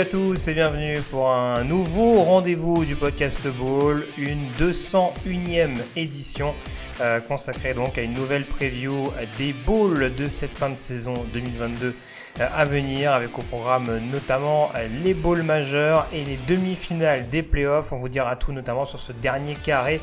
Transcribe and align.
à 0.00 0.06
tous 0.06 0.48
et 0.48 0.54
bienvenue 0.54 0.98
pour 1.10 1.30
un 1.30 1.62
nouveau 1.62 2.22
rendez-vous 2.22 2.86
du 2.86 2.96
podcast 2.96 3.42
Ball, 3.46 4.02
une 4.16 4.48
201e 4.58 5.76
édition 5.94 6.54
euh, 7.02 7.20
consacrée 7.20 7.74
donc 7.74 7.98
à 7.98 8.00
une 8.00 8.14
nouvelle 8.14 8.46
preview 8.46 9.12
des 9.36 9.52
Balls 9.52 10.14
de 10.14 10.26
cette 10.26 10.54
fin 10.54 10.70
de 10.70 10.74
saison 10.74 11.12
2022 11.34 11.94
euh, 12.40 12.48
à 12.50 12.64
venir 12.64 13.12
avec 13.12 13.38
au 13.38 13.42
programme 13.42 14.00
notamment 14.10 14.70
les 15.04 15.12
Balls 15.12 15.42
majeurs 15.42 16.06
et 16.14 16.24
les 16.24 16.38
demi-finales 16.48 17.28
des 17.28 17.42
playoffs. 17.42 17.92
On 17.92 17.98
vous 17.98 18.08
dira 18.08 18.36
tout 18.36 18.52
notamment 18.52 18.86
sur 18.86 19.00
ce 19.00 19.12
dernier 19.12 19.54
carré 19.54 20.00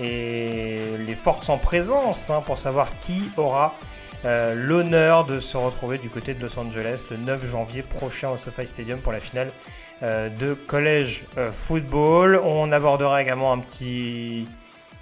et 0.00 0.80
les 1.06 1.14
forces 1.14 1.50
en 1.50 1.58
présence 1.58 2.30
hein, 2.30 2.42
pour 2.44 2.58
savoir 2.58 2.90
qui 2.98 3.30
aura 3.36 3.76
euh, 4.26 4.54
l'honneur 4.56 5.24
de 5.24 5.38
se 5.38 5.56
retrouver 5.56 5.98
du 5.98 6.10
côté 6.10 6.34
de 6.34 6.42
Los 6.42 6.58
Angeles 6.58 7.04
le 7.12 7.16
9 7.16 7.46
janvier 7.46 7.82
prochain 7.82 8.30
au 8.30 8.36
SoFi 8.36 8.66
Stadium 8.66 8.98
pour 8.98 9.12
la 9.12 9.20
finale 9.20 9.52
euh, 10.02 10.28
de 10.28 10.54
collège 10.54 11.26
euh, 11.38 11.52
football. 11.52 12.40
On 12.44 12.72
abordera 12.72 13.22
également 13.22 13.52
un 13.52 13.60
petit, 13.60 14.48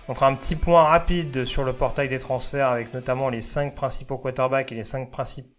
on 0.09 0.15
fera 0.15 0.27
un 0.27 0.35
petit 0.35 0.57
point 0.57 0.83
rapide 0.83 1.47
sur 1.47 1.65
le 1.65 1.73
portail 1.73 2.09
des 2.09 2.19
transferts 2.19 2.69
avec 2.69 2.93
notamment 2.93 3.31
les 3.31 3.41
5 3.41 3.75
principaux 3.75 4.19
quarterbacks 4.19 4.71
et 4.73 4.75
les 4.75 4.85
5 4.85 5.11
principaux 5.11 5.55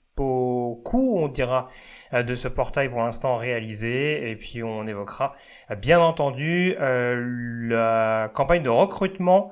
coups, 0.73 1.21
on 1.21 1.27
dira, 1.27 1.67
euh, 2.13 2.23
de 2.23 2.35
ce 2.35 2.47
portail 2.47 2.89
pour 2.89 2.99
l'instant 2.99 3.35
réalisé. 3.35 4.30
Et 4.30 4.35
puis 4.35 4.63
on 4.63 4.88
évoquera 4.88 5.35
euh, 5.72 5.75
bien 5.75 5.99
entendu 5.99 6.75
euh, 6.80 7.67
la 7.69 8.31
campagne 8.33 8.63
de 8.63 8.69
recrutement 8.69 9.52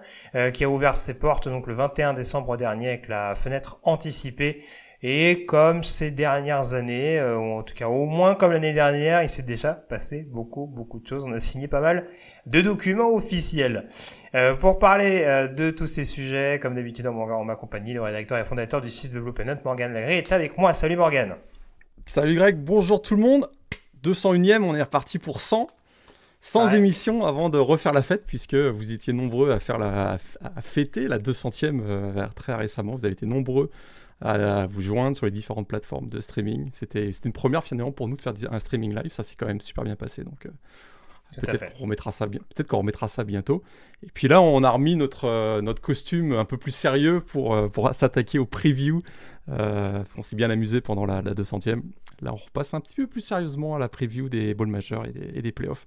qui 0.54 0.64
a 0.64 0.70
ouvert 0.70 0.96
ses 0.96 1.14
portes 1.14 1.48
donc 1.48 1.68
le 1.68 1.74
21 1.74 2.14
décembre 2.14 2.58
dernier 2.58 2.90
avec 2.90 3.08
la 3.08 3.36
fenêtre 3.36 3.80
anticipée. 3.84 4.64
Et 5.02 5.46
comme 5.46 5.84
ces 5.84 6.12
dernières 6.12 6.74
années, 6.74 7.22
ou 7.22 7.58
en 7.58 7.64
tout 7.64 7.76
cas 7.76 7.88
au 7.88 8.06
moins 8.06 8.36
comme 8.36 8.52
l'année 8.54 8.74
dernière, 8.74 9.22
il 9.22 9.30
s'est 9.30 9.44
déjà 9.44 9.74
passé 9.74 10.26
beaucoup, 10.32 10.66
beaucoup 10.66 11.00
de 11.00 11.08
choses. 11.08 11.26
On 11.28 11.34
a 11.34 11.40
signé 11.40 11.68
pas 11.68 11.82
mal 11.82 12.08
de 12.46 12.62
documents 12.62 13.14
officiels. 13.14 13.86
Euh, 14.36 14.56
pour 14.56 14.80
parler 14.80 15.22
euh, 15.26 15.48
de 15.48 15.70
tous 15.70 15.86
ces 15.86 16.06
sujets, 16.06 16.60
comme 16.62 16.74
d'habitude, 16.76 17.06
en, 17.06 17.16
en 17.16 17.44
ma 17.44 17.56
compagnie, 17.56 17.94
le 17.94 18.02
rédacteur 18.02 18.40
et 18.40 18.44
fondateur 18.44 18.82
du 18.82 18.90
site 18.90 19.14
de 19.14 19.20
Blue 19.20 19.32
Planet, 19.34 19.64
Morgan 19.64 19.94
Lagré, 19.94 20.18
est 20.18 20.32
avec 20.32 20.58
moi. 20.58 20.74
Salut 20.74 20.96
Morgan. 20.96 21.36
Salut 22.06 22.34
Greg, 22.36 22.58
bonjour 22.58 23.02
tout 23.02 23.16
le 23.16 23.22
monde. 23.22 23.48
201ème, 24.04 24.64
on 24.64 24.76
est 24.76 24.82
reparti 24.82 25.20
pour 25.20 25.40
100. 25.40 25.68
100 26.42 26.66
Ouais. 26.66 26.76
émissions 26.78 27.26
avant 27.26 27.50
de 27.50 27.58
refaire 27.58 27.94
la 27.94 28.02
fête, 28.02 28.26
puisque 28.26 28.56
vous 28.56 28.92
étiez 28.92 29.14
nombreux 29.14 29.52
à 29.52 29.60
faire 29.60 29.78
la, 29.78 30.18
à 30.44 30.62
fêter 30.62 31.08
la 31.08 31.20
200ème 31.20 31.82
euh, 31.86 32.28
très 32.36 32.54
récemment. 32.56 32.96
Vous 32.96 33.06
avez 33.06 33.14
été 33.14 33.26
nombreux 33.26 33.70
à, 34.20 34.66
vous 34.66 34.82
joindre 34.82 35.16
sur 35.16 35.26
les 35.26 35.32
différentes 35.32 35.68
plateformes 35.68 36.10
de 36.10 36.20
streaming. 36.20 36.70
C'était 36.74 37.12
une 37.24 37.32
première 37.34 37.64
finalement 37.64 37.92
pour 37.92 38.08
nous 38.08 38.18
de 38.18 38.22
faire 38.22 38.34
un 38.50 38.60
streaming 38.60 38.94
live. 38.96 39.12
Ça 39.12 39.22
s'est 39.24 39.36
quand 39.38 39.46
même 39.46 39.62
super 39.62 39.84
bien 39.84 39.96
passé. 39.96 40.24
Donc 40.24 40.46
euh, 40.46 40.50
peut-être 41.42 41.74
qu'on 41.74 41.84
remettra 41.84 42.12
ça 42.12 42.28
bien. 42.28 42.42
Peut-être 42.54 42.68
qu'on 42.68 42.80
remettra 42.80 43.08
ça 43.08 43.24
bientôt. 43.24 43.64
Et 44.04 44.10
puis 44.14 44.28
là, 44.28 44.42
on 44.42 44.64
a 44.64 44.70
remis 44.70 44.96
notre 44.96 45.26
euh, 45.26 45.62
notre 45.62 45.82
costume 45.82 46.34
un 46.34 46.46
peu 46.46 46.58
plus 46.58 46.72
sérieux 46.72 47.22
pour 47.22 47.56
euh, 47.56 47.70
pour 47.70 47.94
s'attaquer 47.94 48.40
au 48.40 48.46
preview. 48.46 49.02
Euh, 49.50 50.04
on 50.18 50.24
s'est 50.24 50.36
bien 50.36 50.50
amusé 50.50 50.82
pendant 50.82 51.06
la, 51.06 51.22
la 51.22 51.34
200ème. 51.34 51.82
Là, 52.22 52.32
on 52.32 52.36
repasse 52.38 52.74
un 52.74 52.80
petit 52.80 52.96
peu 52.96 53.08
plus 53.08 53.22
sérieusement 53.22 53.76
à 53.76 53.80
la 53.80 53.90
preview 53.90 54.30
des 54.30 54.54
balls 54.54 54.68
majeurs 54.70 55.06
et 55.06 55.12
des, 55.12 55.32
et 55.38 55.42
des 55.42 55.52
playoffs. 55.52 55.86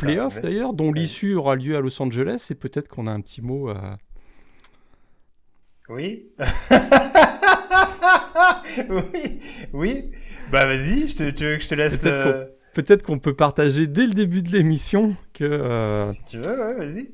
Playoffs 0.00 0.40
d'ailleurs, 0.40 0.72
dont 0.72 0.92
Ouais. 0.92 1.00
l'issue 1.00 1.34
aura 1.34 1.56
lieu 1.56 1.76
à 1.76 1.80
Los 1.80 2.00
Angeles 2.00 2.46
et 2.50 2.54
peut-être 2.54 2.88
qu'on 2.88 3.06
a 3.06 3.10
un 3.10 3.20
petit 3.20 3.42
mot 3.42 3.68
à... 3.68 3.98
Oui. 5.88 6.26
oui. 8.88 9.40
Oui. 9.72 10.10
Bah 10.50 10.66
vas-y, 10.66 11.08
je 11.08 11.16
te, 11.16 11.30
tu 11.30 11.44
veux 11.44 11.56
que 11.56 11.62
je 11.62 11.68
te 11.68 11.74
laisse 11.74 12.02
le... 12.02 12.55
Peut-être 12.76 13.02
qu'on 13.04 13.18
peut 13.18 13.34
partager 13.34 13.86
dès 13.86 14.06
le 14.06 14.12
début 14.12 14.42
de 14.42 14.50
l'émission 14.52 15.16
que 15.32 15.44
euh, 15.44 16.04
Si 16.04 16.24
tu 16.26 16.36
veux, 16.38 16.50
ouais, 16.60 16.74
vas-y. 16.74 17.10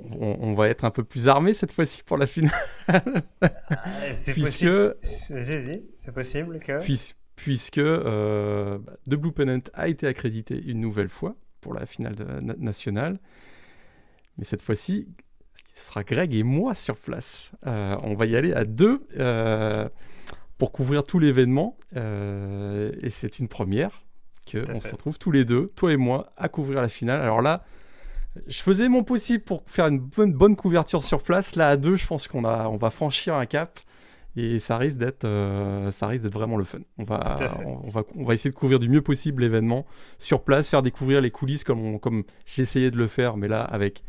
on, 0.00 0.36
on 0.40 0.54
va 0.54 0.68
être 0.68 0.84
un 0.84 0.90
peu 0.90 1.04
plus 1.04 1.28
armé 1.28 1.52
cette 1.52 1.70
fois-ci 1.70 2.02
pour 2.02 2.18
la 2.18 2.26
finale, 2.26 2.50
Ah, 2.88 3.02
C'est 4.12 4.32
Puisque- 4.32 4.64
possible. 4.66 4.96
C'est- 5.00 5.34
Vas-y, 5.34 5.60
vas-y. 5.60 5.82
C'est 5.96 6.12
possible 6.12 6.58
que... 6.58 6.82
puis- 6.82 7.14
puisque 7.36 7.78
euh, 7.78 8.78
bah, 8.78 8.94
The 9.08 9.14
Blue 9.14 9.30
Pennant 9.30 9.60
a 9.74 9.86
été 9.86 10.08
accrédité 10.08 10.60
une 10.60 10.80
nouvelle 10.80 11.08
fois 11.08 11.36
pour 11.60 11.72
la 11.74 11.86
finale 11.86 12.16
de- 12.16 12.24
na- 12.40 12.56
nationale. 12.58 13.18
Mais 14.38 14.44
cette 14.44 14.60
fois-ci, 14.62 15.06
ce 15.72 15.86
sera 15.86 16.02
Greg 16.02 16.34
et 16.34 16.42
moi 16.42 16.74
sur 16.74 16.96
place. 16.96 17.52
Euh, 17.66 17.96
on 18.02 18.14
va 18.16 18.26
y 18.26 18.34
aller 18.34 18.52
à 18.54 18.64
deux 18.64 19.06
euh, 19.18 19.88
pour 20.58 20.72
couvrir 20.72 21.04
tout 21.04 21.18
l'événement. 21.20 21.78
euh, 21.94 22.90
et 23.02 23.10
c'est 23.10 23.38
une 23.38 23.46
première 23.48 24.02
que 24.50 24.58
Tout 24.58 24.72
à 24.72 24.74
on 24.76 24.80
se 24.80 24.88
retrouve 24.88 25.18
tous 25.18 25.30
les 25.30 25.44
deux, 25.44 25.66
toi 25.76 25.92
et 25.92 25.96
moi, 25.96 26.26
à 26.36 26.48
couvrir 26.48 26.80
la 26.82 26.88
finale. 26.88 27.20
Alors 27.20 27.42
là, 27.42 27.64
je 28.46 28.60
faisais 28.62 28.88
mon 28.88 29.02
possible 29.02 29.42
pour 29.44 29.62
faire 29.66 29.86
une 29.86 29.98
bonne, 29.98 30.32
bonne 30.32 30.56
couverture 30.56 31.02
sur 31.02 31.22
place. 31.22 31.56
Là, 31.56 31.68
à 31.70 31.76
deux, 31.76 31.96
je 31.96 32.06
pense 32.06 32.28
qu'on 32.28 32.44
a, 32.44 32.68
on 32.68 32.76
va 32.76 32.90
franchir 32.90 33.34
un 33.34 33.46
cap. 33.46 33.78
Et 34.38 34.58
ça 34.58 34.76
risque 34.76 34.98
d'être, 34.98 35.24
euh, 35.24 35.90
ça 35.90 36.06
risque 36.08 36.22
d'être 36.22 36.34
vraiment 36.34 36.58
le 36.58 36.64
fun. 36.64 36.80
On 36.98 37.04
va, 37.04 37.36
on, 37.64 37.78
on 37.86 37.90
va, 37.90 38.02
on 38.18 38.24
va 38.24 38.34
essayer 38.34 38.50
de 38.50 38.54
couvrir 38.54 38.78
du 38.78 38.90
mieux 38.90 39.00
possible 39.00 39.40
l'événement 39.42 39.86
sur 40.18 40.42
place, 40.42 40.68
faire 40.68 40.82
découvrir 40.82 41.22
les 41.22 41.30
coulisses 41.30 41.64
comme, 41.64 41.80
on- 41.80 41.98
comme 41.98 42.22
essayé 42.58 42.90
de 42.90 42.98
le 42.98 43.08
faire, 43.08 43.38
mais 43.38 43.48
là 43.48 43.62
avec 43.62 44.02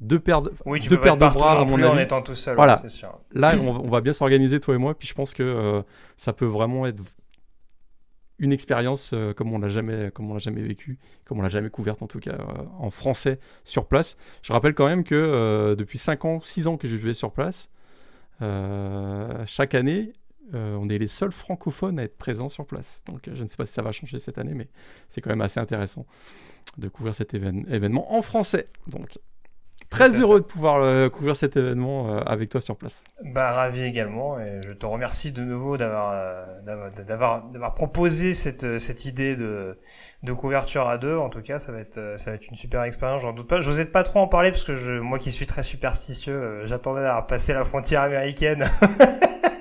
deux 0.00 0.18
paires 0.18 0.40
de, 0.40 0.50
Oui, 0.64 0.80
tu 0.80 0.88
deux 0.88 0.98
paires 0.98 1.18
de 1.18 1.26
bras 1.26 1.60
à 1.60 1.64
mon 1.66 1.82
en 1.82 1.98
étant 1.98 2.22
tout 2.22 2.34
seul. 2.34 2.56
Voilà. 2.56 2.82
sûr. 2.88 3.18
Là, 3.34 3.52
on, 3.60 3.72
va- 3.74 3.80
on 3.84 3.90
va 3.90 4.00
bien 4.00 4.14
s'organiser 4.14 4.60
toi 4.60 4.74
et 4.74 4.78
moi, 4.78 4.94
puis 4.98 5.06
je 5.06 5.12
pense 5.14 5.34
que 5.34 5.42
euh, 5.42 5.82
ça 6.16 6.32
peut 6.32 6.46
vraiment 6.46 6.86
être 6.86 7.02
une 8.38 8.52
expérience 8.52 9.12
euh, 9.12 9.32
comme 9.32 9.52
on 9.52 9.58
l'a 9.58 9.68
jamais, 9.68 10.10
comme 10.12 10.30
on 10.30 10.34
l'a 10.34 10.40
jamais 10.40 10.62
vécu, 10.62 10.98
comme 11.24 11.38
on 11.38 11.42
l'a 11.42 11.48
jamais 11.48 11.70
couverte 11.70 12.02
en 12.02 12.06
tout 12.06 12.18
cas 12.20 12.32
euh, 12.32 12.64
en 12.78 12.90
français 12.90 13.38
sur 13.64 13.86
place. 13.86 14.16
Je 14.42 14.52
rappelle 14.52 14.74
quand 14.74 14.88
même 14.88 15.04
que 15.04 15.14
euh, 15.14 15.76
depuis 15.76 15.98
5 15.98 16.24
ans, 16.24 16.40
6 16.42 16.66
ans 16.66 16.76
que 16.76 16.88
je 16.88 16.96
jouais 16.96 17.14
sur 17.14 17.32
place, 17.32 17.68
chaque 19.46 19.74
année, 19.74 20.12
on 20.52 20.88
est 20.90 20.98
les 20.98 21.08
seuls 21.08 21.32
francophones 21.32 21.98
à 21.98 22.02
être 22.02 22.18
présents 22.18 22.50
sur 22.50 22.66
place. 22.66 23.02
Donc 23.06 23.30
je 23.32 23.42
ne 23.42 23.48
sais 23.48 23.56
pas 23.56 23.64
si 23.64 23.72
ça 23.72 23.80
va 23.80 23.90
changer 23.92 24.18
cette 24.18 24.36
année, 24.36 24.52
mais 24.54 24.68
c'est 25.08 25.22
quand 25.22 25.30
même 25.30 25.40
assez 25.40 25.60
intéressant 25.60 26.04
de 26.76 26.88
couvrir 26.88 27.14
cet 27.14 27.32
évén- 27.32 27.66
événement 27.72 28.14
en 28.14 28.20
français. 28.20 28.68
Donc 28.88 29.18
très 29.90 30.20
heureux 30.20 30.40
de 30.40 30.44
pouvoir 30.44 30.82
euh, 30.82 31.08
couvrir 31.08 31.36
cet 31.36 31.56
événement 31.56 32.08
euh, 32.10 32.20
avec 32.20 32.50
toi 32.50 32.60
sur 32.60 32.76
place. 32.76 33.04
Bah 33.24 33.52
ravi 33.52 33.82
également 33.82 34.38
et 34.38 34.60
je 34.66 34.72
te 34.72 34.86
remercie 34.86 35.32
de 35.32 35.42
nouveau 35.42 35.76
d'avoir 35.76 36.12
euh, 36.12 36.90
d'avoir 37.06 37.74
proposé 37.74 38.34
cette 38.34 38.78
cette 38.78 39.04
idée 39.04 39.36
de 39.36 39.78
de 40.22 40.32
couverture 40.32 40.88
à 40.88 40.98
deux. 40.98 41.16
En 41.16 41.28
tout 41.28 41.42
cas 41.42 41.58
ça 41.58 41.72
va 41.72 41.78
être 41.78 42.14
ça 42.16 42.30
va 42.30 42.36
être 42.36 42.48
une 42.48 42.56
super 42.56 42.82
expérience 42.82 43.22
j'en 43.22 43.32
doute 43.32 43.48
pas. 43.48 43.60
J'osais 43.60 43.86
pas 43.86 44.02
trop 44.02 44.20
en 44.20 44.28
parler 44.28 44.50
parce 44.50 44.64
que 44.64 44.76
je 44.76 44.92
moi 44.92 45.18
qui 45.18 45.30
suis 45.30 45.46
très 45.46 45.62
superstitieux 45.62 46.34
euh, 46.34 46.66
j'attendais 46.66 47.04
à 47.04 47.20
passer 47.22 47.52
la 47.52 47.64
frontière 47.64 48.02
américaine 48.02 48.64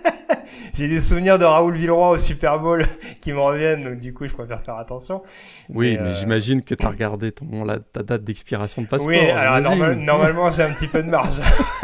j'ai 0.73 0.87
des 0.87 0.99
souvenirs 1.01 1.37
de 1.37 1.45
Raoul 1.45 1.75
Villeroy 1.75 2.09
au 2.09 2.17
Super 2.17 2.59
Bowl 2.59 2.83
qui 3.21 3.31
me 3.31 3.39
reviennent 3.39 3.83
donc 3.83 3.99
du 3.99 4.13
coup 4.13 4.25
je 4.27 4.33
préfère 4.33 4.61
faire 4.61 4.77
attention 4.77 5.21
Oui, 5.69 5.95
Mais, 5.97 6.03
mais, 6.03 6.09
euh, 6.09 6.13
j'imagine 6.13 6.61
que 6.63 6.75
tu 6.75 6.85
as 6.85 6.89
regardé 6.89 7.31
ton, 7.31 7.63
la, 7.63 7.79
ta 7.79 8.03
date 8.03 8.23
d'expiration 8.23 8.81
de 8.81 8.87
passeport. 8.87 9.07
oui 9.07 9.19
alors 9.29 9.59
normal- 9.61 9.95
normalement 9.99 10.51
j'ai 10.51 10.63
un 10.63 10.71
petit 10.73 10.87
peu 10.87 11.03
de 11.03 11.09
marge 11.09 11.39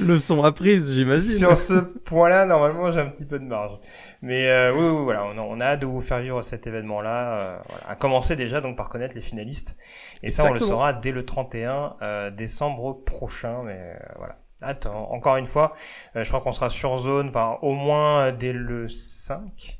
Leçon 0.00 0.42
apprise, 0.44 0.94
j'imagine. 0.94 1.38
Sur 1.38 1.58
ce 1.58 1.74
point-là, 1.74 2.46
normalement, 2.46 2.92
j'ai 2.92 3.00
un 3.00 3.06
petit 3.06 3.24
peu 3.26 3.38
de 3.38 3.44
marge. 3.44 3.72
Mais 4.22 4.48
euh, 4.48 4.72
oui, 4.72 4.80
oui, 4.98 5.04
voilà, 5.04 5.24
on 5.26 5.36
a, 5.38 5.42
on 5.42 5.60
a 5.60 5.64
hâte 5.64 5.80
de 5.80 5.86
vous 5.86 6.00
faire 6.00 6.20
vivre 6.20 6.40
cet 6.42 6.66
événement-là. 6.66 7.32
euh, 7.38 7.58
voilà. 7.68 7.84
À 7.90 7.96
commencer 7.96 8.36
déjà 8.36 8.60
donc 8.60 8.76
par 8.76 8.88
connaître 8.88 9.14
les 9.14 9.20
finalistes. 9.20 9.76
Et 10.22 10.30
ça, 10.30 10.44
on 10.48 10.52
le 10.52 10.60
saura 10.60 10.92
dès 10.92 11.10
le 11.12 11.24
31 11.24 11.96
euh, 12.02 12.30
décembre 12.30 13.04
prochain. 13.04 13.62
Mais 13.64 13.76
euh, 13.78 13.96
voilà. 14.18 14.36
Attends, 14.60 15.10
encore 15.12 15.36
une 15.36 15.46
fois, 15.46 15.74
euh, 16.16 16.24
je 16.24 16.28
crois 16.28 16.40
qu'on 16.40 16.52
sera 16.52 16.70
sur 16.70 16.98
zone, 16.98 17.28
enfin 17.28 17.58
au 17.62 17.74
moins 17.74 18.26
euh, 18.26 18.32
dès 18.32 18.52
le 18.52 18.88
5. 18.88 19.78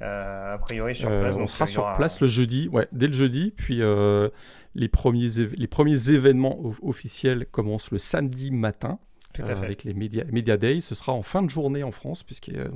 a 0.00 0.58
priori 0.60 0.94
sur 0.94 1.08
place. 1.08 1.36
on 1.36 1.46
sera 1.46 1.66
sur 1.66 1.94
place 1.96 2.20
le 2.20 2.26
jeudi, 2.26 2.68
ouais, 2.68 2.86
dès 2.92 3.06
le 3.06 3.14
jeudi. 3.14 3.52
Puis 3.56 3.80
les, 4.74 4.88
premiers 4.88 5.28
les 5.56 5.66
premiers 5.66 6.10
événements 6.10 6.58
officiels 6.82 7.46
commencent 7.46 7.90
le 7.90 7.98
samedi 7.98 8.50
matin. 8.50 8.98
avec 9.48 9.84
les 9.84 9.94
Media, 9.94 10.24
Media 10.30 10.56
Days, 10.56 10.82
ce 10.82 10.94
sera 10.94 11.12
en 11.12 11.22
fin 11.22 11.42
de 11.42 11.50
journée 11.50 11.82
en 11.82 11.92
France, 11.92 12.22
puisqu'il 12.22 12.54
y 12.54 12.58
y 12.58 12.60
a 12.60 12.68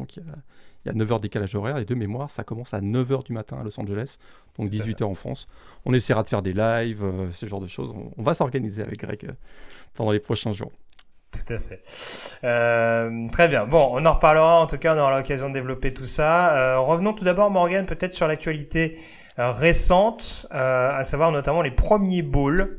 il 0.84 0.88
y 0.88 0.90
a 0.90 0.94
9 0.94 1.12
heures 1.12 1.20
décalage 1.20 1.54
horaire 1.54 1.78
et 1.78 1.84
de 1.84 1.94
mémoire, 1.94 2.30
ça 2.30 2.44
commence 2.44 2.72
à 2.72 2.80
9 2.80 3.10
h 3.10 3.24
du 3.24 3.32
matin 3.32 3.58
à 3.58 3.64
Los 3.64 3.78
Angeles, 3.80 4.18
donc 4.58 4.70
18 4.70 5.00
h 5.00 5.04
en 5.04 5.14
France. 5.14 5.48
On 5.84 5.92
essaiera 5.92 6.22
de 6.22 6.28
faire 6.28 6.42
des 6.42 6.52
lives, 6.52 7.04
euh, 7.04 7.30
ce 7.32 7.46
genre 7.46 7.60
de 7.60 7.66
choses. 7.66 7.92
On, 8.16 8.22
va 8.22 8.34
s'organiser 8.34 8.82
avec 8.82 8.98
Greg 9.00 9.24
euh, 9.24 9.32
pendant 9.94 10.12
les 10.12 10.20
prochains 10.20 10.52
jours. 10.52 10.72
Tout 11.30 11.52
à 11.52 11.58
fait. 11.58 11.80
Euh, 12.44 13.28
très 13.30 13.48
bien. 13.48 13.66
Bon, 13.66 13.90
on 13.92 14.04
en 14.06 14.12
reparlera. 14.12 14.60
En 14.60 14.66
tout 14.66 14.78
cas, 14.78 14.94
on 14.94 14.98
aura 14.98 15.16
l'occasion 15.16 15.48
de 15.48 15.54
développer 15.54 15.92
tout 15.92 16.06
ça. 16.06 16.78
revenons 16.78 17.12
tout 17.12 17.24
d'abord, 17.24 17.50
Morgan, 17.50 17.86
peut-être 17.86 18.14
sur 18.14 18.26
l'actualité 18.26 18.98
récente, 19.36 20.46
à 20.50 21.04
savoir 21.04 21.30
notamment 21.32 21.62
les 21.62 21.70
premiers 21.70 22.22
bowls. 22.22 22.78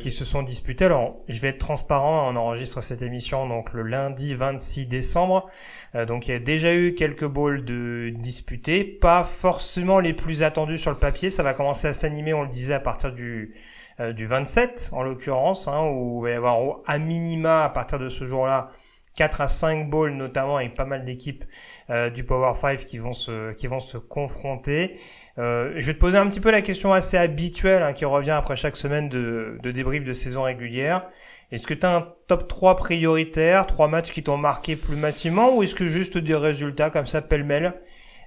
qui 0.00 0.10
se 0.10 0.24
sont 0.24 0.42
disputés. 0.42 0.86
Alors, 0.86 1.18
je 1.28 1.38
vais 1.40 1.48
être 1.48 1.58
transparent, 1.58 2.32
on 2.32 2.36
enregistre 2.36 2.82
cette 2.82 3.02
émission 3.02 3.46
donc 3.46 3.74
le 3.74 3.82
lundi 3.82 4.34
26 4.34 4.86
décembre. 4.86 5.50
Euh, 5.96 6.04
donc 6.04 6.28
il 6.28 6.32
y 6.32 6.34
a 6.34 6.38
déjà 6.38 6.74
eu 6.74 6.94
quelques 6.94 7.26
balls 7.26 7.64
de 7.64 8.10
disputés, 8.10 8.84
pas 8.84 9.24
forcément 9.24 9.98
les 9.98 10.12
plus 10.12 10.42
attendus 10.42 10.78
sur 10.78 10.90
le 10.90 10.96
papier. 10.96 11.30
Ça 11.30 11.42
va 11.42 11.54
commencer 11.54 11.88
à 11.88 11.92
s'animer, 11.92 12.34
on 12.34 12.42
le 12.42 12.48
disait, 12.48 12.74
à 12.74 12.80
partir 12.80 13.12
du 13.12 13.54
euh, 13.98 14.12
du 14.12 14.26
27 14.26 14.90
en 14.92 15.02
l'occurrence, 15.02 15.68
hein, 15.68 15.88
où 15.90 16.26
il 16.26 16.28
va 16.28 16.34
y 16.34 16.34
avoir 16.34 16.80
à 16.86 16.98
minima 16.98 17.64
à 17.64 17.70
partir 17.70 17.98
de 17.98 18.10
ce 18.10 18.24
jour-là 18.24 18.70
4 19.16 19.40
à 19.40 19.48
5 19.48 19.88
balls 19.88 20.12
notamment 20.14 20.58
avec 20.58 20.74
pas 20.74 20.84
mal 20.84 21.02
d'équipes 21.04 21.44
euh, 21.88 22.10
du 22.10 22.22
Power 22.22 22.52
5 22.52 22.84
qui 22.84 22.98
vont 22.98 23.14
se 23.14 23.52
qui 23.54 23.66
vont 23.68 23.80
se 23.80 23.96
confronter. 23.96 24.98
Euh, 25.38 25.72
je 25.76 25.86
vais 25.86 25.94
te 25.94 25.98
poser 25.98 26.18
un 26.18 26.28
petit 26.28 26.40
peu 26.40 26.50
la 26.50 26.60
question 26.60 26.92
assez 26.92 27.16
habituelle 27.16 27.82
hein, 27.82 27.94
qui 27.94 28.04
revient 28.04 28.32
après 28.32 28.56
chaque 28.56 28.76
semaine 28.76 29.08
de, 29.08 29.56
de 29.62 29.70
débrief 29.70 30.04
de 30.04 30.12
saison 30.12 30.42
régulière. 30.42 31.08
Est-ce 31.50 31.66
que 31.66 31.72
tu 31.74 31.86
un 31.86 32.06
top 32.26 32.48
3 32.48 32.76
prioritaire, 32.76 33.66
trois 33.66 33.88
matchs 33.88 34.12
qui 34.12 34.22
t'ont 34.22 34.36
marqué 34.36 34.76
plus 34.76 34.96
massivement, 34.96 35.56
ou 35.56 35.62
est-ce 35.62 35.74
que 35.74 35.86
juste 35.86 36.18
des 36.18 36.34
résultats 36.34 36.90
comme 36.90 37.06
ça 37.06 37.22
pêle-mêle 37.22 37.72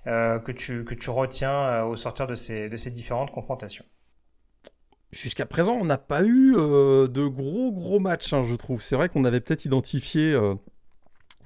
que, 0.06 0.52
tu, 0.52 0.86
que 0.86 0.96
tu 0.96 1.10
retiens 1.10 1.84
au 1.84 1.96
sortir 1.98 2.28
de 2.28 2.36
ces, 2.36 2.70
de 2.70 2.78
ces 2.78 2.92
différentes 2.92 3.32
confrontations? 3.32 3.86
Jusqu'à 5.12 5.46
présent, 5.46 5.74
on 5.74 5.86
n'a 5.86 5.98
pas 5.98 6.24
eu 6.24 6.56
euh, 6.56 7.08
de 7.08 7.26
gros 7.26 7.72
gros 7.72 8.00
matchs, 8.00 8.34
hein, 8.34 8.44
je 8.46 8.56
trouve. 8.56 8.82
C'est 8.82 8.96
vrai 8.96 9.10
qu'on 9.10 9.26
avait 9.26 9.40
peut-être 9.40 9.66
identifié 9.66 10.40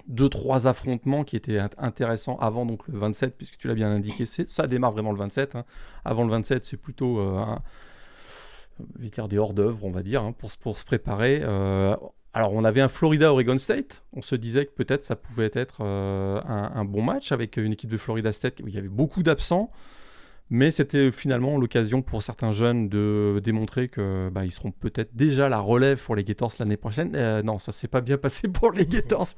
deux 0.07 0.27
trois 0.27 0.68
affrontements 0.68 1.24
qui 1.24 1.38
étaient 1.38 1.60
intéressants 1.77 2.38
avant 2.39 2.65
donc 2.65 2.86
le 2.89 2.98
27, 3.00 3.38
puisque 3.38 3.57
tu 3.57 3.68
l'as 3.68 3.74
bien 3.74 3.89
indiqué. 3.89 4.25
Ça 4.25 4.68
démarre 4.68 4.92
vraiment 4.92 5.12
le 5.12 5.19
27. 5.19 5.56
Hein. 5.56 5.63
Avant 6.04 6.25
le 6.25 6.31
27, 6.31 6.63
c'est 6.63 6.77
plutôt 6.77 7.19
un 7.19 7.62
dire 8.80 9.27
des 9.27 9.38
hors-d'œuvre, 9.38 9.83
on 9.86 9.92
va 9.92 10.04
dire, 10.04 10.24
hein, 10.24 10.33
pour, 10.33 10.77
se 10.77 10.86
préparer. 10.86 11.42
Euh, 11.44 11.95
alors, 12.33 12.54
on 12.54 12.63
avait 12.63 12.81
un 12.81 12.88
Florida-Oregon 12.88 13.57
State. 13.57 14.04
On 14.13 14.21
se 14.21 14.36
disait 14.36 14.65
que 14.65 14.71
peut-être 14.71 15.04
ça 15.04 15.15
pouvait 15.15 15.51
être 15.54 15.77
euh, 15.81 16.42
un, 16.44 16.86
bon 16.86 17.01
match 17.01 17.31
avec 17.31 17.57
une 17.57 17.74
équipe 17.74 17.92
de 17.92 17.98
Florida 17.98 18.31
State 18.31 18.62
où 18.62 18.68
il 18.68 18.74
y 18.74 18.77
avait 18.77 18.89
beaucoup 18.89 19.24
d'absents. 19.24 19.69
Mais 20.56 20.70
c'était 20.70 21.12
finalement 21.12 21.58
l'occasion 21.58 22.04
pour 22.04 22.22
certains 22.22 22.52
jeunes 22.52 22.88
de 22.88 23.42
démontrer 23.44 23.90
que 23.90 24.30
bah, 24.32 24.46
ils 24.46 24.52
seront 24.52 24.70
peut-être 24.70 25.16
déjà 25.16 25.50
la 25.50 25.60
relève 25.60 26.00
pour 26.04 26.16
les 26.16 26.24
Gators 26.24 26.54
l'année 26.60 26.78
prochaine. 26.78 27.16
Euh, 27.16 27.42
non, 27.42 27.58
ça 27.58 27.72
s'est 27.72 27.88
pas 27.88 28.02
bien 28.02 28.18
passé 28.20 28.48
pour 28.48 28.72
les 28.72 28.86
Gators. 28.86 29.30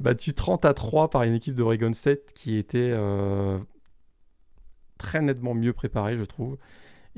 Battu 0.00 0.32
30 0.32 0.64
à 0.64 0.72
3 0.72 1.10
par 1.10 1.24
une 1.24 1.34
équipe 1.34 1.54
d'Oregon 1.54 1.92
State 1.92 2.32
qui 2.34 2.56
était 2.56 2.94
très 4.96 5.20
nettement 5.20 5.52
mieux 5.52 5.74
préparée, 5.74 6.16
je 6.16 6.24
trouve. 6.24 6.56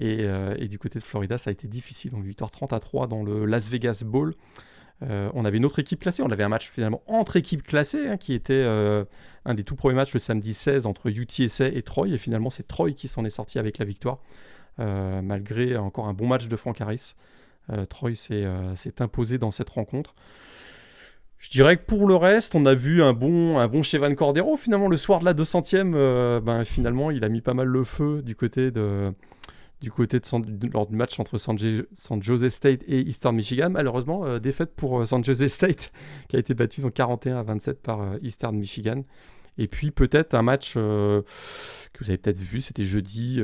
Euh, 0.00 0.56
et, 0.58 0.66
du 0.66 0.78
côté 0.78 0.99
de 0.99 1.04
Florida, 1.04 1.38
ça 1.38 1.50
a 1.50 1.52
été 1.52 1.69
difficile. 1.69 2.10
Donc 2.10 2.25
victoire 2.25 2.50
30 2.50 2.72
à 2.72 2.81
3 2.81 3.06
dans 3.06 3.22
le 3.22 3.44
Las 3.46 3.69
Vegas 3.70 4.02
Bowl. 4.04 4.34
Euh, 5.02 5.31
on 5.34 5.44
avait 5.44 5.58
une 5.58 5.64
autre 5.64 5.78
équipe 5.78 6.00
classée. 6.00 6.22
On 6.22 6.31
avait 6.31 6.44
un 6.44 6.49
match 6.49 6.70
finalement 6.70 7.02
entre 7.06 7.37
équipes 7.37 7.62
classées, 7.62 8.08
hein, 8.08 8.16
qui 8.16 8.34
était 8.34 8.54
euh, 8.54 9.04
un 9.46 9.54
des 9.54 9.64
tout 9.64 9.76
premiers 9.76 9.94
matchs 9.94 10.12
le 10.12 10.20
samedi 10.20 10.54
16 10.54 10.87
entre 10.87 11.08
UTSA 11.08 11.69
et 11.69 11.82
Troy. 11.82 12.08
Et 12.08 12.19
finalement, 12.19 12.50
c'est 12.50 12.66
Troy 12.66 12.93
qui 12.93 13.08
s'en 13.08 13.25
est 13.25 13.31
sorti 13.31 13.58
avec 13.58 13.78
la 13.78 13.84
victoire, 13.84 14.19
malgré 14.78 15.76
encore 15.76 16.06
un 16.06 16.14
bon 16.14 16.26
match 16.26 16.48
de 16.48 16.56
Frank 16.56 16.81
Harris. 16.81 17.14
Troy 17.88 18.14
s'est 18.14 18.46
imposé 18.98 19.38
dans 19.38 19.50
cette 19.50 19.70
rencontre. 19.70 20.14
Je 21.38 21.50
dirais 21.50 21.76
que 21.76 21.84
pour 21.84 22.06
le 22.06 22.16
reste, 22.16 22.54
on 22.54 22.66
a 22.66 22.75
vu 22.75 23.02
un 23.02 23.12
bon, 23.12 23.58
un 23.58 23.69
bon 23.69 23.82
Chevan 23.82 24.14
Cordero. 24.14 24.56
Finalement, 24.56 24.88
le 24.88 24.96
soir 24.96 25.20
de 25.20 25.25
la 25.25 25.34
200e, 25.34 26.40
ben, 26.40 26.64
finalement, 26.64 27.10
il 27.10 27.25
a 27.25 27.28
mis 27.28 27.40
pas 27.40 27.54
mal 27.54 27.69
le 27.69 27.84
feu 27.84 28.22
du 28.22 28.34
côté 28.34 28.70
de, 28.70 29.12
du 29.81 29.90
côté 29.90 30.19
de 30.19 30.72
lors 30.72 30.87
du 30.87 30.96
match 30.96 31.20
entre 31.20 31.38
San, 31.38 31.56
Jose 32.22 32.49
State 32.49 32.82
et 32.87 33.00
Eastern 33.00 33.37
Michigan. 33.37 33.70
Malheureusement, 33.70 34.25
euh, 34.25 34.38
défaite 34.38 34.75
pour 34.75 35.00
euh, 35.00 35.04
San 35.04 35.22
Jose 35.22 35.46
State 35.49 35.92
qui 36.28 36.37
a 36.37 36.38
été 36.38 36.54
battu 36.54 36.84
en 36.84 36.90
41 36.90 37.38
à 37.38 37.42
27 37.42 37.82
par 37.82 38.00
euh, 38.00 38.19
Eastern 38.22 38.56
Michigan. 38.56 39.02
Et 39.58 39.68
puis 39.68 39.90
peut-être 39.90 40.34
un 40.34 40.42
match 40.42 40.74
que 40.74 41.24
vous 42.00 42.10
avez 42.10 42.18
peut-être 42.18 42.38
vu, 42.38 42.60
c'était 42.60 42.82
jeudi 42.82 43.42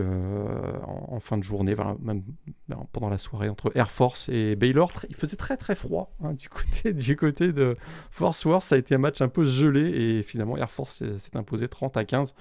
en, 0.86 1.20
fin 1.20 1.38
de 1.38 1.42
journée, 1.42 1.74
même 2.02 2.22
ben, 2.68 2.86
pendant 2.92 3.08
la 3.08 3.18
soirée 3.18 3.48
entre 3.48 3.72
Air 3.74 3.90
Force 3.90 4.28
et 4.28 4.54
Baylor. 4.56 4.92
Il 5.08 5.16
faisait 5.16 5.36
très 5.36 5.56
très 5.56 5.74
froid 5.74 6.14
hein, 6.22 6.34
du, 6.34 6.48
côté, 6.50 6.92
du 6.92 7.16
côté 7.16 7.52
de 7.52 7.76
Force 8.10 8.44
Worth. 8.44 8.64
Ça 8.64 8.74
a 8.74 8.78
été 8.78 8.94
un 8.94 8.98
match 8.98 9.22
un 9.22 9.28
peu 9.28 9.44
gelé 9.44 9.80
et 9.80 10.22
finalement 10.22 10.56
Air 10.58 10.70
Force 10.70 11.02
s'est 11.16 11.36
imposé 11.36 11.68
30 11.68 11.96
à 11.96 12.04
15. 12.04 12.34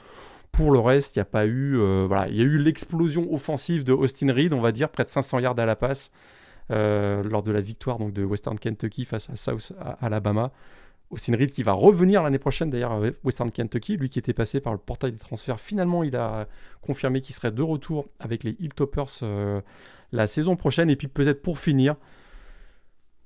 Pour 0.51 0.71
le 0.71 0.79
reste, 0.79 1.15
il 1.15 1.19
n'y 1.19 1.21
a 1.21 1.25
pas 1.25 1.45
eu. 1.45 1.79
Euh, 1.79 2.05
voilà, 2.07 2.27
il 2.27 2.35
y 2.35 2.41
a 2.41 2.43
eu 2.43 2.57
l'explosion 2.57 3.33
offensive 3.33 3.83
de 3.83 3.93
Austin 3.93 4.33
Reed, 4.33 4.53
on 4.53 4.61
va 4.61 4.71
dire, 4.71 4.89
près 4.89 5.03
de 5.03 5.09
500 5.09 5.39
yards 5.39 5.59
à 5.59 5.65
la 5.65 5.75
passe 5.75 6.11
euh, 6.71 7.23
lors 7.23 7.43
de 7.43 7.51
la 7.51 7.61
victoire 7.61 7.97
donc, 7.97 8.13
de 8.13 8.23
Western 8.23 8.59
Kentucky 8.59 9.05
face 9.05 9.29
à 9.29 9.35
South 9.35 9.73
Alabama. 10.01 10.51
Austin 11.11 11.35
Reed 11.35 11.51
qui 11.51 11.63
va 11.63 11.73
revenir 11.73 12.23
l'année 12.23 12.39
prochaine 12.39 12.69
d'ailleurs 12.69 12.93
avec 12.93 13.15
Western 13.23 13.51
Kentucky, 13.51 13.97
lui 13.97 14.09
qui 14.09 14.19
était 14.19 14.33
passé 14.33 14.59
par 14.59 14.73
le 14.73 14.79
portail 14.79 15.11
des 15.11 15.19
transferts. 15.19 15.59
Finalement, 15.59 16.03
il 16.03 16.15
a 16.15 16.47
confirmé 16.81 17.21
qu'il 17.21 17.35
serait 17.35 17.51
de 17.51 17.61
retour 17.61 18.07
avec 18.19 18.43
les 18.43 18.55
Hilltoppers 18.59 19.19
euh, 19.23 19.61
la 20.11 20.27
saison 20.27 20.55
prochaine. 20.55 20.89
Et 20.89 20.95
puis 20.95 21.07
peut-être 21.07 21.41
pour 21.41 21.59
finir, 21.59 21.95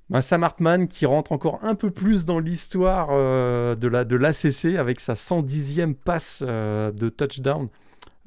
ben, 0.10 0.22
Sam 0.22 0.44
Hartman 0.44 0.88
qui 0.88 1.06
rentre 1.06 1.32
encore 1.32 1.60
un 1.64 1.76
peu 1.76 1.90
plus 1.90 2.26
dans 2.26 2.40
l'histoire 2.40 3.10
euh, 3.12 3.76
de 3.76 3.88
la 3.88 4.06
de 4.06 4.16
l'ACC 4.16 4.78
avec 4.78 5.00
sa 5.00 5.14
110e 5.14 5.96
passe 5.96 6.44
euh, 6.46 6.92
de 6.92 7.10
touchdown. 7.10 7.70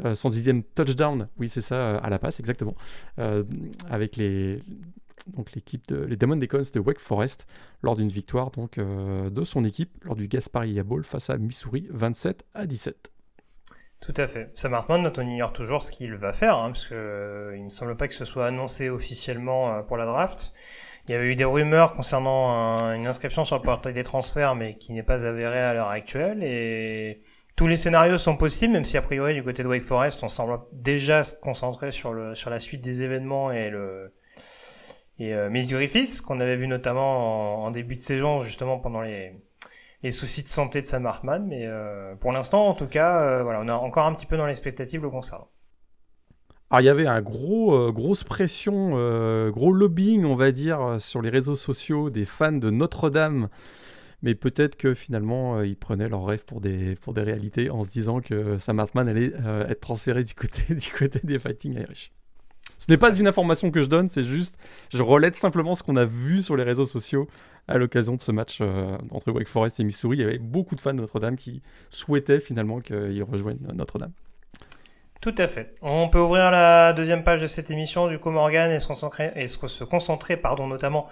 110e 0.02 0.58
euh, 0.58 0.62
touchdown, 0.76 1.28
oui 1.38 1.48
c'est 1.48 1.60
ça, 1.60 1.96
à 1.96 2.08
la 2.08 2.20
passe 2.20 2.38
exactement, 2.38 2.76
avec 3.90 4.16
les 4.16 4.62
donc 5.26 5.52
l'équipe 5.52 5.86
de 5.88 5.96
les 5.96 6.16
Demon 6.16 6.36
Deacons 6.36 6.62
de 6.72 6.80
Wake 6.80 7.00
Forest 7.00 7.46
lors 7.82 7.96
d'une 7.96 8.08
victoire 8.08 8.50
donc 8.50 8.78
de 8.78 9.44
son 9.44 9.64
équipe 9.64 10.04
lors 10.04 10.16
du 10.16 10.28
Gasparilla 10.28 10.82
Bowl 10.82 11.04
face 11.04 11.30
à 11.30 11.38
Missouri 11.38 11.86
27 11.90 12.44
à 12.54 12.66
17. 12.66 13.10
Tout 14.00 14.14
à 14.16 14.28
fait. 14.28 14.50
Sam 14.54 14.74
Hartman, 14.74 15.10
on 15.16 15.22
ignore 15.22 15.52
toujours 15.52 15.82
ce 15.82 15.90
qu'il 15.90 16.14
va 16.14 16.32
faire, 16.32 16.56
hein, 16.56 16.70
parce 16.70 16.86
que 16.86 17.52
il 17.56 17.64
ne 17.64 17.68
semble 17.70 17.96
pas 17.96 18.06
que 18.06 18.14
ce 18.14 18.24
soit 18.24 18.46
annoncé 18.46 18.90
officiellement 18.90 19.82
pour 19.82 19.96
la 19.96 20.06
draft. 20.06 20.52
Il 21.08 21.12
y 21.12 21.14
avait 21.14 21.32
eu 21.32 21.36
des 21.36 21.44
rumeurs 21.44 21.94
concernant 21.94 22.78
une 22.92 23.06
inscription 23.06 23.42
sur 23.42 23.56
le 23.56 23.62
portail 23.62 23.94
des 23.94 24.04
transferts, 24.04 24.54
mais 24.54 24.76
qui 24.76 24.92
n'est 24.92 25.02
pas 25.02 25.24
avérée 25.24 25.58
à 25.58 25.72
l'heure 25.72 25.88
actuelle. 25.88 26.42
Et 26.42 27.22
tous 27.56 27.66
les 27.66 27.76
scénarios 27.76 28.18
sont 28.18 28.36
possibles, 28.36 28.74
même 28.74 28.84
si 28.84 28.96
a 28.96 29.00
priori 29.00 29.34
du 29.34 29.42
côté 29.42 29.62
de 29.62 29.68
Wake 29.68 29.82
Forest, 29.82 30.22
on 30.22 30.28
semble 30.28 30.60
déjà 30.72 31.24
se 31.24 31.34
concentrer 31.34 31.92
sur 31.92 32.12
le 32.12 32.34
sur 32.34 32.50
la 32.50 32.60
suite 32.60 32.82
des 32.82 33.02
événements 33.02 33.50
et 33.50 33.70
le 33.70 34.12
et 35.18 35.34
euh, 35.34 35.50
qu'on 36.26 36.40
avait 36.40 36.56
vu 36.56 36.68
notamment 36.68 37.64
en, 37.64 37.70
début 37.70 37.96
de 37.96 38.00
saison, 38.00 38.42
justement 38.42 38.78
pendant 38.78 39.00
les 39.00 39.34
les 40.02 40.10
soucis 40.10 40.42
de 40.42 40.48
santé 40.48 40.80
de 40.80 40.86
Sam 40.86 41.06
Hartman. 41.06 41.46
Mais 41.46 41.62
euh, 41.64 42.14
pour 42.16 42.32
l'instant, 42.32 42.66
en 42.66 42.74
tout 42.74 42.86
cas, 42.86 43.22
euh, 43.22 43.42
voilà, 43.42 43.60
on 43.60 43.68
est 43.68 43.70
encore 43.70 44.06
un 44.06 44.14
petit 44.14 44.26
peu 44.26 44.36
dans 44.36 44.46
l'expectative 44.46 45.02
le 45.02 45.10
concernant. 45.10 45.48
Alors 46.70 46.82
il 46.82 46.84
y 46.84 46.90
avait 46.90 47.06
un 47.06 47.22
gros, 47.22 47.74
euh, 47.74 47.92
grosse 47.92 48.24
pression, 48.24 48.90
gros 49.50 49.72
lobbying, 49.72 50.24
on 50.24 50.36
va 50.36 50.52
dire, 50.52 50.96
sur 50.98 51.22
les 51.22 51.30
réseaux 51.30 51.56
sociaux 51.56 52.10
des 52.10 52.24
fans 52.24 52.52
de 52.52 52.70
Notre-Dame. 52.70 53.48
Mais 54.20 54.34
peut-être 54.34 54.76
que 54.76 54.94
finalement, 54.94 55.62
ils 55.62 55.76
prenaient 55.76 56.08
leur 56.08 56.24
rêve 56.24 56.44
pour 56.44 56.60
des, 56.60 56.96
pour 56.96 57.14
des 57.14 57.22
réalités 57.22 57.70
en 57.70 57.84
se 57.84 57.90
disant 57.90 58.20
que 58.20 58.58
Sam 58.58 58.80
Hartman 58.80 59.08
allait 59.08 59.32
être 59.68 59.80
transféré 59.80 60.24
du 60.24 60.34
côté, 60.34 60.74
du 60.74 60.90
côté 60.90 61.20
des 61.22 61.38
Fighting 61.38 61.74
Irish. 61.74 62.10
Ce 62.78 62.86
n'est 62.88 62.96
pas 62.96 63.14
une 63.14 63.26
information 63.26 63.70
que 63.70 63.82
je 63.82 63.88
donne, 63.88 64.08
c'est 64.08 64.24
juste, 64.24 64.58
je 64.92 65.02
relève 65.02 65.34
simplement 65.34 65.74
ce 65.74 65.82
qu'on 65.82 65.96
a 65.96 66.04
vu 66.04 66.40
sur 66.42 66.56
les 66.56 66.64
réseaux 66.64 66.86
sociaux 66.86 67.28
à 67.66 67.76
l'occasion 67.76 68.14
de 68.14 68.22
ce 68.22 68.32
match 68.32 68.60
entre 69.10 69.30
Wake 69.30 69.48
Forest 69.48 69.80
et 69.80 69.84
Missouri. 69.84 70.16
Il 70.18 70.20
y 70.20 70.24
avait 70.24 70.38
beaucoup 70.38 70.74
de 70.74 70.80
fans 70.80 70.94
de 70.94 71.00
Notre-Dame 71.00 71.36
qui 71.36 71.60
souhaitaient 71.90 72.40
finalement 72.40 72.80
qu'ils 72.80 73.22
rejoignent 73.24 73.58
Notre-Dame. 73.74 74.12
Tout 75.20 75.34
à 75.36 75.48
fait. 75.48 75.74
On 75.82 76.08
peut 76.08 76.20
ouvrir 76.20 76.52
la 76.52 76.92
deuxième 76.92 77.24
page 77.24 77.42
de 77.42 77.48
cette 77.48 77.72
émission 77.72 78.06
du 78.06 78.20
coup 78.20 78.30
Morgan 78.30 78.70
et 78.70 78.78
se 78.78 78.86
concentrer, 78.86 79.32
et 79.34 79.48
se 79.48 79.82
concentrer 79.82 80.36
pardon, 80.36 80.68
notamment 80.68 81.08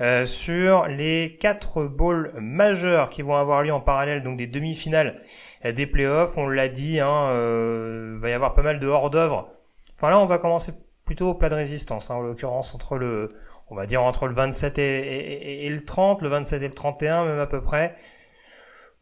euh, 0.00 0.24
sur 0.24 0.86
les 0.86 1.36
quatre 1.38 1.84
bowls 1.84 2.32
majeurs 2.38 3.10
qui 3.10 3.20
vont 3.20 3.36
avoir 3.36 3.62
lieu 3.62 3.72
en 3.72 3.80
parallèle, 3.80 4.22
donc 4.22 4.38
des 4.38 4.46
demi-finales 4.46 5.20
euh, 5.66 5.72
des 5.72 5.86
playoffs? 5.86 6.38
On 6.38 6.48
l'a 6.48 6.68
dit, 6.68 7.00
hein, 7.00 7.28
euh, 7.32 8.16
va 8.18 8.30
y 8.30 8.32
avoir 8.32 8.54
pas 8.54 8.62
mal 8.62 8.80
de 8.80 8.86
hors-d'œuvre. 8.86 9.50
Enfin 9.94 10.08
là, 10.08 10.18
on 10.18 10.26
va 10.26 10.38
commencer 10.38 10.72
plutôt 11.10 11.30
au 11.30 11.34
plat 11.34 11.48
de 11.48 11.56
résistance, 11.56 12.08
hein, 12.08 12.14
en 12.14 12.20
l'occurrence 12.20 12.72
entre 12.72 12.96
le, 12.96 13.30
on 13.68 13.74
va 13.74 13.86
dire 13.86 14.00
entre 14.00 14.28
le 14.28 14.32
27 14.32 14.78
et, 14.78 15.66
et, 15.66 15.68
le 15.68 15.84
30, 15.84 16.22
le 16.22 16.28
27 16.28 16.62
et 16.62 16.68
le 16.68 16.72
31 16.72 17.24
même 17.24 17.40
à 17.40 17.48
peu 17.48 17.60
près. 17.60 17.96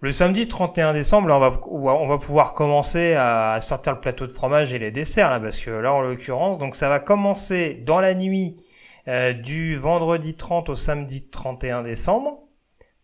Le 0.01 0.11
samedi 0.11 0.49
31 0.49 0.95
décembre, 0.95 1.29
on 1.31 1.39
va, 1.39 1.61
on 1.71 2.09
va 2.09 2.17
pouvoir 2.17 2.55
commencer 2.55 3.13
à 3.13 3.59
sortir 3.61 3.93
le 3.93 4.01
plateau 4.01 4.27
de 4.27 4.33
fromage 4.33 4.73
et 4.73 4.79
les 4.79 4.91
desserts, 4.91 5.31
là, 5.31 5.39
parce 5.39 5.61
que 5.61 5.69
là, 5.69 5.93
en 5.93 6.01
l'occurrence, 6.01 6.57
donc 6.57 6.77
ça 6.77 6.89
va 6.89 6.99
commencer 6.99 7.75
dans 7.75 8.01
la 8.01 8.15
nuit 8.15 8.57
euh, 9.07 9.35
du 9.35 9.77
vendredi 9.77 10.35
30 10.35 10.71
au 10.71 10.75
samedi 10.75 11.29
31 11.29 11.83
décembre, 11.83 12.39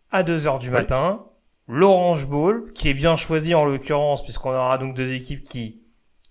à 0.09 0.23
2h 0.23 0.57
du 0.57 0.71
matin, 0.71 1.27
l'Orange 1.67 2.25
Bowl, 2.25 2.73
qui 2.73 2.89
est 2.89 2.95
bien 2.95 3.17
choisi 3.17 3.53
en 3.53 3.65
l'occurrence, 3.65 4.23
puisqu'on 4.23 4.49
aura 4.49 4.79
donc 4.79 4.95
deux 4.95 5.13
équipes 5.13 5.43
qui 5.43 5.84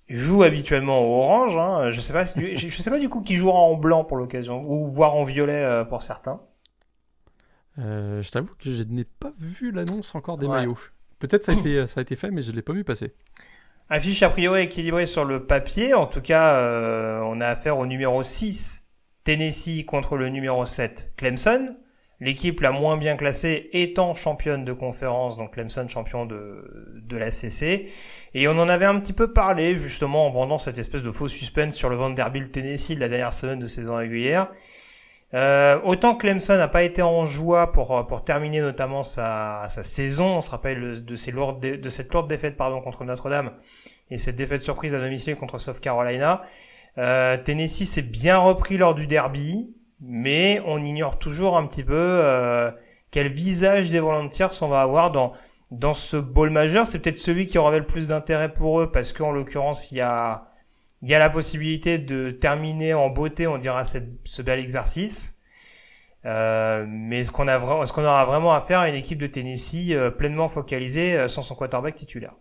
jouent 0.09 0.43
habituellement 0.43 1.01
au 1.01 1.23
orange. 1.23 1.57
Hein. 1.57 1.91
Je 1.91 2.01
sais 2.01 2.13
pas, 2.13 2.25
je 2.25 2.69
sais 2.69 2.91
pas 2.91 2.99
du 2.99 3.09
coup 3.09 3.23
qui 3.23 3.37
jouera 3.37 3.59
en 3.59 3.75
blanc 3.75 4.05
pour 4.05 4.17
l'occasion, 4.17 4.61
ou 4.65 4.87
voire 4.87 5.15
en 5.15 5.25
violet 5.25 5.63
euh, 5.63 5.85
pour 5.85 6.03
certains. 6.03 6.41
Euh, 7.79 8.23
je 8.23 8.31
t'avoue 8.31 8.55
que 8.55 8.71
je 8.71 8.83
n'ai 8.85 9.05
pas 9.05 9.33
vu 9.39 9.73
l'annonce 9.73 10.15
encore 10.15 10.37
des 10.37 10.47
maillots. 10.47 10.79
Peut-être 11.19 11.45
ça, 11.45 11.53
a 11.53 11.55
été, 11.55 11.87
ça 11.87 12.01
a 12.01 12.03
été 12.03 12.17
fait, 12.17 12.31
mais 12.31 12.43
je 12.43 12.51
ne 12.51 12.57
l'ai 12.57 12.63
pas 12.63 12.73
vu 12.73 12.85
passer. 12.85 13.15
Affiche 13.89 14.23
a 14.23 14.31
priori 14.31 14.63
équilibrée 14.63 15.07
sur 15.07 15.25
le 15.25 15.47
papier. 15.47 15.95
En 15.95 16.07
tout 16.07 16.21
cas, 16.21 16.57
euh, 16.57 17.21
on 17.25 17.41
a 17.41 17.49
affaire 17.49 17.79
au 17.79 17.87
numéro 17.87 18.23
6, 18.23 18.87
Tennessee, 19.25 19.85
contre 19.85 20.17
le 20.17 20.29
numéro 20.29 20.65
7, 20.65 21.13
Clemson. 21.17 21.77
L'équipe 22.21 22.61
la 22.61 22.71
moins 22.71 22.97
bien 22.97 23.16
classée 23.16 23.68
étant 23.73 24.14
championne 24.14 24.64
de 24.64 24.73
conférence, 24.73 25.37
donc 25.37 25.54
Clemson 25.54 25.87
champion 25.88 26.26
de, 26.26 27.02
de 27.02 27.16
la 27.16 27.30
CC. 27.30 27.88
Et 28.35 28.49
on 28.49 28.59
en 28.59 28.68
avait 28.68 28.85
un 28.85 28.99
petit 28.99 29.12
peu 29.12 29.33
parlé 29.33 29.75
justement 29.75 30.26
en 30.26 30.30
vendant 30.30 30.59
cette 30.59 30.78
espèce 30.78 31.02
de 31.02 31.11
faux 31.11 31.28
suspense 31.28 31.75
sur 31.75 31.88
le 31.88 31.97
Vanderbilt 31.97 32.52
Tennessee 32.52 32.94
de 32.94 33.00
la 33.00 33.09
dernière 33.09 33.33
semaine 33.33 33.59
de 33.59 33.66
saison 33.66 33.97
régulière. 33.97 34.49
Euh, 35.35 35.80
autant 35.83 36.14
Clemson 36.14 36.56
n'a 36.56 36.68
pas 36.68 36.85
été 36.85 37.02
en 37.02 37.26
joie 37.26 37.73
pour, 37.73 38.06
pour 38.06 38.23
terminer 38.23 38.61
notamment 38.61 39.02
sa, 39.02 39.66
sa 39.68 39.83
saison, 39.83 40.38
on 40.38 40.40
se 40.40 40.50
rappelle 40.50 41.04
de, 41.04 41.16
ces 41.16 41.33
lourdes, 41.33 41.61
de 41.61 41.88
cette 41.88 42.12
lourde 42.12 42.28
défaite 42.28 42.56
pardon, 42.56 42.80
contre 42.80 43.02
Notre-Dame 43.02 43.50
et 44.11 44.18
cette 44.18 44.37
défaite 44.37 44.62
surprise 44.62 44.94
à 44.94 45.00
domicile 45.00 45.35
contre 45.35 45.59
South 45.59 45.80
Carolina. 45.80 46.42
Euh, 46.99 47.37
Tennessee 47.37 47.85
s'est 47.85 48.02
bien 48.02 48.38
repris 48.38 48.76
lors 48.76 48.94
du 48.94 49.09
derby, 49.09 49.75
mais 50.01 50.61
on 50.67 50.85
ignore 50.85 51.19
toujours 51.19 51.57
un 51.57 51.67
petit 51.67 51.85
peu 51.85 51.95
euh, 51.95 52.71
quel 53.11 53.29
visage 53.29 53.91
des 53.91 54.01
Volunteers 54.01 54.49
on 54.61 54.69
va 54.69 54.83
avoir 54.83 55.11
dans, 55.11 55.33
dans 55.71 55.95
ce 55.95 56.17
bowl 56.17 56.51
majeur. 56.51 56.87
C'est 56.87 56.99
peut-être 56.99 57.19
celui 57.19 57.47
qui 57.47 57.59
aura 57.59 57.77
le 57.79 57.87
plus 57.87 58.09
d'intérêt 58.09 58.53
pour 58.53 58.81
eux 58.81 58.91
parce 58.91 59.13
qu'en 59.13 59.33
l'occurrence, 59.33 59.91
il 59.93 59.99
y 59.99 60.01
a 60.01 60.51
il 61.03 61.11
y 61.11 61.15
a 61.15 61.19
la 61.19 61.29
possibilité 61.29 61.99
de 61.99 62.31
terminer 62.31 62.95
en 62.95 63.11
beauté, 63.11 63.47
on 63.47 63.59
dira, 63.59 63.85
ce 63.85 64.43
bel 64.43 64.59
exercice. 64.59 65.37
Euh, 66.25 66.87
mais 66.89 67.21
est-ce 67.21 67.31
qu'on 67.31 67.47
a 67.47 67.83
est-ce 67.83 67.93
qu'on 67.93 68.05
aura 68.05 68.25
vraiment 68.25 68.55
affaire 68.55 68.79
à 68.79 68.89
une 68.89 68.95
équipe 68.95 69.19
de 69.19 69.27
Tennessee 69.27 69.91
euh, 69.91 70.11
pleinement 70.11 70.49
focalisée 70.49 71.29
sans 71.29 71.43
son 71.43 71.55
quarterback 71.55 71.95
titulaire? 71.95 72.33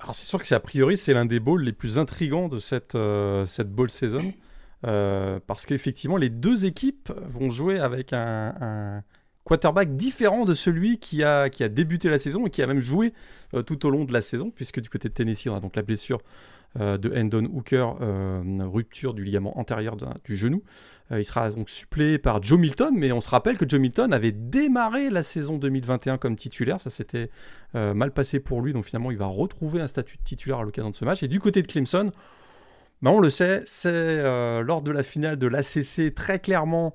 Alors 0.00 0.14
c'est 0.14 0.26
sûr 0.26 0.38
que 0.38 0.46
c'est 0.46 0.54
a 0.54 0.60
priori 0.60 0.98
c'est 0.98 1.14
l'un 1.14 1.24
des 1.24 1.40
bowls 1.40 1.62
les 1.62 1.72
plus 1.72 1.98
intrigants 1.98 2.48
de 2.48 2.58
cette 2.58 2.98
cette 3.46 3.70
bowl 3.70 3.90
saison 3.90 4.34
parce 4.84 5.66
qu'effectivement 5.66 6.16
les 6.16 6.28
deux 6.30 6.66
équipes 6.66 7.10
vont 7.26 7.50
jouer 7.50 7.78
avec 7.78 8.12
un, 8.12 9.02
quarterback 9.44 9.96
différent 9.96 10.44
de 10.44 10.54
celui 10.54 10.98
qui 10.98 11.22
a 11.22 11.50
qui 11.50 11.64
a 11.64 11.68
débuté 11.68 12.08
la 12.08 12.18
saison 12.18 12.46
et 12.46 12.50
qui 12.50 12.62
a 12.62 12.66
même 12.66 12.80
joué 12.80 13.12
tout 13.66 13.86
au 13.86 13.90
long 13.90 14.04
de 14.04 14.12
la 14.12 14.20
saison 14.20 14.50
puisque 14.50 14.80
du 14.80 14.88
côté 14.88 15.08
de 15.08 15.14
Tennessee 15.14 15.48
on 15.48 15.56
a 15.56 15.60
donc 15.60 15.76
la 15.76 15.82
blessure 15.82 16.20
euh, 16.80 16.98
de 16.98 17.16
Hendon 17.16 17.44
Hooker, 17.54 17.94
euh, 18.00 18.42
rupture 18.62 19.14
du 19.14 19.22
ligament 19.22 19.56
antérieur 19.60 19.96
du 20.24 20.36
genou. 20.36 20.64
Euh, 21.12 21.20
il 21.20 21.24
sera 21.24 21.48
donc 21.50 21.70
suppléé 21.70 22.18
par 22.18 22.42
Joe 22.42 22.58
Milton, 22.58 22.92
mais 22.96 23.12
on 23.12 23.20
se 23.20 23.28
rappelle 23.28 23.56
que 23.58 23.68
Joe 23.68 23.78
Milton 23.78 24.12
avait 24.12 24.32
démarré 24.32 25.08
la 25.08 25.22
saison 25.22 25.56
2021 25.56 26.18
comme 26.18 26.34
titulaire. 26.34 26.80
Ça 26.80 26.90
s'était 26.90 27.30
mal 27.74 28.12
passé 28.12 28.40
pour 28.40 28.60
lui, 28.60 28.72
donc 28.72 28.86
finalement 28.86 29.10
il 29.10 29.16
va 29.16 29.26
retrouver 29.26 29.80
un 29.80 29.86
statut 29.86 30.16
de 30.16 30.22
titulaire 30.22 30.58
à 30.58 30.62
l'occasion 30.64 30.90
de 30.90 30.96
ce 30.96 31.04
match. 31.04 31.22
Et 31.22 31.28
du 31.28 31.38
côté 31.38 31.62
de 31.62 31.66
Clemson, 31.68 32.10
on 33.02 33.20
le 33.20 33.30
sait, 33.30 33.62
c'est 33.66 34.22
lors 34.62 34.82
de 34.82 34.90
la 34.90 35.02
finale 35.02 35.36
de 35.36 35.46
l'ACC 35.46 36.14
très 36.14 36.38
clairement. 36.38 36.94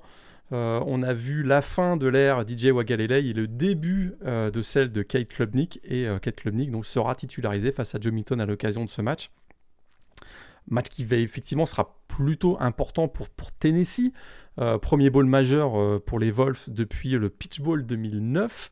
on 0.50 1.02
a 1.02 1.12
vu 1.12 1.42
la 1.42 1.62
fin 1.62 1.96
de 1.96 2.08
l'ère 2.08 2.44
DJ 2.46 2.66
Wagalele 2.66 3.12
et 3.12 3.32
le 3.32 3.46
début 3.46 4.14
de 4.24 4.62
celle 4.62 4.90
de 4.92 5.02
Kate 5.02 5.28
Klubnik. 5.28 5.80
Et 5.84 6.06
Kate 6.20 6.36
Klubnik 6.36 6.70
sera 6.84 7.14
titularisé 7.14 7.70
face 7.70 7.94
à 7.94 7.98
Joe 8.00 8.12
Milton 8.12 8.40
à 8.40 8.46
l'occasion 8.46 8.84
de 8.84 8.90
ce 8.90 9.02
match. 9.02 9.30
Match 10.68 10.88
qui 10.88 11.04
va 11.04 11.16
effectivement 11.16 11.66
sera 11.66 12.00
plutôt 12.08 12.56
important 12.60 13.08
pour, 13.08 13.28
pour 13.28 13.52
Tennessee. 13.52 14.12
Euh, 14.58 14.78
premier 14.78 15.10
bowl 15.10 15.26
majeur 15.26 15.78
euh, 15.78 16.02
pour 16.04 16.18
les 16.18 16.30
Wolves 16.30 16.68
depuis 16.68 17.10
le 17.10 17.30
Pitch 17.30 17.60
Bowl 17.60 17.84
2009. 17.86 18.70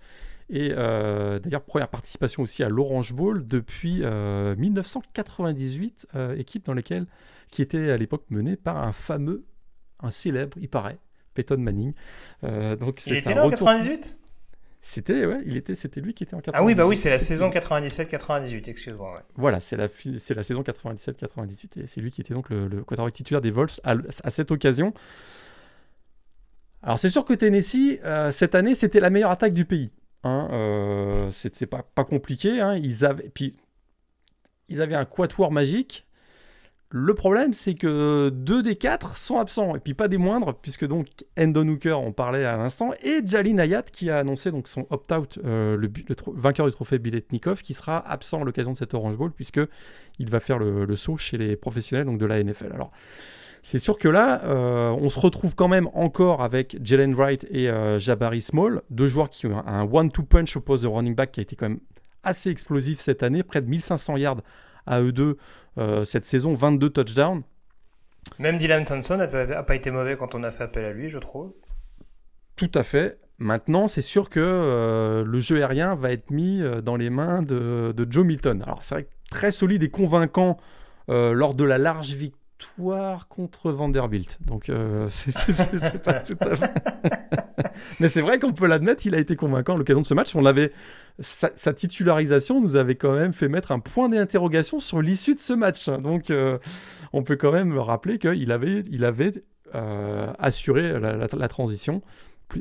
Et 0.51 0.73
euh, 0.73 1.39
d'ailleurs, 1.39 1.63
première 1.63 1.89
participation 1.89 2.43
aussi 2.43 2.63
à 2.63 2.69
l'Orange 2.69 3.13
Bowl 3.13 3.47
depuis 3.47 4.03
1998, 4.03 6.09
équipe 6.37 6.65
dans 6.65 6.75
laquelle, 6.75 7.07
qui 7.51 7.63
était 7.63 7.91
à 7.91 7.97
l'époque 7.97 8.25
menée 8.31 8.57
par 8.57 8.79
un 8.79 8.93
fameux, 8.93 9.45
un 10.01 10.11
célèbre, 10.11 10.57
il 10.61 10.69
paraît, 10.69 10.99
Peyton 11.35 11.59
Manning. 11.59 11.93
donc 12.43 13.07
il 13.07 13.17
était 13.17 13.35
là 13.35 13.47
en 13.47 13.51
98 13.51 14.19
c'était 14.81 15.27
ouais, 15.27 15.41
il 15.45 15.57
était, 15.57 15.75
c'était 15.75 16.01
lui 16.01 16.15
qui 16.15 16.23
était 16.23 16.35
en 16.35 16.41
98. 16.41 16.57
Ah 16.57 16.65
oui, 16.65 16.75
bah 16.75 16.87
oui, 16.87 16.97
c'est 16.97 17.11
la 17.11 17.19
saison 17.19 17.51
97-98, 17.51 18.71
excuse-moi. 18.71 19.23
Voilà, 19.35 19.61
c'est 19.61 19.77
la, 19.77 19.89
c'est 20.19 20.35
la 20.35 20.43
saison 20.43 20.63
97-98 20.63 21.83
et 21.83 21.87
c'est 21.87 22.01
lui 22.01 22.11
qui 22.11 22.21
était 22.21 22.33
donc 22.33 22.49
le, 22.49 22.69
le 22.69 22.85
quarterback 22.85 23.13
titulaire 23.13 23.41
des 23.41 23.51
Vols 23.51 23.69
à, 23.85 24.31
cette 24.31 24.51
occasion. 24.51 24.95
Alors 26.83 26.99
c'est 26.99 27.11
sûr 27.11 27.25
que 27.25 27.35
Tennessee 27.35 27.99
euh, 28.05 28.31
cette 28.31 28.55
année 28.55 28.77
c'était 28.77 29.01
la 29.01 29.11
meilleure 29.11 29.33
attaque 29.33 29.53
du 29.53 29.65
pays. 29.65 29.91
Hein, 30.25 30.49
euh, 30.53 31.31
c'était 31.31 31.67
pas, 31.67 31.83
compliqué. 32.05 32.61
Hein, 32.61 32.77
ils 32.77 33.05
avaient 33.05 33.29
puis 33.29 33.57
ils 34.69 34.83
avaient 34.83 34.95
un 34.95 35.05
quatuor 35.05 35.53
magique 35.53 36.09
le 36.91 37.13
problème, 37.13 37.53
c'est 37.53 37.75
que 37.75 38.31
deux 38.31 38.63
des 38.63 38.77
quatre 38.77 39.19
sont 39.19 39.37
absents, 39.37 39.77
et 39.77 39.79
puis 39.79 39.93
pas 39.93 40.09
des 40.09 40.17
moindres, 40.17 40.55
puisque 40.55 40.87
donc 40.87 41.07
Endon 41.39 41.69
Hooker, 41.69 42.01
on 42.01 42.13
parlait 42.13 42.47
à 42.47 42.57
l'instant, 42.57 42.93
et 43.03 43.21
Jalin 43.27 43.59
Hayat 43.59 43.83
qui 43.83 44.09
a 44.09 44.19
annoncé 44.19 44.51
donc 44.51 44.69
son 44.69 44.87
opt-out, 44.89 45.39
euh, 45.45 45.77
le, 45.77 45.91
vainqueur 46.29 46.65
du 46.65 46.73
trophée 46.73 46.99
Biletnikov, 46.99 47.61
qui 47.61 47.75
sera 47.75 47.99
absent 48.11 48.41
à 48.41 48.45
l'occasion 48.45 48.73
de 48.73 48.79
cette 48.79 48.95
Orange 48.95 49.19
Bowl, 49.19 49.33
puisque 49.33 49.61
il 50.19 50.31
va 50.31 50.41
faire 50.41 50.59
le, 50.59 50.97
saut 50.97 51.19
chez 51.19 51.37
les 51.37 51.57
professionnels 51.57 52.07
donc 52.07 52.17
de 52.19 52.25
la 52.25 52.43
NFL. 52.43 52.73
Alors, 52.73 52.91
c'est 53.63 53.79
sûr 53.79 53.99
que 53.99 54.09
là, 54.09 54.43
euh, 54.45 54.91
on 54.91 55.09
se 55.09 55.19
retrouve 55.19 55.55
quand 55.55 55.69
même 55.69 55.89
encore 55.95 56.43
avec 56.43 56.77
Jalen 56.83 57.15
Wright 57.15 57.47
et 57.51 57.69
euh, 57.69 57.99
Jabari 57.99 58.43
Small, 58.43 58.83
deux 58.91 59.09
joueurs 59.09 59.31
qui 59.31 59.47
ont 59.47 59.67
un 59.67 59.83
one-two 59.83 60.23
punch 60.23 60.57
au 60.57 60.61
poste 60.61 60.83
de 60.83 60.89
running 60.89 61.15
back 61.15 61.33
qui 61.33 61.41
a 61.41 61.43
été 61.43 61.57
quand 61.57 61.69
même 61.69 61.81
assez 62.23 62.51
explosif 62.51 63.01
cette 63.01 63.23
année, 63.23 63.43
près 63.43 63.63
de 63.63 63.69
1500 63.69 64.17
yards 64.17 64.43
à 64.87 65.01
eux 65.01 65.13
deux 65.13 65.37
euh, 65.79 66.05
cette 66.05 66.25
saison, 66.25 66.55
22 66.55 66.91
touchdowns. 66.91 67.43
Même 68.39 68.59
Dylan 68.59 68.85
Thompson 68.85 69.17
n'a 69.17 69.63
pas 69.63 69.75
été 69.75 69.91
mauvais 69.91 70.17
quand 70.17 70.35
on 70.35 70.43
a 70.43 70.51
fait 70.51 70.65
appel 70.65 70.85
à 70.85 70.93
lui, 70.93 71.09
je 71.09 71.19
trouve. 71.19 71.53
Tout 72.57 72.71
à 72.75 72.83
fait. 72.83 73.19
Maintenant, 73.39 73.87
c'est 73.87 74.03
sûr 74.03 74.29
que 74.29 74.41
euh, 74.41 75.25
le 75.25 75.39
jeu 75.39 75.59
aérien 75.59 75.95
va 75.95 76.11
être 76.11 76.31
mis 76.31 76.63
dans 76.83 76.97
les 76.97 77.11
mains 77.11 77.43
de, 77.43 77.95
Joe 78.11 78.27
Milton. 78.27 78.63
Alors, 78.63 78.83
c'est 78.83 78.95
vrai 78.97 79.09
très 79.31 79.51
solide 79.51 79.83
et 79.83 79.91
convaincant 79.91 80.57
lors 81.09 81.55
de 81.55 81.65
la 81.65 81.79
large 81.79 82.13
victoire 82.13 82.48
victoire 82.59 83.29
contre 83.29 83.71
Vanderbilt. 83.71 84.39
Donc, 84.45 84.69
euh, 84.69 85.09
c'est 85.11 86.03
pas 86.03 86.21
tout 86.21 86.37
à 86.41 86.57
fait. 86.57 86.71
Mais 88.01 88.09
c'est 88.09 88.21
vrai 88.21 88.39
qu'on 88.39 88.53
peut 88.53 88.67
l'admettre, 88.67 89.07
il 89.07 89.15
a 89.15 89.19
été 89.19 89.37
convaincant 89.37 89.75
à 89.75 89.79
l'occasion 89.79 90.01
de 90.01 90.07
ce 90.07 90.15
match. 90.15 90.35
L'avait, 90.35 90.73
sa, 91.21 91.51
titularisation 91.73 92.61
nous 92.61 92.77
avait 92.77 92.95
quand 92.95 93.15
même 93.15 93.33
fait 93.33 93.49
mettre 93.49 93.73
un 93.73 93.79
point 93.79 94.09
d'interrogation 94.09 94.81
sur 94.81 95.01
l'issue 95.01 95.35
de 95.35 95.41
ce 95.41 95.53
match. 95.53 95.89
Donc, 95.89 96.31
euh, 96.31 96.59
on 97.13 97.23
peut 97.23 97.37
quand 97.37 97.53
même 97.53 97.77
rappeler 97.79 98.19
qu'il 98.19 98.51
avait, 98.53 98.85
il 98.91 99.05
avait 99.05 99.33
euh, 99.75 100.33
assuré 100.39 100.99
la, 100.99 101.49
transition 101.49 102.03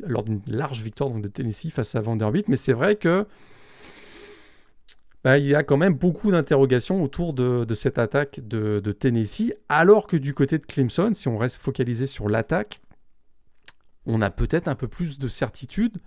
lors 0.06 0.24
d'une 0.24 0.42
large 0.46 0.82
victoire 0.82 1.10
de 1.10 1.28
Tennessee 1.28 1.70
face 1.70 1.94
à 1.94 2.00
Vanderbilt. 2.00 2.48
Mais 2.48 2.56
c'est 2.56 2.72
vrai 2.72 2.96
que 2.96 3.26
bah, 5.24 5.38
il 5.38 5.46
y 5.46 5.54
a 5.54 5.62
quand 5.62 5.76
même 5.76 5.94
beaucoup 5.94 6.30
d'interrogations 6.30 7.02
autour 7.02 7.32
de, 7.32 7.74
cette 7.74 7.98
attaque 7.98 8.40
de, 8.46 8.92
Tennessee, 8.92 9.52
alors 9.68 10.06
que 10.06 10.16
du 10.16 10.34
côté 10.34 10.58
de 10.58 10.66
Clemson, 10.66 11.10
si 11.12 11.28
on 11.28 11.38
reste 11.38 11.56
focalisé 11.56 12.06
sur 12.06 12.28
l'attaque, 12.28 12.80
on 14.06 14.22
a 14.22 14.30
peut-être 14.30 14.68
un 14.68 14.74
peu 14.74 14.88
plus 14.88 15.18
de 15.18 15.28
certitude, 15.28 15.98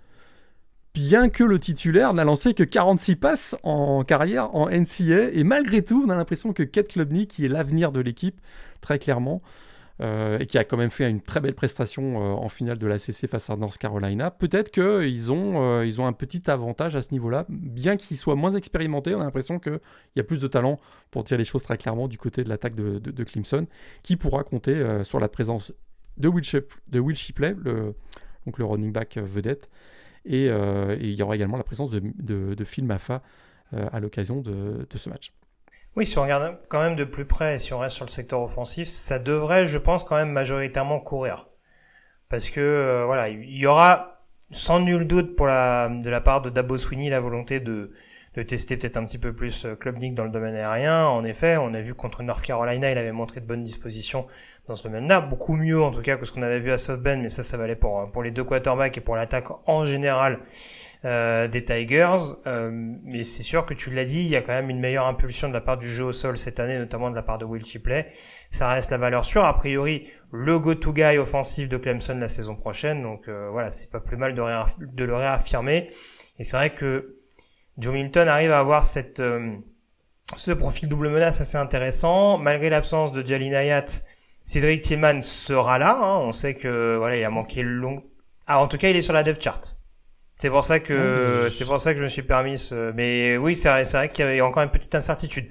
bien 0.94 1.28
que 1.28 1.44
le 1.44 1.58
titulaire 1.58 2.14
n'a 2.14 2.24
lancé 2.24 2.54
que 2.54 2.64
46 2.64 3.16
passes 3.16 3.56
en 3.62 4.02
carrière 4.02 4.54
en 4.54 4.68
NCA. 4.68 5.30
Et 5.32 5.44
malgré 5.44 5.82
tout, 5.82 6.04
on 6.06 6.10
a 6.10 6.16
l'impression 6.16 6.52
que 6.52 6.62
Kate 6.62 6.88
Klubnik, 6.88 7.30
qui 7.30 7.44
est 7.44 7.48
l'avenir 7.48 7.92
de 7.92 8.00
l'équipe, 8.00 8.40
très 8.80 8.98
clairement, 8.98 9.40
euh, 10.00 10.38
et 10.38 10.46
qui 10.46 10.56
a 10.58 10.64
quand 10.64 10.78
même 10.78 10.90
fait 10.90 11.08
une 11.08 11.20
très 11.20 11.40
belle 11.40 11.54
prestation 11.54 12.16
euh, 12.16 12.34
en 12.34 12.48
finale 12.48 12.78
de 12.78 12.86
la 12.86 12.98
CC 12.98 13.26
face 13.26 13.50
à 13.50 13.56
North 13.56 13.76
Carolina, 13.76 14.30
peut-être 14.30 14.70
qu'ils 14.70 15.30
ont, 15.30 15.62
euh, 15.62 15.98
ont 15.98 16.06
un 16.06 16.12
petit 16.14 16.50
avantage 16.50 16.96
à 16.96 17.02
ce 17.02 17.12
niveau-là, 17.12 17.44
bien 17.48 17.96
qu'ils 17.96 18.16
soient 18.16 18.34
moins 18.34 18.52
expérimentés. 18.52 19.14
On 19.14 19.20
a 19.20 19.24
l'impression 19.24 19.58
qu'il 19.58 19.80
y 20.16 20.20
a 20.20 20.24
plus 20.24 20.40
de 20.40 20.48
talent, 20.48 20.80
pour 21.10 21.24
dire 21.24 21.36
les 21.36 21.44
choses 21.44 21.62
très 21.62 21.76
clairement, 21.76 22.08
du 22.08 22.16
côté 22.16 22.42
de 22.42 22.48
l'attaque 22.48 22.74
de, 22.74 23.24
Clemson, 23.24 23.66
qui 24.02 24.16
pourra 24.16 24.44
compter 24.44 25.02
sur 25.04 25.20
la 25.20 25.28
présence 25.28 25.72
de 26.16 26.28
Will, 26.28 26.44
de 26.88 26.98
Will 26.98 27.16
Shipley, 27.16 27.54
le, 27.62 27.94
donc 28.46 28.58
le 28.58 28.64
running 28.64 28.92
back 28.92 29.18
vedette, 29.18 29.68
et, 30.24 30.46
il 30.46 31.12
y 31.12 31.22
aura 31.22 31.36
également 31.36 31.58
la 31.58 31.64
présence 31.64 31.90
de, 31.90 32.00
de 32.54 32.64
Phil 32.64 32.84
Maffa 32.84 33.22
à 33.72 34.00
l'occasion 34.00 34.40
de, 34.40 34.86
ce 34.94 35.08
match. 35.10 35.32
Oui, 35.96 36.06
si 36.06 36.18
on 36.18 36.22
regarde 36.22 36.58
quand 36.68 36.82
même 36.82 36.96
de 36.96 37.04
plus 37.04 37.26
près, 37.26 37.58
si 37.58 37.74
on 37.74 37.78
reste 37.78 37.96
sur 37.96 38.06
le 38.06 38.10
secteur 38.10 38.40
offensif, 38.40 38.88
ça 38.88 39.18
devrait, 39.18 39.66
je 39.66 39.76
pense, 39.78 40.04
quand 40.04 40.16
même 40.16 40.32
majoritairement 40.32 41.00
courir. 41.00 41.48
Parce 42.30 42.48
que, 42.48 42.60
euh, 42.60 43.04
voilà, 43.04 43.28
il 43.28 43.58
y 43.58 43.66
aura 43.66 44.24
sans 44.50 44.80
nul 44.80 45.06
doute 45.06 45.36
pour 45.36 45.46
la, 45.46 45.88
de 45.88 46.08
la 46.08 46.20
part 46.20 46.40
de 46.40 46.50
Dabo 46.50 46.78
Sweeney 46.78 47.10
la 47.10 47.20
volonté 47.20 47.60
de, 47.60 47.92
de 48.34 48.42
tester 48.42 48.76
peut-être 48.76 48.96
un 48.96 49.04
petit 49.04 49.18
peu 49.18 49.34
plus 49.34 49.66
euh, 49.66 49.74
Klubnik 49.74 50.14
dans 50.14 50.24
le 50.24 50.30
domaine 50.30 50.54
aérien. 50.54 51.06
En 51.06 51.24
effet, 51.24 51.56
on 51.58 51.74
a 51.74 51.80
vu 51.80 51.94
contre 51.94 52.22
North 52.22 52.42
Carolina, 52.42 52.90
il 52.90 52.96
avait 52.96 53.12
montré 53.12 53.40
de 53.40 53.46
bonnes 53.46 53.62
dispositions 53.62 54.26
dans 54.68 54.74
ce 54.74 54.84
domaine-là, 54.84 55.20
beaucoup 55.20 55.56
mieux 55.56 55.82
en 55.82 55.90
tout 55.90 56.02
cas 56.02 56.16
que 56.16 56.24
ce 56.24 56.32
qu'on 56.32 56.42
avait 56.42 56.60
vu 56.60 56.70
à 56.70 56.78
South 56.78 57.02
Bend, 57.02 57.18
mais 57.18 57.28
ça, 57.28 57.42
ça 57.42 57.56
valait 57.56 57.76
pour, 57.76 58.10
pour 58.12 58.22
les 58.22 58.30
deux 58.30 58.44
quarterbacks 58.44 58.96
et 58.96 59.00
pour 59.00 59.16
l'attaque 59.16 59.48
en 59.66 59.84
général. 59.84 60.38
Euh, 61.04 61.48
des 61.48 61.64
Tigers. 61.64 62.14
Euh, 62.46 62.70
mais 63.02 63.24
c'est 63.24 63.42
sûr 63.42 63.66
que 63.66 63.74
tu 63.74 63.90
l'as 63.90 64.04
dit, 64.04 64.20
il 64.20 64.28
y 64.28 64.36
a 64.36 64.40
quand 64.40 64.52
même 64.52 64.70
une 64.70 64.78
meilleure 64.78 65.06
impulsion 65.06 65.48
de 65.48 65.52
la 65.52 65.60
part 65.60 65.76
du 65.76 65.92
jeu 65.92 66.04
au 66.04 66.12
sol 66.12 66.38
cette 66.38 66.60
année, 66.60 66.78
notamment 66.78 67.10
de 67.10 67.16
la 67.16 67.22
part 67.22 67.38
de 67.38 67.44
Will 67.44 67.64
Chipley. 67.64 68.06
Ça 68.52 68.68
reste 68.68 68.92
la 68.92 68.98
valeur 68.98 69.24
sûre. 69.24 69.44
A 69.44 69.52
priori, 69.52 70.08
le 70.30 70.60
go-to-guy 70.60 71.18
offensif 71.18 71.68
de 71.68 71.76
Clemson 71.76 72.14
la 72.18 72.28
saison 72.28 72.54
prochaine. 72.54 73.02
Donc 73.02 73.26
euh, 73.26 73.48
voilà, 73.50 73.70
c'est 73.70 73.90
pas 73.90 73.98
plus 73.98 74.16
mal 74.16 74.34
de, 74.34 75.04
le 75.04 75.16
réaffirmer. 75.16 75.88
Et 76.38 76.44
c'est 76.44 76.56
vrai 76.56 76.72
que 76.72 77.16
Joe 77.78 77.92
Milton 77.92 78.28
arrive 78.28 78.52
à 78.52 78.60
avoir 78.60 78.86
cette 78.86 79.20
ce 80.36 80.52
profil 80.52 80.88
double 80.88 81.08
menace 81.08 81.40
assez 81.40 81.58
intéressant. 81.58 82.38
Malgré 82.38 82.70
l'absence 82.70 83.10
de 83.10 83.26
Jalin 83.26 83.54
Hayat, 83.54 83.86
Cédric 84.44 84.82
Tillman 84.82 85.20
sera 85.20 85.80
là. 85.80 85.98
Hein. 86.00 86.18
On 86.18 86.32
sait 86.32 86.54
que 86.54 86.94
voilà, 86.96 87.16
il 87.16 87.24
a 87.24 87.30
manqué 87.30 87.64
long. 87.64 88.04
Ah, 88.46 88.60
en 88.62 88.68
tout 88.68 88.78
cas, 88.78 88.88
il 88.88 88.96
est 88.96 89.02
sur 89.02 89.12
la 89.12 89.24
dev 89.24 89.40
chart. 89.40 89.76
C'est 90.42 90.50
pour 90.50 90.64
ça 90.64 90.80
que 90.80 91.46
c'est 91.50 91.64
pour 91.64 91.78
ça 91.78 91.92
que 91.92 91.98
je 92.00 92.02
me 92.02 92.08
suis 92.08 92.24
permis 92.24 92.58
ce. 92.58 92.90
Mais 92.94 93.36
oui, 93.36 93.54
c'est 93.54 93.68
vrai, 93.68 93.84
c'est 93.84 93.96
vrai 93.96 94.08
qu'il 94.08 94.24
y 94.24 94.28
avait 94.28 94.40
encore 94.40 94.64
une 94.64 94.70
petite 94.70 94.92
incertitude. 94.92 95.46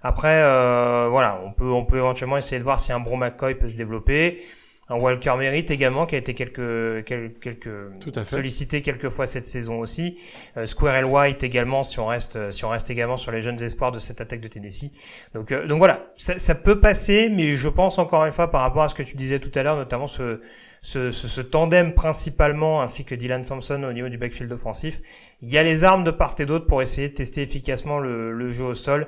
Après, 0.00 0.40
euh, 0.42 1.08
voilà, 1.10 1.42
on 1.44 1.52
peut 1.52 1.70
on 1.70 1.84
peut 1.84 1.98
éventuellement 1.98 2.38
essayer 2.38 2.58
de 2.58 2.64
voir 2.64 2.80
si 2.80 2.90
un 2.90 3.00
Bro 3.00 3.16
McCoy 3.16 3.56
peut 3.56 3.68
se 3.68 3.76
développer. 3.76 4.40
Un 4.88 4.96
Walker 4.96 5.34
Merritt 5.36 5.70
également 5.70 6.06
qui 6.06 6.14
a 6.14 6.18
été 6.18 6.32
quelques 6.32 7.04
quelques, 7.04 7.38
quelques 7.38 8.30
sollicité 8.30 8.80
quelques 8.80 9.10
fois 9.10 9.26
cette 9.26 9.44
saison 9.44 9.78
aussi. 9.78 10.18
Euh, 10.56 10.64
Squirrel 10.64 11.04
White 11.04 11.44
également 11.44 11.82
si 11.82 12.00
on 12.00 12.06
reste 12.06 12.50
si 12.50 12.64
on 12.64 12.70
reste 12.70 12.88
également 12.88 13.18
sur 13.18 13.32
les 13.32 13.42
jeunes 13.42 13.62
espoirs 13.62 13.92
de 13.92 13.98
cette 13.98 14.22
attaque 14.22 14.40
de 14.40 14.48
Tennessee. 14.48 14.90
Donc 15.34 15.52
euh, 15.52 15.66
donc 15.66 15.80
voilà, 15.80 16.06
ça, 16.14 16.38
ça 16.38 16.54
peut 16.54 16.80
passer, 16.80 17.28
mais 17.28 17.56
je 17.56 17.68
pense 17.68 17.98
encore 17.98 18.24
une 18.24 18.32
fois 18.32 18.50
par 18.50 18.62
rapport 18.62 18.84
à 18.84 18.88
ce 18.88 18.94
que 18.94 19.02
tu 19.02 19.16
disais 19.16 19.38
tout 19.38 19.52
à 19.54 19.62
l'heure, 19.62 19.76
notamment 19.76 20.06
ce 20.06 20.40
ce, 20.82 21.10
ce, 21.10 21.40
tandem 21.40 21.94
principalement, 21.94 22.80
ainsi 22.80 23.04
que 23.04 23.14
Dylan 23.14 23.42
Thompson 23.42 23.82
au 23.82 23.92
niveau 23.92 24.08
du 24.08 24.16
backfield 24.16 24.50
offensif. 24.52 25.00
Il 25.42 25.50
y 25.50 25.58
a 25.58 25.62
les 25.62 25.84
armes 25.84 26.04
de 26.04 26.10
part 26.10 26.34
et 26.38 26.46
d'autre 26.46 26.66
pour 26.66 26.80
essayer 26.80 27.08
de 27.10 27.14
tester 27.14 27.42
efficacement 27.42 27.98
le, 27.98 28.32
le, 28.32 28.48
jeu 28.48 28.64
au 28.64 28.74
sol. 28.74 29.06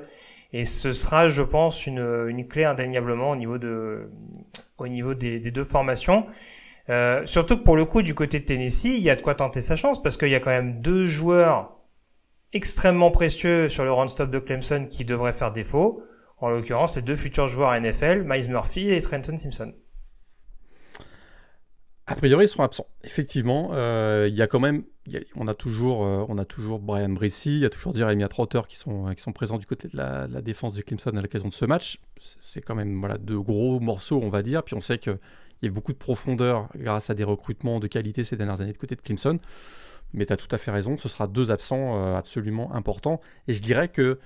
Et 0.51 0.65
ce 0.65 0.93
sera, 0.93 1.29
je 1.29 1.41
pense, 1.41 1.87
une, 1.87 2.25
une 2.27 2.47
clé 2.47 2.63
indéniablement 2.63 3.31
au 3.31 3.35
niveau, 3.35 3.57
de, 3.57 4.11
au 4.77 4.87
niveau 4.87 5.15
des, 5.15 5.39
des 5.39 5.49
deux 5.49 5.63
formations. 5.63 6.27
Euh, 6.89 7.25
surtout 7.25 7.57
que 7.57 7.63
pour 7.63 7.75
le 7.75 7.85
coup, 7.85 8.01
du 8.01 8.13
côté 8.13 8.39
de 8.39 8.45
Tennessee, 8.45 8.85
il 8.85 9.01
y 9.01 9.09
a 9.09 9.15
de 9.15 9.21
quoi 9.21 9.35
tenter 9.35 9.61
sa 9.61 9.75
chance 9.75 10.01
parce 10.01 10.17
qu'il 10.17 10.29
y 10.29 10.35
a 10.35 10.39
quand 10.39 10.51
même 10.51 10.81
deux 10.81 11.07
joueurs 11.07 11.79
extrêmement 12.51 13.09
précieux 13.09 13.67
sur 13.69 13.83
le 13.83 13.91
run-stop 13.91 14.29
de 14.29 14.39
Clemson 14.39 14.87
qui 14.89 15.05
devraient 15.05 15.33
faire 15.33 15.51
défaut. 15.51 16.03
En 16.37 16.49
l'occurrence, 16.49 16.95
les 16.95 17.01
deux 17.01 17.15
futurs 17.15 17.47
joueurs 17.47 17.79
NFL, 17.79 18.23
Miles 18.25 18.49
Murphy 18.49 18.91
et 18.91 19.01
Trenton 19.01 19.37
Simpson. 19.37 19.73
A 22.05 22.15
priori, 22.15 22.45
ils 22.45 22.47
seront 22.49 22.63
absents. 22.63 22.87
Effectivement, 23.03 23.69
euh, 23.73 24.27
il 24.29 24.35
y 24.35 24.41
a 24.41 24.47
quand 24.47 24.59
même, 24.59 24.83
on 25.35 25.47
a 25.47 25.53
toujours, 25.53 26.05
euh, 26.05 26.25
on 26.27 26.37
a 26.37 26.43
toujours 26.43 26.79
Brian 26.79 27.09
Brissy, 27.09 27.55
il 27.55 27.59
y 27.59 27.65
a 27.65 27.69
toujours 27.69 27.95
Jeremy 27.95 28.27
Trotter 28.27 28.59
qui 28.67 28.75
sont, 28.75 29.13
qui 29.13 29.23
sont 29.23 29.31
présents 29.31 29.57
du 29.57 29.65
côté 29.65 29.87
de 29.87 29.95
la, 29.95 30.27
défense 30.41 30.73
du 30.73 30.83
Clemson 30.83 31.11
à 31.15 31.21
l'occasion 31.21 31.47
de 31.47 31.53
ce 31.53 31.63
match. 31.63 32.01
C'est 32.41 32.61
quand 32.61 32.75
même 32.75 32.99
voilà 32.99 33.17
deux 33.17 33.39
gros 33.39 33.79
morceaux, 33.79 34.19
on 34.21 34.29
va 34.29 34.43
dire. 34.43 34.63
Puis 34.63 34.75
on 34.75 34.81
sait 34.81 34.97
qu'il 34.97 35.17
y 35.61 35.67
a 35.67 35.71
beaucoup 35.71 35.93
de 35.93 35.97
profondeur 35.97 36.67
grâce 36.75 37.09
à 37.09 37.13
des 37.13 37.23
recrutements 37.23 37.79
de 37.79 37.87
qualité 37.87 38.25
ces 38.25 38.35
dernières 38.35 38.59
années 38.59 38.73
de 38.73 38.77
côté 38.77 38.95
de 38.95 39.01
Clemson. 39.01 39.39
Mais 40.13 40.25
tu 40.25 40.33
as 40.33 40.37
tout 40.37 40.53
à 40.53 40.57
fait 40.57 40.71
raison, 40.71 40.97
ce 40.97 41.07
sera 41.09 41.27
deux 41.27 41.51
absents 41.51 41.97
euh, 41.97 42.15
absolument 42.15 42.73
importants. 42.75 43.21
Et 43.47 43.53
je 43.53 43.61
dirais 43.61 43.87
que 43.87 44.19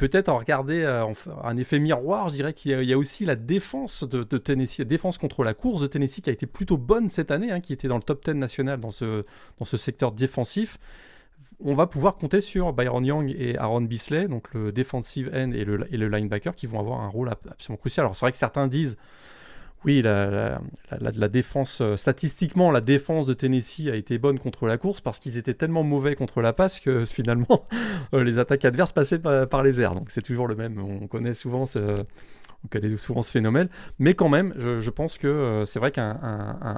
peut-être 0.00 0.30
en 0.30 0.38
regarder 0.38 0.80
euh, 0.80 1.04
un 1.44 1.56
effet 1.58 1.78
miroir, 1.78 2.30
je 2.30 2.34
dirais 2.34 2.54
qu'il 2.54 2.82
y, 2.82 2.92
a 2.92 2.98
aussi 2.98 3.26
la 3.26 3.36
défense 3.36 4.02
de, 4.02 4.24
Tennessee, 4.38 4.80
défense 4.80 5.18
contre 5.18 5.44
la 5.44 5.52
course 5.52 5.82
de 5.82 5.86
Tennessee 5.86 6.22
qui 6.22 6.30
a 6.30 6.32
été 6.32 6.46
plutôt 6.46 6.78
bonne 6.78 7.08
cette 7.08 7.30
année, 7.30 7.52
hein, 7.52 7.60
qui 7.60 7.74
était 7.74 7.86
dans 7.86 7.96
le 7.96 8.02
top 8.02 8.24
10 8.24 8.34
national 8.34 8.80
dans 8.80 8.90
ce, 8.90 9.24
dans 9.58 9.66
ce 9.66 9.76
secteur 9.76 10.12
défensif. 10.12 10.78
On 11.62 11.74
va 11.74 11.86
pouvoir 11.86 12.16
compter 12.16 12.40
sur 12.40 12.72
Byron 12.72 13.04
Young 13.04 13.34
et 13.38 13.58
Aaron 13.58 13.82
Bisley, 13.82 14.26
donc 14.26 14.52
le 14.54 14.72
defensive 14.72 15.30
end 15.34 15.52
et 15.52 15.64
le, 15.64 15.86
et 15.92 15.98
le 15.98 16.08
linebacker, 16.08 16.56
qui 16.56 16.66
vont 16.66 16.80
avoir 16.80 17.02
un 17.02 17.08
rôle 17.08 17.28
absolument 17.28 17.78
crucial. 17.78 18.06
Alors 18.06 18.16
c'est 18.16 18.24
vrai 18.24 18.32
que 18.32 18.38
certains 18.38 18.66
disent 18.66 18.96
oui, 19.86 20.02
euh, 20.04 20.58
statistiquement, 21.96 22.70
la 22.70 22.82
défense 22.82 23.26
de 23.26 23.32
Tennessee 23.32 23.88
a 23.88 23.96
été 23.96 24.18
bonne 24.18 24.38
contre 24.38 24.66
la 24.66 24.76
course 24.76 25.00
parce 25.00 25.18
qu'ils 25.18 25.38
étaient 25.38 25.54
tellement 25.54 25.82
mauvais 25.82 26.14
contre 26.14 26.42
la 26.42 26.52
passe 26.52 26.80
que 26.80 27.04
finalement, 27.06 27.66
euh, 28.12 28.22
les 28.22 28.38
attaques 28.38 28.64
adverses 28.66 28.92
passaient 28.92 29.18
par, 29.18 29.62
les 29.62 29.80
airs. 29.80 29.94
Donc 29.94 30.10
c'est 30.10 30.22
toujours 30.22 30.48
le 30.48 30.54
même. 30.54 30.78
On 30.78 31.06
connaît 31.06 31.32
souvent 31.32 31.64
ce, 31.64 31.78
on 32.64 32.68
connaît 32.68 32.94
souvent 32.98 33.22
ce 33.22 33.30
phénomène. 33.32 33.70
Mais 33.98 34.12
quand 34.12 34.28
même, 34.28 34.52
je, 34.58 34.90
pense 34.90 35.16
que 35.16 35.26
euh, 35.26 35.64
c'est 35.64 35.78
vrai 35.78 35.92
qu'un 35.92 36.18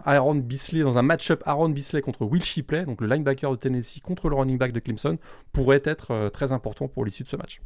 Aaron 0.04 0.36
Bisley, 0.36 0.82
dans 0.82 0.96
un 0.96 1.02
match-up 1.02 1.42
Aaron 1.44 1.70
Bisley 1.70 2.02
contre 2.02 2.24
Will 2.24 2.44
Shipley, 2.44 2.84
donc 2.84 3.00
le 3.00 3.08
linebacker 3.08 3.50
de 3.50 3.56
Tennessee 3.56 4.00
contre 4.00 4.28
le 4.28 4.36
running 4.36 4.58
back 4.58 4.70
de 4.70 4.78
Clemson, 4.78 5.18
pourrait 5.52 5.82
être 5.84 6.28
très 6.28 6.52
important 6.52 6.86
pour 6.86 7.04
l'issue 7.04 7.24
de 7.24 7.28
ce 7.28 7.36
match. 7.36 7.60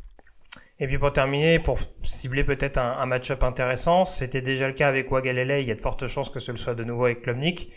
Et 0.78 0.86
puis 0.86 0.98
pour 0.98 1.12
terminer, 1.12 1.58
pour 1.58 1.78
cibler 2.02 2.44
peut-être 2.44 2.78
un, 2.78 3.06
match-up 3.06 3.42
intéressant, 3.42 4.04
c'était 4.04 4.42
déjà 4.42 4.66
le 4.66 4.74
cas 4.74 4.88
avec 4.88 5.10
Wagalele, 5.10 5.62
il 5.62 5.68
y 5.68 5.70
a 5.70 5.74
de 5.74 5.80
fortes 5.80 6.06
chances 6.06 6.28
que 6.28 6.38
ce 6.38 6.52
le 6.52 6.58
soit 6.58 6.74
de 6.74 6.84
nouveau 6.84 7.06
avec 7.06 7.22
Klubnik. 7.22 7.70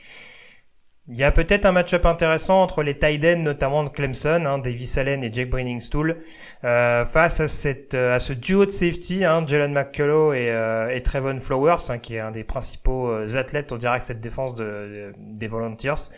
Il 1.12 1.18
y 1.18 1.24
a 1.24 1.32
peut-être 1.32 1.66
un 1.66 1.72
match-up 1.72 2.06
intéressant 2.06 2.62
entre 2.62 2.84
les 2.84 3.00
tight 3.00 3.24
notamment 3.38 3.84
de 3.84 3.90
Clemson, 3.90 4.46
hein, 4.46 4.60
Davis 4.60 4.96
Allen 4.96 5.24
et 5.24 5.34
Jake 5.34 5.50
Brainingstool, 5.50 6.18
euh, 6.64 7.04
face 7.04 7.40
à, 7.40 7.48
cette, 7.48 7.96
euh, 7.96 8.16
à 8.16 8.20
ce 8.20 8.32
duo 8.32 8.66
de 8.66 8.70
safety, 8.70 9.26
hein, 9.26 9.44
Jalen 9.48 9.74
McCullough 9.74 10.36
et, 10.36 10.52
euh, 10.52 10.94
et 10.96 11.02
Trevon 11.02 11.40
Flowers, 11.40 11.90
hein, 11.90 11.98
qui 11.98 12.16
est 12.16 12.20
un 12.20 12.30
des 12.30 12.44
principaux 12.44 13.10
euh, 13.10 13.36
athlètes, 13.36 13.72
on 13.72 13.78
dirait, 13.78 14.02
cette 14.02 14.20
défense 14.20 14.54
de, 14.54 15.14
des 15.18 15.48
Volunteers. 15.48 16.12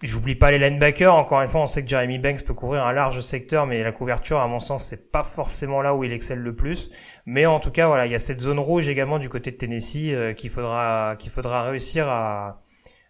J'oublie 0.00 0.36
pas 0.36 0.52
les 0.52 0.58
linebackers. 0.58 1.12
Encore 1.12 1.42
une 1.42 1.48
fois, 1.48 1.62
on 1.62 1.66
sait 1.66 1.82
que 1.82 1.88
Jeremy 1.88 2.20
Banks 2.20 2.44
peut 2.44 2.54
couvrir 2.54 2.84
un 2.84 2.92
large 2.92 3.20
secteur, 3.20 3.66
mais 3.66 3.82
la 3.82 3.90
couverture, 3.90 4.38
à 4.38 4.46
mon 4.46 4.60
sens, 4.60 4.84
c'est 4.84 5.10
pas 5.10 5.24
forcément 5.24 5.82
là 5.82 5.96
où 5.96 6.04
il 6.04 6.12
excelle 6.12 6.38
le 6.38 6.54
plus. 6.54 6.90
Mais 7.26 7.46
en 7.46 7.58
tout 7.58 7.72
cas, 7.72 7.88
voilà, 7.88 8.06
il 8.06 8.12
y 8.12 8.14
a 8.14 8.20
cette 8.20 8.40
zone 8.40 8.60
rouge 8.60 8.88
également 8.88 9.18
du 9.18 9.28
côté 9.28 9.50
de 9.50 9.56
Tennessee 9.56 10.12
euh, 10.12 10.34
qu'il 10.34 10.50
faudra, 10.50 11.16
qu'il 11.18 11.32
faudra 11.32 11.64
réussir 11.64 12.06
à, 12.08 12.62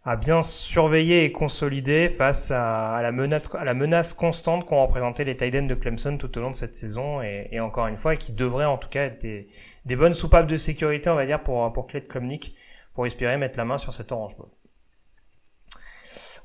à 0.03 0.17
bien 0.17 0.41
surveiller 0.41 1.25
et 1.25 1.33
consolider 1.33 2.09
face 2.09 2.51
à, 2.51 3.01
la, 3.03 3.13
menace, 3.13 3.43
à 3.55 3.65
la 3.65 3.75
menace 3.75 4.15
constante 4.15 4.65
qu'ont 4.65 4.81
représenté 4.81 5.25
les 5.25 5.37
Titans 5.37 5.67
de 5.67 5.75
Clemson 5.75 6.17
tout 6.17 6.39
au 6.39 6.41
long 6.41 6.51
de 6.51 6.57
cette 6.57 6.75
saison 6.75 7.21
et, 7.21 7.61
encore 7.61 7.89
une 7.89 7.97
fois, 7.99 8.17
qui 8.17 8.33
devraient 8.33 8.65
en 8.65 8.79
tout 8.79 8.89
cas 8.89 9.05
être 9.05 9.21
des, 9.21 9.49
des 9.85 9.97
bonnes 9.97 10.15
soupapes 10.15 10.47
de 10.47 10.57
sécurité, 10.57 11.11
on 11.11 11.17
va 11.17 11.27
dire, 11.27 11.43
pour, 11.43 11.71
pour 11.75 11.87
Klumnik, 11.87 12.55
pour 12.95 13.07
espérer 13.07 13.37
mettre 13.37 13.59
la 13.59 13.67
main 13.67 13.77
sur 13.77 13.93
cet 13.93 14.11
orange 14.11 14.39
ball. 14.39 14.49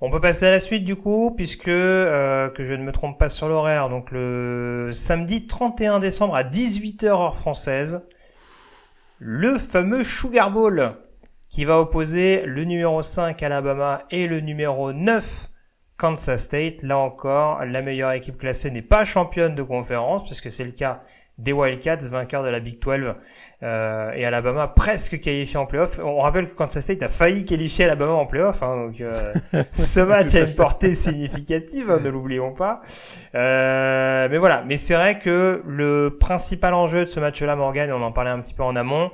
On 0.01 0.09
peut 0.09 0.21
passer 0.21 0.45
à 0.45 0.51
la 0.51 0.59
suite 0.59 0.83
du 0.83 0.95
coup, 0.95 1.33
puisque 1.35 1.67
euh, 1.67 2.49
je 2.57 2.73
ne 2.73 2.83
me 2.83 2.91
trompe 2.91 3.17
pas 3.17 3.29
sur 3.29 3.47
l'horaire, 3.47 3.89
donc 3.89 4.11
le 4.11 4.89
samedi 4.91 5.47
31 5.47 5.99
décembre 5.99 6.35
à 6.35 6.43
18h 6.43 7.05
heure 7.05 7.35
française, 7.35 8.05
le 9.19 9.57
fameux 9.57 10.03
Sugar 10.03 10.51
Bowl 10.51 10.95
qui 11.53 11.65
va 11.65 11.79
opposer 11.79 12.43
le 12.47 12.63
numéro 12.63 13.03
5 13.03 13.41
Alabama 13.43 14.05
et 14.09 14.25
le 14.25 14.39
numéro 14.39 14.91
9 14.91 15.49
Kansas 15.97 16.41
State. 16.41 16.81
Là 16.81 16.97
encore, 16.97 17.63
la 17.63 17.83
meilleure 17.83 18.11
équipe 18.13 18.39
classée 18.39 18.71
n'est 18.71 18.81
pas 18.81 19.05
championne 19.05 19.53
de 19.53 19.61
conférence, 19.61 20.23
puisque 20.23 20.51
c'est 20.51 20.63
le 20.63 20.71
cas 20.71 21.03
des 21.37 21.53
Wildcats, 21.53 22.09
vainqueurs 22.09 22.43
de 22.43 22.49
la 22.49 22.59
Big 22.59 22.81
12, 22.81 23.15
euh, 23.63 24.11
et 24.13 24.25
Alabama 24.25 24.67
presque 24.67 25.21
qualifié 25.21 25.57
en 25.57 25.65
playoff. 25.65 25.99
On 26.03 26.19
rappelle 26.19 26.47
que 26.47 26.53
Kansas 26.53 26.83
State 26.83 27.01
a 27.01 27.07
failli 27.07 27.45
qualifier 27.45 27.85
Alabama 27.85 28.11
en 28.11 28.25
playoff, 28.25 28.61
hein, 28.61 28.75
donc 28.75 28.99
euh, 28.99 29.33
ce 29.71 30.01
match 30.01 30.35
a 30.35 30.41
une 30.41 30.53
portée 30.53 30.93
significative, 30.93 31.89
hein, 31.89 32.01
ne 32.03 32.09
l'oublions 32.09 32.51
pas. 32.51 32.81
Euh, 33.35 34.27
mais 34.29 34.37
voilà, 34.37 34.63
mais 34.67 34.75
c'est 34.75 34.95
vrai 34.95 35.17
que 35.17 35.63
le 35.65 36.17
principal 36.19 36.73
enjeu 36.73 37.05
de 37.05 37.09
ce 37.09 37.21
match-là, 37.21 37.55
Morgan, 37.55 37.89
on 37.93 38.01
en 38.01 38.11
parlait 38.11 38.31
un 38.31 38.41
petit 38.41 38.53
peu 38.53 38.63
en 38.63 38.75
amont, 38.75 39.11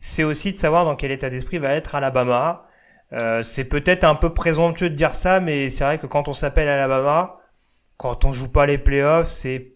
c'est 0.00 0.24
aussi 0.24 0.52
de 0.52 0.56
savoir 0.56 0.84
dans 0.84 0.96
quel 0.96 1.12
état 1.12 1.30
d'esprit 1.30 1.58
va 1.58 1.72
être 1.74 1.94
Alabama. 1.94 2.66
Euh, 3.12 3.42
c'est 3.42 3.64
peut-être 3.64 4.04
un 4.04 4.16
peu 4.16 4.34
présomptueux 4.34 4.90
de 4.90 4.94
dire 4.96 5.14
ça, 5.14 5.38
mais 5.38 5.68
c'est 5.68 5.84
vrai 5.84 5.98
que 5.98 6.06
quand 6.06 6.26
on 6.26 6.32
s'appelle 6.32 6.68
Alabama, 6.68 7.36
quand 7.98 8.24
on 8.24 8.32
joue 8.32 8.50
pas 8.50 8.66
les 8.66 8.78
playoffs, 8.78 9.28
c'est 9.28 9.74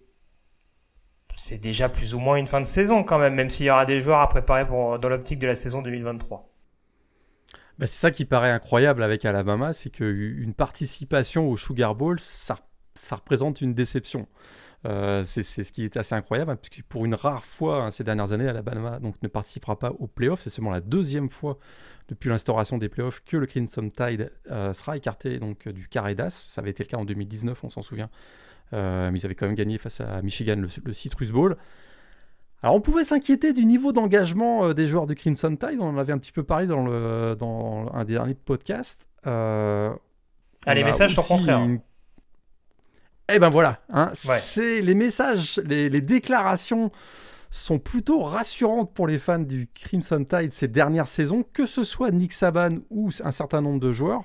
c'est 1.47 1.59
déjà 1.59 1.89
plus 1.89 2.13
ou 2.13 2.19
moins 2.19 2.37
une 2.37 2.49
fin 2.49 2.61
de 2.61 2.67
saison 2.67 3.05
quand 3.05 3.21
même, 3.21 3.35
même 3.35 3.51
s'il 3.51 3.67
y 3.67 3.71
aura 3.71 3.87
des 3.87 4.01
joueurs 4.01 4.19
à 4.19 4.29
préparer 4.29 4.67
pour, 4.67 4.99
dans 4.99 5.09
l'optique 5.09 5.39
de 5.39 5.47
la 5.47 5.55
saison 5.55 5.81
2023. 5.81 6.53
Bah, 7.79 7.87
c'est 7.87 8.01
ça 8.01 8.11
qui 8.11 8.25
paraît 8.25 8.51
incroyable 8.51 9.01
avec 9.01 9.25
Alabama, 9.25 9.73
c'est 9.73 9.91
qu'une 9.91 10.55
participation 10.55 11.49
au 11.49 11.57
Sugar 11.57 11.95
Bowl, 11.95 12.19
ça, 12.19 12.57
représente 13.13 13.61
une 13.61 13.75
déception. 13.75 14.27
Euh, 14.87 15.23
c'est 15.25 15.43
ce 15.43 15.71
qui 15.71 15.85
est 15.85 15.97
assez 15.97 16.17
incroyable, 16.17 16.51
hein, 16.51 16.57
puisque 16.57 16.85
pour 16.89 17.05
une 17.05 17.15
rare 17.15 17.45
fois 17.45 17.83
hein, 17.83 17.91
ces 17.93 18.03
dernières 18.03 18.33
années, 18.33 18.49
Alabama 18.49 18.99
donc, 18.99 19.15
ne 19.23 19.29
participera 19.29 19.79
pas 19.79 19.93
aux 19.93 20.09
playoffs. 20.09 20.41
C'est 20.41 20.51
seulement 20.51 20.73
la 20.73 20.81
deuxième 20.81 21.31
fois 21.31 21.59
depuis 22.09 22.29
l'instauration 22.29 22.77
des 22.77 22.89
playoffs 22.89 23.23
que 23.25 23.37
le 23.37 23.47
Crimson 23.47 23.89
Tide 23.89 24.33
euh, 24.51 24.73
sera 24.73 24.97
écarté 24.97 25.39
donc, 25.39 25.69
du 25.69 25.87
carré 25.87 26.17
d'as. 26.17 26.31
Ça 26.31 26.61
avait 26.61 26.71
été 26.71 26.83
le 26.83 26.89
cas 26.89 26.97
en 26.97 27.05
2019, 27.05 27.63
on 27.63 27.71
s'en 27.71 27.83
souvient, 27.83 28.07
euh, 28.07 28.09
mais 28.73 29.19
ils 29.19 29.25
avaient 29.25 29.35
quand 29.35 29.47
même 29.47 29.55
gagné 29.55 29.79
face 29.79 30.01
à 30.01 30.23
Michigan 30.23 30.57
le, 30.57 30.93
Citrus 30.93 31.31
Bowl. 31.31 31.57
Alors 32.63 32.75
on 32.75 32.81
pouvait 32.81 33.05
s'inquiéter 33.05 33.53
du 33.53 33.65
niveau 33.65 33.93
d'engagement 33.93 34.65
euh, 34.65 34.75
des 34.75 34.89
joueurs 34.89 35.07
du 35.07 35.15
Crimson 35.15 35.55
Tide, 35.57 35.79
on 35.81 35.89
en 35.89 35.99
avait 35.99 36.13
un 36.13 36.19
petit 36.19 36.33
peu 36.33 36.43
parlé 36.43 36.67
dans, 36.67 36.85
le, 36.85 37.37
dans 37.39 37.91
un 37.93 38.05
des 38.05 38.15
derniers 38.15 38.35
podcasts. 38.35 39.09
Euh, 39.27 39.91
ah, 40.65 40.75
les 40.75 40.83
messages 40.83 41.15
sont 41.15 41.23
contraires. 41.23 41.67
Eh 43.29 43.39
ben 43.39 43.51
voilà, 43.51 43.81
hein, 43.89 44.11
c'est 44.15 44.81
les 44.81 44.95
messages, 44.95 45.61
les, 45.65 45.89
les, 45.89 46.01
déclarations 46.01 46.93
sont 47.51 47.79
plutôt 47.81 48.23
rassurantes 48.23 48.95
pour 48.95 49.09
les 49.09 49.19
fans 49.19 49.41
du 49.41 49.69
Crimson 49.73 50.25
Tide 50.25 50.53
ces 50.53 50.69
dernières 50.69 51.09
saisons, 51.09 51.45
que 51.53 51.67
ce 51.67 51.83
soit 51.83 52.13
Nick 52.13 52.33
Saban 52.33 52.79
ou 52.91 53.11
un 53.25 53.33
certain 53.33 53.61
nombre 53.61 53.81
de 53.81 53.93
joueurs. 53.93 54.23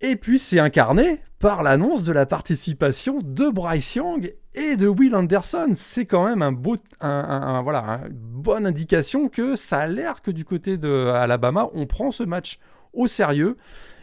Et 0.00 0.16
puis 0.16 0.38
c'est 0.38 0.58
incarné 0.58 1.20
par 1.38 1.62
l'annonce 1.62 2.04
de 2.04 2.12
la 2.12 2.26
participation 2.26 3.20
de 3.22 3.48
Bryce 3.48 3.94
Young 3.94 4.34
et 4.54 4.76
de 4.76 4.88
Will 4.88 5.14
Anderson. 5.14 5.72
C'est 5.74 6.06
quand 6.06 6.26
même 6.26 6.42
un 6.42 6.52
beau, 6.52 6.76
voilà, 7.00 8.02
une 8.06 8.12
bonne 8.12 8.66
indication 8.66 9.28
que 9.28 9.56
ça 9.56 9.80
a 9.80 9.86
l'air 9.86 10.22
que 10.22 10.30
du 10.30 10.44
côté 10.44 10.76
de 10.76 11.08
Alabama, 11.08 11.68
on 11.72 11.86
prend 11.86 12.10
ce 12.10 12.22
match 12.22 12.58
au 12.92 13.06
sérieux. 13.06 13.56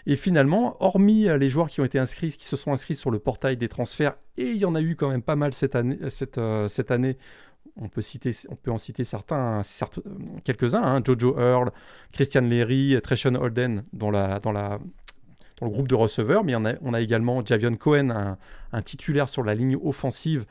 Et 0.06 0.16
finalement, 0.16 0.76
hormis 0.82 1.28
les 1.40 1.50
joueurs 1.50 1.70
qui 1.70 1.80
ont 1.80 1.86
été 1.86 1.98
inscrits, 1.98 2.32
qui 2.32 2.46
se 2.46 2.58
sont 2.58 2.74
inscrits 2.74 2.96
sur 2.96 3.10
le 3.10 3.20
portail 3.20 3.56
des 3.56 3.70
transferts, 3.70 4.16
et 4.38 4.50
il 4.50 4.58
y 4.58 4.66
en 4.66 4.76
a 4.76 4.82
eu 4.82 4.96
quand 4.96 5.10
même 5.10 5.22
pas 5.22 5.38
mal 5.38 5.54
cette 5.54 5.76
année, 5.76 5.98
cette, 6.10 6.38
euh, 6.38 6.68
année 6.90 7.18
on 7.78 7.88
peut, 7.88 8.02
citer, 8.02 8.36
on 8.50 8.56
peut 8.56 8.72
en 8.72 8.78
citer 8.78 9.06
certains, 9.06 9.62
quelques-uns, 10.44 10.84
hein, 10.84 11.02
Jojo 11.06 11.40
Earl, 11.40 11.72
Christian 12.12 12.42
Leary, 12.42 13.00
Treshawn 13.02 13.38
Holden 13.38 13.86
dans 13.94 14.12
la, 14.12 14.40
dans 14.40 14.52
la 14.52 14.80
le 15.64 15.70
groupe 15.70 15.88
de 15.88 15.96
receveurs, 15.96 16.44
mais 16.44 16.56
on 16.56 16.66
a, 16.66 16.74
on 16.82 16.94
a 16.94 17.02
également 17.02 17.44
Javion 17.46 17.76
Cohen, 17.76 18.36
un, 18.72 18.82
titulaire 18.82 19.30
sur 19.30 19.44
la 19.44 19.56
ligne 19.56 19.78
offensive. 19.84 20.46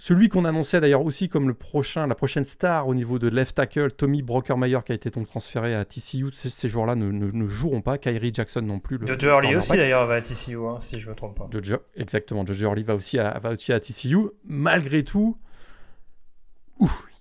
Celui 0.00 0.28
qu'on 0.28 0.44
annonçait 0.44 0.80
d'ailleurs 0.80 1.04
aussi 1.04 1.28
comme 1.28 1.48
le 1.48 1.54
prochain, 1.54 2.06
la 2.06 2.14
prochaine 2.14 2.44
star 2.44 2.86
au 2.86 2.94
niveau 2.94 3.18
de 3.18 3.28
left 3.28 3.56
tackle, 3.56 3.90
Tommy 3.90 4.22
Brockermeyer, 4.22 4.78
qui 4.86 4.92
a 4.92 4.94
été 4.94 5.10
donc 5.10 5.26
transféré 5.26 5.74
à 5.74 5.84
TCU. 5.84 6.30
Ces, 6.32 6.68
joueurs-là 6.68 6.94
ne, 6.94 7.46
joueront 7.48 7.80
pas. 7.80 7.98
Kyrie 7.98 8.32
Jackson 8.32 8.62
non 8.62 8.78
plus. 8.78 9.00
Jojo 9.04 9.28
Early 9.28 9.56
aussi 9.56 9.72
d'ailleurs 9.72 10.06
va 10.06 10.14
à 10.14 10.20
TCU, 10.20 10.56
hein, 10.58 10.76
si 10.80 11.00
je 11.00 11.06
ne 11.06 11.10
me 11.10 11.16
trompe 11.16 11.36
pas. 11.36 11.48
exactement, 11.96 12.46
Jojo 12.46 12.66
Early 12.66 12.84
va 12.84 12.94
aussi 12.94 13.18
à, 13.18 13.40
va 13.40 13.50
aussi 13.50 13.72
à 13.72 13.80
TCU. 13.80 14.18
Malgré 14.44 15.02
tout, 15.02 15.36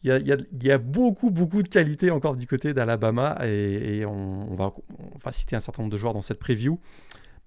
il 0.03 0.37
y, 0.63 0.71
a, 0.71 0.77
beaucoup, 0.77 1.31
beaucoup 1.31 1.63
de 1.63 1.67
qualité 1.67 2.11
encore 2.11 2.35
du 2.35 2.47
côté 2.47 2.73
d'Alabama 2.73 3.37
et, 3.45 4.05
on, 4.05 4.55
va, 4.55 4.73
on, 4.99 5.17
va, 5.17 5.31
citer 5.31 5.55
un 5.55 5.59
certain 5.59 5.81
nombre 5.81 5.91
de 5.91 5.97
joueurs 5.97 6.13
dans 6.13 6.21
cette 6.21 6.39
preview. 6.39 6.79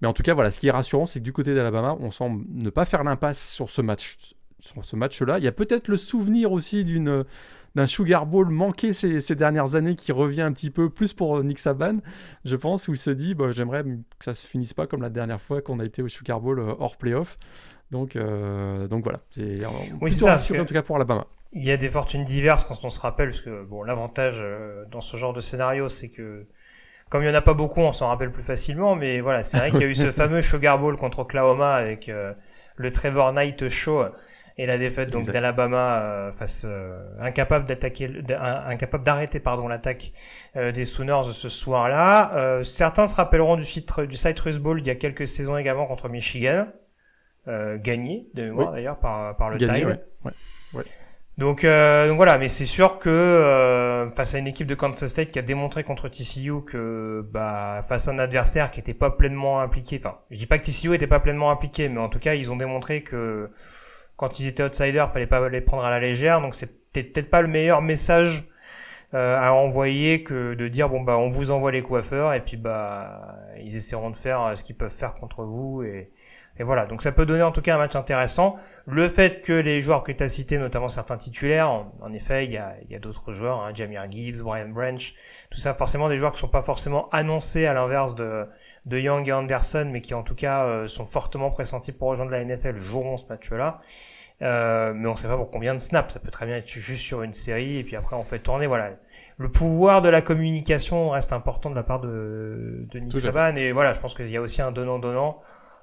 Mais 0.01 0.07
en 0.07 0.13
tout 0.13 0.23
cas, 0.23 0.33
voilà, 0.33 0.51
ce 0.51 0.59
qui 0.59 0.67
est 0.67 0.71
rassurant, 0.71 1.05
c'est 1.05 1.19
que 1.19 1.23
du 1.23 1.33
côté 1.33 1.55
d'Alabama, 1.55 1.95
on 1.99 2.11
semble 2.11 2.43
ne 2.49 2.69
pas 2.69 2.85
faire 2.85 3.03
l'impasse 3.03 3.51
sur 3.51 3.69
ce 3.69 3.81
match. 3.81 4.17
Sur 4.59 4.85
ce 4.85 4.95
match-là, 4.95 5.39
il 5.39 5.43
y 5.43 5.47
a 5.47 5.51
peut-être 5.51 5.87
le 5.87 5.97
souvenir 5.97 6.51
aussi 6.51 6.83
d'une 6.83 7.25
d'un 7.75 7.85
Sugar 7.85 8.25
Bowl 8.25 8.49
manqué 8.49 8.91
ces, 8.93 9.21
ces, 9.21 9.35
dernières 9.35 9.75
années 9.75 9.95
qui 9.95 10.11
revient 10.11 10.41
un 10.41 10.51
petit 10.51 10.69
peu 10.69 10.89
plus 10.89 11.13
pour 11.13 11.41
Nick 11.43 11.57
Saban, 11.57 11.99
je 12.43 12.55
pense, 12.57 12.87
où 12.87 12.93
il 12.93 12.97
se 12.97 13.11
dit 13.11 13.33
bah, 13.33 13.51
j'aimerais 13.51 13.83
que 13.83 14.25
ça 14.25 14.33
se 14.33 14.45
finisse 14.45 14.73
pas 14.73 14.87
comme 14.87 15.01
la 15.01 15.09
dernière 15.09 15.39
fois 15.39 15.61
qu'on 15.61 15.79
a 15.79 15.85
été 15.85 16.01
au 16.01 16.09
Sugar 16.09 16.41
Bowl 16.41 16.59
euh, 16.59 16.73
hors 16.79 16.97
playoff. 16.97 17.37
Donc, 17.89 18.15
euh, 18.15 18.87
donc 18.87 19.03
voilà, 19.03 19.21
c'est 19.31 19.53
oui, 20.01 20.11
ça, 20.11 20.31
rassuré 20.31 20.59
en 20.59 20.65
tout 20.65 20.73
cas 20.73 20.81
pour 20.83 20.95
Alabama. 20.95 21.27
Il 21.53 21.63
y 21.63 21.71
a 21.71 21.77
des 21.77 21.89
fortunes 21.89 22.23
diverses 22.23 22.63
quand 22.65 22.83
on 22.83 22.89
se 22.89 22.99
rappelle, 22.99 23.29
parce 23.29 23.41
que 23.41 23.63
bon, 23.63 23.83
l'avantage 23.83 24.39
euh, 24.41 24.85
dans 24.89 25.01
ce 25.01 25.17
genre 25.17 25.33
de 25.33 25.41
scénario, 25.41 25.89
c'est 25.89 26.09
que 26.09 26.47
comme 27.09 27.23
il 27.23 27.25
n'y 27.25 27.31
en 27.31 27.37
a 27.37 27.41
pas 27.41 27.53
beaucoup, 27.53 27.81
on 27.81 27.91
s'en 27.91 28.07
rappelle 28.07 28.31
plus 28.31 28.43
facilement, 28.43 28.95
mais 28.95 29.19
voilà, 29.19 29.43
c'est 29.43 29.57
vrai 29.57 29.69
qu'il 29.71 29.81
y 29.81 29.83
a 29.83 29.87
eu 29.87 29.95
ce 29.95 30.11
fameux 30.11 30.41
Sugar 30.41 30.79
Bowl 30.79 30.95
contre 30.95 31.19
Oklahoma 31.19 31.73
avec 31.73 32.07
euh, 32.07 32.33
le 32.77 32.89
Trevor 32.89 33.33
Knight 33.33 33.67
Show 33.67 34.05
et 34.57 34.65
la 34.65 34.77
défaite 34.77 35.09
donc 35.09 35.29
d'Alabama 35.29 36.01
euh, 36.01 36.31
face 36.31 36.65
incapable 37.19 37.65
d'attaquer, 37.65 38.09
incapable 38.29 39.03
d'arrêter 39.03 39.39
pardon 39.39 39.67
l'attaque 39.67 40.11
des 40.55 40.85
Sooners 40.85 41.33
ce 41.33 41.49
soir-là. 41.49 42.61
certains 42.63 43.07
se 43.07 43.15
rappelleront 43.15 43.57
du, 43.57 43.63
du 43.63 44.15
Citrus 44.15 44.57
Bowl 44.59 44.79
il 44.79 44.87
y 44.87 44.89
a 44.89 44.95
quelques 44.95 45.27
saisons 45.27 45.57
également 45.57 45.85
contre 45.85 46.07
Michigan, 46.09 46.67
gagné 47.47 48.27
de 48.33 48.43
mémoire 48.43 48.71
d'ailleurs 48.71 48.99
par, 48.99 49.35
par 49.35 49.49
le 49.49 49.57
Tide. 49.57 49.99
Ouais. 50.23 50.31
Ouais. 50.73 50.83
Donc, 51.37 51.63
euh, 51.63 52.11
voilà, 52.15 52.37
mais 52.37 52.47
c'est 52.49 52.65
sûr 52.65 52.99
que 52.99 53.09
euh, 53.09 54.09
face 54.09 54.35
à 54.35 54.37
une 54.37 54.47
équipe 54.47 54.67
de 54.67 54.75
Kansas 54.75 55.09
State 55.09 55.29
qui 55.29 55.39
a 55.39 55.41
démontré 55.41 55.83
contre 55.83 56.09
TCU 56.09 56.63
que 56.65 57.25
bah, 57.31 57.83
face 57.87 58.07
à 58.07 58.11
un 58.11 58.19
adversaire 58.19 58.69
qui 58.69 58.79
n'était 58.79 58.93
pas 58.93 59.11
pleinement 59.11 59.61
impliqué, 59.61 59.99
enfin 59.99 60.19
je 60.29 60.37
dis 60.37 60.45
pas 60.45 60.59
que 60.59 60.63
TCU 60.63 60.93
était 60.93 61.07
pas 61.07 61.19
pleinement 61.19 61.49
impliqué, 61.49 61.87
mais 61.87 61.99
en 61.99 62.09
tout 62.09 62.19
cas 62.19 62.35
ils 62.35 62.51
ont 62.51 62.57
démontré 62.57 63.01
que 63.01 63.49
quand 64.17 64.39
ils 64.39 64.47
étaient 64.47 64.63
outsiders, 64.63 65.09
fallait 65.09 65.25
pas 65.25 65.47
les 65.49 65.61
prendre 65.61 65.85
à 65.85 65.89
la 65.89 65.99
légère, 65.99 66.41
donc 66.41 66.53
c'était 66.53 67.03
peut-être 67.03 67.29
pas 67.29 67.41
le 67.41 67.47
meilleur 67.47 67.81
message 67.81 68.49
euh, 69.13 69.37
à 69.39 69.53
envoyer 69.53 70.23
que 70.23 70.53
de 70.53 70.67
dire 70.67 70.89
bon 70.89 71.01
bah 71.01 71.17
on 71.17 71.29
vous 71.29 71.49
envoie 71.51 71.71
les 71.71 71.81
coiffeurs 71.81 72.33
et 72.33 72.41
puis 72.41 72.57
bah 72.57 73.39
ils 73.63 73.75
essaieront 73.75 74.09
de 74.09 74.15
faire 74.15 74.57
ce 74.57 74.63
qu'ils 74.63 74.77
peuvent 74.77 74.91
faire 74.91 75.15
contre 75.15 75.43
vous 75.43 75.81
et 75.83 76.11
et 76.61 76.63
voilà, 76.63 76.85
donc 76.85 77.01
ça 77.01 77.11
peut 77.11 77.25
donner 77.25 77.41
en 77.41 77.51
tout 77.51 77.63
cas 77.63 77.73
un 77.73 77.79
match 77.79 77.95
intéressant. 77.95 78.55
Le 78.85 79.09
fait 79.09 79.41
que 79.41 79.51
les 79.51 79.81
joueurs 79.81 80.03
que 80.03 80.11
tu 80.11 80.23
as 80.23 80.29
cités, 80.29 80.59
notamment 80.59 80.89
certains 80.89 81.17
titulaires, 81.17 81.71
en, 81.71 82.13
effet, 82.13 82.45
il 82.45 82.51
y 82.51 82.57
a, 82.57 82.75
y 82.87 82.93
a 82.93 82.99
d'autres 82.99 83.31
joueurs, 83.31 83.63
hein, 83.63 83.71
Jamir 83.73 84.05
Gibbs, 84.11 84.43
Brian 84.43 84.69
Branch, 84.69 85.15
tout 85.49 85.57
ça, 85.57 85.73
forcément 85.73 86.07
des 86.07 86.17
joueurs 86.17 86.33
qui 86.33 86.37
sont 86.37 86.49
pas 86.49 86.61
forcément 86.61 87.09
annoncés 87.09 87.65
à 87.65 87.73
l'inverse 87.73 88.13
de, 88.13 88.45
de 88.85 88.99
Young 88.99 89.27
et 89.27 89.31
Anderson, 89.31 89.89
mais 89.91 90.01
qui 90.01 90.13
en 90.13 90.21
tout 90.21 90.35
cas 90.35 90.65
euh, 90.65 90.87
sont 90.87 91.07
fortement 91.07 91.49
pressentis 91.49 91.93
pour 91.93 92.09
rejoindre 92.09 92.29
la 92.29 92.45
NFL, 92.45 92.75
joueront 92.75 93.17
ce 93.17 93.25
match-là. 93.27 93.81
Euh, 94.43 94.93
mais 94.93 95.07
on 95.07 95.15
sait 95.15 95.27
pas 95.27 95.37
pour 95.37 95.49
combien 95.49 95.73
de 95.73 95.79
snaps, 95.79 96.13
ça 96.13 96.19
peut 96.19 96.29
très 96.29 96.45
bien 96.45 96.57
être 96.57 96.67
juste 96.67 97.01
sur 97.01 97.23
une 97.23 97.33
série, 97.33 97.77
et 97.77 97.83
puis 97.83 97.95
après 97.95 98.15
on 98.15 98.23
fait 98.23 98.37
tourner, 98.37 98.67
voilà. 98.67 98.91
Le 99.39 99.49
pouvoir 99.49 100.03
de 100.03 100.09
la 100.09 100.21
communication 100.21 101.09
reste 101.09 101.33
important 101.33 101.71
de 101.71 101.75
la 101.75 101.81
part 101.81 102.01
de, 102.01 102.85
de 102.91 102.99
Nick 102.99 103.19
Saban, 103.19 103.55
et 103.55 103.71
voilà, 103.71 103.93
je 103.93 103.99
pense 103.99 104.13
qu'il 104.13 104.29
y 104.29 104.37
a 104.37 104.41
aussi 104.41 104.61
un 104.61 104.71
donnant-donnant 104.71 105.41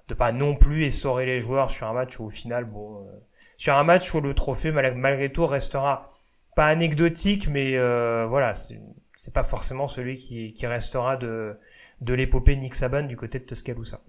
de 0.09 0.15
pas 0.15 0.33
non 0.33 0.57
plus 0.57 0.85
essorer 0.85 1.27
les 1.27 1.41
joueurs 1.41 1.71
sur 1.71 1.87
un 1.87 1.93
match 1.93 2.19
où 2.19 2.25
au 2.25 2.31
final, 2.31 2.65
bon, 2.65 3.05
euh, 3.05 3.11
sur 3.57 3.75
un 3.75 3.85
match 3.85 4.13
où 4.15 4.21
le 4.21 4.35
trophée 4.35 4.73
malgré 4.73 5.31
tout 5.31 5.47
restera 5.47 6.11
pas 6.57 6.67
anecdotique, 6.67 7.49
mais 7.49 7.77
euh, 7.77 8.27
voilà, 8.27 8.55
c'est 8.55 9.35
pas 9.35 9.45
forcément 9.45 9.87
celui 9.87 10.17
qui, 10.17 10.67
restera 10.67 11.17
de, 11.17 11.57
de 12.01 12.15
l'épopée 12.15 12.57
Nick 12.57 12.75
Saban 12.75 13.03
du 13.03 13.17
côté 13.17 13.39
de 13.39 13.45
Tuscaloosa. 13.45 14.01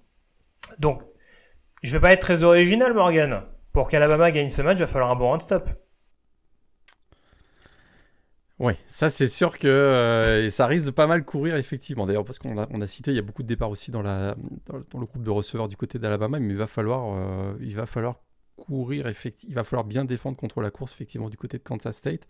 Donc, 0.79 1.03
je 1.83 1.91
vais 1.91 1.99
pas 1.99 2.13
être 2.13 2.21
très 2.21 2.43
original, 2.43 2.93
Morgan. 2.93 3.43
Pour 3.71 3.89
qu'Alabama 3.89 4.31
gagne 4.31 4.47
ce 4.47 4.62
match, 4.62 4.77
il 4.77 4.81
va 4.81 4.88
falloir 4.88 5.12
un 5.12 5.15
bon 5.15 5.31
run-stop. 5.31 5.69
Oui, 8.60 8.74
ça 8.88 9.08
c'est 9.08 9.30
sûr 9.30 9.58
que 9.58 9.69
euh, 9.69 10.50
ça 10.50 10.67
risque 10.67 10.86
de 10.86 10.91
pas 10.91 11.08
mal 11.08 11.24
courir 11.24 11.56
effectivement. 11.56 12.06
D'ailleurs, 12.06 12.26
parce 12.26 12.39
qu'on 12.39 12.58
a, 12.58 12.88
cité, 12.88 13.12
il 13.12 13.15
y 13.15 13.19
a 13.19 13.22
beaucoup 13.24 13.41
de 13.41 13.48
départs 13.48 13.69
aussi 13.69 13.89
dans, 13.89 14.02
le 14.02 14.36
groupe 15.06 15.24
de 15.24 15.30
receveurs 15.30 15.69
du 15.69 15.78
côté 15.78 15.98
d'Alabama, 15.98 16.39
mais 16.39 16.54
il 16.54 16.58
va 16.58 16.67
falloir, 16.67 17.13
euh, 17.15 17.54
il 17.62 17.76
va 17.76 17.86
falloir 17.86 18.19
courir, 18.58 19.08
effectivement, 19.08 19.52
il 19.52 19.56
va 19.56 19.63
falloir 19.63 19.86
bien 19.86 20.04
défendre 20.04 20.36
contre 20.36 20.60
la 20.60 20.72
course 20.72 20.91
effectivement 20.91 21.30
du 21.30 21.38
côté 21.38 21.58
de 21.58 21.63
Kansas 21.63 21.95
State. 21.95 22.28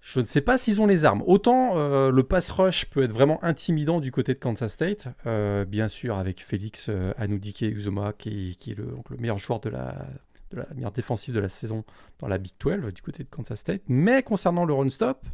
Je 0.00 0.18
ne 0.18 0.24
sais 0.24 0.40
pas 0.40 0.58
s'ils 0.58 0.80
ont 0.80 0.86
les 0.86 1.04
armes. 1.04 1.22
Autant 1.26 1.76
euh, 1.76 2.10
le 2.10 2.22
pass 2.24 2.50
rush 2.50 2.86
peut 2.86 3.02
être 3.02 3.12
vraiment 3.12 3.38
intimidant 3.44 4.00
du 4.00 4.10
côté 4.10 4.34
de 4.34 4.40
Kansas 4.40 4.72
State, 4.72 5.06
bien 5.68 5.86
sûr 5.86 6.18
avec 6.18 6.42
Félix 6.42 6.90
Anoudike 7.16 7.62
Uzoma 7.62 8.12
qui, 8.12 8.56
est 8.66 8.74
le, 8.74 8.88
meilleur 9.20 9.38
joueur 9.38 9.60
de 9.60 9.68
la, 9.68 9.94
de 10.50 10.56
la 10.56 10.66
meilleure 10.74 10.92
défensive 10.92 11.34
de 11.34 11.40
la 11.40 11.48
saison 11.48 11.84
dans 12.18 12.28
la 12.28 12.38
Big 12.38 12.52
12 12.58 12.92
du 12.92 13.02
côté 13.02 13.22
de 13.22 13.28
Kansas 13.28 13.58
State. 13.58 13.82
Mais 13.88 14.22
concernant 14.22 14.64
le 14.64 14.74
run-stop, 14.74 15.26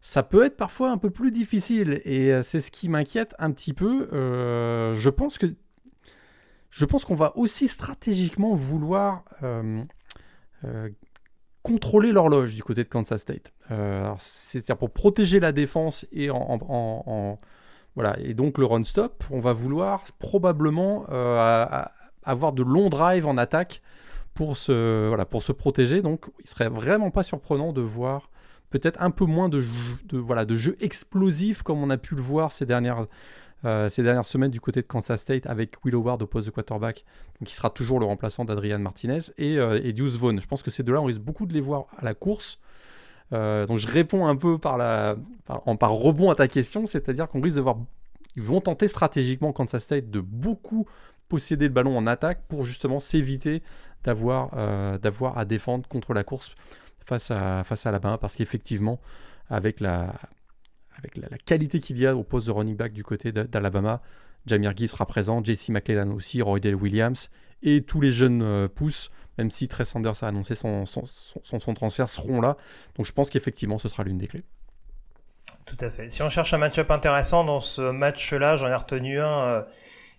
ça 0.00 0.22
peut 0.22 0.44
être 0.44 0.56
parfois 0.56 0.90
un 0.90 0.98
peu 0.98 1.10
plus 1.10 1.32
difficile 1.32 2.00
et 2.04 2.32
euh, 2.32 2.42
c'est 2.42 2.60
ce 2.60 2.70
qui 2.70 2.88
m'inquiète 2.88 3.34
un 3.38 3.50
petit 3.50 3.72
peu. 3.72 4.08
Euh, 4.12 4.94
je 4.94 5.10
pense 5.10 5.38
que 5.38 5.46
je 6.70 6.84
pense 6.84 7.04
qu'on 7.04 7.14
va 7.14 7.36
aussi 7.36 7.68
stratégiquement 7.68 8.54
vouloir 8.54 9.24
euh, 9.42 9.82
contrôler 11.62 12.12
l'horloge 12.12 12.54
du 12.54 12.62
côté 12.62 12.84
de 12.84 12.88
Kansas 12.88 13.22
State. 13.22 13.52
C'est-à-dire 14.18 14.76
pour 14.76 14.90
protéger 14.90 15.40
la 15.40 15.52
défense 15.52 16.06
et 16.12 16.28
en, 16.30 17.40
voilà 17.94 18.16
et 18.20 18.34
donc 18.34 18.58
le 18.58 18.66
run 18.66 18.84
stop, 18.84 19.24
on 19.30 19.40
va 19.40 19.54
vouloir 19.54 20.04
probablement 20.18 21.06
avoir 22.22 22.52
de 22.52 22.62
longs 22.62 22.90
drives 22.90 23.26
en 23.26 23.38
attaque 23.38 23.80
pour 24.36 24.56
se 24.56 25.08
voilà 25.08 25.24
pour 25.24 25.42
se 25.42 25.52
protéger. 25.52 26.02
Donc 26.02 26.26
il 26.44 26.48
serait 26.48 26.68
vraiment 26.68 27.10
pas 27.10 27.24
surprenant 27.24 27.72
de 27.72 27.80
voir 27.80 28.30
peut-être 28.70 29.00
un 29.00 29.10
peu 29.10 29.24
moins 29.24 29.48
de, 29.48 29.62
de, 30.04 30.18
voilà, 30.18 30.44
de 30.44 30.54
jeux 30.54 30.76
explosifs 30.80 31.62
comme 31.62 31.82
on 31.82 31.90
a 31.90 31.96
pu 31.96 32.14
le 32.14 32.20
voir 32.20 32.52
ces 32.52 32.66
dernières, 32.66 33.06
euh, 33.64 33.88
ces 33.88 34.02
dernières 34.02 34.24
semaines 34.24 34.50
du 34.50 34.60
côté 34.60 34.82
de 34.82 34.86
Kansas 34.86 35.20
State 35.20 35.46
avec 35.46 35.84
Will 35.84 35.94
Howard 35.94 36.22
au 36.22 36.26
poste 36.26 36.46
de 36.46 36.52
quarterback, 36.52 37.04
qui 37.44 37.54
sera 37.54 37.70
toujours 37.70 38.00
le 38.00 38.06
remplaçant 38.06 38.44
d'Adrian 38.44 38.78
Martinez, 38.78 39.20
et, 39.38 39.58
euh, 39.58 39.80
et 39.82 39.92
Vaughn. 39.92 40.40
Je 40.40 40.46
pense 40.46 40.62
que 40.62 40.70
ces 40.70 40.82
deux-là, 40.82 41.00
on 41.00 41.06
risque 41.06 41.20
beaucoup 41.20 41.46
de 41.46 41.54
les 41.54 41.60
voir 41.60 41.86
à 41.96 42.04
la 42.04 42.14
course. 42.14 42.58
Euh, 43.32 43.66
donc 43.66 43.78
je 43.78 43.88
réponds 43.88 44.26
un 44.26 44.36
peu 44.36 44.58
par, 44.58 44.76
la, 44.76 45.16
en, 45.48 45.76
par 45.76 45.92
rebond 45.92 46.30
à 46.30 46.34
ta 46.34 46.48
question, 46.48 46.86
c'est-à-dire 46.86 47.28
qu'on 47.28 47.40
risque 47.40 47.56
de 47.56 47.62
voir... 47.62 47.76
Ils 48.36 48.42
vont 48.42 48.60
tenter 48.60 48.88
stratégiquement 48.88 49.52
Kansas 49.52 49.82
State 49.82 50.10
de 50.10 50.20
beaucoup 50.20 50.86
posséder 51.28 51.66
le 51.66 51.72
ballon 51.72 51.96
en 51.96 52.06
attaque 52.06 52.42
pour 52.48 52.64
justement 52.64 53.00
s'éviter 53.00 53.62
d'avoir 54.06 54.98
d'avoir 54.98 55.36
à 55.36 55.44
défendre 55.44 55.86
contre 55.88 56.14
la 56.14 56.24
course 56.24 56.54
face 57.06 57.30
à, 57.30 57.64
face 57.64 57.86
à 57.86 57.90
Alabama 57.90 58.18
parce 58.18 58.34
qu'effectivement, 58.34 59.00
avec 59.48 59.80
la, 59.80 60.12
avec 60.98 61.16
la, 61.16 61.28
qualité 61.38 61.80
qu'il 61.80 61.98
y 61.98 62.06
a 62.06 62.16
au 62.16 62.24
poste 62.24 62.46
de 62.46 62.52
running 62.52 62.76
back 62.76 62.92
du 62.92 63.04
côté 63.04 63.32
d'Alabama, 63.32 64.02
Jamir 64.46 64.76
Gibbs 64.76 64.88
sera 64.88 65.06
présent, 65.06 65.42
JC 65.42 65.70
McClellan 65.70 66.10
aussi, 66.10 66.42
Roydell 66.42 66.74
Williams 66.74 67.30
et 67.62 67.82
tous 67.82 68.00
les 68.00 68.12
jeunes 68.12 68.42
euh, 68.42 68.68
pousses, 68.68 69.10
même 69.38 69.50
si 69.50 69.66
Trey 69.68 69.84
Sanders 69.84 70.22
a 70.22 70.28
annoncé 70.28 70.54
son, 70.54 70.86
son, 70.86 71.04
son, 71.06 71.74
transfert, 71.74 72.08
seront 72.08 72.40
là. 72.40 72.56
Donc 72.96 73.06
je 73.06 73.12
pense 73.12 73.30
qu'effectivement, 73.30 73.78
ce 73.78 73.88
sera 73.88 74.04
l'une 74.04 74.18
des 74.18 74.28
clés. 74.28 74.44
Tout 75.64 75.76
à 75.80 75.90
fait. 75.90 76.10
Si 76.10 76.22
on 76.22 76.28
cherche 76.28 76.54
un 76.54 76.58
match-up 76.58 76.90
intéressant 76.90 77.44
dans 77.44 77.60
ce 77.60 77.90
match-là, 77.90 78.56
j'en 78.56 78.68
ai 78.68 78.74
retenu 78.74 79.20
un 79.20 79.40
euh, 79.40 79.62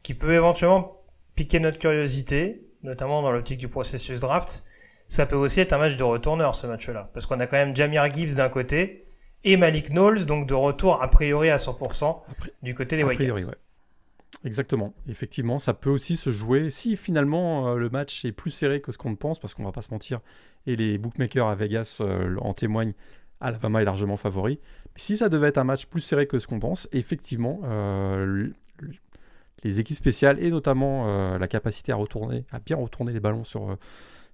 qui 0.03 0.13
peut 0.13 0.33
éventuellement 0.33 1.01
piquer 1.35 1.59
notre 1.59 1.77
curiosité, 1.77 2.66
notamment 2.83 3.21
dans 3.21 3.31
l'optique 3.31 3.57
du 3.57 3.67
processus 3.67 4.21
draft 4.21 4.63
ça 5.07 5.25
peut 5.25 5.35
aussi 5.35 5.59
être 5.59 5.73
un 5.73 5.77
match 5.77 5.95
de 5.97 6.03
retourneur 6.03 6.55
ce 6.55 6.67
match-là. 6.67 7.09
Parce 7.13 7.25
qu'on 7.25 7.39
a 7.39 7.47
quand 7.47 7.57
même 7.57 7.75
Jamir 7.75 8.09
Gibbs 8.11 8.35
d'un 8.35 8.49
côté 8.49 9.05
et 9.43 9.57
Malik 9.57 9.89
Knowles, 9.89 10.25
donc 10.25 10.47
de 10.47 10.53
retour 10.53 11.01
a 11.01 11.09
priori 11.09 11.49
à 11.49 11.57
100% 11.57 12.21
du 12.63 12.75
côté 12.75 12.97
des 12.97 13.03
Wildcats. 13.03 13.51
Exactement. 14.43 14.93
Effectivement, 15.07 15.59
ça 15.59 15.73
peut 15.73 15.89
aussi 15.89 16.17
se 16.17 16.29
jouer 16.29 16.69
si 16.69 16.97
finalement 16.97 17.69
euh, 17.69 17.75
le 17.75 17.89
match 17.89 18.25
est 18.25 18.31
plus 18.31 18.51
serré 18.51 18.81
que 18.81 18.91
ce 18.91 18.97
qu'on 18.97 19.15
pense, 19.15 19.39
parce 19.39 19.53
qu'on 19.53 19.63
va 19.63 19.71
pas 19.71 19.81
se 19.81 19.91
mentir, 19.91 20.19
et 20.65 20.75
les 20.75 20.97
bookmakers 20.97 21.47
à 21.47 21.55
Vegas 21.55 21.99
euh, 22.01 22.35
en 22.41 22.53
témoignent, 22.53 22.93
Alabama 23.39 23.81
est 23.81 23.85
largement 23.85 24.17
favori. 24.17 24.59
Mais 24.93 25.01
si 25.01 25.17
ça 25.17 25.29
devait 25.29 25.47
être 25.47 25.57
un 25.57 25.63
match 25.63 25.85
plus 25.85 26.01
serré 26.01 26.27
que 26.27 26.39
ce 26.39 26.47
qu'on 26.47 26.59
pense, 26.59 26.87
effectivement, 26.91 27.61
euh, 27.63 28.49
les 29.63 29.79
équipes 29.79 29.97
spéciales 29.97 30.43
et 30.43 30.49
notamment 30.51 31.37
la 31.37 31.47
capacité 31.47 31.91
à 31.91 31.95
retourner, 31.95 32.45
à 32.51 32.59
bien 32.59 32.77
retourner 32.77 33.11
les 33.11 33.19
ballons 33.19 33.43
sur 33.43 33.77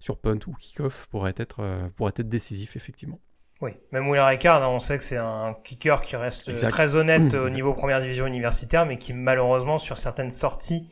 sur 0.03 0.17
punt 0.17 0.37
ou 0.47 0.53
kick-off 0.59 1.07
pourrait 1.09 1.33
être, 1.37 1.61
euh, 1.61 1.87
pourrait 1.95 2.11
être 2.17 2.27
décisif, 2.27 2.75
effectivement. 2.75 3.19
Oui, 3.61 3.71
même 3.93 4.09
Will 4.09 4.19
Ricard, 4.19 4.61
hein, 4.61 4.67
on 4.67 4.79
sait 4.79 4.97
que 4.97 5.03
c'est 5.03 5.15
un 5.15 5.55
kicker 5.63 6.01
qui 6.01 6.17
reste 6.17 6.67
très 6.67 6.95
honnête 6.95 7.33
au 7.35 7.49
niveau 7.49 7.73
première 7.73 8.01
division 8.01 8.27
universitaire, 8.27 8.85
mais 8.85 8.97
qui 8.97 9.13
malheureusement 9.13 9.77
sur 9.77 9.97
certaines 9.97 10.31
sorties, 10.31 10.89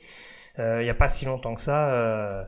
euh, 0.59 0.81
il 0.81 0.85
n'y 0.85 0.89
a 0.89 0.95
pas 0.95 1.09
si 1.09 1.25
longtemps 1.25 1.55
que 1.55 1.61
ça, 1.61 1.91
euh, 1.91 2.43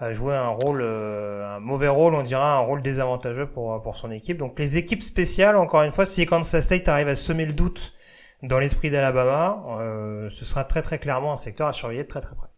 a 0.00 0.12
joué 0.12 0.34
un 0.34 0.48
rôle, 0.48 0.82
un 0.82 1.60
mauvais 1.60 1.86
rôle, 1.86 2.14
on 2.14 2.22
dira, 2.22 2.56
un 2.56 2.60
rôle 2.60 2.82
désavantageux 2.82 3.48
pour, 3.48 3.80
pour 3.80 3.94
son 3.94 4.10
équipe. 4.10 4.38
Donc 4.38 4.58
les 4.58 4.78
équipes 4.78 5.02
spéciales, 5.02 5.56
encore 5.56 5.82
une 5.82 5.92
fois, 5.92 6.06
si 6.06 6.26
Kansas 6.26 6.64
State 6.64 6.88
arrive 6.88 7.06
à 7.06 7.14
semer 7.14 7.46
le 7.46 7.52
doute 7.52 7.92
dans 8.42 8.58
l'esprit 8.58 8.90
d'Alabama, 8.90 10.28
ce 10.28 10.44
sera 10.44 10.64
très 10.64 10.82
très 10.82 10.98
clairement 10.98 11.32
un 11.32 11.36
secteur 11.36 11.66
à 11.66 11.72
surveiller 11.72 12.02
de 12.04 12.08
très 12.08 12.20
très 12.20 12.34
près 12.34 12.50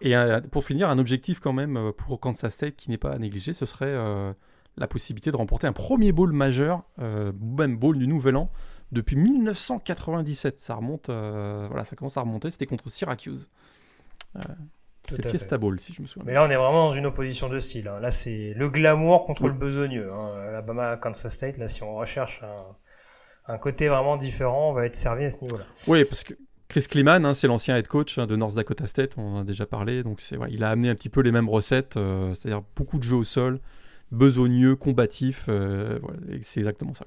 et 0.00 0.16
euh, 0.16 0.40
pour 0.40 0.64
finir, 0.64 0.88
un 0.88 0.98
objectif 0.98 1.40
quand 1.40 1.52
même 1.52 1.76
euh, 1.76 1.92
pour 1.92 2.18
Kansas 2.20 2.52
State 2.52 2.76
qui 2.76 2.90
n'est 2.90 2.98
pas 2.98 3.10
à 3.10 3.18
négliger, 3.18 3.52
ce 3.52 3.66
serait 3.66 3.86
euh, 3.86 4.32
la 4.76 4.86
possibilité 4.86 5.30
de 5.30 5.36
remporter 5.36 5.66
un 5.66 5.72
premier 5.72 6.12
bowl 6.12 6.32
majeur, 6.32 6.82
même 6.98 7.76
bowl 7.76 7.96
du 7.96 8.08
Nouvel 8.08 8.36
An, 8.36 8.50
depuis 8.90 9.14
1997. 9.14 10.58
Ça 10.58 10.74
remonte, 10.74 11.10
voilà, 11.10 11.84
ça 11.84 11.94
commence 11.94 12.16
à 12.16 12.22
remonter. 12.22 12.50
C'était 12.50 12.66
contre 12.66 12.88
Syracuse. 12.88 13.50
c'est 15.08 15.28
Fiesta 15.28 15.58
Bowl, 15.58 15.78
si 15.78 15.92
je 15.92 16.02
me 16.02 16.08
souviens. 16.08 16.26
Mais 16.26 16.34
là, 16.34 16.44
on 16.44 16.50
est 16.50 16.56
vraiment 16.56 16.88
dans 16.88 16.94
une 16.94 17.06
opposition 17.06 17.48
de 17.48 17.60
style. 17.60 17.86
Hein. 17.86 18.00
Là, 18.00 18.10
c'est 18.10 18.52
le 18.56 18.68
glamour 18.68 19.26
contre 19.26 19.46
le 19.46 19.54
besogneux. 19.54 20.12
Hein. 20.12 20.34
Alabama, 20.48 20.96
Kansas 20.96 21.32
State. 21.32 21.56
Là, 21.58 21.68
si 21.68 21.84
on 21.84 21.94
recherche 21.94 22.42
un, 22.42 22.74
un 23.46 23.58
côté 23.58 23.88
vraiment 23.88 24.16
différent, 24.16 24.72
va 24.72 24.86
être 24.86 24.96
servi 24.96 25.24
à 25.24 25.30
ce 25.30 25.42
niveau-là. 25.42 25.64
Oui, 25.86 26.04
parce 26.04 26.24
que 26.24 26.34
Chris 26.68 26.86
Kliman, 26.88 27.24
hein, 27.24 27.34
c'est 27.34 27.46
l'ancien 27.46 27.76
head 27.76 27.86
coach 27.86 28.18
hein, 28.18 28.26
de 28.26 28.36
North 28.36 28.54
Dakota 28.54 28.86
State, 28.86 29.12
on 29.16 29.36
en 29.36 29.40
a 29.40 29.44
déjà 29.44 29.66
parlé. 29.66 30.02
Donc 30.02 30.22
il 30.50 30.64
a 30.64 30.70
amené 30.70 30.88
un 30.88 30.94
petit 30.94 31.08
peu 31.08 31.20
les 31.20 31.30
mêmes 31.30 31.48
recettes, 31.48 31.96
euh, 31.96 32.34
c'est-à-dire 32.34 32.62
beaucoup 32.74 32.98
de 32.98 33.04
jeux 33.04 33.16
au 33.16 33.24
sol, 33.24 33.60
besogneux, 34.10 34.76
combatifs. 34.76 35.46
Euh, 35.48 35.98
c'est 36.42 36.60
exactement 36.60 36.94
ça. 36.94 37.04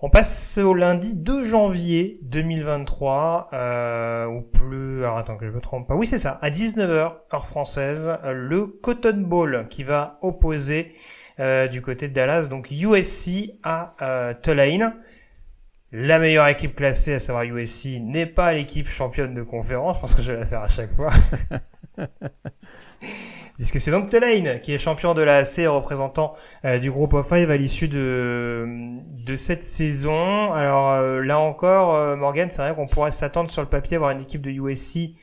On 0.00 0.10
passe 0.10 0.58
au 0.58 0.74
lundi 0.74 1.14
2 1.14 1.46
janvier 1.46 2.18
2023, 2.22 3.48
euh, 3.52 4.26
ou 4.26 4.42
plus... 4.42 4.98
Alors 4.98 5.18
attends 5.18 5.36
que 5.36 5.46
je 5.46 5.50
me 5.50 5.60
trompe 5.60 5.88
pas. 5.88 5.94
Oui, 5.94 6.06
c'est 6.06 6.18
ça, 6.18 6.38
à 6.42 6.50
19h, 6.50 7.14
heure 7.32 7.46
française, 7.46 8.18
le 8.24 8.66
Cotton 8.66 9.22
Bowl 9.26 9.66
qui 9.70 9.82
va 9.82 10.18
opposer 10.20 10.92
du 11.38 11.82
côté 11.82 12.08
de 12.08 12.14
Dallas, 12.14 12.46
donc 12.48 12.70
USC 12.70 13.52
à 13.62 14.34
Tulane. 14.42 14.94
La 15.96 16.18
meilleure 16.18 16.48
équipe 16.48 16.74
classée, 16.74 17.14
à 17.14 17.18
savoir 17.20 17.44
USC, 17.44 18.00
n'est 18.00 18.26
pas 18.26 18.52
l'équipe 18.52 18.88
championne 18.88 19.32
de 19.32 19.42
conférence. 19.42 19.96
Je 19.96 20.00
pense 20.00 20.14
que 20.16 20.22
je 20.22 20.32
vais 20.32 20.40
la 20.40 20.46
faire 20.46 20.62
à 20.62 20.68
chaque 20.68 20.92
fois. 20.92 21.10
Puisque 23.56 23.80
c'est 23.80 23.92
donc 23.92 24.10
Tulane 24.10 24.60
qui 24.60 24.74
est 24.74 24.78
champion 24.78 25.14
de 25.14 25.22
la 25.22 25.36
AC 25.36 25.66
représentant 25.68 26.34
euh, 26.64 26.80
du 26.80 26.90
groupe 26.90 27.12
of 27.12 27.28
five 27.28 27.48
à 27.48 27.56
l'issue 27.56 27.86
de, 27.86 28.66
de 29.12 29.34
cette 29.36 29.62
saison. 29.62 30.52
Alors 30.52 30.90
euh, 30.90 31.22
là 31.22 31.38
encore, 31.38 31.94
euh, 31.94 32.16
Morgan, 32.16 32.48
c'est 32.50 32.62
vrai 32.62 32.74
qu'on 32.74 32.88
pourrait 32.88 33.12
s'attendre 33.12 33.50
sur 33.52 33.62
le 33.62 33.68
papier 33.68 33.94
à 33.96 33.98
avoir 33.98 34.10
une 34.10 34.22
équipe 34.22 34.42
de 34.42 34.50
USC 34.50 35.14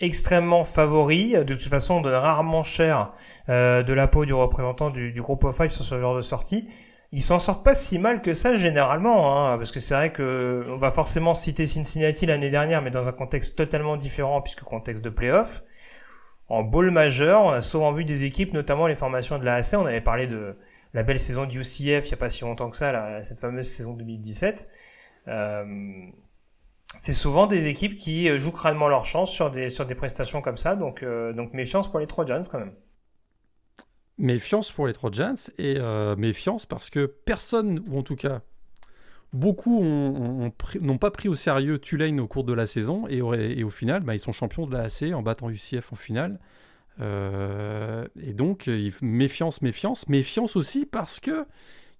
extrêmement 0.00 0.64
favori. 0.64 1.32
De 1.32 1.54
toute 1.54 1.68
façon, 1.68 1.94
on 1.94 2.00
donne 2.00 2.14
rarement 2.14 2.64
cher 2.64 3.12
de 3.48 3.92
la 3.92 4.08
peau 4.08 4.24
du 4.24 4.34
représentant 4.34 4.90
du, 4.90 5.12
du 5.12 5.22
groupe 5.22 5.44
of 5.44 5.56
five 5.56 5.70
sur 5.70 5.84
ce 5.84 5.98
genre 5.98 6.16
de 6.16 6.20
sortie 6.20 6.66
ils 7.12 7.22
s'en 7.22 7.38
sortent 7.38 7.64
pas 7.64 7.74
si 7.74 7.98
mal 7.98 8.20
que 8.20 8.32
ça 8.32 8.56
généralement, 8.56 9.36
hein, 9.36 9.56
parce 9.56 9.70
que 9.72 9.80
c'est 9.80 9.94
vrai 9.94 10.12
que 10.12 10.66
on 10.68 10.76
va 10.76 10.90
forcément 10.90 11.34
citer 11.34 11.66
Cincinnati 11.66 12.26
l'année 12.26 12.50
dernière, 12.50 12.82
mais 12.82 12.90
dans 12.90 13.08
un 13.08 13.12
contexte 13.12 13.56
totalement 13.56 13.96
différent 13.96 14.42
puisque 14.42 14.62
contexte 14.62 15.04
de 15.04 15.10
playoff. 15.10 15.62
En 16.48 16.62
bowl 16.62 16.90
majeur, 16.90 17.42
on 17.42 17.50
a 17.50 17.60
souvent 17.60 17.92
vu 17.92 18.04
des 18.04 18.24
équipes, 18.24 18.52
notamment 18.52 18.86
les 18.86 18.94
formations 18.94 19.38
de 19.38 19.44
la 19.44 19.56
AC. 19.56 19.74
On 19.74 19.86
avait 19.86 20.00
parlé 20.00 20.26
de 20.26 20.56
la 20.94 21.02
belle 21.02 21.18
saison 21.18 21.44
du 21.44 21.60
UCF 21.60 22.06
il 22.06 22.10
y 22.10 22.14
a 22.14 22.16
pas 22.16 22.30
si 22.30 22.44
longtemps 22.44 22.70
que 22.70 22.76
ça, 22.76 23.22
cette 23.22 23.38
fameuse 23.38 23.66
saison 23.66 23.94
2017. 23.94 24.68
Euh, 25.28 25.64
c'est 26.98 27.12
souvent 27.12 27.46
des 27.46 27.68
équipes 27.68 27.94
qui 27.94 28.28
jouent 28.38 28.52
crânement 28.52 28.88
leur 28.88 29.04
chance 29.04 29.30
sur 29.30 29.50
des 29.50 29.68
sur 29.68 29.86
des 29.86 29.94
prestations 29.94 30.40
comme 30.40 30.56
ça, 30.56 30.76
donc 30.76 31.02
euh, 31.02 31.32
donc 31.32 31.52
méfiance 31.52 31.90
pour 31.90 32.00
les 32.00 32.06
Trojans 32.06 32.42
quand 32.50 32.58
même. 32.58 32.72
Méfiance 34.18 34.72
pour 34.72 34.86
les 34.86 34.94
Trojans 34.94 35.36
et 35.58 35.76
euh, 35.78 36.16
méfiance 36.16 36.64
parce 36.64 36.88
que 36.88 37.06
personne, 37.06 37.84
ou 37.88 37.98
en 37.98 38.02
tout 38.02 38.16
cas 38.16 38.40
beaucoup, 39.32 39.82
n'ont 39.82 40.98
pas 40.98 41.10
pris 41.10 41.28
au 41.28 41.34
sérieux 41.34 41.78
Tulane 41.78 42.18
au 42.20 42.26
cours 42.26 42.44
de 42.44 42.54
la 42.54 42.66
saison 42.66 43.06
et, 43.08 43.20
au 43.20 43.70
final, 43.70 44.02
bah, 44.02 44.14
ils 44.14 44.20
sont 44.20 44.32
champions 44.32 44.66
de 44.66 44.72
la 44.72 44.84
AC 44.84 45.12
en 45.12 45.20
battant 45.20 45.50
UCF 45.50 45.92
en 45.92 45.96
finale. 45.96 46.40
Euh, 47.00 48.06
et 48.22 48.32
donc, 48.32 48.70
méfiance, 49.02 49.60
méfiance, 49.60 50.08
méfiance 50.08 50.56
aussi 50.56 50.86
parce 50.86 51.20
que 51.20 51.44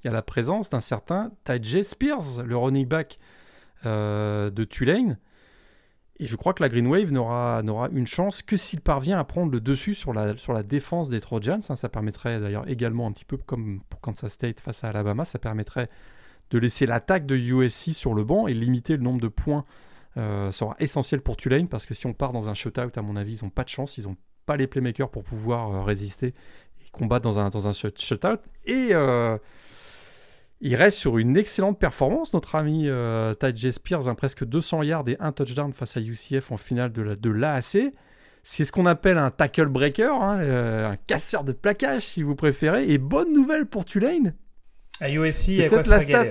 il 0.02 0.06
y 0.06 0.08
a 0.08 0.12
la 0.12 0.22
présence 0.22 0.70
d'un 0.70 0.80
certain 0.80 1.32
Tajay 1.44 1.82
Spears, 1.82 2.42
le 2.44 2.56
running 2.56 2.86
back 2.86 3.18
euh, 3.86 4.50
de 4.50 4.64
Tulane, 4.64 5.18
et 6.18 6.26
je 6.26 6.36
crois 6.36 6.54
que 6.54 6.62
la 6.62 6.68
Green 6.68 6.86
Wave 6.86 7.12
n'aura 7.12 7.62
une 7.92 8.06
chance 8.06 8.42
que 8.42 8.56
s'il 8.56 8.80
parvient 8.80 9.18
à 9.18 9.24
prendre 9.24 9.52
le 9.52 9.60
dessus 9.60 9.94
sur 9.94 10.14
la, 10.14 10.36
sur 10.36 10.54
la 10.54 10.62
défense 10.62 11.10
des 11.10 11.20
Trojans. 11.20 11.60
Hein. 11.68 11.76
ça 11.76 11.88
permettrait 11.88 12.40
d'ailleurs 12.40 12.66
également 12.68 13.06
un 13.06 13.12
petit 13.12 13.26
peu 13.26 13.36
comme 13.36 13.80
pour 13.90 14.00
Kansas 14.00 14.32
State 14.32 14.60
face 14.60 14.82
à 14.82 14.88
Alabama, 14.88 15.24
ça 15.24 15.38
permettrait 15.38 15.88
de 16.50 16.58
laisser 16.58 16.86
l'attaque 16.86 17.26
de 17.26 17.36
USC 17.36 17.92
sur 17.92 18.14
le 18.14 18.24
banc 18.24 18.46
et 18.46 18.54
limiter 18.54 18.96
le 18.96 19.02
nombre 19.02 19.20
de 19.20 19.28
points 19.28 19.64
euh, 20.16 20.50
sera 20.52 20.74
essentiel 20.78 21.20
pour 21.20 21.36
Tulane 21.36 21.68
parce 21.68 21.84
que 21.84 21.92
si 21.92 22.06
on 22.06 22.14
part 22.14 22.32
dans 22.32 22.48
un 22.48 22.54
shootout, 22.54 22.96
à 22.96 23.02
mon 23.02 23.16
avis, 23.16 23.38
ils 23.38 23.44
n'ont 23.44 23.50
pas 23.50 23.64
de 23.64 23.68
chance. 23.68 23.98
Ils 23.98 24.08
ont 24.08 24.16
pas 24.46 24.56
les 24.56 24.66
playmakers 24.66 25.10
pour 25.10 25.24
pouvoir 25.24 25.84
résister 25.84 26.28
et 26.28 26.88
combattre 26.92 27.24
dans 27.24 27.38
un, 27.38 27.50
dans 27.50 27.68
un 27.68 27.72
shutout. 27.72 28.38
Et 28.64 28.92
il 30.60 30.74
reste 30.74 30.98
sur 30.98 31.18
une 31.18 31.36
excellente 31.36 31.78
performance, 31.78 32.32
notre 32.32 32.54
ami 32.54 32.84
euh, 32.86 33.34
Taj 33.34 33.70
Spears, 33.70 34.08
hein, 34.08 34.14
presque 34.14 34.44
200 34.44 34.82
yards 34.84 35.08
et 35.08 35.16
un 35.20 35.32
touchdown 35.32 35.72
face 35.72 35.96
à 35.96 36.00
UCF 36.00 36.50
en 36.50 36.56
finale 36.56 36.92
de 36.92 37.30
l'AAC. 37.30 37.92
c'est 38.42 38.64
ce 38.64 38.72
qu'on 38.72 38.86
appelle 38.86 39.18
un 39.18 39.30
tackle 39.30 39.66
breaker, 39.66 40.14
hein, 40.20 40.38
euh, 40.40 40.90
un 40.90 40.96
casseur 40.96 41.44
de 41.44 41.52
plaquage 41.52 42.06
si 42.06 42.22
vous 42.22 42.34
préférez. 42.34 42.88
Et 42.90 42.96
bonne 42.98 43.32
nouvelle 43.34 43.66
pour 43.66 43.84
Tulane. 43.84 44.34
À 45.00 45.10
USC, 45.10 45.68
la 45.70 45.82
stat... 45.82 46.24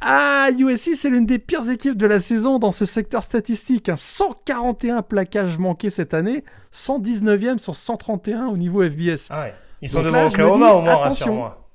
Ah, 0.00 0.50
USC, 0.56 0.94
c'est 0.94 1.08
l'une 1.08 1.26
des 1.26 1.38
pires 1.38 1.68
équipes 1.70 1.96
de 1.96 2.06
la 2.06 2.20
saison 2.20 2.58
dans 2.58 2.72
ce 2.72 2.86
secteur 2.86 3.22
statistique. 3.22 3.90
141 3.94 5.02
plaquages 5.02 5.58
manqués 5.58 5.90
cette 5.90 6.14
année, 6.14 6.44
119e 6.72 7.58
sur 7.58 7.74
131 7.74 8.46
au 8.46 8.56
niveau 8.56 8.82
FBS. 8.82 9.28
Ah 9.30 9.48
Ils 9.80 9.88
sont 9.88 10.02
devant 10.02 10.26
Oklahoma 10.26 10.72
au 10.72 10.82
moins, 10.82 10.96
rassure-moi. 10.96 11.65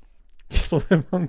Ils 0.51 0.57
sont 0.57 0.79
vraiment 0.79 1.25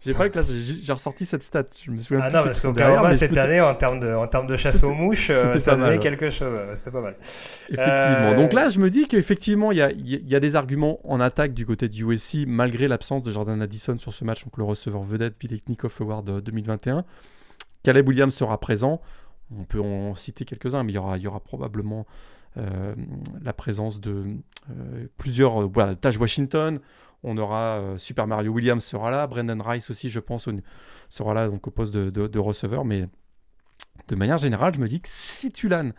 J'ai 0.00 0.12
pas 0.12 0.24
le 0.24 0.30
classe, 0.30 0.50
j'ai 0.50 0.92
ressorti 0.92 1.24
cette 1.24 1.42
stat. 1.42 1.64
Je 1.84 1.90
me 1.90 2.00
souviens 2.00 2.20
ah 2.24 2.30
non, 2.30 2.42
parce 2.42 2.60
qu'au 2.60 2.74
cette 3.14 3.36
année, 3.36 3.60
en 3.60 3.74
termes 3.74 4.00
de, 4.00 4.12
en 4.12 4.26
termes 4.26 4.46
de 4.46 4.56
chasse 4.56 4.82
aux 4.82 4.92
mouches, 4.92 5.30
euh, 5.30 5.56
ça 5.58 5.76
donnait 5.76 5.98
quelque 5.98 6.30
chose. 6.30 6.58
C'était 6.74 6.90
pas 6.90 7.00
mal. 7.00 7.16
Effectivement. 7.20 8.32
Euh, 8.32 8.34
Donc 8.34 8.52
là, 8.52 8.68
je 8.68 8.78
me 8.80 8.90
dis 8.90 9.06
qu'effectivement, 9.06 9.72
il 9.72 9.78
y 9.78 9.82
a, 9.82 9.92
y 9.92 10.34
a, 10.34 10.40
des 10.40 10.56
arguments 10.56 10.98
en 11.04 11.20
attaque 11.20 11.54
du 11.54 11.64
côté 11.64 11.88
du 11.88 12.04
USC, 12.04 12.44
malgré 12.46 12.88
l'absence 12.88 13.22
de 13.22 13.30
Jordan 13.30 13.62
Addison 13.62 13.98
sur 13.98 14.12
ce 14.12 14.24
match, 14.24 14.44
donc 14.44 14.58
le 14.58 14.64
receveur 14.64 15.02
vedette 15.02 15.36
Nikov 15.68 15.94
Award 16.00 16.42
2021. 16.42 16.98
Euh, 16.98 17.02
Caleb 17.82 18.08
Williams 18.08 18.34
sera 18.34 18.58
présent. 18.58 19.00
On 19.56 19.64
peut 19.64 19.80
en 19.80 20.14
citer 20.14 20.44
quelques-uns, 20.44 20.82
mais 20.82 20.92
il 20.92 20.96
y 20.96 20.98
aura, 20.98 21.18
il 21.18 21.22
y 21.22 21.26
aura 21.26 21.40
probablement 21.40 22.06
la 23.42 23.52
présence 23.52 24.00
de 24.00 24.22
plusieurs. 25.18 25.68
voilà, 25.68 25.94
Taj 25.96 26.18
Washington. 26.18 26.78
On 27.24 27.38
aura 27.38 27.80
euh, 27.80 27.98
Super 27.98 28.26
Mario 28.26 28.52
Williams 28.52 28.84
sera 28.84 29.10
là, 29.10 29.26
Brendan 29.26 29.60
Rice 29.62 29.90
aussi, 29.90 30.10
je 30.10 30.20
pense, 30.20 30.48
sera 31.08 31.34
là 31.34 31.48
donc 31.48 31.66
au 31.66 31.70
poste 31.70 31.94
de, 31.94 32.38
receveur. 32.38 32.84
Mais 32.84 33.08
de 34.08 34.14
manière 34.14 34.38
générale, 34.38 34.74
je 34.74 34.80
me 34.80 34.88
dis 34.88 35.00
que 35.00 35.08
si 35.10 35.50
Tulane, 35.50 35.94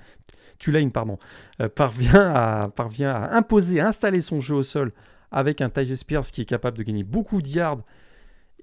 Tulane 0.60 0.92
pardon, 0.92 1.18
euh, 1.62 1.68
parvient, 1.68 2.32
à, 2.34 2.70
parvient 2.70 3.10
à 3.10 3.36
imposer, 3.36 3.80
à 3.80 3.88
installer 3.88 4.22
son 4.22 4.40
jeu 4.40 4.56
au 4.56 4.64
sol 4.64 4.94
avec 5.32 5.62
un 5.62 5.70
Tyjae 5.70 5.98
Spears 5.98 6.26
qui 6.26 6.42
est 6.42 6.46
capable 6.46 6.78
de 6.78 6.84
gagner 6.84 7.04
beaucoup 7.04 7.42
de 7.42 7.48
yards 7.48 7.82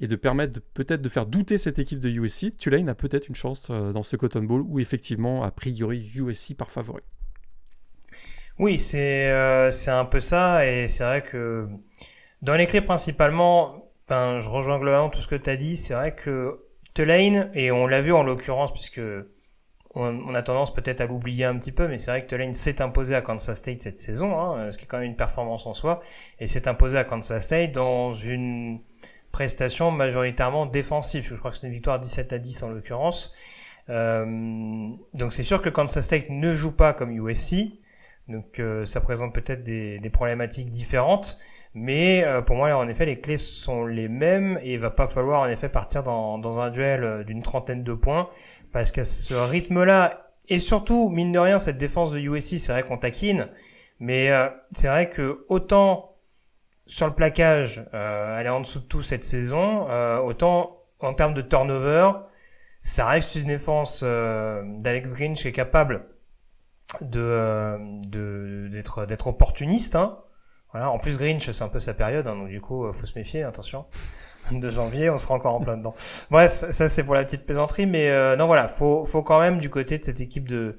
et 0.00 0.06
de 0.06 0.16
permettre 0.16 0.60
peut-être 0.72 1.02
de 1.02 1.08
faire 1.08 1.26
douter 1.26 1.58
cette 1.58 1.78
équipe 1.78 2.00
de 2.00 2.08
USC, 2.08 2.56
Tulane 2.56 2.88
a 2.88 2.94
peut-être 2.94 3.28
une 3.28 3.34
chance 3.34 3.68
euh, 3.70 3.92
dans 3.92 4.02
ce 4.02 4.16
Cotton 4.16 4.44
Bowl 4.44 4.62
où 4.62 4.78
effectivement, 4.78 5.42
a 5.42 5.50
priori, 5.50 6.10
USC 6.14 6.54
par 6.56 6.70
favori. 6.70 7.02
Oui, 8.58 8.78
c'est 8.78 9.30
un 9.30 10.04
peu 10.04 10.20
ça, 10.20 10.66
et 10.66 10.86
c'est 10.86 11.04
vrai 11.04 11.22
que 11.22 11.68
dans 12.42 12.54
les 12.54 12.66
clés 12.66 12.80
principalement, 12.80 13.92
je 14.08 14.48
rejoins 14.48 14.78
globalement 14.78 15.08
tout 15.08 15.20
ce 15.20 15.28
que 15.28 15.36
tu 15.36 15.48
as 15.48 15.56
dit. 15.56 15.76
C'est 15.76 15.94
vrai 15.94 16.14
que 16.14 16.60
Tulane, 16.94 17.50
et 17.54 17.70
on 17.70 17.86
l'a 17.86 18.00
vu 18.00 18.12
en 18.12 18.22
l'occurrence, 18.22 18.72
puisque 18.72 19.00
on, 19.94 20.34
a 20.34 20.42
tendance 20.42 20.72
peut-être 20.72 21.00
à 21.00 21.06
l'oublier 21.06 21.44
un 21.44 21.56
petit 21.58 21.72
peu, 21.72 21.88
mais 21.88 21.98
c'est 21.98 22.10
vrai 22.10 22.22
que 22.22 22.28
Tulane 22.28 22.54
s'est 22.54 22.80
imposé 22.82 23.14
à 23.14 23.22
Kansas 23.22 23.58
State 23.58 23.82
cette 23.82 23.98
saison, 23.98 24.38
hein, 24.38 24.70
ce 24.72 24.78
qui 24.78 24.84
est 24.84 24.86
quand 24.86 24.98
même 24.98 25.06
une 25.06 25.16
performance 25.16 25.66
en 25.66 25.74
soi, 25.74 26.02
et 26.38 26.46
s'est 26.46 26.68
imposé 26.68 26.98
à 26.98 27.04
Kansas 27.04 27.44
State 27.44 27.72
dans 27.72 28.12
une 28.12 28.80
prestation 29.32 29.90
majoritairement 29.90 30.66
défensive. 30.66 31.26
Je 31.28 31.34
crois 31.34 31.50
que 31.50 31.56
c'est 31.56 31.66
une 31.66 31.72
victoire 31.72 31.98
17 31.98 32.32
à 32.32 32.38
10 32.38 32.62
en 32.62 32.70
l'occurrence. 32.70 33.32
Euh, 33.88 34.88
donc 35.14 35.32
c'est 35.32 35.42
sûr 35.42 35.60
que 35.60 35.68
Kansas 35.68 36.04
State 36.04 36.30
ne 36.30 36.52
joue 36.52 36.72
pas 36.72 36.92
comme 36.92 37.10
USC, 37.10 37.72
donc 38.28 38.60
euh, 38.60 38.84
ça 38.84 39.00
présente 39.00 39.34
peut-être 39.34 39.62
des, 39.62 39.98
problématiques 40.12 40.70
différentes. 40.70 41.38
Mais 41.74 42.22
euh, 42.24 42.42
pour 42.42 42.56
moi, 42.56 42.76
en 42.76 42.86
effet, 42.88 43.06
les 43.06 43.20
clés 43.20 43.38
sont 43.38 43.86
les 43.86 44.08
mêmes 44.08 44.58
et 44.62 44.74
il 44.74 44.78
va 44.78 44.90
pas 44.90 45.08
falloir 45.08 45.42
en 45.42 45.48
effet 45.48 45.70
partir 45.70 46.02
dans, 46.02 46.38
dans 46.38 46.60
un 46.60 46.70
duel 46.70 47.02
euh, 47.02 47.24
d'une 47.24 47.42
trentaine 47.42 47.82
de 47.82 47.94
points 47.94 48.28
parce 48.72 48.90
qu'à 48.90 49.04
ce 49.04 49.34
rythme-là 49.34 50.30
et 50.48 50.58
surtout 50.58 51.08
mine 51.08 51.32
de 51.32 51.38
rien 51.38 51.58
cette 51.58 51.78
défense 51.78 52.12
de 52.12 52.18
USC, 52.18 52.58
c'est 52.58 52.72
vrai 52.72 52.82
qu'on 52.82 52.98
taquine, 52.98 53.48
mais 54.00 54.30
euh, 54.30 54.48
c'est 54.74 54.88
vrai 54.88 55.08
que 55.08 55.44
autant 55.48 56.16
sur 56.84 57.06
le 57.06 57.14
plaquage, 57.14 57.86
elle 57.92 58.46
est 58.46 58.50
en 58.50 58.60
dessous 58.60 58.80
de 58.80 58.84
tout 58.84 59.02
cette 59.04 59.22
saison, 59.22 59.86
autant 60.24 60.82
en 60.98 61.14
termes 61.14 61.32
de 61.32 61.40
turnover, 61.40 62.10
ça 62.80 63.06
reste 63.06 63.36
une 63.36 63.46
défense 63.46 64.02
d'Alex 64.02 65.14
Green 65.14 65.34
qui 65.34 65.46
est 65.46 65.52
capable 65.52 66.06
de 67.00 67.78
d'être 68.68 69.06
d'être 69.06 69.28
opportuniste. 69.28 69.94
Hein, 69.94 70.18
voilà. 70.72 70.90
En 70.90 70.98
plus, 70.98 71.18
Grinch, 71.18 71.50
c'est 71.50 71.64
un 71.64 71.68
peu 71.68 71.80
sa 71.80 71.94
période, 71.94 72.26
hein, 72.26 72.36
donc 72.36 72.48
du 72.48 72.60
coup, 72.60 72.84
euh, 72.84 72.92
faut 72.92 73.06
se 73.06 73.18
méfier, 73.18 73.42
attention. 73.42 73.84
de 74.50 74.70
janvier, 74.70 75.10
on 75.10 75.18
sera 75.18 75.34
encore 75.34 75.54
en 75.54 75.60
plein 75.60 75.76
dedans. 75.76 75.94
Bref, 76.30 76.64
ça 76.70 76.88
c'est 76.88 77.04
pour 77.04 77.14
la 77.14 77.24
petite 77.24 77.44
plaisanterie, 77.46 77.86
mais 77.86 78.10
euh, 78.10 78.36
non 78.36 78.46
voilà, 78.46 78.68
faut, 78.68 79.04
faut 79.04 79.22
quand 79.22 79.40
même 79.40 79.58
du 79.58 79.70
côté 79.70 79.98
de 79.98 80.04
cette 80.04 80.20
équipe 80.20 80.48
de 80.48 80.78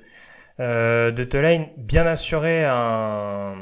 euh, 0.60 1.12
de 1.12 1.24
Tulane 1.24 1.68
bien 1.78 2.06
assurer 2.06 2.64
un, 2.66 3.56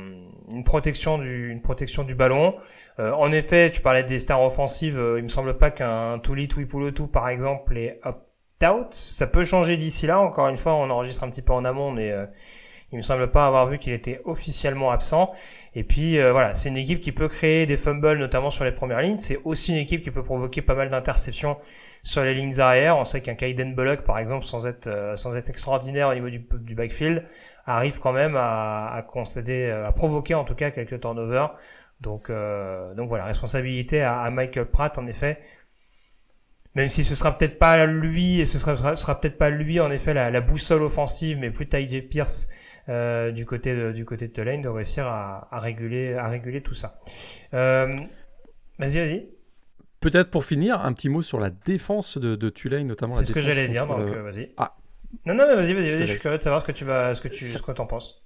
une 0.51 0.63
protection 0.63 1.17
du 1.17 1.49
une 1.49 1.61
protection 1.61 2.03
du 2.03 2.15
ballon. 2.15 2.55
Euh, 2.99 3.11
en 3.13 3.31
effet, 3.31 3.71
tu 3.71 3.81
parlais 3.81 4.03
des 4.03 4.19
stars 4.19 4.41
offensives, 4.41 5.01
il 5.17 5.23
me 5.23 5.29
semble 5.29 5.57
pas 5.57 5.71
qu'un 5.71 6.19
Tuli 6.19 6.47
Tuipulotu 6.47 7.07
par 7.07 7.29
exemple 7.29 7.77
est 7.77 7.99
opt-out. 8.03 8.93
Ça 8.93 9.27
peut 9.27 9.45
changer 9.45 9.77
d'ici 9.77 10.07
là. 10.07 10.19
Encore 10.19 10.49
une 10.49 10.57
fois, 10.57 10.73
on 10.73 10.89
enregistre 10.89 11.23
un 11.23 11.29
petit 11.29 11.41
peu 11.41 11.53
en 11.53 11.63
amont, 11.63 11.91
mais 11.91 12.13
il 12.91 12.97
me 12.97 13.01
semble 13.01 13.31
pas 13.31 13.47
avoir 13.47 13.67
vu 13.67 13.77
qu'il 13.77 13.93
était 13.93 14.21
officiellement 14.25 14.91
absent. 14.91 15.33
Et 15.75 15.83
puis 15.83 16.19
euh, 16.19 16.31
voilà, 16.33 16.55
c'est 16.55 16.69
une 16.69 16.77
équipe 16.77 16.99
qui 16.99 17.11
peut 17.13 17.29
créer 17.29 17.65
des 17.65 17.77
fumbles, 17.77 18.17
notamment 18.17 18.49
sur 18.51 18.65
les 18.65 18.73
premières 18.73 19.01
lignes. 19.01 19.17
C'est 19.17 19.39
aussi 19.45 19.71
une 19.71 19.77
équipe 19.77 20.01
qui 20.01 20.11
peut 20.11 20.23
provoquer 20.23 20.61
pas 20.61 20.75
mal 20.75 20.89
d'interceptions 20.89 21.57
sur 22.03 22.23
les 22.23 22.33
lignes 22.33 22.59
arrière. 22.59 22.97
On 22.97 23.05
sait 23.05 23.21
qu'un 23.21 23.35
Kaiden 23.35 23.75
Bullock, 23.75 24.01
par 24.01 24.19
exemple, 24.19 24.45
sans 24.45 24.67
être 24.67 24.87
euh, 24.87 25.15
sans 25.15 25.37
être 25.37 25.49
extraordinaire 25.49 26.09
au 26.09 26.13
niveau 26.13 26.29
du, 26.29 26.45
du 26.59 26.75
backfield, 26.75 27.23
arrive 27.65 27.99
quand 27.99 28.11
même 28.11 28.35
à, 28.35 28.93
à 28.93 29.01
constater, 29.03 29.69
euh, 29.69 29.87
à 29.87 29.93
provoquer 29.93 30.35
en 30.35 30.43
tout 30.43 30.55
cas 30.55 30.71
quelques 30.71 30.99
turnovers. 30.99 31.55
Donc 32.01 32.31
donc 32.97 33.09
voilà, 33.09 33.25
responsabilité 33.25 34.01
à, 34.01 34.21
à, 34.21 34.31
Michael 34.31 34.65
Pratt 34.65 34.97
en 34.97 35.05
effet. 35.05 35.39
Même 36.73 36.87
si 36.87 37.03
ce 37.03 37.15
sera 37.15 37.37
peut-être 37.37 37.59
pas 37.59 37.85
lui 37.85 38.39
et 38.39 38.45
ce 38.45 38.57
sera, 38.57 38.95
sera, 38.95 39.19
peut-être 39.19 39.37
pas 39.37 39.49
lui 39.49 39.79
en 39.79 39.91
effet 39.91 40.13
la, 40.13 40.31
la 40.31 40.41
boussole 40.41 40.81
offensive, 40.81 41.37
mais 41.37 41.51
plus 41.51 41.67
Ty 41.67 42.01
Pierce 42.01 42.47
euh, 42.91 43.31
du 43.31 43.45
côté 43.45 43.73
de, 43.73 43.93
du 43.93 44.03
côté 44.03 44.27
de 44.27 44.33
Tulane 44.33 44.61
de 44.61 44.67
réussir 44.67 45.07
à, 45.07 45.47
réguler 45.53 46.13
à 46.13 46.27
réguler 46.27 46.61
tout 46.61 46.73
ça. 46.73 46.91
Euh, 47.53 47.87
vas-y, 48.79 48.97
vas-y. 48.97 49.29
Peut-être 50.01 50.29
pour 50.29 50.43
finir, 50.43 50.81
un 50.81 50.91
petit 50.91 51.07
mot 51.07 51.21
sur 51.21 51.39
la 51.39 51.51
défense 51.51 52.17
de, 52.17 52.35
de 52.35 52.49
Tulane, 52.49 52.87
notamment. 52.87 53.13
C'est 53.13 53.23
ce 53.23 53.31
que 53.31 53.39
j'allais 53.39 53.69
dire, 53.69 53.87
donc 53.87 54.09
euh, 54.09 54.23
vas-y. 54.23 54.51
Ah. 54.57 54.75
Non, 55.25 55.35
non, 55.35 55.45
vas-y, 55.55 55.73
vas-y, 55.73 55.91
vas 55.91 56.05
je 56.05 56.11
suis 56.11 56.19
curieux 56.19 56.37
de 56.37 56.43
savoir 56.43 56.61
ce 56.61 56.67
que 56.67 56.71
tu 56.73 56.83
vas, 56.83 57.13
ce 57.13 57.21
que 57.21 57.29
tu, 57.29 57.45
ce 57.45 57.57
que 57.59 57.81
en 57.81 57.85
penses. 57.85 58.25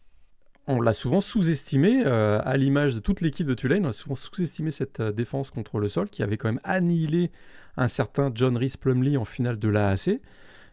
On 0.67 0.81
l'a 0.81 0.93
souvent 0.93 1.21
sous-estimé, 1.21 2.03
à 2.03 2.57
l'image 2.57 2.95
de 2.95 2.99
toute 2.99 3.21
l'équipe 3.21 3.45
de 3.45 3.53
Tulane, 3.53 3.85
on 3.85 3.89
a 3.89 3.93
souvent 3.93 4.15
sous-estimé 4.15 4.71
cette 4.71 4.99
défense 4.99 5.51
contre 5.51 5.79
le 5.79 5.89
sol 5.89 6.09
qui 6.09 6.23
avait 6.23 6.37
quand 6.37 6.47
même 6.47 6.61
annihilé 6.63 7.31
un 7.77 7.87
certain 7.87 8.31
John 8.33 8.57
Rhys 8.57 8.77
Plumley 8.79 9.15
en 9.15 9.25
finale 9.25 9.59
de 9.59 9.69
l'AAC. 9.69 10.19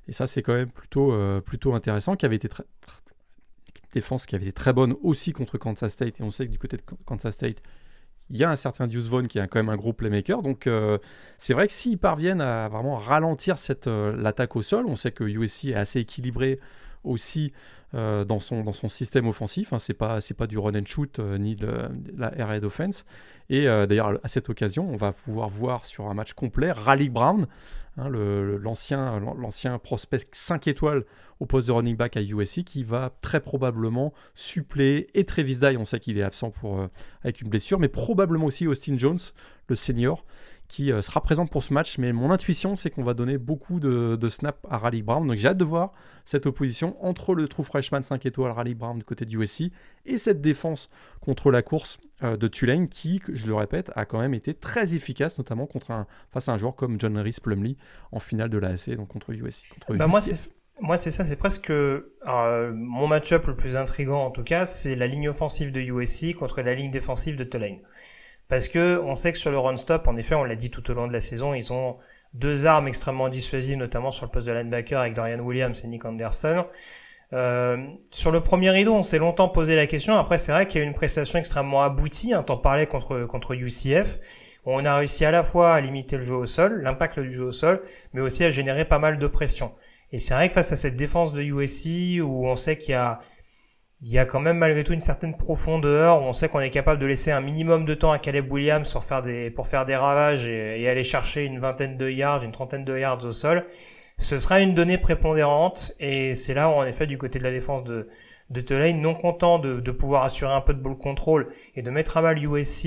Et 0.09 0.13
ça, 0.13 0.27
c'est 0.27 0.43
quand 0.43 0.55
même 0.55 0.71
plutôt, 0.71 1.15
plutôt 1.43 1.75
intéressant, 1.75 2.17
qui 2.17 2.25
avait 2.25 2.37
été 2.37 2.49
très, 2.49 2.65
défense 3.93 4.27
qui 4.27 4.35
avait 4.35 4.45
été 4.45 4.53
très 4.53 4.73
bonne 4.73 4.95
aussi 5.03 5.33
contre 5.33 5.59
Kansas 5.59 5.93
State. 5.93 6.21
Et 6.21 6.23
on 6.23 6.31
sait 6.31 6.47
que 6.47 6.53
du 6.53 6.59
côté 6.59 6.77
de 6.77 6.83
Kansas 7.05 7.35
State, 7.35 7.59
il 8.31 8.39
y 8.39 8.45
a 8.45 8.51
un 8.51 8.57
certain 8.57 8.87
Deuce 8.87 9.09
Vaughn 9.09 9.29
qui 9.29 9.39
est 9.39 9.47
quand 9.47 9.59
même 9.59 9.69
un 9.69 9.77
gros 9.77 9.93
playmaker. 9.93 10.43
Donc 10.43 10.67
euh, 10.67 10.99
c'est 11.39 11.55
vrai 11.55 11.67
que 11.67 11.73
s'ils 11.73 11.99
parviennent 11.99 12.41
à 12.41 12.69
vraiment 12.69 12.97
ralentir 12.97 13.57
euh, 13.87 14.17
l'attaque 14.17 14.57
au 14.57 14.63
sol, 14.63 14.87
on 14.87 14.97
sait 14.97 15.13
que 15.13 15.25
USC 15.25 15.67
est 15.67 15.75
assez 15.75 16.01
équilibré 16.01 16.59
aussi 17.05 17.53
euh, 17.95 18.25
dans, 18.25 18.41
son, 18.41 18.63
dans 18.65 18.73
son 18.73 18.89
système 18.89 19.27
offensif. 19.27 19.73
Hein. 19.73 19.79
C'est 19.79 19.95
pas, 19.95 20.19
pas 20.37 20.47
du 20.47 20.59
run 20.59 20.75
and 20.75 20.87
shoot 20.87 21.19
ni 21.19 21.57
de, 21.57 21.89
la 22.17 22.37
air 22.37 22.49
raid 22.49 22.65
offense. 22.65 23.05
Et 23.51 23.67
d'ailleurs, 23.67 24.19
à 24.23 24.29
cette 24.29 24.49
occasion, 24.49 24.89
on 24.89 24.97
va 24.97 25.13
pouvoir 25.13 25.51
voir 25.51 25.85
sur 25.85 26.09
un 26.09 26.15
match 26.15 26.33
complet 26.33 26.73
Raleigh 26.73 27.11
Brown, 27.11 27.47
hein, 27.99 28.09
l'ancien, 28.09 29.21
l'ancien 29.21 29.79
prospect 29.79 30.27
5 30.33 30.69
étoiles 30.69 31.05
au 31.43 31.47
poste 31.47 31.67
de 31.67 31.73
running 31.73 31.97
back 31.97 32.17
à 32.17 32.23
USC 32.23 32.63
qui 32.63 32.85
va 32.85 33.11
très 33.21 33.41
probablement 33.41 34.15
suppléer 34.33 35.09
et 35.15 35.25
Travis 35.25 35.57
Dye, 35.57 35.77
on 35.77 35.85
sait 35.85 35.99
qu'il 35.99 36.17
est 36.17 36.23
absent 36.23 36.51
pour, 36.51 36.79
euh, 36.79 36.87
avec 37.25 37.41
une 37.41 37.49
blessure, 37.49 37.81
mais 37.81 37.89
probablement 37.89 38.47
aussi 38.47 38.69
Austin 38.69 38.97
Jones, 38.97 39.19
le 39.67 39.75
senior, 39.75 40.25
qui 40.73 40.91
euh, 40.91 41.03
sera 41.03 41.21
présent 41.21 41.47
pour 41.47 41.63
ce 41.63 41.75
match. 41.75 41.99
Mais 41.99 42.15
mon 42.15 42.31
intuition, 42.31 42.77
c'est 42.77 42.89
qu'on 42.89 43.05
va 43.05 43.13
donner 43.13 43.37
beaucoup 43.37 43.79
de, 43.79 44.17
de 44.17 44.29
snaps 44.31 44.59
à 44.71 44.79
Raleigh 44.79 45.03
Brown. 45.03 45.27
Donc 45.29 45.37
j'ai 45.37 45.49
hâte 45.49 45.59
de 45.59 45.65
voir 45.65 45.93
cette 46.25 46.47
opposition 46.47 46.97
entre 47.05 47.35
le 47.35 47.47
true 47.47 47.63
freshman 47.63 48.01
5 48.01 48.25
étoiles 48.25 48.53
Raleigh 48.53 48.75
Brown 48.75 48.97
du 48.97 49.05
côté 49.05 49.27
de 49.27 49.37
USC 49.37 49.65
et 50.07 50.17
cette 50.17 50.41
défense 50.41 50.89
contre 51.21 51.51
la 51.51 51.61
course 51.61 52.01
euh, 52.23 52.39
de 52.39 52.49
Tulane 52.49 52.89
qui, 52.89 53.21
je 53.31 53.47
le 53.47 53.55
répète, 53.55 53.93
a 53.97 54.07
quand 54.07 54.19
même 54.19 54.33
été 54.33 54.55
très 54.55 54.95
efficace, 54.95 55.37
notamment 55.37 55.67
contre 55.67 55.91
un, 55.91 56.07
face 56.33 56.49
à 56.49 56.53
un 56.53 56.57
joueur 56.57 56.75
comme 56.75 56.99
John 56.99 57.19
Harris 57.19 57.37
Plumley 57.43 57.77
en 58.11 58.19
finale 58.19 58.49
de 58.49 58.57
l'ASC, 58.57 58.93
donc 58.97 59.09
contre 59.09 59.31
USC. 59.33 59.69
Contre 59.69 59.99
bah, 59.99 60.07
moi, 60.07 60.21
moi, 60.81 60.97
c'est 60.97 61.11
ça, 61.11 61.27
c'est 61.27 61.37
presque 61.37 61.69
euh, 61.69 62.01
mon 62.75 63.09
match-up 63.09 63.47
le 63.47 63.57
plus 63.57 63.77
intrigant 63.77 64.25
en 64.25 64.31
tout 64.31 64.43
cas, 64.43 64.65
c'est 64.65 64.97
la 64.97 65.07
ligne 65.07 65.29
offensive 65.29 65.71
de 65.71 65.83
USC 65.83 66.35
contre 66.35 66.63
la 66.63 66.75
ligne 66.75 66.91
défensive 66.91 67.37
de 67.37 67.45
Tulane. 67.45 67.81
Parce 68.49 68.69
que 68.69 69.01
on 69.05 69.15
sait 69.15 69.33
que 69.33 69.39
sur 69.39 69.51
le 69.51 69.59
run-stop, 69.59 70.07
en 70.09 70.17
effet, 70.17 70.35
on 70.35 70.45
l'a 70.45 70.57
dit 70.57 70.71
tout 70.71 70.91
au 70.91 70.95
long 70.95 71.07
de 71.07 71.13
la 71.13 71.21
saison, 71.21 71.55
ils 71.55 71.73
ont 71.73 71.97
deux 72.35 72.67
armes 72.67 72.89
extrêmement 72.89 73.29
dissuasives, 73.29 73.77
notamment 73.77 74.11
sur 74.11 74.27
le 74.27 74.31
poste 74.31 74.47
de 74.47 74.53
linebacker 74.53 75.01
avec 75.01 75.15
Dorian 75.15 75.39
Williams 75.41 75.83
et 75.85 75.89
Nick 75.89 76.05
Anderson. 76.05 76.67
Euh, 77.33 77.79
sur 78.11 78.31
le 78.31 78.41
premier 78.41 78.71
rideau, 78.71 78.93
on 78.93 79.03
s'est 79.03 79.19
longtemps 79.19 79.49
posé 79.49 79.75
la 79.75 79.87
question. 79.87 80.17
Après, 80.19 80.39
c'est 80.39 80.53
vrai 80.53 80.67
qu'il 80.67 80.81
y 80.81 80.85
a 80.85 80.87
une 80.87 80.95
prestation 80.95 81.39
extrêmement 81.39 81.83
aboutie. 81.83 82.35
Hein, 82.35 82.43
T'en 82.43 82.59
parlais 82.59 82.87
contre 82.87 83.25
contre 83.25 83.55
UCF. 83.55 84.19
On 84.65 84.85
a 84.85 84.97
réussi 84.97 85.25
à 85.25 85.31
la 85.31 85.43
fois 85.43 85.75
à 85.75 85.81
limiter 85.81 86.17
le 86.17 86.23
jeu 86.23 86.35
au 86.35 86.47
sol, 86.47 86.83
l'impact 86.83 87.19
du 87.19 87.33
jeu 87.33 87.45
au 87.45 87.53
sol, 87.53 87.83
mais 88.13 88.21
aussi 88.21 88.45
à 88.45 88.51
générer 88.51 88.85
pas 88.85 88.99
mal 88.99 89.19
de 89.19 89.27
pression. 89.27 89.73
Et 90.13 90.19
c'est 90.19 90.35
vrai 90.35 90.49
que 90.49 90.55
face 90.55 90.73
à 90.73 90.77
cette 90.77 90.95
défense 90.95 91.33
de 91.33 91.43
USC, 91.43 92.21
où 92.23 92.47
on 92.47 92.55
sait 92.55 92.77
qu'il 92.77 92.93
y 92.93 92.95
a, 92.95 93.19
il 94.05 94.11
y 94.11 94.19
a 94.19 94.27
quand 94.27 94.41
même 94.41 94.59
malgré 94.59 94.83
tout 94.83 94.93
une 94.93 95.01
certaine 95.01 95.37
profondeur, 95.37 96.23
où 96.23 96.27
on 96.27 96.33
sait 96.33 96.49
qu'on 96.49 96.61
est 96.61 96.71
capable 96.71 97.01
de 97.01 97.07
laisser 97.07 97.31
un 97.31 97.41
minimum 97.41 97.85
de 97.85 97.95
temps 97.95 98.11
à 98.11 98.19
Caleb 98.19 98.51
Williams 98.51 98.93
pour 98.93 99.05
faire 99.05 99.23
des, 99.23 99.97
ravages 99.97 100.45
et, 100.45 100.89
aller 100.89 101.05
chercher 101.05 101.45
une 101.45 101.61
vingtaine 101.61 101.97
de 101.97 102.11
yards, 102.11 102.43
une 102.43 102.51
trentaine 102.51 102.85
de 102.85 102.99
yards 102.99 103.25
au 103.25 103.31
sol. 103.31 103.65
Ce 104.19 104.39
sera 104.39 104.61
une 104.61 104.75
donnée 104.75 104.99
prépondérante 104.99 105.93
et 106.01 106.35
c'est 106.35 106.55
là 106.55 106.69
où 106.69 106.73
en 106.73 106.85
effet 106.85 107.07
du 107.07 107.17
côté 107.17 107.39
de 107.39 107.45
la 107.45 107.53
défense 107.53 107.85
de, 107.85 108.09
de 108.51 108.61
Tulane, 108.61 109.01
non 109.01 109.15
content 109.15 109.61
de, 109.61 109.79
de 109.79 109.91
pouvoir 109.93 110.25
assurer 110.25 110.53
un 110.53 110.61
peu 110.61 110.75
de 110.75 110.81
ball 110.81 110.99
control 110.99 111.53
et 111.77 111.83
de 111.83 111.91
mettre 111.91 112.17
à 112.17 112.23
mal 112.23 112.43
USC 112.43 112.87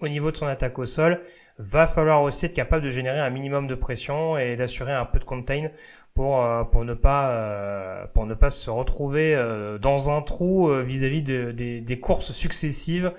au 0.00 0.08
niveau 0.08 0.32
de 0.32 0.36
son 0.36 0.46
attaque 0.46 0.78
au 0.78 0.86
sol, 0.86 1.20
va 1.58 1.86
falloir 1.86 2.22
aussi 2.22 2.46
être 2.46 2.54
capable 2.54 2.84
de 2.84 2.90
générer 2.90 3.20
un 3.20 3.30
minimum 3.30 3.68
de 3.68 3.76
pression 3.76 4.36
et 4.36 4.56
d'assurer 4.56 4.92
un 4.92 5.04
peu 5.04 5.20
de 5.20 5.24
contain 5.24 5.68
pour 6.14 6.42
euh, 6.42 6.64
pour 6.64 6.84
ne 6.84 6.94
pas 6.94 7.30
euh, 7.30 8.06
pour 8.12 8.26
ne 8.26 8.34
pas 8.34 8.50
se 8.50 8.70
retrouver 8.70 9.34
euh, 9.34 9.78
dans 9.78 10.10
un 10.10 10.22
trou 10.22 10.72
vis-à-vis 10.82 11.22
de, 11.22 11.52
des, 11.52 11.80
des 11.80 12.00
courses 12.00 12.32
successives 12.32 13.12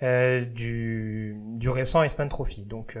du 0.00 1.36
du 1.56 1.68
récent 1.68 2.02
Iceman 2.02 2.28
Trophy. 2.28 2.62
Donc 2.64 2.96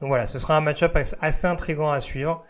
donc 0.00 0.08
voilà, 0.08 0.26
ce 0.26 0.38
sera 0.38 0.56
un 0.56 0.60
match-up 0.60 0.96
assez 1.20 1.46
intrigant 1.46 1.90
à 1.90 2.00
suivre. 2.00 2.44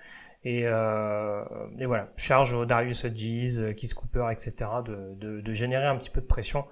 Et, 0.44 0.62
euh, 0.64 1.44
et 1.78 1.86
voilà, 1.86 2.08
charge 2.16 2.52
au 2.52 2.66
Darius 2.66 3.04
Hodges, 3.04 3.74
Keith 3.76 3.94
Cooper, 3.94 4.26
etc. 4.32 4.54
De, 4.84 5.14
de, 5.14 5.40
de, 5.40 5.54
générer 5.54 5.86
un 5.86 5.96
petit 5.96 6.10
peu 6.10 6.20
de 6.20 6.26
pression 6.26 6.64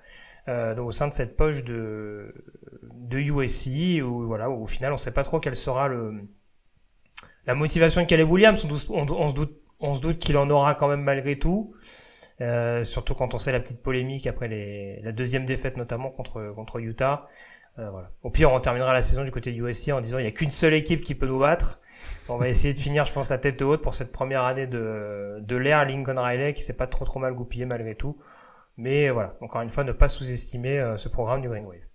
euh, 0.49 0.77
au 0.79 0.91
sein 0.91 1.07
de 1.07 1.13
cette 1.13 1.37
poche 1.37 1.63
de, 1.63 2.35
de 2.83 3.19
USC, 3.19 4.03
où 4.03 4.27
voilà, 4.27 4.51
où, 4.51 4.63
au 4.63 4.67
final 4.67 4.93
on 4.93 4.97
sait 4.97 5.13
pas 5.13 5.23
trop 5.23 5.39
quelle 5.39 5.55
sera 5.55 5.87
le, 5.87 6.25
la 7.51 7.57
motivation 7.57 8.01
de 8.01 8.07
Caleb 8.07 8.31
Williams. 8.31 8.65
On, 9.81 9.95
se 9.95 10.01
doute 10.01 10.19
qu'il 10.21 10.37
en 10.37 10.49
aura 10.51 10.75
quand 10.77 10.87
même 10.89 11.03
malgré 11.03 11.37
tout. 11.37 11.75
Euh, 12.41 12.85
surtout 12.85 13.15
quand 13.15 13.35
on 13.35 13.39
sait 13.39 13.51
la 13.51 13.59
petite 13.59 13.83
polémique 13.83 14.27
après 14.29 14.47
les, 14.47 15.01
la 15.03 15.11
deuxième 15.11 15.45
défaite 15.45 15.77
notamment 15.77 16.11
contre 16.11 16.53
contre 16.55 16.79
Utah. 16.79 17.27
Euh. 17.79 17.91
Au 18.23 18.31
pire, 18.31 18.53
on 18.53 18.61
terminera 18.61 18.95
la 18.95 19.03
saison 19.03 19.25
du 19.25 19.33
côté 19.33 19.51
du 19.51 19.67
USC 19.67 19.89
en 19.91 20.01
disant 20.01 20.19
il 20.19 20.23
n'y 20.23 20.29
a 20.29 20.31
qu'une 20.31 20.51
seule 20.51 20.75
équipe 20.75 21.03
qui 21.03 21.17
peut 21.17 21.27
nous 21.27 21.41
battre. 21.41 21.81
On 22.29 22.37
va 22.37 22.49
essayer 22.49 22.73
de 22.73 22.79
finir, 22.79 23.05
je 23.05 23.13
pense, 23.13 23.29
la 23.29 23.39
tête 23.39 23.61
haute 23.63 23.83
pour 23.83 23.95
cette 23.95 24.13
première 24.13 24.45
année 24.45 24.69
de, 24.69 25.39
de 25.41 25.57
l'ère 25.57 25.85
Lincoln 25.85 26.21
Riley 26.23 26.55
qui 26.55 26.63
s'est 26.63 26.77
pas 26.77 26.87
trop 26.87 27.05
trop 27.05 27.19
mal 27.19 27.35
goupillé 27.35 27.67
malgré 27.67 27.97
tout. 27.97 28.17
Mais 28.77 29.11
voilà, 29.11 29.35
encore 29.41 29.63
une 29.63 29.69
fois, 29.71 29.83
ne 29.83 29.93
pas 29.93 30.07
sous-estimer 30.07 30.79
euh, 30.79 30.97
ce 30.97 31.09
programme 31.09 31.41
du 31.41 31.49
Green 31.49 31.67
Wave. 31.67 31.90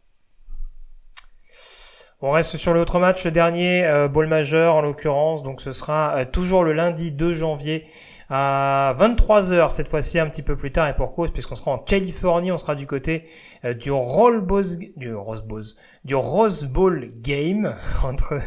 On 2.21 2.31
reste 2.31 2.55
sur 2.55 2.73
l'autre 2.73 2.99
match, 2.99 3.25
le 3.25 3.31
dernier, 3.31 3.85
euh, 3.85 4.07
ball 4.07 4.27
majeur 4.27 4.75
en 4.75 4.81
l'occurrence. 4.81 5.43
Donc 5.43 5.59
ce 5.59 5.73
sera 5.73 6.15
euh, 6.15 6.25
toujours 6.25 6.63
le 6.63 6.71
lundi 6.71 7.11
2 7.11 7.35
janvier 7.35 7.85
à 8.29 8.95
23h 8.97 9.69
cette 9.69 9.89
fois-ci 9.89 10.17
un 10.17 10.27
petit 10.27 10.41
peu 10.41 10.55
plus 10.55 10.71
tard 10.71 10.87
et 10.87 10.95
pour 10.95 11.11
cause 11.11 11.31
puisqu'on 11.31 11.55
sera 11.55 11.71
en 11.71 11.77
Californie, 11.77 12.53
on 12.53 12.57
sera 12.57 12.73
du 12.73 12.87
côté 12.87 13.25
euh, 13.65 13.73
du 13.73 13.91
Roll 13.91 14.47
du 14.95 15.13
Rose 15.13 15.43
Bowl, 15.43 15.61
du 16.05 16.15
Rose 16.15 16.63
Bowl 16.65 17.11
game 17.17 17.75
entre 18.03 18.39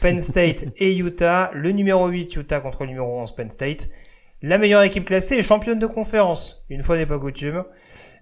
Penn 0.00 0.20
State 0.20 0.64
et 0.76 0.96
Utah, 0.96 1.52
le 1.54 1.70
numéro 1.70 2.08
8 2.08 2.34
Utah 2.34 2.58
contre 2.58 2.82
le 2.82 2.88
numéro 2.88 3.20
11 3.20 3.36
Penn 3.36 3.50
State. 3.52 3.88
La 4.42 4.58
meilleure 4.58 4.82
équipe 4.82 5.04
classée 5.04 5.36
est 5.36 5.44
championne 5.44 5.78
de 5.78 5.86
conférence, 5.86 6.66
une 6.68 6.82
fois 6.82 6.96
n'est 6.96 7.06
pas 7.06 7.20
coutume. 7.20 7.62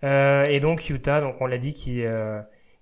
et 0.02 0.60
donc 0.60 0.90
Utah, 0.90 1.22
donc 1.22 1.36
on 1.40 1.46
l'a 1.46 1.56
dit 1.56 1.72
qui 1.72 2.04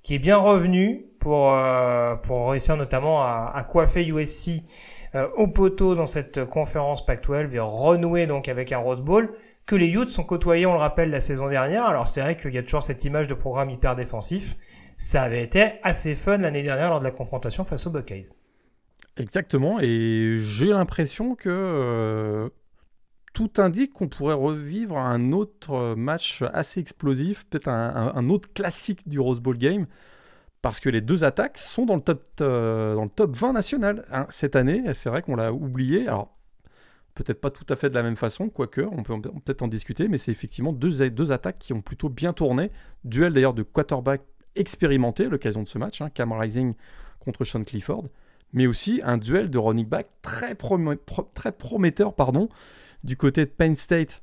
qui 0.03 0.15
est 0.15 0.19
bien 0.19 0.37
revenu 0.37 1.07
pour 1.21 1.53
euh, 1.53 2.15
pour 2.17 2.51
réussir 2.51 2.77
notamment 2.77 3.23
à, 3.23 3.53
à 3.55 3.65
coiffer 3.65 4.07
USC 4.07 4.63
euh, 5.15 5.29
au 5.37 5.49
poteau 5.49 5.95
dans 5.95 6.07
cette 6.07 6.45
conférence 6.45 7.05
Pac-12 7.05 7.55
et 7.55 7.59
renouer 7.59 8.27
donc 8.27 8.49
avec 8.49 8.73
un 8.73 8.79
Rose 8.79 9.03
Bowl 9.03 9.33
que 9.69 9.77
les 9.77 9.89
Utes 9.93 10.09
sont 10.09 10.25
côtoyés, 10.25 10.65
on 10.67 10.73
le 10.73 10.79
rappelle, 10.79 11.11
la 11.11 11.21
saison 11.21 11.49
dernière. 11.49 11.85
Alors 11.85 12.09
c'est 12.09 12.23
vrai 12.23 12.37
qu'il 12.37 12.55
y 12.55 12.59
a 12.59 12.63
toujours 12.63 12.83
cette 12.83 13.05
image 13.05 13.29
de 13.29 13.35
programme 13.35 13.71
hyper 13.71 13.95
défensif. 13.95 14.57
Ça 14.97 15.23
avait 15.23 15.43
été 15.43 15.73
assez 15.83 16.15
fun 16.15 16.39
l'année 16.39 16.63
dernière 16.63 16.91
lors 16.91 16.99
de 17.01 17.05
la 17.05 17.11
confrontation 17.11 17.65
face 17.65 17.87
aux 17.87 17.91
Buckeyes. 17.91 18.33
Exactement, 19.19 19.79
et 19.81 20.37
j'ai 20.39 20.69
l'impression 20.69 21.35
que 21.35 21.49
euh, 21.49 22.49
tout 23.33 23.51
indique 23.59 23.93
qu'on 23.93 24.09
pourrait 24.09 24.35
revivre 24.35 24.99
un 24.99 25.33
autre 25.33 25.95
match 25.95 26.43
assez 26.53 26.81
explosif, 26.81 27.47
peut-être 27.47 27.69
un, 27.69 28.29
autre 28.31 28.53
classique 28.53 29.09
du 29.09 29.21
Rose 29.21 29.41
Bowl 29.41 29.57
game, 29.57 29.87
parce 30.63 30.81
que 30.81 30.89
les 30.89 31.01
deux 31.01 31.25
attaques 31.25 31.59
sont 31.59 31.87
dans 31.87 31.97
le 31.97 32.03
top, 32.03 32.25
euh, 32.41 32.95
dans 32.95 33.05
le 33.05 33.11
top 33.11 33.37
20 33.37 33.53
national 33.53 34.05
hein, 34.11 34.27
cette 34.31 34.57
année. 34.57 34.83
C'est 34.93 35.09
vrai 35.09 35.23
qu'on 35.23 35.37
l'a 35.37 35.53
oublié. 35.53 36.09
Alors, 36.09 36.37
peut-être 37.15 37.41
pas 37.41 37.51
tout 37.51 37.67
à 37.69 37.77
fait 37.77 37.91
de 37.91 37.95
la 37.95 38.03
même 38.03 38.17
façon, 38.17 38.49
quoique, 38.49 38.81
on 38.81 39.03
peut 39.03 39.21
peut-être 39.21 39.63
en 39.63 39.69
discuter, 39.69 40.09
mais 40.09 40.19
c'est 40.19 40.31
effectivement 40.31 40.73
deux, 40.73 41.11
deux 41.11 41.33
attaques 41.33 41.59
qui 41.59 41.73
ont 41.73 41.83
plutôt 41.83 42.09
bien 42.09 42.33
tourné. 42.33 42.71
Duel 43.05 43.33
d'ailleurs 43.33 43.55
de 43.55 43.63
quarterback 43.63 44.23
expérimenté, 44.57 45.29
l'occasion 45.29 45.63
de 45.63 45.69
ce 45.69 45.79
match, 45.79 46.01
hein, 46.01 46.11
Cam 46.11 46.33
Rising 46.33 46.75
contre 47.21 47.45
Sean 47.45 47.65
Clifford, 47.65 48.05
mais 48.53 48.67
aussi 48.67 49.01
un 49.05 49.19
duel 49.19 49.51
de 49.51 49.59
running 49.59 49.87
back 49.87 50.09
très, 50.23 50.57
très 51.35 51.53
prometteur, 51.53 52.15
pardon, 52.15 52.49
du 53.05 53.17
côté 53.17 53.45
de 53.45 53.51
Penn 53.51 53.75
State, 53.75 54.23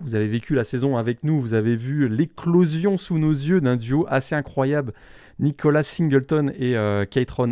vous 0.00 0.14
avez 0.14 0.28
vécu 0.28 0.54
la 0.54 0.64
saison 0.64 0.96
avec 0.96 1.24
nous, 1.24 1.40
vous 1.40 1.54
avez 1.54 1.76
vu 1.76 2.08
l'éclosion 2.08 2.96
sous 2.98 3.18
nos 3.18 3.32
yeux 3.32 3.60
d'un 3.60 3.76
duo 3.76 4.06
assez 4.08 4.34
incroyable, 4.34 4.92
Nicolas 5.38 5.82
Singleton 5.82 6.52
et 6.56 6.76
euh, 6.76 7.04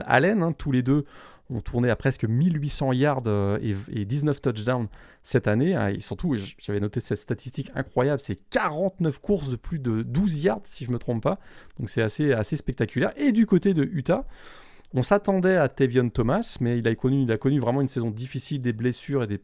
Allen, 0.07 0.43
hein, 0.43 0.53
tous 0.53 0.73
les 0.73 0.83
deux 0.83 1.05
ont 1.51 1.61
tourné 1.61 1.91
à 1.91 1.97
presque 1.97 2.25
1800 2.25 2.93
yards 2.93 3.23
euh, 3.27 3.59
et, 3.91 4.05
19 4.05 4.41
touchdowns 4.41 4.89
cette 5.23 5.49
année. 5.49 5.75
Hein, 5.75 5.89
et 5.89 6.01
surtout, 6.01 6.37
j'avais 6.59 6.81
noté 6.81 7.01
cette 7.01 7.19
statistique 7.19 7.71
incroyable, 7.75 8.21
c'est 8.21 8.37
49 8.51 9.21
courses 9.21 9.51
de 9.51 9.57
plus 9.57 9.79
de 9.79 10.03
12 10.03 10.45
yards, 10.45 10.61
si 10.65 10.85
je 10.85 10.91
ne 10.91 10.95
me 10.95 10.99
trompe 10.99 11.23
pas. 11.23 11.39
Donc 11.79 11.91
c'est 11.91 12.03
assez, 12.03 12.57
spectaculaire. 12.57 13.13
Et 13.17 13.33
du 13.33 13.47
côté 13.47 13.75
de 13.75 13.83
Utah, 13.83 14.27
on 14.95 15.03
s'attendait 15.03 15.57
à 15.57 15.69
Tevion 15.69 16.09
Thomas, 16.09 16.57
mais 16.61 16.79
il 16.79 16.89
a, 16.89 16.95
connu, 16.95 17.23
il 17.23 17.33
a 17.33 17.39
connu 17.39 17.59
vraiment 17.59 17.81
une 17.81 17.89
saison 17.89 18.11
difficile, 18.11 18.61
des 18.61 18.73
blessures 18.73 19.25
et 19.25 19.27
des 19.27 19.41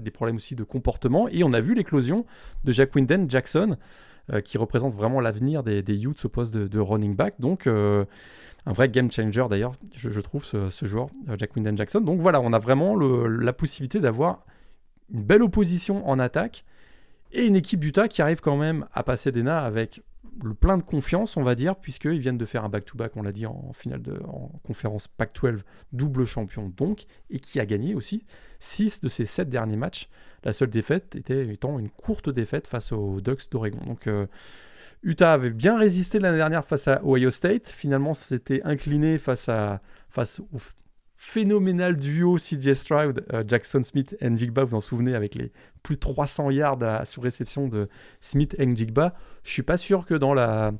des, 0.00 0.10
problèmes 0.10 0.36
aussi 0.36 0.54
de 0.54 0.64
comportement. 0.64 1.28
Et 1.28 1.44
on 1.44 1.52
a 1.52 1.60
vu 1.60 1.74
l'éclosion 1.74 2.24
de 2.64 2.72
Jack 2.72 2.94
Winden 2.94 3.28
Jackson, 3.28 3.76
euh, 4.32 4.40
qui 4.40 4.56
représente 4.56 4.94
vraiment 4.94 5.20
l'avenir 5.20 5.62
des, 5.62 5.82
des 5.82 6.04
Utes 6.04 6.24
au 6.24 6.28
poste 6.28 6.54
de, 6.54 6.78
running 6.78 7.16
back. 7.16 7.34
Donc, 7.40 7.66
euh, 7.66 8.04
un 8.66 8.72
vrai 8.72 8.88
game 8.88 9.10
changer 9.10 9.44
d'ailleurs, 9.50 9.72
je, 9.94 10.20
trouve, 10.20 10.44
ce, 10.44 10.86
joueur, 10.86 11.08
euh, 11.28 11.36
Jack 11.36 11.56
Winden 11.56 11.76
Jackson. 11.76 12.00
Donc 12.00 12.20
voilà, 12.20 12.40
on 12.40 12.52
a 12.52 12.58
vraiment 12.58 12.94
la 12.96 13.52
possibilité 13.52 13.98
d'avoir 13.98 14.44
une 15.12 15.24
belle 15.24 15.42
opposition 15.42 16.08
en 16.08 16.18
attaque 16.20 16.64
et 17.32 17.46
une 17.46 17.56
équipe 17.56 17.80
d'Utah 17.80 18.06
qui 18.06 18.22
arrive 18.22 18.40
quand 18.40 18.56
même 18.56 18.86
à 18.92 19.02
passer 19.02 19.32
des 19.32 19.42
nains 19.42 19.56
avec 19.56 20.02
le 20.42 20.54
plein 20.54 20.78
de 20.78 20.82
confiance, 20.82 21.36
on 21.36 21.42
va 21.42 21.54
dire, 21.54 21.76
puisqu'ils 21.76 22.18
viennent 22.18 22.38
de 22.38 22.44
faire 22.44 22.64
un 22.64 22.68
back-to-back, 22.68 23.16
on 23.16 23.22
l'a 23.22 23.32
dit, 23.32 23.46
en, 23.46 23.72
finale 23.72 24.02
de 24.02 24.20
en 24.26 24.50
conférence 24.62 25.08
Pac-12, 25.08 25.60
double 25.92 26.24
champion 26.24 26.68
donc, 26.68 27.04
et 27.30 27.38
qui 27.38 27.60
a 27.60 27.66
gagné 27.66 27.94
aussi 27.94 28.24
6 28.60 29.00
de 29.00 29.08
ses 29.08 29.26
7 29.26 29.48
derniers 29.48 29.76
matchs. 29.76 30.08
La 30.44 30.52
seule 30.52 30.70
défaite 30.70 31.14
était, 31.16 31.46
étant 31.48 31.78
une 31.78 31.90
courte 31.90 32.30
défaite 32.30 32.66
face 32.66 32.92
aux 32.92 33.20
Ducks 33.20 33.50
d'Oregon. 33.50 33.80
Donc 33.86 34.06
euh, 34.06 34.26
Utah 35.02 35.34
avait 35.34 35.50
bien 35.50 35.78
résisté 35.78 36.18
l'année 36.18 36.38
dernière 36.38 36.64
face 36.64 36.88
à 36.88 37.02
Ohio 37.04 37.30
State. 37.30 37.68
Finalement, 37.68 38.14
s'était 38.14 38.62
incliné 38.62 39.18
face, 39.18 39.48
à, 39.48 39.80
face 40.08 40.40
au 40.52 40.58
phénoménal 41.22 41.94
duo 41.94 42.36
CJ 42.36 42.74
Stroud, 42.74 43.24
euh, 43.32 43.44
Jackson 43.46 43.84
Smith 43.84 44.16
Njigba. 44.20 44.64
Vous 44.64 44.74
en 44.74 44.80
souvenez 44.80 45.14
avec 45.14 45.36
les 45.36 45.52
plus 45.84 45.94
de 45.94 46.00
300 46.00 46.50
yards 46.50 46.82
à, 46.82 47.04
sur 47.04 47.22
réception 47.22 47.68
de 47.68 47.88
Smith 48.20 48.56
Njigba. 48.58 49.14
Je 49.44 49.50
suis 49.52 49.62
pas 49.62 49.76
sûr 49.76 50.04
que 50.04 50.14
dans 50.14 50.34
la, 50.34 50.72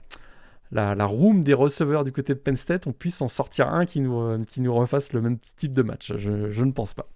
la, 0.73 1.05
room 1.07 1.45
des 1.45 1.55
receveurs 1.55 2.03
du 2.03 2.11
côté 2.11 2.35
de 2.35 2.41
Penn 2.41 2.57
State, 2.57 2.89
on 2.89 2.93
puisse 2.93 3.23
en 3.23 3.29
sortir 3.29 3.69
un 3.69 3.87
qui 3.87 4.01
nous, 4.01 4.21
euh, 4.21 4.45
qui 4.45 4.61
nous 4.61 4.75
refasse 4.75 5.13
le 5.13 5.21
même 5.21 5.39
type 5.39 5.77
de 5.77 5.83
match. 5.83 6.13
Je, 6.17 6.51
je 6.51 6.65
ne 6.65 6.73
pense 6.73 6.93
pas. 6.93 7.07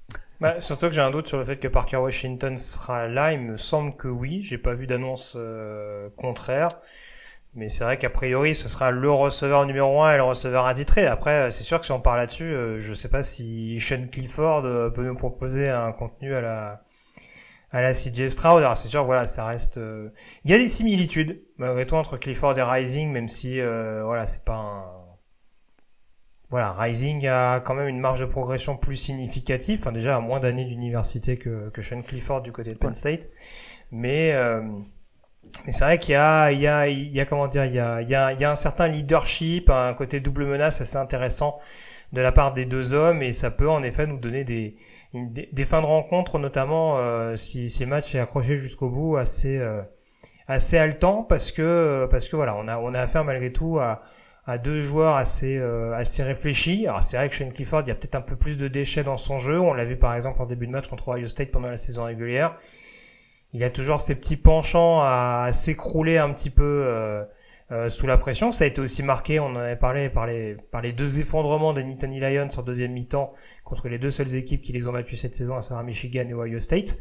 Surtout 0.60 0.86
que 0.86 0.92
j'ai 0.92 1.00
un 1.00 1.10
doute 1.10 1.26
sur 1.26 1.36
le 1.36 1.42
fait 1.42 1.56
que 1.56 1.66
Parker 1.66 1.96
Washington 1.96 2.56
sera 2.56 3.08
là. 3.08 3.32
Il 3.32 3.40
me 3.40 3.56
semble 3.56 3.96
que 3.96 4.06
oui. 4.06 4.40
J'ai 4.40 4.58
pas 4.58 4.74
vu 4.74 4.86
d'annonce 4.86 5.34
euh, 5.36 6.08
contraire. 6.16 6.68
Mais 7.56 7.68
c'est 7.68 7.84
vrai 7.84 7.98
qu'a 7.98 8.10
priori, 8.10 8.54
ce 8.54 8.68
sera 8.68 8.90
le 8.90 9.10
receveur 9.10 9.66
numéro 9.66 10.02
1 10.02 10.14
et 10.14 10.16
le 10.18 10.22
receveur 10.22 10.66
attitré. 10.66 11.06
Après, 11.06 11.50
c'est 11.50 11.62
sûr 11.62 11.80
que 11.80 11.86
si 11.86 11.92
on 11.92 12.00
parle 12.00 12.18
là-dessus, 12.18 12.44
euh, 12.44 12.80
je 12.80 12.92
sais 12.94 13.08
pas 13.08 13.22
si 13.22 13.80
Sean 13.80 14.06
Clifford 14.12 14.62
peut 14.92 15.04
nous 15.04 15.16
proposer 15.16 15.68
un 15.70 15.92
contenu 15.92 16.34
à 16.34 16.40
la 16.42 16.82
à 17.70 17.82
la 17.82 17.94
CJ 17.94 18.28
Stroud. 18.28 18.58
Alors 18.58 18.76
c'est 18.76 18.88
sûr, 18.88 19.04
voilà, 19.04 19.26
ça 19.26 19.46
reste. 19.46 19.78
euh, 19.78 20.10
Il 20.44 20.50
y 20.50 20.54
a 20.54 20.58
des 20.58 20.68
similitudes 20.68 21.42
malgré 21.58 21.86
tout 21.86 21.96
entre 21.96 22.16
Clifford 22.16 22.58
et 22.58 22.62
Rising, 22.62 23.10
même 23.12 23.28
si 23.28 23.60
euh, 23.60 24.02
voilà, 24.04 24.26
c'est 24.26 24.44
pas 24.44 24.56
un. 24.56 25.06
Voilà, 26.48 26.72
Rising 26.72 27.26
a 27.26 27.60
quand 27.60 27.74
même 27.74 27.88
une 27.88 27.98
marge 27.98 28.20
de 28.20 28.24
progression 28.26 28.76
plus 28.76 28.96
significative. 28.96 29.80
Enfin, 29.80 29.90
déjà, 29.90 30.16
à 30.16 30.20
moins 30.20 30.38
d'années 30.38 30.64
d'université 30.64 31.36
que, 31.36 31.70
que 31.70 31.82
Sean 31.82 32.02
Clifford 32.02 32.42
du 32.42 32.52
côté 32.52 32.72
de 32.72 32.78
Penn 32.78 32.94
State. 32.94 33.28
Mais, 33.90 34.32
euh, 34.32 34.62
mais 35.64 35.72
c'est 35.72 35.84
vrai 35.84 35.98
qu'il 35.98 36.12
y 36.12 36.16
a, 36.16 36.50
il 36.52 36.60
y 36.60 36.66
a, 36.66 36.88
il 36.88 37.12
y 37.12 37.20
a 37.20 37.24
comment 37.24 37.46
dire, 37.46 37.64
il 37.64 37.74
y 37.74 37.80
a, 37.80 38.02
il 38.02 38.08
y 38.08 38.14
a, 38.14 38.32
il 38.32 38.40
y 38.40 38.44
a 38.44 38.50
un 38.50 38.56
certain 38.56 38.88
leadership, 38.88 39.70
un 39.70 39.94
côté 39.94 40.20
double 40.20 40.46
menace 40.46 40.80
assez 40.80 40.96
intéressant 40.96 41.58
de 42.12 42.20
la 42.20 42.30
part 42.30 42.52
des 42.52 42.64
deux 42.66 42.94
hommes, 42.94 43.22
et 43.22 43.32
ça 43.32 43.50
peut 43.50 43.68
en 43.68 43.82
effet 43.82 44.06
nous 44.06 44.18
donner 44.18 44.44
des, 44.44 44.76
des 45.12 45.64
fins 45.64 45.80
de 45.80 45.86
rencontre, 45.86 46.38
notamment 46.38 46.98
euh, 46.98 47.34
si, 47.34 47.68
si 47.68 47.82
le 47.82 47.90
match 47.90 48.14
est 48.14 48.20
accroché 48.20 48.56
jusqu'au 48.56 48.90
bout, 48.90 49.16
assez, 49.16 49.58
euh, 49.58 49.82
assez 50.46 50.78
haletant, 50.78 51.24
parce 51.24 51.50
que, 51.50 52.06
parce 52.08 52.28
que 52.28 52.36
voilà, 52.36 52.54
on 52.56 52.68
a, 52.68 52.78
on 52.78 52.94
a 52.94 53.00
affaire 53.00 53.24
malgré 53.24 53.52
tout 53.52 53.80
à, 53.80 54.02
à 54.46 54.58
deux 54.58 54.82
joueurs 54.82 55.16
assez, 55.16 55.58
euh, 55.58 55.92
assez 55.94 56.22
réfléchis. 56.22 56.86
Alors 56.86 57.02
c'est 57.02 57.16
vrai 57.16 57.28
que 57.28 57.34
Shane 57.34 57.52
Clifford, 57.52 57.82
il 57.82 57.88
y 57.88 57.90
a 57.90 57.96
peut-être 57.96 58.14
un 58.14 58.20
peu 58.20 58.36
plus 58.36 58.56
de 58.56 58.68
déchets 58.68 59.02
dans 59.02 59.16
son 59.16 59.38
jeu. 59.38 59.58
On 59.58 59.74
l'a 59.74 59.84
vu 59.84 59.96
par 59.96 60.14
exemple 60.14 60.40
en 60.40 60.46
début 60.46 60.68
de 60.68 60.72
match 60.72 60.86
contre 60.86 61.08
Ohio 61.08 61.26
State 61.26 61.50
pendant 61.50 61.68
la 61.68 61.76
saison 61.76 62.04
régulière. 62.04 62.56
Il 63.56 63.64
a 63.64 63.70
toujours 63.70 64.02
ces 64.02 64.14
petits 64.14 64.36
penchants 64.36 65.00
à, 65.00 65.48
s'écrouler 65.50 66.18
un 66.18 66.30
petit 66.34 66.50
peu 66.50 66.62
euh, 66.62 67.24
euh, 67.72 67.88
sous 67.88 68.06
la 68.06 68.18
pression. 68.18 68.52
Ça 68.52 68.64
a 68.64 68.66
été 68.66 68.82
aussi 68.82 69.02
marqué, 69.02 69.40
on 69.40 69.46
en 69.46 69.56
avait 69.56 69.76
parlé, 69.76 70.10
par 70.10 70.26
les, 70.26 70.58
par 70.70 70.82
les 70.82 70.92
deux 70.92 71.20
effondrements 71.20 71.72
des 71.72 71.82
Nittany 71.82 72.20
Lions 72.20 72.48
en 72.54 72.62
deuxième 72.62 72.92
mi-temps 72.92 73.32
contre 73.64 73.88
les 73.88 73.98
deux 73.98 74.10
seules 74.10 74.34
équipes 74.34 74.60
qui 74.60 74.74
les 74.74 74.86
ont 74.86 74.92
battus 74.92 75.22
cette 75.22 75.34
saison, 75.34 75.56
à 75.56 75.62
savoir 75.62 75.84
Michigan 75.84 76.26
et 76.28 76.34
Ohio 76.34 76.60
State. 76.60 76.98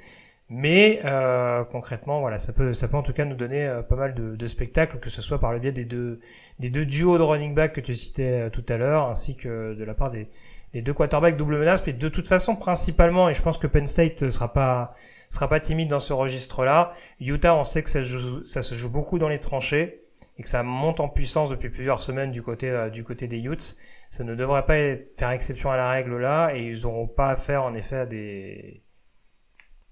Mais 0.48 1.02
euh, 1.04 1.66
concrètement, 1.66 2.22
voilà, 2.22 2.40
ça 2.40 2.54
peut, 2.54 2.74
ça 2.74 2.88
peut 2.88 2.96
en 2.96 3.04
tout 3.04 3.12
cas 3.12 3.26
nous 3.26 3.36
donner 3.36 3.66
euh, 3.66 3.82
pas 3.82 3.98
mal 3.98 4.14
de, 4.14 4.38
de 4.38 4.48
spectacles, 4.48 5.00
que 5.00 5.10
ce 5.10 5.22
soit 5.22 5.40
par 5.40 5.52
le 5.52 5.60
biais 5.60 5.74
des 5.74 5.84
deux, 5.84 6.22
des 6.60 6.70
deux 6.70 6.86
duos 6.86 7.18
de 7.18 7.24
running 7.24 7.54
back 7.54 7.74
que 7.74 7.82
tu 7.82 7.94
citais 7.96 8.46
euh, 8.46 8.50
tout 8.50 8.64
à 8.70 8.78
l'heure, 8.78 9.10
ainsi 9.10 9.36
que 9.36 9.74
de 9.74 9.84
la 9.84 9.94
part 9.94 10.10
des, 10.10 10.30
des 10.72 10.82
deux 10.82 10.94
quarterbacks 10.94 11.36
double 11.36 11.58
menace. 11.58 11.84
Mais 11.86 11.92
de 11.92 12.08
toute 12.08 12.30
façon, 12.30 12.56
principalement, 12.56 13.28
et 13.28 13.34
je 13.34 13.42
pense 13.42 13.58
que 13.58 13.68
Penn 13.68 13.88
State 13.88 14.22
ne 14.22 14.30
sera 14.30 14.54
pas, 14.54 14.96
sera 15.36 15.50
pas 15.50 15.60
timide 15.60 15.90
dans 15.90 16.00
ce 16.00 16.14
registre-là. 16.14 16.94
Utah, 17.20 17.56
on 17.56 17.64
sait 17.64 17.84
que 17.84 17.90
ça, 17.90 18.04
se 18.04 18.76
joue- 18.76 18.90
beaucoup 18.90 19.20
dans 19.20 19.30
les 19.30 19.40
tranchées 19.40 20.04
et 20.38 20.44
que 20.44 20.50
ça 20.50 20.64
monte 20.64 21.00
en 21.00 21.10
puissance 21.10 21.50
depuis 21.50 21.70
plusieurs 21.70 22.00
semaines 22.02 22.32
du 22.32 22.42
côté, 22.42 22.70
euh, 22.70 22.90
du 22.90 23.04
côté 23.04 23.28
des 23.28 23.40
Utes. 23.42 23.76
Ça 24.10 24.24
ne 24.24 24.36
devrait 24.36 24.66
pas 24.66 24.78
faire 25.18 25.32
exception 25.32 25.72
à 25.72 25.78
la 25.78 25.90
règle 25.90 26.18
là 26.18 26.54
et 26.56 26.64
ils 26.64 26.84
n'auront 26.84 27.08
pas 27.08 27.30
affaire 27.30 27.64
en 27.64 27.74
effet 27.74 27.98
à 27.98 28.06
des, 28.06 28.86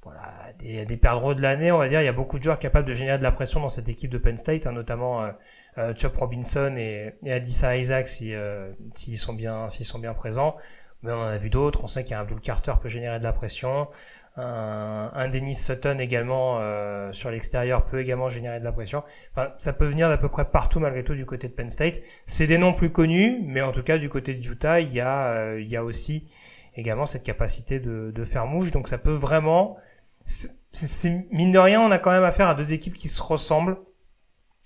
voilà, 0.03 0.51
des, 0.59 0.97
perdreaux 0.97 1.33
de 1.33 1.41
l'année, 1.41 1.71
on 1.71 1.77
va 1.77 1.87
dire. 1.87 2.01
Il 2.01 2.05
y 2.05 2.09
a 2.09 2.13
beaucoup 2.13 2.37
de 2.37 2.43
joueurs 2.43 2.59
capables 2.59 2.87
de 2.87 2.93
générer 2.93 3.17
de 3.17 3.23
la 3.23 3.31
pression 3.31 3.59
dans 3.59 3.67
cette 3.67 3.89
équipe 3.89 4.11
de 4.11 4.17
Penn 4.17 4.37
State, 4.37 4.67
hein, 4.67 4.71
notamment 4.71 5.23
euh, 5.23 5.31
euh, 5.77 5.93
Chop 5.95 6.15
Robinson 6.15 6.75
et, 6.77 7.13
et 7.23 7.31
Adissa 7.31 7.77
Isaac 7.77 8.07
si, 8.07 8.33
euh, 8.33 8.71
s'ils 8.95 9.17
sont 9.17 9.33
bien, 9.33 9.69
sont 9.69 9.99
bien 9.99 10.13
présents. 10.13 10.55
Mais 11.01 11.11
on 11.11 11.15
en 11.17 11.27
a 11.27 11.37
vu 11.37 11.49
d'autres. 11.49 11.83
On 11.83 11.87
sait 11.87 12.05
qu'un 12.05 12.19
Abdul 12.19 12.39
Carter 12.39 12.73
peut 12.81 12.89
générer 12.89 13.19
de 13.19 13.23
la 13.23 13.33
pression. 13.33 13.87
Un, 14.35 15.11
un 15.13 15.27
Dennis 15.27 15.53
Sutton 15.53 15.99
également 15.99 16.57
euh, 16.59 17.13
sur 17.13 17.29
l'extérieur 17.29 17.85
peut 17.85 17.99
également 17.99 18.29
générer 18.29 18.59
de 18.59 18.63
la 18.63 18.71
pression. 18.71 19.03
Enfin, 19.31 19.53
ça 19.59 19.73
peut 19.73 19.85
venir 19.85 20.09
d'à 20.09 20.17
peu 20.17 20.27
près 20.27 20.45
partout 20.45 20.79
malgré 20.79 21.03
tout 21.03 21.13
du 21.13 21.27
côté 21.27 21.47
de 21.47 21.53
Penn 21.53 21.69
State. 21.69 22.01
C'est 22.25 22.47
des 22.47 22.57
noms 22.57 22.73
plus 22.73 22.91
connus, 22.91 23.43
mais 23.45 23.61
en 23.61 23.71
tout 23.71 23.83
cas 23.83 23.99
du 23.99 24.09
côté 24.09 24.33
de 24.33 24.43
Utah, 24.43 24.79
il 24.79 24.91
y 24.91 24.99
a, 24.99 25.33
euh, 25.33 25.61
il 25.61 25.67
y 25.67 25.77
a 25.77 25.83
aussi 25.83 26.27
également 26.75 27.05
cette 27.05 27.21
capacité 27.21 27.79
de, 27.79 28.09
de 28.09 28.23
faire 28.23 28.47
mouche. 28.47 28.71
Donc 28.71 28.87
ça 28.87 28.97
peut 28.97 29.11
vraiment, 29.13 29.77
c'est, 30.25 31.27
mine 31.31 31.51
de 31.51 31.59
rien, 31.59 31.79
on 31.79 31.91
a 31.91 31.99
quand 31.99 32.09
même 32.09 32.23
affaire 32.23 32.47
à 32.47 32.55
deux 32.55 32.73
équipes 32.73 32.95
qui 32.95 33.09
se 33.09 33.21
ressemblent. 33.21 33.77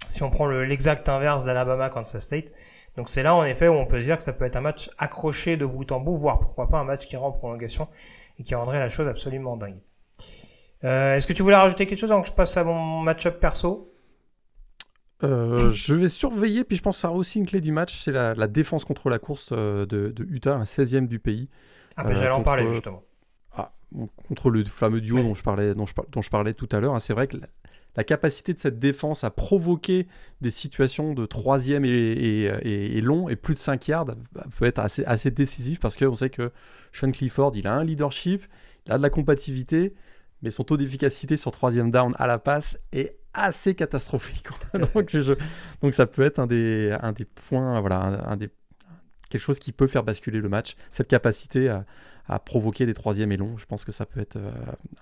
Si 0.08 0.24
on 0.24 0.30
prend 0.30 0.46
le- 0.46 0.64
l'exact 0.64 1.10
inverse 1.10 1.44
d'Alabama 1.44 1.90
Kansas 1.90 2.24
State. 2.24 2.54
Donc 2.96 3.10
c'est 3.10 3.22
là 3.22 3.36
en 3.36 3.44
effet 3.44 3.68
où 3.68 3.74
on 3.74 3.86
peut 3.86 4.00
se 4.00 4.06
dire 4.06 4.18
que 4.18 4.24
ça 4.24 4.32
peut 4.32 4.46
être 4.46 4.56
un 4.56 4.62
match 4.62 4.90
accroché 4.98 5.58
de 5.58 5.66
bout 5.66 5.92
en 5.92 6.00
bout, 6.00 6.16
voire 6.16 6.40
pourquoi 6.40 6.70
pas 6.70 6.80
un 6.80 6.86
match 6.86 7.06
qui 7.06 7.18
rend 7.18 7.28
en 7.28 7.32
prolongation 7.32 7.90
et 8.40 8.44
qui 8.44 8.56
rendrait 8.56 8.80
la 8.80 8.90
chose 8.90 9.08
absolument 9.08 9.58
dingue. 9.58 9.80
Euh, 10.84 11.16
Est-ce 11.16 11.26
que 11.28 11.34
tu 11.34 11.42
voulais 11.44 11.56
rajouter 11.56 11.86
quelque 11.86 12.00
chose 12.00 12.12
avant 12.12 12.22
que 12.22 12.28
je 12.28 12.34
passe 12.34 12.56
à 12.58 12.64
mon 12.64 13.00
match-up 13.02 13.40
perso? 13.40 13.94
Euh, 15.24 15.72
je 15.72 15.96
vais 15.96 16.10
surveiller, 16.10 16.64
puis 16.64 16.78
je 16.78 16.84
pense 16.84 16.98
que 16.98 17.02
ça 17.02 17.08
sera 17.08 17.18
aussi 17.18 17.40
une 17.40 17.48
clé 17.48 17.60
du 17.60 17.72
match, 17.72 18.04
c'est 18.04 18.12
la, 18.12 18.36
la 18.36 18.48
défense 18.48 18.86
contre 18.86 19.10
la 19.10 19.18
course 19.18 19.50
euh, 19.52 19.88
de, 19.88 20.10
de 20.10 20.24
Utah, 20.30 20.56
un 20.56 20.64
16e 20.66 21.08
du 21.08 21.18
pays. 21.18 21.50
Ah, 21.96 22.04
ben 22.04 22.14
j'allais 22.14 22.30
en 22.30 22.44
parler 22.44 22.68
justement. 22.68 23.02
Ah, 23.56 23.72
contre 24.28 24.52
le 24.52 24.64
fameux 24.66 25.02
duo 25.02 25.20
dont 25.20 25.34
je, 25.34 25.42
parlais, 25.42 25.74
dont, 25.74 25.88
je, 25.88 25.96
par- 25.96 26.06
dont 26.10 26.22
je 26.22 26.30
parlais 26.30 26.54
tout 26.54 26.70
à 26.72 26.80
l'heure, 26.80 26.94
hein, 26.94 27.00
c'est 27.00 27.14
vrai 27.14 27.26
que 27.28 27.38
la, 27.38 27.48
la 27.98 28.04
capacité 28.06 28.54
de 28.54 28.60
cette 28.60 28.80
défense 28.80 29.24
à 29.26 29.30
provoquer 29.32 30.08
des 30.40 30.52
situations 30.52 31.14
de 31.14 31.26
troisième 31.26 31.84
et, 31.84 31.90
et, 31.90 32.44
et- 32.62 32.98
et 32.98 33.02
long 33.02 33.28
et 33.28 33.36
plus 33.36 33.56
de 33.56 33.60
5 33.60 33.88
yards 33.88 34.06
bah, 34.06 34.46
peut 34.58 34.66
être 34.66 34.80
assez, 34.80 35.04
assez 35.06 35.32
décisif 35.32 35.80
parce 35.80 35.98
qu'on 35.98 36.16
sait 36.16 36.30
que 36.30 36.52
Sean 36.94 37.12
Clifford, 37.12 37.52
il 37.56 37.68
a 37.68 37.74
un 37.74 37.84
leadership, 37.84 38.44
il 38.86 38.92
a 38.94 38.98
de 38.98 39.04
la 39.04 39.10
compatibilité, 39.10 39.94
mais 40.44 40.52
son 40.52 40.64
taux 40.64 40.78
d'efficacité 40.78 41.36
sur 41.36 41.52
troisième 41.52 41.92
down 41.92 42.14
à 42.18 42.28
la 42.28 42.38
passe 42.40 42.78
est 42.94 43.18
assez 43.34 43.74
catastrophique. 43.76 44.46
donc, 44.94 45.10
je- 45.10 45.34
donc 45.82 45.94
ça 45.94 46.06
peut 46.06 46.22
être 46.22 46.40
un 46.40 46.48
des, 46.48 46.96
un 47.02 47.12
des 47.12 47.26
points, 47.26 47.82
voilà, 47.82 48.00
un, 48.00 48.32
un 48.34 48.38
des, 48.38 48.50
quelque 49.30 49.42
chose 49.42 49.60
qui 49.60 49.72
peut 49.72 49.88
faire 49.88 50.04
basculer 50.04 50.40
le 50.40 50.50
match, 50.50 50.76
cette 50.92 51.08
capacité 51.08 51.70
à, 51.70 51.86
à 52.28 52.40
provoquer 52.40 52.86
des 52.86 52.94
troisièmes 52.94 53.32
et 53.32 53.38
longs. 53.38 53.58
Je 53.58 53.66
pense 53.66 53.84
que 53.84 53.92
ça 53.92 54.06
peut 54.06 54.20
être 54.20 54.36
euh, 54.38 54.52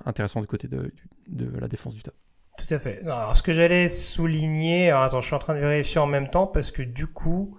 intéressant 0.06 0.40
du 0.42 0.48
côté 0.48 0.68
de, 0.68 0.92
de 1.28 1.60
la 1.60 1.68
défense 1.68 1.94
du 1.96 2.02
top. 2.04 2.16
Tout 2.58 2.74
à 2.74 2.80
fait. 2.80 3.02
Alors, 3.04 3.36
ce 3.36 3.44
que 3.44 3.52
j'allais 3.52 3.88
souligner, 3.90 4.90
alors, 4.90 5.04
attends, 5.04 5.22
je 5.22 5.26
suis 5.28 5.36
en 5.36 5.40
train 5.40 5.56
de 5.56 5.60
vérifier 5.60 6.00
en 6.00 6.08
même 6.08 6.30
temps 6.30 6.48
parce 6.48 6.72
que 6.72 6.82
du 6.82 7.06
coup, 7.08 7.58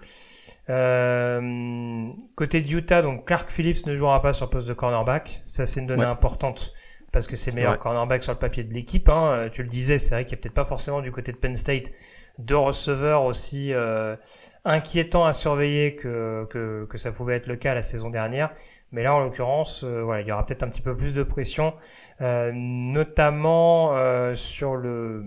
euh, 0.70 2.08
côté 2.34 2.60
de 2.60 2.68
Utah, 2.70 3.02
donc 3.02 3.26
Clark 3.26 3.50
Phillips 3.50 3.86
ne 3.86 3.94
jouera 3.94 4.22
pas 4.22 4.32
sur 4.32 4.46
le 4.46 4.50
poste 4.50 4.66
de 4.68 4.74
cornerback. 4.74 5.40
Ça, 5.44 5.66
c'est 5.66 5.80
une 5.80 5.86
donnée 5.86 6.02
Ouais. 6.02 6.08
importante 6.08 6.72
parce 7.12 7.26
que 7.26 7.36
c'est 7.36 7.50
le 7.50 7.54
C'est 7.56 7.60
meilleur 7.60 7.78
cornerback 7.78 8.22
sur 8.22 8.32
le 8.32 8.38
papier 8.38 8.64
de 8.64 8.72
l'équipe. 8.74 9.08
Hein. 9.08 9.32
Euh, 9.32 9.48
Tu 9.50 9.62
le 9.62 9.68
disais, 9.68 9.98
c'est 9.98 10.10
vrai 10.14 10.24
qu'il 10.24 10.36
n'y 10.36 10.40
a 10.40 10.42
peut-être 10.42 10.54
pas 10.54 10.64
forcément 10.64 11.00
du 11.02 11.12
côté 11.12 11.32
de 11.32 11.36
Penn 11.36 11.54
State 11.54 11.90
de 12.38 12.54
receveurs 12.54 13.24
aussi 13.24 13.72
euh, 13.72 14.16
inquiétants 14.64 15.24
à 15.24 15.32
surveiller 15.32 15.96
que, 15.96 16.44
que, 16.50 16.84
que 16.84 16.98
ça 16.98 17.12
pouvait 17.12 17.36
être 17.36 17.46
le 17.46 17.56
cas 17.56 17.74
la 17.74 17.82
saison 17.82 18.10
dernière. 18.10 18.50
Mais 18.92 19.02
là, 19.02 19.14
en 19.14 19.20
l'occurrence, 19.20 19.84
euh, 19.84 20.02
voilà, 20.02 20.22
il 20.22 20.28
y 20.28 20.32
aura 20.32 20.44
peut-être 20.44 20.62
un 20.62 20.68
petit 20.68 20.82
peu 20.82 20.96
plus 20.96 21.12
de 21.12 21.22
pression, 21.22 21.74
euh, 22.20 22.52
notamment 22.54 23.96
euh, 23.96 24.34
sur 24.34 24.76
le 24.76 25.24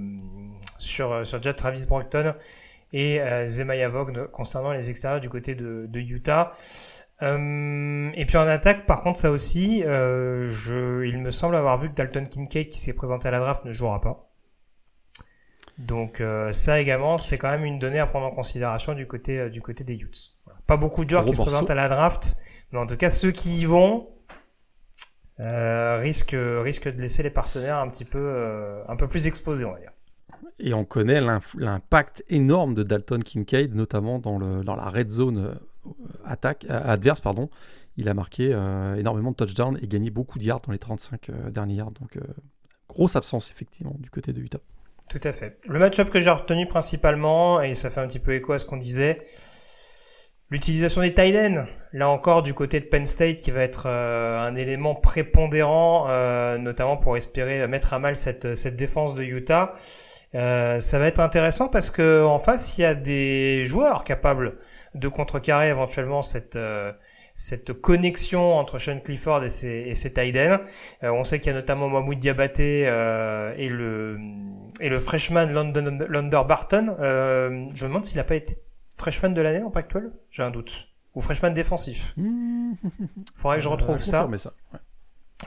sur 0.78 1.26
sur 1.26 1.44
Jet 1.44 1.54
Travis 1.54 1.86
Brockton 1.88 2.36
et 2.94 3.22
euh, 3.22 3.48
Zemaya 3.48 3.90
Vogt 3.90 4.28
concernant 4.32 4.74
les 4.74 4.90
extérieurs 4.90 5.20
du 5.20 5.30
côté 5.30 5.56
de, 5.56 5.86
de 5.88 6.00
Utah. 6.00 6.54
Euh, 7.22 8.10
et 8.14 8.26
puis 8.26 8.38
en 8.38 8.48
attaque, 8.48 8.86
par 8.86 9.02
contre, 9.02 9.20
ça 9.20 9.30
aussi, 9.32 9.84
euh, 9.84 10.50
je, 10.50 11.06
il 11.06 11.20
me 11.20 11.32
semble 11.32 11.56
avoir 11.56 11.78
vu 11.78 11.90
que 11.90 11.96
Dalton 11.96 12.26
Kincaid, 12.28 12.70
qui 12.70 12.80
s'est 12.80 12.94
présenté 12.94 13.28
à 13.28 13.32
la 13.32 13.40
draft, 13.40 13.66
ne 13.66 13.74
jouera 13.74 14.00
pas. 14.00 14.29
Donc 15.80 16.20
euh, 16.20 16.52
ça 16.52 16.82
également, 16.82 17.18
c'est 17.18 17.38
quand 17.38 17.50
même 17.50 17.64
une 17.64 17.80
donnée 17.80 18.00
à 18.00 18.06
prendre 18.06 18.26
en 18.26 18.32
considération 18.32 18.94
du 18.94 19.08
côté 19.08 19.40
euh, 19.40 19.50
du 19.50 19.62
côté 19.62 19.86
des 19.86 19.96
Utes. 19.96 20.34
Voilà. 20.44 20.60
Pas 20.68 20.76
beaucoup 20.76 21.06
de 21.06 21.10
joueurs 21.10 21.24
Gros 21.24 21.32
qui 21.32 21.38
se 21.38 21.42
présentent 21.42 21.70
à 21.70 21.76
la 21.76 21.88
draft, 21.88 22.38
mais 22.72 22.80
en 22.80 22.86
tout 22.86 22.98
cas 22.98 23.10
ceux 23.10 23.32
qui 23.32 23.62
y 23.62 23.66
vont 23.66 24.10
euh, 25.40 25.98
risquent 25.98 26.36
risquent 26.38 26.94
de 26.94 27.02
laisser 27.02 27.24
les 27.24 27.30
partenaires 27.30 27.78
un 27.78 27.88
petit 27.88 28.04
peu 28.04 28.84
un 28.88 28.96
peu 28.98 29.08
plus 29.08 29.28
exposés, 29.28 29.64
on 29.64 29.72
va 29.72 29.80
dire. 29.80 29.92
Et 30.60 30.74
on 30.74 30.84
connaît 30.84 31.22
l'impact 31.22 32.26
énorme 32.28 32.76
de 32.76 32.84
Dalton 32.84 33.24
Kincaid, 33.24 33.74
notamment 33.74 34.20
dans, 34.20 34.38
le, 34.38 34.62
dans 34.62 34.76
la 34.76 34.90
red 34.90 35.10
zone 35.10 35.58
attaque, 36.26 36.66
adverse. 36.70 37.22
Pardon. 37.22 37.50
Il 37.96 38.10
a 38.10 38.14
marqué 38.14 38.46
énormément 38.98 39.32
de 39.32 39.36
touchdowns 39.38 39.80
et 39.82 39.88
gagné 39.88 40.10
beaucoup 40.10 40.38
de 40.38 40.44
yards 40.44 40.62
dans 40.62 40.74
les 40.74 40.80
35 40.80 41.30
euh, 41.30 41.50
derniers 41.50 41.76
yards. 41.76 41.92
Donc, 41.92 42.18
grosse 42.90 43.16
absence, 43.16 43.52
effectivement, 43.52 43.96
du 44.00 44.10
côté 44.10 44.34
de 44.34 44.42
Utah. 44.42 44.60
Tout 45.10 45.20
à 45.24 45.34
fait. 45.34 45.58
Le 45.68 45.80
match-up 45.80 46.12
que 46.12 46.22
j'ai 46.22 46.30
retenu 46.30 46.68
principalement, 46.68 47.62
et 47.62 47.74
ça 47.74 47.90
fait 47.90 48.00
un 48.00 48.08
petit 48.08 48.20
peu 48.20 48.34
écho 48.36 48.54
à 48.54 48.60
ce 48.60 48.66
qu'on 48.66 48.78
disait, 48.78 49.20
l'utilisation 50.52 51.02
des 51.02 51.16
tight 51.16 51.36
ends. 51.36 51.66
Là 51.94 52.10
encore, 52.10 52.44
du 52.44 52.54
côté 52.54 52.80
de 52.80 52.86
Penn 52.86 53.08
State, 53.08 53.38
qui 53.38 53.50
va 53.50 53.64
être 53.64 53.88
euh, 53.88 54.40
un 54.40 54.56
élément 54.56 54.94
prépondérant, 54.94 56.06
euh, 56.10 56.60
notamment 56.60 56.96
pour 56.96 57.18
espérer 57.18 57.68
mettre 57.68 57.94
à 57.94 58.00
mal 58.00 58.16
cette, 58.16 58.46
défense 58.76 59.16
de 59.16 59.24
Utah. 59.24 59.74
Euh, 60.36 60.80
ça 60.80 61.00
va 61.00 61.08
être 61.08 61.20
intéressant 61.20 61.70
parce 61.70 61.90
que 61.90 62.24
en 62.24 62.38
face, 62.38 62.78
il 62.78 62.82
y 62.82 62.86
a 62.86 62.94
des 62.94 63.66
joueurs 63.66 64.04
capables 64.04 64.60
de 64.94 65.08
contrecarrer 65.08 65.70
éventuellement 65.70 66.22
cette 66.22 66.60
cette 67.40 67.72
connexion 67.72 68.56
entre 68.56 68.80
Sean 68.80 69.00
Clifford 69.00 69.46
et 69.46 69.50
ses, 69.50 69.86
et 69.88 69.96
ses 69.96 70.12
tight 70.14 70.36
ends. 70.36 70.60
Euh, 71.04 71.12
on 71.12 71.24
sait 71.24 71.40
qu'il 71.40 71.48
y 71.48 71.52
a 71.52 71.54
notamment 71.54 71.88
Mahmoud 71.88 72.20
Diabaté 72.20 72.84
euh, 72.86 73.54
et 73.56 73.70
le 73.70 74.20
et 74.82 74.90
le 74.90 75.00
freshman 75.00 75.46
London, 75.46 76.00
London 76.10 76.46
Barton. 76.46 76.98
Euh, 77.00 77.66
je 77.74 77.86
me 77.86 77.90
demande 77.90 78.04
s'il 78.04 78.18
n'a 78.18 78.26
pas 78.26 78.36
été 78.36 78.58
freshman 78.98 79.30
de 79.30 79.42
l'année 79.42 79.64
en 79.64 79.72
Pac-12. 79.72 80.12
J'ai 80.30 80.44
un 80.44 80.52
doute. 80.52 80.90
Ou 81.16 81.22
freshman 81.22 81.52
défensif. 81.52 82.14
Faudrait 83.36 83.58
que 83.58 83.64
je 83.64 83.70
retrouve 83.70 84.04
ça. 84.04 84.18
confirmer 84.18 84.38
ça. 84.38 84.54
Ouais. 84.74 84.80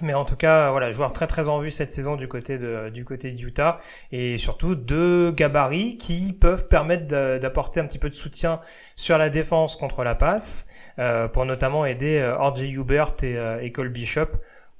Mais 0.00 0.14
en 0.14 0.24
tout 0.24 0.36
cas, 0.36 0.70
voilà, 0.70 0.90
joueur 0.90 1.12
très 1.12 1.26
très 1.26 1.50
en 1.50 1.58
vue 1.58 1.70
cette 1.70 1.92
saison 1.92 2.16
du 2.16 2.26
côté 2.26 2.56
de 2.56 2.88
du 2.88 3.04
côté 3.04 3.30
d'Utah 3.30 3.78
et 4.10 4.38
surtout 4.38 4.74
deux 4.74 5.32
gabarits 5.32 5.98
qui 5.98 6.32
peuvent 6.32 6.66
permettre 6.66 7.06
d'apporter 7.38 7.78
un 7.78 7.86
petit 7.86 7.98
peu 7.98 8.08
de 8.08 8.14
soutien 8.14 8.60
sur 8.96 9.18
la 9.18 9.28
défense 9.28 9.76
contre 9.76 10.02
la 10.02 10.14
passe 10.14 10.66
euh, 10.98 11.28
pour 11.28 11.44
notamment 11.44 11.84
aider 11.84 12.18
euh, 12.18 12.52
Hubert 12.62 13.14
et, 13.22 13.36
euh, 13.36 13.68
Cole 13.68 13.90
Bishop 13.90 14.28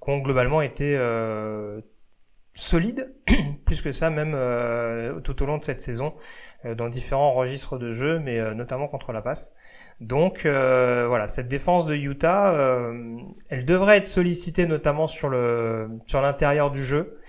qui 0.00 0.10
ont 0.10 0.18
globalement 0.18 0.62
été 0.62 0.96
euh, 0.96 1.82
solides 2.54 3.14
plus 3.66 3.82
que 3.82 3.92
ça 3.92 4.08
même 4.08 4.32
euh, 4.34 5.20
tout 5.20 5.42
au 5.42 5.46
long 5.46 5.58
de 5.58 5.64
cette 5.64 5.82
saison 5.82 6.14
dans 6.64 6.88
différents 6.88 7.32
registres 7.32 7.76
de 7.76 7.90
jeu 7.90 8.18
mais 8.20 8.54
notamment 8.54 8.86
contre 8.86 9.12
la 9.12 9.20
passe. 9.20 9.52
Donc 10.02 10.46
euh, 10.46 11.06
voilà, 11.06 11.28
cette 11.28 11.46
défense 11.46 11.86
de 11.86 11.94
Utah, 11.94 12.52
euh, 12.54 13.18
elle 13.50 13.64
devrait 13.64 13.98
être 13.98 14.04
sollicitée 14.04 14.66
notamment 14.66 15.06
sur 15.06 15.28
le 15.28 15.90
sur 16.06 16.20
l'intérieur 16.20 16.72
du 16.72 16.82
jeu, 16.82 17.20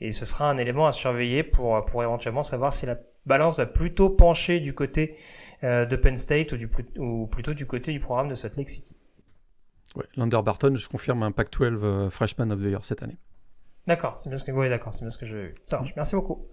et 0.00 0.12
ce 0.12 0.24
sera 0.24 0.48
un 0.48 0.56
élément 0.56 0.86
à 0.86 0.92
surveiller 0.92 1.42
pour 1.42 1.84
pour 1.84 2.02
éventuellement 2.02 2.42
savoir 2.42 2.72
si 2.72 2.86
la 2.86 2.96
balance 3.26 3.58
va 3.58 3.66
plutôt 3.66 4.08
pencher 4.08 4.60
du 4.60 4.72
côté 4.72 5.14
euh, 5.62 5.84
de 5.84 5.94
Penn 5.94 6.16
State 6.16 6.52
ou, 6.52 6.56
du, 6.56 6.70
ou 6.96 7.26
plutôt 7.26 7.52
du 7.52 7.66
côté 7.66 7.92
du 7.92 8.00
programme 8.00 8.28
de 8.28 8.34
Salt 8.34 8.56
Lake 8.56 8.70
City. 8.70 8.96
Ouais, 9.94 10.06
Lander 10.16 10.40
Barton, 10.42 10.74
je 10.74 10.88
confirme 10.88 11.22
un 11.22 11.32
Pac-12 11.32 12.08
Freshman 12.08 12.50
of 12.50 12.60
the 12.60 12.64
Year 12.64 12.82
cette 12.82 13.02
année. 13.02 13.18
D'accord, 13.86 14.18
c'est 14.18 14.30
bien 14.30 14.38
ce 14.38 14.44
que 14.44 14.52
oui, 14.52 14.70
d'accord, 14.70 14.94
c'est 14.94 15.02
bien 15.02 15.10
ce 15.10 15.18
que 15.18 15.26
je. 15.26 15.50
Ça 15.66 15.76
marche. 15.76 15.92
Merci 15.96 16.14
beaucoup. 16.14 16.48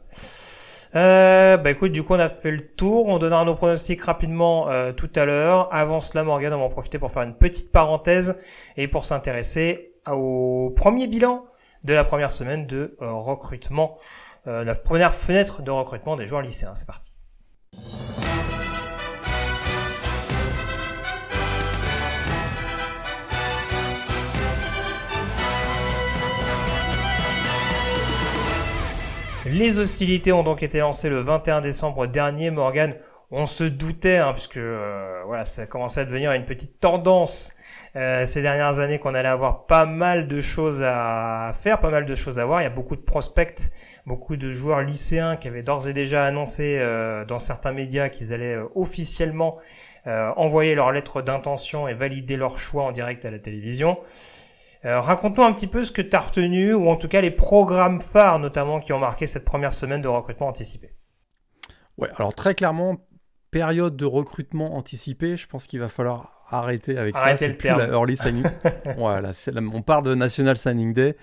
Euh, 0.95 1.57
bah 1.57 1.71
écoute, 1.71 1.91
du 1.91 2.03
coup 2.03 2.13
on 2.13 2.19
a 2.19 2.29
fait 2.29 2.51
le 2.51 2.67
tour, 2.67 3.07
on 3.07 3.17
donnera 3.17 3.43
nos 3.45 3.55
pronostics 3.55 4.01
rapidement 4.01 4.69
euh, 4.69 4.91
tout 4.93 5.09
à 5.15 5.25
l'heure. 5.25 5.73
Avant 5.73 6.01
cela, 6.01 6.23
Morgan, 6.23 6.53
on 6.53 6.59
va 6.59 6.65
en 6.65 6.69
profiter 6.69 6.99
pour 6.99 7.11
faire 7.11 7.23
une 7.23 7.33
petite 7.33 7.71
parenthèse 7.71 8.37
et 8.77 8.87
pour 8.87 9.05
s'intéresser 9.05 9.95
au 10.07 10.71
premier 10.75 11.07
bilan 11.07 11.45
de 11.83 11.93
la 11.93 12.03
première 12.03 12.31
semaine 12.31 12.67
de 12.67 12.95
euh, 13.01 13.11
recrutement, 13.11 13.97
euh, 14.47 14.63
la 14.63 14.75
première 14.75 15.13
fenêtre 15.13 15.63
de 15.63 15.71
recrutement 15.71 16.15
des 16.15 16.25
joueurs 16.25 16.41
lycéens. 16.41 16.75
C'est 16.75 16.87
parti. 16.87 17.15
Les 29.53 29.77
hostilités 29.77 30.31
ont 30.31 30.41
donc 30.41 30.63
été 30.63 30.79
lancées 30.79 31.09
le 31.09 31.19
21 31.19 31.61
décembre 31.61 32.07
dernier. 32.07 32.49
Morgan, 32.49 32.95
on 33.29 33.45
se 33.45 33.63
doutait, 33.63 34.17
hein, 34.17 34.33
puisque 34.33 34.57
euh, 34.57 35.21
voilà, 35.27 35.45
ça 35.45 35.61
a 35.61 35.65
commencé 35.67 35.99
à 35.99 36.05
devenir 36.05 36.31
une 36.31 36.43
petite 36.43 36.79
tendance 36.79 37.53
euh, 37.95 38.25
ces 38.25 38.41
dernières 38.41 38.79
années 38.79 38.97
qu'on 38.97 39.13
allait 39.13 39.29
avoir 39.29 39.67
pas 39.67 39.85
mal 39.85 40.27
de 40.27 40.41
choses 40.41 40.81
à 40.83 41.51
faire, 41.53 41.79
pas 41.79 41.91
mal 41.91 42.07
de 42.07 42.15
choses 42.15 42.39
à 42.39 42.47
voir. 42.47 42.61
Il 42.61 42.63
y 42.63 42.67
a 42.67 42.71
beaucoup 42.71 42.95
de 42.95 43.03
prospects, 43.03 43.69
beaucoup 44.07 44.37
de 44.37 44.49
joueurs 44.49 44.81
lycéens 44.81 45.35
qui 45.35 45.49
avaient 45.49 45.61
d'ores 45.61 45.87
et 45.87 45.93
déjà 45.93 46.25
annoncé 46.25 46.79
euh, 46.79 47.23
dans 47.23 47.37
certains 47.37 47.73
médias 47.73 48.09
qu'ils 48.09 48.33
allaient 48.33 48.57
officiellement 48.73 49.59
envoyer 50.05 50.75
leur 50.75 50.91
lettre 50.91 51.21
d'intention 51.21 51.87
et 51.87 51.93
valider 51.93 52.35
leur 52.35 52.59
choix 52.59 52.83
en 52.83 52.91
direct 52.91 53.23
à 53.23 53.31
la 53.31 53.39
télévision. 53.39 53.97
Euh, 54.85 54.99
raconte-nous 54.99 55.43
un 55.43 55.53
petit 55.53 55.67
peu 55.67 55.85
ce 55.85 55.91
que 55.91 56.01
tu 56.01 56.15
as 56.15 56.19
retenu, 56.19 56.73
ou 56.73 56.89
en 56.89 56.97
tout 56.97 57.07
cas 57.07 57.21
les 57.21 57.31
programmes 57.31 58.01
phares 58.01 58.39
notamment 58.39 58.79
qui 58.79 58.91
ont 58.91 58.99
marqué 58.99 59.27
cette 59.27 59.45
première 59.45 59.73
semaine 59.73 60.01
de 60.01 60.07
recrutement 60.07 60.47
anticipé. 60.47 60.91
Ouais, 61.97 62.09
alors 62.17 62.33
très 62.33 62.53
clairement, 62.53 62.97
période 63.51 63.95
de 63.95 64.05
recrutement 64.05 64.75
anticipé, 64.75 65.37
je 65.37 65.47
pense 65.47 65.67
qu'il 65.67 65.79
va 65.79 65.87
falloir 65.87 66.43
arrêter 66.49 66.97
avec 66.97 67.15
ça. 67.15 67.37
C'est 67.37 67.57
terme. 67.57 67.79
La 67.79 67.87
early 67.87 68.17
signing. 68.17 68.43
voilà, 68.97 69.31
on 69.73 69.81
parle 69.81 70.03
de 70.03 70.15
National 70.15 70.57
Signing 70.57 70.93
Day. 70.93 71.15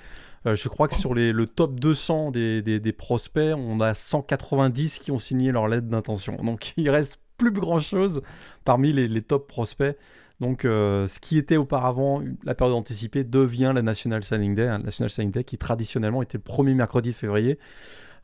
Euh, 0.47 0.57
je 0.57 0.69
crois 0.69 0.89
que 0.89 0.95
sur 0.95 1.13
les, 1.15 1.33
le 1.33 1.47
top 1.47 1.79
200 1.79 2.31
des, 2.31 2.63
des, 2.63 2.93
prospects, 2.93 3.55
on 3.55 3.81
a 3.81 3.95
190 3.95 4.99
qui 4.99 5.11
ont 5.11 5.19
signé 5.19 5.53
leur 5.53 5.69
lettre 5.69 5.89
d'intention. 5.89 6.37
Donc 6.37 6.73
il 6.77 6.89
reste 6.89 7.21
plus 7.37 7.53
grand 7.53 7.81
chose 7.81 8.23
parmi 8.65 8.93
les, 8.93 9.07
les 9.07 9.23
top 9.23 9.49
prospects. 9.49 9.97
Donc, 10.41 10.65
euh, 10.65 11.07
ce 11.07 11.21
qui 11.21 11.37
était 11.37 11.59
auparavant 11.59 12.23
la 12.45 12.55
période 12.55 12.75
anticipée 12.75 13.25
devient 13.25 13.73
la 13.75 13.83
National 13.83 14.25
Signing 14.25 14.55
Day, 14.55 14.67
hein, 14.67 14.79
National 14.79 15.11
Signing 15.11 15.31
Day 15.31 15.45
qui 15.45 15.59
traditionnellement 15.59 16.23
était 16.23 16.39
le 16.39 16.43
premier 16.43 16.75
mercredi 16.75 17.11
de 17.11 17.15
février. 17.15 17.59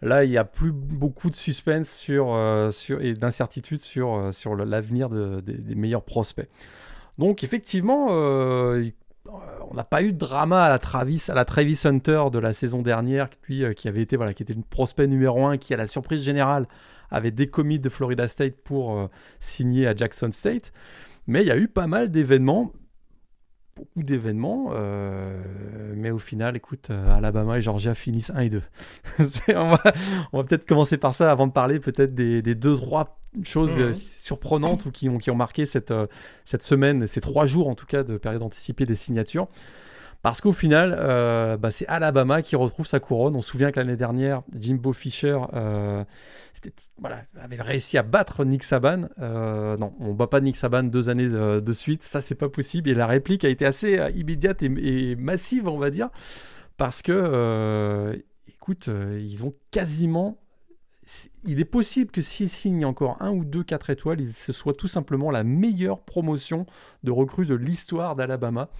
Là, 0.00 0.24
il 0.24 0.30
n'y 0.30 0.38
a 0.38 0.44
plus 0.44 0.72
beaucoup 0.72 1.30
de 1.30 1.36
suspense 1.36 1.90
sur, 1.90 2.34
euh, 2.34 2.70
et 3.00 3.14
d'incertitude 3.14 3.80
sur, 3.80 4.14
euh, 4.14 4.32
sur 4.32 4.56
l'avenir 4.56 5.08
des 5.10 5.74
meilleurs 5.74 6.04
prospects. 6.04 6.48
Donc, 7.18 7.44
effectivement, 7.44 8.08
on 8.08 9.74
n'a 9.74 9.84
pas 9.84 10.02
eu 10.02 10.12
de 10.12 10.18
drama 10.18 10.64
à 10.64 10.68
la 10.68 10.78
Travis, 10.78 11.82
Hunter 11.84 12.24
de 12.30 12.38
la 12.38 12.52
saison 12.52 12.82
dernière, 12.82 13.28
qui, 13.30 13.64
avait 13.64 14.02
été 14.02 14.16
voilà, 14.16 14.34
qui 14.34 14.42
était 14.42 14.52
une 14.52 14.64
prospect 14.64 15.06
numéro 15.06 15.46
1, 15.46 15.56
qui 15.56 15.72
à 15.72 15.78
la 15.78 15.86
surprise 15.86 16.22
générale 16.22 16.66
avait 17.10 17.30
décommis 17.30 17.78
de 17.78 17.88
Florida 17.88 18.28
State 18.28 18.56
pour 18.64 19.08
signer 19.40 19.86
à 19.86 19.96
Jackson 19.96 20.30
State. 20.30 20.72
Mais 21.27 21.43
il 21.43 21.49
y 21.49 21.51
a 21.51 21.57
eu 21.57 21.68
pas 21.68 21.87
mal 21.87 22.11
d'événements, 22.11 22.72
beaucoup 23.77 24.03
d'événements, 24.03 24.70
euh, 24.72 25.43
mais 25.97 26.11
au 26.11 26.18
final, 26.18 26.57
écoute, 26.57 26.89
euh, 26.91 27.16
Alabama 27.16 27.59
et 27.59 27.62
Georgia 27.62 27.95
finissent 27.95 28.31
1 28.31 28.41
et 28.41 28.49
2. 28.49 28.62
on 29.55 29.70
va, 29.70 30.45
peut-être 30.45 30.66
commencer 30.66 30.97
par 30.97 31.14
ça 31.14 31.31
avant 31.31 31.47
de 31.47 31.53
parler 31.53 31.81
peut-être 31.81 32.14
des, 32.14 32.43
deux, 32.43 32.77
trois 32.77 33.20
choses 33.43 33.79
euh, 33.79 33.89
mhm. 33.89 33.95
surprenantes 33.95 34.87
ou 34.87 34.91
qui 34.91 35.09
ont, 35.09 35.18
qui 35.18 35.31
ont 35.31 35.37
marqué 35.37 35.66
cette, 35.66 35.93
cette 36.45 36.62
semaine, 36.62 37.07
ces 37.07 37.20
trois 37.20 37.45
jours 37.47 37.68
en 37.68 37.74
tout 37.74 37.87
cas 37.87 38.03
de 38.03 38.16
période 38.16 38.43
anticipée 38.43 38.87
des 38.87 38.97
signatures. 38.97 39.49
Parce 40.27 40.41
qu'au 40.41 40.53
final, 40.53 40.91
bah, 41.61 41.70
c'est 41.70 41.87
Alabama 41.87 42.43
qui 42.43 42.57
retrouve 42.57 42.85
sa 42.87 42.99
couronne. 42.99 43.37
On 43.37 43.41
se 43.41 43.51
souvient 43.51 43.70
que 43.70 43.79
l'année 43.79 43.97
dernière, 43.97 44.43
Jimbo 44.59 44.93
Fisher 44.93 45.39
voilà, 46.99 47.22
avait 47.39 47.61
réussi 47.61 47.99
à 47.99 48.03
battre 48.03 48.45
Nick 48.45 48.62
Saban. 48.62 49.09
Euh, 49.20 49.77
non, 49.77 49.95
on 50.01 50.09
ne 50.09 50.12
bat 50.12 50.27
pas 50.27 50.41
Nick 50.41 50.57
Saban 50.57 50.85
deux 50.85 51.09
années 51.09 51.29
de, 51.29 51.72
suite, 51.72 52.03
ça 52.03 52.20
c'est 52.20 52.35
pas 52.35 52.49
possible. 52.49 52.89
Et 52.91 52.95
la 52.95 53.07
réplique 53.07 53.45
a 53.45 53.49
été 53.49 53.66
assez 53.66 53.99
euh, 53.99 54.11
immédiate 54.11 54.62
et, 54.62 55.16
massive, 55.16 55.68
on 55.68 55.79
va 55.79 55.91
dire, 55.91 56.11
parce 56.77 57.03
que, 57.03 57.12
euh, 57.12 58.16
écoute, 58.49 58.89
ils 58.89 59.45
ont 59.45 59.55
quasiment 59.70 60.39
il 61.45 61.61
est 61.61 61.64
possible 61.64 62.11
que 62.11 62.20
s'ils 62.20 62.49
signent 62.49 62.85
encore 62.85 63.22
un 63.22 63.31
ou 63.31 63.45
deux 63.45 63.62
4 63.62 63.91
étoiles, 63.91 64.24
ce 64.24 64.53
soit 64.53 64.74
tout 64.74 64.89
simplement 64.89 65.31
la 65.31 65.45
meilleure 65.45 66.01
promotion 66.01 66.66
de 67.05 67.12
recrues 67.12 67.47
de 67.47 67.55
l'histoire 67.55 68.16
d'Alabama. 68.16 68.70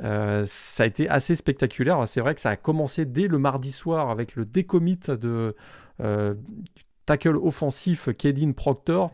Ça 0.00 0.82
a 0.82 0.86
été 0.86 1.08
assez 1.08 1.34
spectaculaire. 1.34 2.06
C'est 2.06 2.20
vrai 2.20 2.34
que 2.34 2.40
ça 2.40 2.50
a 2.50 2.56
commencé 2.56 3.04
dès 3.04 3.26
le 3.26 3.38
mardi 3.38 3.72
soir 3.72 4.10
avec 4.10 4.36
le 4.36 4.44
décommit 4.44 4.98
de, 5.08 5.56
tackle 7.06 7.36
offensif 7.36 8.08
Kedin 8.16 8.52
Proctor, 8.52 9.10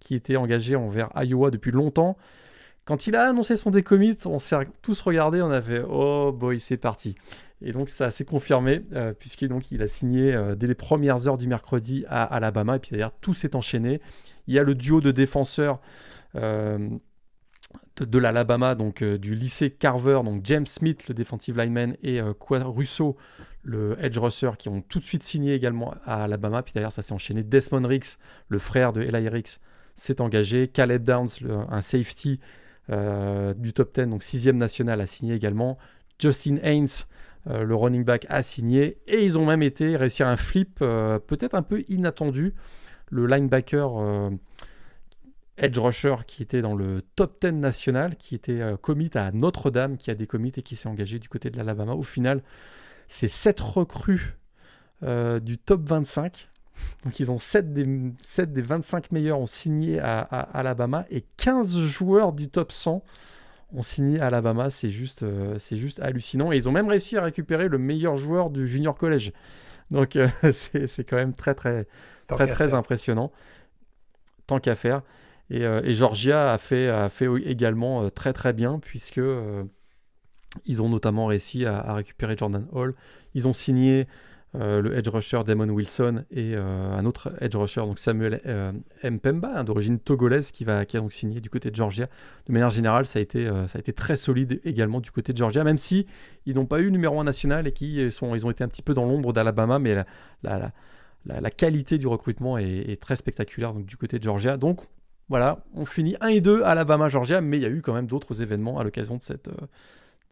qui 0.00 0.14
était 0.14 0.36
engagé 0.36 0.76
envers 0.76 1.10
Iowa 1.16 1.50
depuis 1.50 1.70
longtemps. 1.70 2.16
Quand 2.84 3.06
il 3.06 3.16
a 3.16 3.28
annoncé 3.28 3.54
son 3.56 3.70
décommit, 3.70 4.16
on 4.24 4.38
s'est 4.38 4.56
tous 4.80 5.00
regardé, 5.02 5.42
on 5.42 5.50
a 5.50 5.60
fait 5.60 5.82
Oh 5.90 6.32
boy, 6.32 6.58
c'est 6.58 6.78
parti. 6.78 7.16
Et 7.60 7.72
donc 7.72 7.90
ça 7.90 8.10
s'est 8.10 8.24
confirmé, 8.24 8.82
euh, 8.94 9.12
puisqu'il 9.12 9.50
il 9.70 9.82
a 9.82 9.88
signé 9.88 10.34
euh, 10.34 10.54
dès 10.54 10.66
les 10.66 10.74
premières 10.74 11.28
heures 11.28 11.38
du 11.38 11.48
mercredi 11.48 12.04
à 12.08 12.22
Alabama. 12.22 12.76
Et 12.76 12.78
puis 12.78 12.92
d'ailleurs, 12.92 13.12
tout 13.20 13.34
s'est 13.34 13.56
enchaîné. 13.56 14.00
Il 14.46 14.54
y 14.54 14.58
a 14.58 14.62
le 14.62 14.74
duo 14.74 15.00
de 15.00 15.10
défenseurs 15.10 15.80
euh, 16.34 16.88
de, 17.98 18.18
l'Alabama, 18.18 18.74
donc 18.74 19.02
du 19.02 19.34
lycée 19.34 19.70
Carver, 19.70 20.20
donc 20.24 20.42
James 20.44 20.66
Smith, 20.66 21.08
le 21.08 21.14
defensive 21.14 21.58
lineman, 21.58 21.96
et 22.02 22.20
Qua 22.38 22.62
Russo, 22.62 23.16
le 23.64 23.96
edge 24.00 24.18
rusher, 24.18 24.52
qui 24.58 24.68
ont 24.68 24.82
tout 24.82 25.00
de 25.00 25.04
suite 25.04 25.22
signé 25.22 25.54
également 25.54 25.94
à 26.04 26.24
Alabama. 26.24 26.62
Puis 26.62 26.72
d'ailleurs, 26.74 26.92
ça 26.92 27.02
s'est 27.02 27.12
enchaîné. 27.12 27.42
Desmond 27.42 27.86
Ricks, 27.86 28.18
le 28.48 28.58
frère 28.58 28.92
de 28.92 29.02
Eli 29.02 29.28
Ricks, 29.28 29.58
s'est 29.94 30.20
engagé. 30.20 30.68
Caleb 30.68 31.02
Downs, 31.02 31.28
un 31.68 31.80
safety 31.80 32.40
euh, 32.90 33.52
du 33.54 33.72
top 33.72 33.94
10, 33.94 34.06
donc 34.06 34.22
sixième 34.22 34.56
national, 34.56 35.00
a 35.00 35.06
signé 35.06 35.34
également. 35.34 35.78
Justin 36.18 36.56
Haynes, 36.62 36.86
euh, 37.48 37.64
le 37.64 37.74
running 37.74 38.04
back, 38.04 38.26
a 38.28 38.42
signé. 38.42 38.98
Et 39.06 39.24
ils 39.24 39.38
ont 39.38 39.44
même 39.44 39.62
été 39.62 39.96
réussir 39.96 40.26
un 40.26 40.36
flip 40.36 40.78
euh, 40.80 41.18
peut-être 41.18 41.54
un 41.54 41.62
peu 41.62 41.84
inattendu. 41.88 42.54
Le 43.10 43.26
linebacker 43.26 44.30
edge 45.58 45.78
rusher 45.78 46.16
qui 46.26 46.42
était 46.42 46.62
dans 46.62 46.74
le 46.74 47.02
top 47.16 47.40
10 47.40 47.52
national, 47.52 48.16
qui 48.16 48.34
était 48.34 48.60
commit 48.80 49.10
à 49.14 49.32
Notre-Dame, 49.32 49.96
qui 49.96 50.10
a 50.10 50.14
des 50.14 50.26
commits 50.26 50.52
et 50.56 50.62
qui 50.62 50.76
s'est 50.76 50.88
engagé 50.88 51.18
du 51.18 51.28
côté 51.28 51.50
de 51.50 51.56
l'Alabama. 51.56 51.92
Au 51.92 52.02
final, 52.02 52.42
c'est 53.08 53.28
7 53.28 53.58
recrues 53.60 54.36
euh, 55.02 55.40
du 55.40 55.58
top 55.58 55.88
25. 55.88 56.48
Donc 57.04 57.18
ils 57.18 57.32
ont 57.32 57.38
7 57.38 57.72
des, 57.72 58.12
7 58.20 58.52
des 58.52 58.62
25 58.62 59.10
meilleurs 59.10 59.38
ont 59.38 59.46
signé 59.46 59.98
à, 59.98 60.20
Alabama 60.20 61.06
et 61.10 61.24
15 61.36 61.78
joueurs 61.80 62.32
du 62.32 62.48
top 62.48 62.70
100 62.70 63.02
ont 63.74 63.82
signé 63.82 64.20
à 64.20 64.26
Alabama. 64.26 64.70
C'est 64.70 64.90
juste, 64.90 65.22
euh, 65.22 65.58
c'est 65.58 65.76
juste 65.76 66.00
hallucinant. 66.00 66.52
Et 66.52 66.56
ils 66.56 66.68
ont 66.68 66.72
même 66.72 66.88
réussi 66.88 67.16
à 67.16 67.22
récupérer 67.22 67.68
le 67.68 67.78
meilleur 67.78 68.16
joueur 68.16 68.50
du 68.50 68.66
junior 68.68 68.96
college. 68.96 69.32
Donc 69.90 70.16
euh, 70.16 70.28
c'est, 70.52 71.04
quand 71.04 71.16
même 71.16 71.34
très 71.34 71.54
très 71.54 71.86
très 72.26 72.46
très 72.46 72.74
impressionnant. 72.74 73.32
Tant 74.46 74.60
qu'à 74.60 74.74
faire. 74.74 75.02
Et, 75.50 75.62
et, 75.62 75.94
Georgia 75.94 76.52
a 76.52 76.58
fait, 76.58 76.88
a 76.88 77.08
fait 77.08 77.26
également 77.46 78.10
très 78.10 78.32
très 78.32 78.52
bien 78.52 78.78
puisque 78.78 79.20
Ils 80.64 80.82
ont 80.82 80.88
notamment 80.88 81.26
réussi 81.26 81.64
à, 81.64 81.94
récupérer 81.94 82.36
Jordan 82.36 82.66
Hall. 82.72 82.94
Ils 83.34 83.48
ont 83.48 83.52
signé 83.52 84.06
euh, 84.54 84.80
le 84.80 84.96
edge 84.96 85.08
rusher 85.08 85.40
Damon 85.46 85.68
Wilson 85.68 86.24
et 86.30 86.54
euh, 86.56 86.96
un 86.96 87.04
autre 87.04 87.34
edge 87.42 87.54
rusher, 87.54 87.82
donc 87.82 87.98
Samuel 87.98 88.40
euh, 88.46 88.72
Mpemba, 89.04 89.52
hein, 89.54 89.64
d'origine 89.64 89.98
togolaise, 89.98 90.52
qui, 90.52 90.64
va, 90.64 90.86
qui 90.86 90.96
a 90.96 91.00
donc 91.00 91.12
signé 91.12 91.40
du 91.42 91.50
côté 91.50 91.70
de 91.70 91.76
Georgia. 91.76 92.06
De 92.46 92.52
manière 92.52 92.70
générale, 92.70 93.04
ça 93.04 93.18
a 93.18 93.22
été, 93.22 93.46
ça 93.66 93.76
a 93.76 93.78
été 93.78 93.92
très 93.92 94.16
solide 94.16 94.60
également 94.64 95.00
du 95.00 95.10
côté 95.10 95.32
de 95.32 95.38
Georgia, 95.38 95.64
même 95.64 95.76
si 95.76 96.06
ils 96.46 96.54
n'ont 96.54 96.66
pas 96.66 96.80
eu 96.80 96.90
numéro 96.90 97.20
1 97.20 97.24
national 97.24 97.66
et 97.66 97.72
qui 97.72 98.10
sont, 98.10 98.34
ils 98.34 98.46
ont 98.46 98.50
été 98.50 98.64
un 98.64 98.68
petit 98.68 98.82
peu 98.82 98.94
dans 98.94 99.04
l'ombre 99.04 99.34
d'Alabama, 99.34 99.78
mais 99.78 99.94
la, 100.42 100.72
la, 101.26 101.50
qualité 101.50 101.98
du 101.98 102.06
recrutement 102.06 102.56
est, 102.56 102.98
très 103.02 103.16
spectaculaire 103.16 103.74
donc, 103.74 103.84
du 103.84 103.98
côté 103.98 104.18
de 104.18 104.24
Georgia. 104.24 104.56
Donc 104.56 104.80
voilà, 105.28 105.58
on 105.74 105.84
finit 105.84 106.16
1 106.20 106.28
et 106.28 106.40
2 106.40 106.62
Alabama-Georgia, 106.62 107.40
mais 107.40 107.58
il 107.58 107.62
y 107.62 107.66
a 107.66 107.70
eu 107.70 107.82
quand 107.82 107.92
même 107.92 108.06
d'autres 108.06 108.42
événements 108.42 108.78
à 108.78 108.84
l'occasion 108.84 109.16
de 109.16 109.22
cette, 109.22 109.50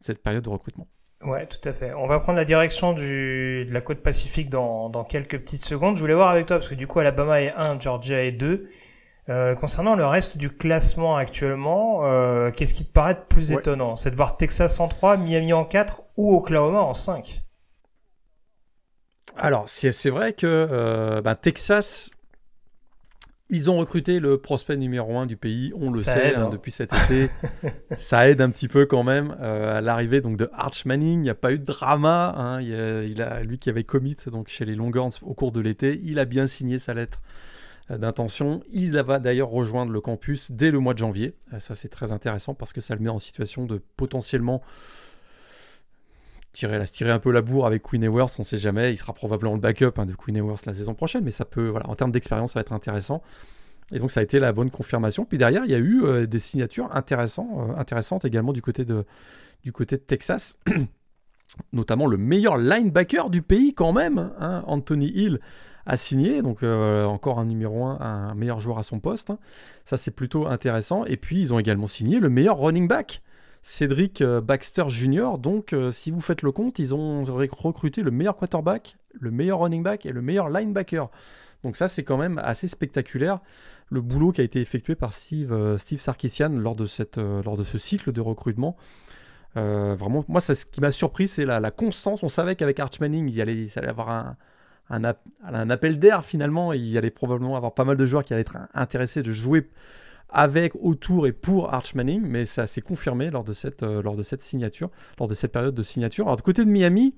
cette 0.00 0.22
période 0.22 0.44
de 0.44 0.48
recrutement. 0.48 0.88
Ouais, 1.22 1.46
tout 1.46 1.66
à 1.68 1.72
fait. 1.72 1.94
On 1.94 2.06
va 2.06 2.20
prendre 2.20 2.36
la 2.36 2.44
direction 2.44 2.92
du, 2.92 3.64
de 3.66 3.72
la 3.72 3.80
côte 3.80 4.00
pacifique 4.00 4.50
dans, 4.50 4.90
dans, 4.90 5.04
quelques 5.04 5.38
petites 5.38 5.64
secondes. 5.64 5.96
Je 5.96 6.00
voulais 6.00 6.14
voir 6.14 6.28
avec 6.28 6.46
toi, 6.46 6.56
parce 6.56 6.68
que 6.68 6.74
du 6.74 6.86
coup, 6.86 6.98
Alabama 6.98 7.40
est 7.40 7.52
1, 7.52 7.80
Georgia 7.80 8.22
est 8.22 8.32
2. 8.32 8.68
Euh, 9.28 9.56
concernant 9.56 9.96
le 9.96 10.06
reste 10.06 10.36
du 10.36 10.50
classement 10.50 11.16
actuellement, 11.16 12.04
euh, 12.04 12.52
qu'est-ce 12.52 12.74
qui 12.74 12.84
te 12.84 12.92
paraît 12.92 13.24
plus 13.28 13.50
étonnant? 13.50 13.96
C'est 13.96 14.12
de 14.12 14.16
voir 14.16 14.36
Texas 14.36 14.78
en 14.78 14.86
3, 14.86 15.16
Miami 15.16 15.52
en 15.52 15.64
4 15.64 16.02
ou 16.16 16.36
Oklahoma 16.36 16.78
en 16.78 16.94
5 16.94 17.42
Alors, 19.36 19.68
c'est 19.68 20.10
vrai 20.10 20.32
que 20.32 20.46
euh, 20.46 21.22
bah, 21.22 21.34
Texas, 21.34 22.12
ils 23.48 23.70
ont 23.70 23.78
recruté 23.78 24.18
le 24.18 24.38
prospect 24.38 24.76
numéro 24.76 25.16
un 25.18 25.26
du 25.26 25.36
pays, 25.36 25.72
on 25.80 25.90
le 25.90 25.98
sait 25.98 26.34
hein, 26.34 26.46
hein. 26.46 26.50
depuis 26.50 26.72
cet 26.72 26.90
été. 26.92 27.30
ça 27.98 28.28
aide 28.28 28.40
un 28.40 28.50
petit 28.50 28.66
peu 28.66 28.86
quand 28.86 29.04
même 29.04 29.36
euh, 29.40 29.78
à 29.78 29.80
l'arrivée 29.80 30.20
donc 30.20 30.36
de 30.36 30.50
Arch 30.52 30.84
Manning. 30.84 31.20
Il 31.20 31.22
n'y 31.22 31.30
a 31.30 31.34
pas 31.34 31.52
eu 31.52 31.58
de 31.58 31.64
drama. 31.64 32.34
Hein. 32.36 32.60
Il, 32.60 33.22
a, 33.22 33.42
lui 33.42 33.58
qui 33.58 33.70
avait 33.70 33.84
commit 33.84 34.16
donc 34.26 34.48
chez 34.48 34.64
les 34.64 34.74
Longhorns 34.74 35.12
au 35.22 35.34
cours 35.34 35.52
de 35.52 35.60
l'été, 35.60 36.00
il 36.02 36.18
a 36.18 36.24
bien 36.24 36.48
signé 36.48 36.80
sa 36.80 36.92
lettre 36.92 37.20
euh, 37.92 37.98
d'intention. 37.98 38.62
Il 38.72 38.98
va 38.98 39.20
d'ailleurs 39.20 39.50
rejoindre 39.50 39.92
le 39.92 40.00
campus 40.00 40.50
dès 40.50 40.72
le 40.72 40.80
mois 40.80 40.94
de 40.94 40.98
janvier. 40.98 41.36
Euh, 41.52 41.60
ça 41.60 41.76
c'est 41.76 41.88
très 41.88 42.10
intéressant 42.10 42.54
parce 42.54 42.72
que 42.72 42.80
ça 42.80 42.96
le 42.96 43.00
met 43.00 43.10
en 43.10 43.20
situation 43.20 43.64
de 43.64 43.80
potentiellement 43.96 44.60
tirer, 46.56 46.78
la, 46.78 46.86
tirer 46.86 47.10
un 47.10 47.18
peu 47.18 47.30
la 47.30 47.42
bourre 47.42 47.66
avec 47.66 47.82
Queen 47.82 48.02
Ewers, 48.02 48.26
on 48.38 48.44
sait 48.44 48.58
jamais. 48.58 48.92
Il 48.92 48.96
sera 48.96 49.12
probablement 49.12 49.54
le 49.54 49.60
backup 49.60 49.92
hein, 49.98 50.06
de 50.06 50.14
Queen 50.14 50.36
Ewers 50.36 50.56
la 50.66 50.74
saison 50.74 50.94
prochaine, 50.94 51.22
mais 51.24 51.30
ça 51.30 51.44
peut, 51.44 51.68
voilà, 51.68 51.88
en 51.88 51.94
termes 51.94 52.10
d'expérience, 52.10 52.52
ça 52.52 52.58
va 52.58 52.62
être 52.62 52.72
intéressant. 52.72 53.22
Et 53.92 53.98
donc 53.98 54.10
ça 54.10 54.20
a 54.20 54.22
été 54.22 54.38
la 54.40 54.52
bonne 54.52 54.70
confirmation. 54.70 55.24
Puis 55.24 55.38
derrière, 55.38 55.64
il 55.64 55.70
y 55.70 55.74
a 55.74 55.78
eu 55.78 56.02
euh, 56.02 56.26
des 56.26 56.40
signatures 56.40 56.88
intéressantes, 56.94 57.48
euh, 57.56 57.76
intéressantes 57.76 58.24
également 58.24 58.52
du 58.52 58.62
côté 58.62 58.84
de, 58.84 59.04
du 59.62 59.72
côté 59.72 59.96
de 59.96 60.02
Texas. 60.02 60.58
Notamment 61.72 62.06
le 62.06 62.16
meilleur 62.16 62.56
linebacker 62.56 63.30
du 63.30 63.42
pays 63.42 63.72
quand 63.72 63.92
même, 63.92 64.32
hein, 64.40 64.64
Anthony 64.66 65.12
Hill 65.14 65.38
a 65.84 65.96
signé, 65.96 66.42
donc 66.42 66.64
euh, 66.64 67.04
encore 67.04 67.38
un 67.38 67.44
numéro 67.44 67.84
1, 67.84 68.00
un 68.00 68.34
meilleur 68.34 68.58
joueur 68.58 68.78
à 68.78 68.82
son 68.82 68.98
poste. 68.98 69.30
Hein. 69.30 69.38
Ça 69.84 69.96
c'est 69.96 70.10
plutôt 70.10 70.48
intéressant. 70.48 71.04
Et 71.04 71.16
puis 71.16 71.40
ils 71.40 71.54
ont 71.54 71.60
également 71.60 71.86
signé 71.86 72.18
le 72.18 72.28
meilleur 72.28 72.58
running 72.58 72.88
back 72.88 73.22
Cédric 73.68 74.22
euh, 74.22 74.40
Baxter 74.40 74.84
Jr. 74.86 75.38
Donc, 75.40 75.72
euh, 75.72 75.90
si 75.90 76.12
vous 76.12 76.20
faites 76.20 76.42
le 76.42 76.52
compte, 76.52 76.78
ils 76.78 76.94
ont 76.94 77.24
recruté 77.24 78.04
le 78.04 78.12
meilleur 78.12 78.36
quarterback, 78.36 78.96
le 79.12 79.32
meilleur 79.32 79.58
running 79.58 79.82
back 79.82 80.06
et 80.06 80.12
le 80.12 80.22
meilleur 80.22 80.48
linebacker. 80.48 81.10
Donc 81.64 81.74
ça, 81.74 81.88
c'est 81.88 82.04
quand 82.04 82.16
même 82.16 82.38
assez 82.44 82.68
spectaculaire. 82.68 83.40
Le 83.90 84.00
boulot 84.00 84.30
qui 84.30 84.40
a 84.40 84.44
été 84.44 84.60
effectué 84.60 84.94
par 84.94 85.12
Steve, 85.12 85.52
euh, 85.52 85.78
Sarkisian 85.78 86.50
lors 86.50 86.76
de, 86.76 86.86
cette, 86.86 87.16
lors 87.16 87.56
de 87.56 87.64
ce 87.64 87.76
cycle 87.76 88.12
de 88.12 88.20
recrutement. 88.20 88.76
vraiment, 89.56 90.24
moi, 90.28 90.40
ça, 90.40 90.54
ce 90.54 90.64
qui 90.64 90.80
m'a 90.80 90.92
surpris, 90.92 91.26
c'est 91.26 91.44
la, 91.44 91.70
constance. 91.72 92.22
On 92.22 92.28
savait 92.28 92.54
qu'avec 92.54 92.78
Arch 92.78 93.00
Manning, 93.00 93.28
il 93.28 93.40
allait, 93.40 93.66
allait 93.74 93.88
avoir 93.88 94.10
un, 94.10 94.36
un, 94.90 95.70
appel 95.70 95.98
d'air 95.98 96.24
finalement. 96.24 96.72
Il 96.72 96.96
allait 96.96 97.10
probablement 97.10 97.56
avoir 97.56 97.74
pas 97.74 97.84
mal 97.84 97.96
de 97.96 98.06
joueurs 98.06 98.24
qui 98.24 98.32
allaient 98.32 98.42
être 98.42 98.58
intéressés 98.74 99.24
de 99.24 99.32
jouer 99.32 99.68
avec, 100.28 100.74
autour 100.76 101.26
et 101.26 101.32
pour 101.32 101.72
Arch 101.72 101.94
Manning, 101.94 102.22
mais 102.22 102.46
ça 102.46 102.66
s'est 102.66 102.80
confirmé 102.80 103.30
lors 103.30 103.44
de, 103.44 103.52
cette, 103.52 103.82
euh, 103.82 104.02
lors 104.02 104.16
de 104.16 104.22
cette 104.22 104.42
signature, 104.42 104.90
lors 105.18 105.28
de 105.28 105.34
cette 105.34 105.52
période 105.52 105.74
de 105.74 105.82
signature. 105.82 106.26
Alors, 106.26 106.36
du 106.36 106.42
côté 106.42 106.64
de 106.64 106.70
Miami, 106.70 107.14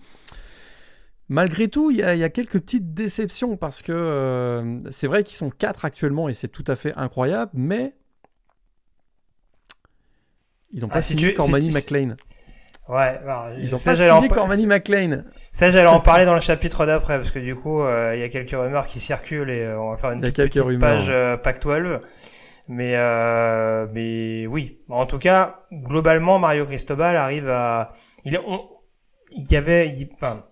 malgré 1.28 1.68
tout, 1.68 1.90
il 1.90 1.96
y, 1.96 2.02
a 2.02 2.28
quelques 2.28 2.60
petites 2.60 2.92
déceptions 2.94 3.56
parce 3.56 3.82
que 3.82 3.92
euh, 3.92 4.90
c'est 4.90 5.06
vrai 5.06 5.24
qu'ils 5.24 5.36
sont 5.36 5.50
quatre 5.50 5.84
actuellement 5.84 6.28
et 6.28 6.34
c'est 6.34 6.48
tout 6.48 6.64
à 6.66 6.76
fait 6.76 6.92
incroyable, 6.96 7.50
mais 7.54 7.94
ils 10.70 10.82
n'ont 10.82 10.88
ah, 10.90 10.94
pas 10.94 11.02
signé 11.02 11.32
Cormany 11.32 11.70
McLean. 11.70 12.16
Ouais, 12.90 13.20
ils 13.58 13.74
ont 13.74 13.78
pas 13.78 13.96
signé 13.96 14.28
Cormany 14.28 14.66
McLean. 14.66 15.22
Ça, 15.50 15.70
j'allais 15.70 15.88
en 15.88 16.00
parler 16.00 16.26
dans 16.26 16.34
le 16.34 16.40
chapitre 16.40 16.84
d'après, 16.84 17.16
parce 17.16 17.30
que 17.30 17.38
du 17.38 17.54
coup, 17.54 17.82
euh, 17.82 18.12
il 18.14 18.20
y 18.20 18.22
a 18.22 18.28
quelques 18.28 18.50
rumeurs 18.50 18.86
qui 18.86 19.00
circulent 19.00 19.50
et 19.50 19.66
on 19.66 19.90
va 19.90 19.96
faire 19.96 20.12
une 20.12 20.20
petite 20.20 20.78
page 20.78 21.08
Pac-12. 21.42 22.00
Mais, 22.68 22.96
euh, 22.96 23.86
mais 23.92 24.46
oui. 24.46 24.80
En 24.88 25.06
tout 25.06 25.18
cas, 25.18 25.64
globalement, 25.72 26.38
Mario 26.38 26.66
Cristobal 26.66 27.16
arrive 27.16 27.48
à. 27.48 27.92
Il, 28.24 28.38
il 29.32 29.50
y 29.50 29.56
avait. 29.56 29.88
Il, 29.88 30.10
enfin, 30.14 30.44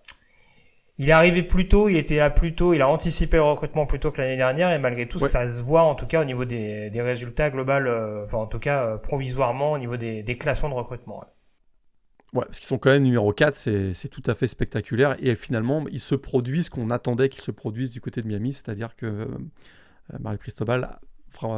il 0.98 1.10
est 1.10 1.12
arrivé 1.12 1.42
plus 1.42 1.68
tôt, 1.68 1.90
il 1.90 1.96
était 1.96 2.16
là 2.16 2.30
plus 2.30 2.54
tôt, 2.54 2.72
il 2.72 2.80
a 2.80 2.88
anticipé 2.88 3.36
le 3.36 3.42
recrutement 3.42 3.84
plus 3.84 3.98
tôt 3.98 4.10
que 4.10 4.18
l'année 4.20 4.36
dernière 4.36 4.72
et 4.72 4.78
malgré 4.78 5.06
tout, 5.06 5.18
ça 5.18 5.46
se 5.46 5.60
voit 5.60 5.82
en 5.82 5.94
tout 5.94 6.06
cas 6.06 6.22
au 6.22 6.24
niveau 6.24 6.46
des, 6.46 6.88
des 6.88 7.02
résultats 7.02 7.50
globaux, 7.50 7.72
euh, 7.72 8.24
enfin 8.24 8.38
en 8.38 8.46
tout 8.46 8.58
cas 8.58 8.86
euh, 8.86 8.96
provisoirement 8.96 9.72
au 9.72 9.78
niveau 9.78 9.98
des, 9.98 10.22
des 10.22 10.38
classements 10.38 10.70
de 10.70 10.74
recrutement. 10.74 11.22
Ouais. 12.32 12.44
parce 12.46 12.58
qu'ils 12.58 12.66
sont 12.66 12.78
quand 12.78 12.88
même 12.90 13.02
numéro 13.02 13.30
4, 13.30 13.54
c'est 13.54 14.08
tout 14.08 14.22
à 14.26 14.34
fait 14.34 14.46
spectaculaire. 14.46 15.16
Et 15.20 15.34
finalement, 15.34 15.84
ils 15.90 16.00
se 16.00 16.14
produisent 16.14 16.66
ce 16.66 16.70
qu'on 16.70 16.88
attendait 16.88 17.28
qu'ils 17.28 17.42
se 17.42 17.50
produisent 17.50 17.92
du 17.92 18.00
côté 18.00 18.22
de 18.22 18.26
Miami, 18.26 18.54
c'est-à-dire 18.54 18.96
que 18.96 19.28
Mario 20.18 20.38
Cristobal 20.38 20.98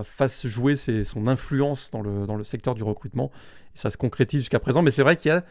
fasse 0.05 0.47
jouer 0.47 0.77
son 0.77 1.27
influence 1.27 1.91
dans 1.91 2.03
le, 2.03 2.27
dans 2.27 2.37
le 2.37 2.45
secteur 2.45 2.75
du 2.75 2.83
recrutement. 2.83 3.31
Et 3.75 3.79
ça 3.79 3.91
se 3.91 3.97
concrétise 3.97 4.41
jusqu'à 4.41 4.61
présent. 4.61 4.83
Mais 4.83 4.91
c'est 4.91 5.03
vrai 5.03 5.17
qu'il 5.17 5.31
y 5.31 5.35
a 5.35 5.45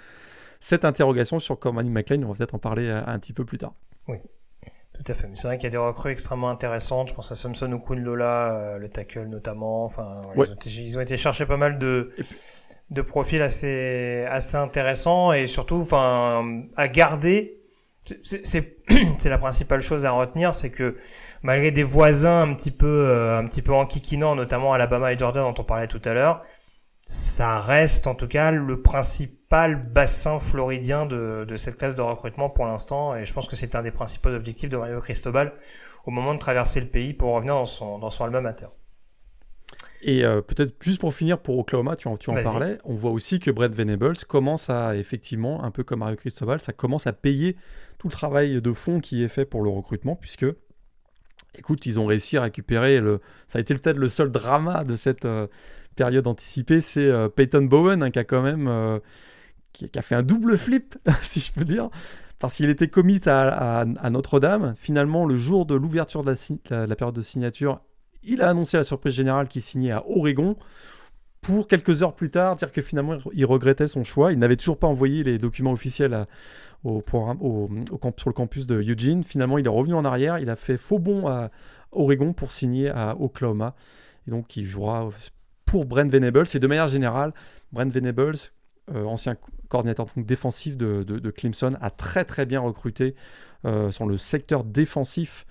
cette 0.59 0.85
interrogation 0.85 1.39
sur 1.39 1.59
Cormany 1.59 1.89
McLean. 1.89 2.23
On 2.23 2.29
va 2.29 2.35
peut-être 2.35 2.55
en 2.55 2.59
parler 2.59 2.89
un, 2.89 3.19
petit 3.19 3.33
peu 3.33 3.45
plus 3.45 3.57
tard. 3.57 3.73
Oui. 4.07 4.17
Tout 4.93 5.11
à 5.11 5.13
fait. 5.13 5.27
Mais 5.27 5.35
c'est 5.35 5.47
vrai 5.47 5.57
qu'il 5.57 5.65
y 5.65 5.67
a 5.67 5.71
des 5.71 5.77
recrues 5.77 6.11
extrêmement 6.11 6.49
intéressantes. 6.49 7.09
Je 7.09 7.13
pense 7.13 7.31
à 7.31 7.35
Samson 7.35 7.71
Okun 7.71 7.99
Lola, 7.99 8.55
euh, 8.55 8.77
le 8.79 8.89
tackle 8.89 9.25
notamment. 9.25 9.85
Enfin, 9.85 10.23
ils, 10.65 10.97
ont 10.97 11.01
été, 11.01 11.17
chercher 11.17 11.45
pas 11.45 11.57
mal 11.57 11.77
de, 11.77 12.11
de 12.89 13.01
profils 13.01 13.41
assez, 13.41 14.25
assez 14.29 14.57
intéressants 14.57 15.33
et 15.33 15.45
surtout, 15.45 15.75
enfin, 15.75 16.63
à 16.75 16.87
garder. 16.87 17.61
C'est 18.23 18.77
la 19.25 19.37
principale 19.37 19.81
chose 19.81 20.05
à 20.05 20.11
retenir, 20.11 20.55
c'est 20.55 20.71
que 20.71 20.97
malgré 21.43 21.71
des 21.71 21.83
voisins 21.83 22.41
un 22.41 22.53
petit 22.53 22.71
peu, 22.71 22.87
euh, 22.87 23.37
un 23.37 23.45
petit 23.45 23.61
peu 23.61 23.73
enquiquinants, 23.73 24.35
notamment 24.35 24.73
Alabama 24.73 25.13
et 25.13 25.17
Georgia 25.17 25.41
dont 25.41 25.53
on 25.57 25.63
parlait 25.63 25.87
tout 25.87 26.01
à 26.05 26.13
l'heure, 26.13 26.41
ça 27.05 27.59
reste 27.59 28.07
en 28.07 28.15
tout 28.15 28.27
cas 28.27 28.51
le 28.51 28.81
principal 28.81 29.75
bassin 29.75 30.39
floridien 30.39 31.05
de, 31.05 31.45
de 31.47 31.55
cette 31.55 31.77
classe 31.77 31.95
de 31.95 32.01
recrutement 32.01 32.49
pour 32.49 32.65
l'instant. 32.65 33.15
Et 33.15 33.25
je 33.25 33.33
pense 33.33 33.47
que 33.47 33.55
c'est 33.55 33.75
un 33.75 33.81
des 33.81 33.91
principaux 33.91 34.29
objectifs 34.29 34.69
de 34.69 34.77
Mario 34.77 34.99
Cristobal 34.99 35.53
au 36.05 36.11
moment 36.11 36.33
de 36.33 36.39
traverser 36.39 36.81
le 36.81 36.87
pays 36.87 37.13
pour 37.13 37.33
revenir 37.33 37.53
dans 37.53 37.65
son, 37.65 37.99
dans 37.99 38.09
son 38.09 38.25
alma 38.25 38.41
mater. 38.41 38.67
Et 40.01 40.23
euh, 40.23 40.41
peut-être 40.41 40.75
juste 40.81 40.99
pour 40.99 41.13
finir 41.13 41.39
pour 41.39 41.57
Oklahoma, 41.57 41.95
tu 41.95 42.07
en, 42.07 42.17
tu 42.17 42.29
en 42.29 42.43
parlais, 42.43 42.77
on 42.83 42.93
voit 42.93 43.11
aussi 43.11 43.39
que 43.39 43.49
Brett 43.49 43.73
Venables 43.73 44.17
commence 44.27 44.69
à 44.69 44.95
effectivement, 44.95 45.63
un 45.63 45.71
peu 45.71 45.83
comme 45.83 45.99
Mario 45.99 46.15
Cristobal, 46.17 46.59
ça 46.59 46.71
commence 46.71 47.07
à 47.07 47.13
payer 47.13 47.55
tout 47.97 48.07
le 48.07 48.11
travail 48.11 48.61
de 48.61 48.73
fond 48.73 48.99
qui 48.99 49.23
est 49.23 49.27
fait 49.27 49.45
pour 49.45 49.63
le 49.63 49.69
recrutement, 49.69 50.15
puisque 50.15 50.45
écoute, 51.55 51.85
ils 51.85 51.99
ont 51.99 52.05
réussi 52.05 52.37
à 52.37 52.43
récupérer 52.43 52.99
le. 52.99 53.19
Ça 53.47 53.57
a 53.57 53.61
été 53.61 53.75
peut-être 53.75 53.97
le 53.97 54.09
seul 54.09 54.31
drama 54.31 54.83
de 54.83 54.95
cette 54.95 55.25
euh, 55.25 55.47
période 55.95 56.27
anticipée, 56.27 56.79
c'est 56.79 57.05
euh, 57.05 57.27
Peyton 57.27 57.63
Bowen 57.63 58.03
hein, 58.03 58.11
qui 58.11 58.19
a 58.19 58.23
quand 58.23 58.41
même 58.41 58.67
euh, 58.67 58.99
qui, 59.73 59.89
a 59.95 60.01
fait 60.01 60.15
un 60.15 60.23
double 60.23 60.57
flip, 60.57 60.95
si 61.23 61.39
je 61.41 61.51
peux 61.51 61.65
dire, 61.65 61.89
parce 62.39 62.55
qu'il 62.55 62.69
était 62.69 62.87
commit 62.87 63.21
à, 63.25 63.85
Notre-Dame. 64.09 64.73
Finalement, 64.77 65.25
le 65.25 65.35
jour 65.35 65.65
de 65.65 65.75
l'ouverture 65.75 66.23
de 66.23 66.33
la, 66.69 66.95
période 66.95 67.15
de 67.15 67.21
signature, 67.21 67.81
il 68.23 68.41
a 68.41 68.49
annoncé 68.49 68.77
la 68.77 68.83
surprise 68.83 69.13
générale 69.13 69.47
qu'il 69.47 69.61
signait 69.61 69.91
à 69.91 70.07
Oregon. 70.07 70.55
Pour 71.41 71.67
quelques 71.67 72.03
heures 72.03 72.15
plus 72.15 72.29
tard, 72.29 72.55
dire 72.55 72.71
que 72.71 72.81
finalement 72.81 73.17
il 73.33 73.45
regrettait 73.45 73.87
son 73.87 74.03
choix. 74.03 74.33
Il 74.33 74.39
n'avait 74.39 74.55
toujours 74.55 74.79
pas 74.79 74.87
envoyé 74.87 75.23
les 75.23 75.37
documents 75.37 75.71
officiels 75.71 76.13
à, 76.13 76.25
au, 76.87 77.69
sur 78.17 78.29
le 78.29 78.33
campus 78.33 78.65
de 78.65 78.81
Eugene. 78.81 79.23
Finalement, 79.23 79.57
il 79.57 79.65
est 79.65 79.69
revenu 79.69 79.93
en 79.93 80.05
arrière. 80.05 80.39
Il 80.39 80.49
a 80.49 80.55
fait 80.55 80.77
faux 80.77 80.99
bond 80.99 81.27
à 81.27 81.51
Oregon 81.91 82.33
pour 82.33 82.51
signer 82.51 82.89
à 82.89 83.15
Oklahoma. 83.19 83.75
Et 84.27 84.31
donc, 84.31 84.57
il 84.57 84.65
jouera 84.65 85.09
pour 85.65 85.85
Brent 85.85 86.09
Venables. 86.09 86.47
Et 86.53 86.59
de 86.59 86.67
manière 86.67 86.87
générale, 86.87 87.33
Brent 87.71 87.91
Venables, 87.91 88.37
euh, 88.93 89.03
ancien 89.03 89.35
coordinateur 89.69 90.07
défensif 90.15 90.77
de, 90.77 91.29
Clemson, 91.31 91.77
a 91.81 91.89
très 91.89 92.23
très 92.23 92.45
bien 92.45 92.61
recruté 92.61 93.15
euh, 93.65 93.91
sur 93.91 94.07
le 94.07 94.17
secteur 94.17 94.63
défensif. 94.63 95.45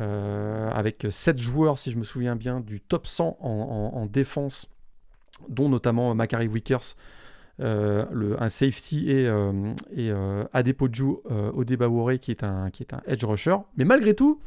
Euh, 0.00 0.70
avec 0.70 1.06
7 1.10 1.38
joueurs, 1.38 1.78
si 1.78 1.90
je 1.90 1.98
me 1.98 2.04
souviens 2.04 2.34
bien, 2.34 2.60
du 2.60 2.80
top 2.80 3.06
100 3.06 3.36
en, 3.40 4.06
défense, 4.06 4.70
dont 5.48 5.68
notamment 5.68 6.14
Macari 6.14 6.48
Wickers, 6.48 6.96
le, 7.58 8.36
un 8.40 8.48
safety 8.48 9.10
et, 9.10 9.30
et 9.96 10.10
Adepoju 10.52 11.16
Odebawore 11.54 12.18
qui 12.20 12.30
est, 12.30 12.42
un, 12.44 12.70
qui 12.70 12.82
est 12.82 12.94
un 12.94 13.02
edge 13.06 13.24
rusher. 13.24 13.56
Mais 13.76 13.84
malgré 13.84 14.14
tout, 14.14 14.40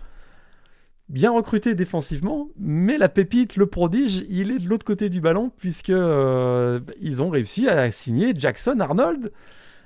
bien 1.08 1.32
recruté 1.32 1.76
défensivement, 1.76 2.50
mais 2.58 2.98
la 2.98 3.10
pépite, 3.10 3.58
le 3.58 3.68
prodige, 3.68 4.26
il 4.28 4.52
est 4.52 4.60
de 4.60 4.68
l'autre 4.68 4.86
côté 4.86 5.10
du 5.10 5.22
ballon 5.22 5.52
puisque 5.56 5.90
ils 5.90 7.24
ont 7.24 7.30
réussi 7.30 7.70
à 7.70 7.90
signer 7.92 8.34
Jackson 8.36 8.80
Arnold, 8.80 9.32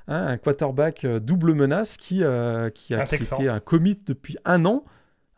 hein, 0.07 0.27
un 0.27 0.37
quarterback 0.37 1.05
double 1.05 1.53
menace 1.53 1.97
qui, 1.97 2.23
qui 2.73 2.93
a 2.95 3.03
été 3.03 3.49
un 3.49 3.59
commit 3.59 3.99
depuis 4.05 4.37
un 4.45 4.65
an, 4.65 4.83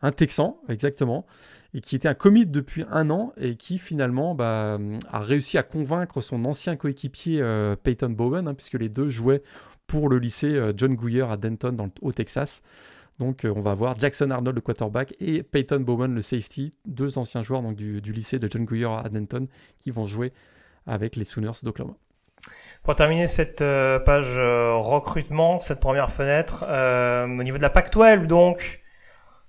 un 0.02 0.12
Texan 0.12 0.60
exactement, 0.68 1.26
et 1.74 1.80
qui 1.80 1.96
était 1.96 2.08
un 2.08 2.14
commit 2.14 2.46
depuis 2.46 2.84
un 2.90 3.10
an 3.10 3.32
et 3.36 3.56
qui 3.56 3.78
finalement 3.78 4.34
bah, 4.34 4.78
a 5.10 5.20
réussi 5.20 5.56
à 5.58 5.62
convaincre 5.62 6.20
son 6.20 6.44
ancien 6.44 6.76
coéquipier 6.76 7.40
euh, 7.40 7.76
Peyton 7.76 8.10
Bowen, 8.10 8.46
hein, 8.46 8.54
puisque 8.54 8.74
les 8.74 8.88
deux 8.88 9.08
jouaient 9.08 9.42
pour 9.86 10.08
le 10.08 10.18
lycée 10.18 10.54
euh, 10.54 10.72
John 10.76 10.94
Guyer 10.94 11.26
à 11.30 11.36
Denton 11.36 11.72
dans 11.72 11.84
le, 11.84 11.90
au 12.02 12.12
Texas. 12.12 12.62
Donc 13.18 13.44
euh, 13.44 13.52
on 13.54 13.62
va 13.62 13.74
voir 13.74 13.98
Jackson 13.98 14.30
Arnold 14.30 14.56
le 14.56 14.60
quarterback 14.60 15.14
et 15.20 15.42
Peyton 15.42 15.80
Bowen 15.80 16.14
le 16.14 16.22
safety, 16.22 16.72
deux 16.86 17.16
anciens 17.18 17.42
joueurs 17.42 17.62
donc, 17.62 17.76
du, 17.76 18.00
lycée 18.00 18.38
de 18.38 18.48
John 18.50 18.64
Guyer 18.64 18.86
à 19.02 19.08
Denton 19.08 19.48
qui 19.80 19.90
vont 19.90 20.04
jouer 20.04 20.32
avec 20.86 21.16
les 21.16 21.24
Sooners 21.24 21.52
d'Oklahoma. 21.62 21.94
Pour 22.82 22.96
terminer 22.96 23.28
cette 23.28 23.60
page 23.60 24.36
recrutement, 24.36 25.60
cette 25.60 25.78
première 25.78 26.10
fenêtre, 26.10 26.64
au 26.64 27.42
niveau 27.44 27.56
de 27.56 27.62
la 27.62 27.70
PAC-12 27.70 28.26
donc, 28.26 28.82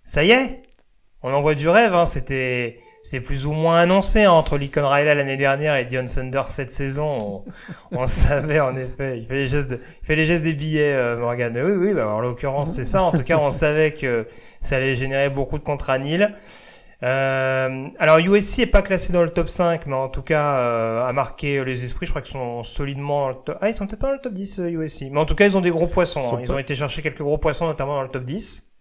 ça 0.04 0.24
y 0.24 0.30
est, 0.30 0.62
on 1.24 1.34
envoie 1.34 1.56
du 1.56 1.68
rêve. 1.68 1.94
Hein. 1.94 2.06
C'était 2.06 2.78
c'était 3.04 3.20
plus 3.20 3.46
ou 3.46 3.52
moins 3.52 3.80
annoncé 3.80 4.24
hein, 4.24 4.32
entre 4.32 4.58
Lincoln 4.58 4.88
Riley 4.88 5.14
l'année 5.14 5.36
dernière 5.36 5.76
et 5.76 5.84
Dion 5.84 6.08
Sanders 6.08 6.50
cette 6.50 6.72
saison. 6.72 7.44
On, 7.92 8.08
savait 8.08 8.62
en 8.62 8.78
effet. 8.78 9.18
Il 9.18 9.26
fait 9.26 9.36
les 9.36 9.48
gestes, 9.48 9.72
de, 9.72 9.76
il 9.76 10.06
fait 10.06 10.16
les 10.16 10.26
gestes 10.26 10.44
des 10.44 10.54
billets, 10.54 10.94
euh, 10.94 11.18
Morgan. 11.18 11.52
Mais 11.54 11.62
oui, 11.62 11.74
oui. 11.74 11.94
Bah, 11.94 12.08
en 12.08 12.22
l'occurrence, 12.22 12.74
c'est 12.74 12.86
ça. 12.86 13.04
En 13.04 13.12
tout 13.12 13.24
cas, 13.24 13.38
on 13.40 13.50
savait 13.50 13.92
que 13.92 14.26
ça 14.62 14.78
allait 14.78 14.96
générer 14.96 15.30
beaucoup 15.30 15.58
de 15.58 15.66
contrats 15.66 16.00
nils. 16.00 16.34
Euh, 17.04 17.88
alors 18.00 18.20
USC 18.20 18.60
est 18.60 18.66
pas 18.66 18.82
classé 18.82 19.12
dans 19.12 19.24
le 19.24 19.30
top 19.30 19.50
5, 19.50 19.88
mais 19.88 19.96
en 19.96 20.08
tout 20.08 20.22
cas 20.22 20.60
euh, 20.60 21.06
a 21.06 21.12
marqué 21.12 21.62
les 21.66 21.84
esprits. 21.84 22.06
Je 22.06 22.12
crois 22.14 22.22
qu'ils 22.22 22.32
sont 22.32 22.64
solidement 22.64 23.24
dans 23.24 23.30
le 23.30 23.36
top... 23.44 23.58
Ah, 23.60 23.68
ils 23.68 23.74
sont 23.74 23.86
peut-être 23.86 24.00
pas 24.00 24.08
dans 24.08 24.14
le 24.14 24.22
top 24.22 24.32
10 24.32 24.60
USC. 24.60 25.08
Mais 25.12 25.20
en 25.20 25.26
tout 25.26 25.36
cas, 25.36 25.46
ils 25.46 25.58
ont 25.58 25.62
des 25.62 25.72
gros 25.72 25.88
poissons. 25.88 26.22
Ils, 26.22 26.36
hein. 26.36 26.40
ils 26.42 26.54
ont 26.54 26.58
été 26.58 26.74
chercher 26.74 27.02
quelques 27.02 27.22
gros 27.22 27.38
poissons, 27.38 27.66
notamment 27.66 27.96
dans 27.96 28.04
le 28.04 28.08
top 28.08 28.24
10. 28.24 28.73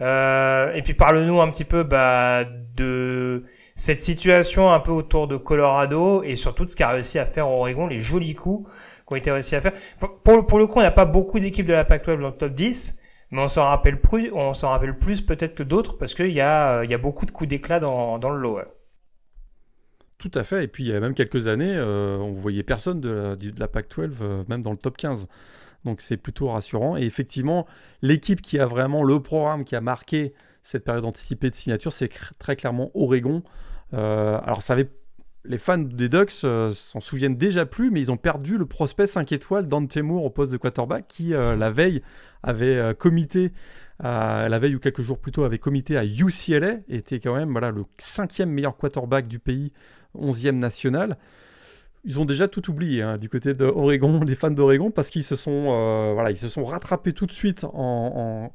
Euh, 0.00 0.72
et 0.74 0.82
puis 0.82 0.94
parle-nous 0.94 1.40
un 1.40 1.50
petit 1.50 1.64
peu 1.64 1.84
bah, 1.84 2.44
de 2.76 3.44
cette 3.74 4.02
situation 4.02 4.72
un 4.72 4.80
peu 4.80 4.92
autour 4.92 5.28
de 5.28 5.36
Colorado 5.36 6.22
et 6.22 6.34
surtout 6.34 6.64
de 6.64 6.70
ce 6.70 6.76
qu'a 6.76 6.88
réussi 6.88 7.18
à 7.18 7.26
faire 7.26 7.48
Oregon, 7.48 7.86
les 7.86 8.00
jolis 8.00 8.34
coups 8.34 8.68
qui 9.06 9.12
ont 9.12 9.16
été 9.16 9.30
réussi 9.30 9.56
à 9.56 9.60
faire. 9.60 9.72
Pour, 10.24 10.46
pour 10.46 10.58
le 10.58 10.66
coup, 10.66 10.78
on 10.78 10.82
n'a 10.82 10.90
pas 10.90 11.06
beaucoup 11.06 11.38
d'équipes 11.38 11.66
de 11.66 11.72
la 11.72 11.84
Pac-12 11.84 12.20
dans 12.20 12.28
le 12.28 12.36
top 12.36 12.54
10, 12.54 12.98
mais 13.30 13.40
on 13.40 13.48
s'en 13.48 13.64
rappelle 13.64 13.98
plus, 14.00 15.20
peut-être 15.20 15.54
que 15.54 15.62
d'autres 15.62 15.98
parce 15.98 16.14
qu'il 16.14 16.32
y 16.32 16.40
a, 16.40 16.78
a 16.78 16.98
beaucoup 16.98 17.26
de 17.26 17.30
coups 17.30 17.48
d'éclat 17.48 17.80
dans, 17.80 18.30
le 18.30 18.38
lot. 18.38 18.60
Tout 20.18 20.30
à 20.34 20.44
fait. 20.44 20.64
Et 20.64 20.68
puis 20.68 20.84
il 20.84 20.90
y 20.90 20.94
a 20.94 21.00
même 21.00 21.14
quelques 21.14 21.48
années, 21.48 21.74
euh, 21.76 22.16
on 22.16 22.32
voyait 22.32 22.62
personne 22.62 23.00
de 23.00 23.10
la, 23.10 23.36
de 23.36 23.60
la 23.60 23.68
Pac-12, 23.68 24.12
euh, 24.20 24.44
même 24.48 24.62
dans 24.62 24.70
le 24.70 24.78
top 24.78 24.96
15. 24.96 25.28
Donc 25.84 26.00
c'est 26.00 26.16
plutôt 26.16 26.48
rassurant. 26.48 26.96
Et 26.96 27.02
effectivement, 27.02 27.66
l'équipe 28.02 28.40
qui 28.40 28.58
a 28.58 28.66
vraiment 28.66 29.02
le 29.02 29.20
programme 29.20 29.64
qui 29.64 29.76
a 29.76 29.80
marqué 29.80 30.34
cette 30.62 30.84
période 30.84 31.04
anticipée 31.04 31.50
de 31.50 31.54
signature, 31.54 31.92
c'est 31.92 32.10
très 32.38 32.56
clairement 32.56 32.90
Oregon. 32.94 33.42
Euh, 33.92 34.40
alors 34.42 34.62
ça 34.62 34.76
les 35.46 35.58
fans 35.58 35.76
des 35.76 36.08
Ducks 36.08 36.32
euh, 36.44 36.72
s'en 36.72 37.00
souviennent 37.00 37.36
déjà 37.36 37.66
plus, 37.66 37.90
mais 37.90 38.00
ils 38.00 38.10
ont 38.10 38.16
perdu 38.16 38.56
le 38.56 38.64
prospect 38.64 39.06
5 39.06 39.30
étoiles 39.30 39.68
Dante 39.68 39.94
Moore 39.98 40.24
au 40.24 40.30
poste 40.30 40.52
de 40.52 40.56
quarterback 40.56 41.06
qui, 41.06 41.34
euh, 41.34 41.54
la 41.54 41.70
veille, 41.70 42.00
avait 42.42 42.94
comité, 42.98 43.52
la 44.00 44.58
veille 44.58 44.74
ou 44.74 44.78
quelques 44.78 45.00
jours 45.00 45.18
plus 45.18 45.32
tôt, 45.32 45.44
avait 45.44 45.58
comité 45.58 45.96
à 45.96 46.04
UCLA, 46.04 46.76
était 46.88 47.18
quand 47.18 47.34
même 47.34 47.52
voilà, 47.52 47.70
le 47.70 47.84
cinquième 47.96 48.50
meilleur 48.50 48.76
quarterback 48.76 49.28
du 49.28 49.38
pays, 49.38 49.72
11e 50.14 50.58
national 50.58 51.16
ils 52.04 52.20
ont 52.20 52.24
déjà 52.24 52.48
tout 52.48 52.70
oublié 52.70 53.02
hein, 53.02 53.18
du 53.18 53.28
côté 53.28 53.54
d'Oregon, 53.54 54.20
des 54.20 54.34
fans 54.34 54.50
d'Oregon, 54.50 54.90
parce 54.90 55.10
qu'ils 55.10 55.24
se 55.24 55.36
sont, 55.36 55.66
euh, 55.68 56.14
rattrapés 56.64 57.12
tout 57.12 57.26
de 57.26 57.32
suite 57.32 57.64
en, 57.64 58.52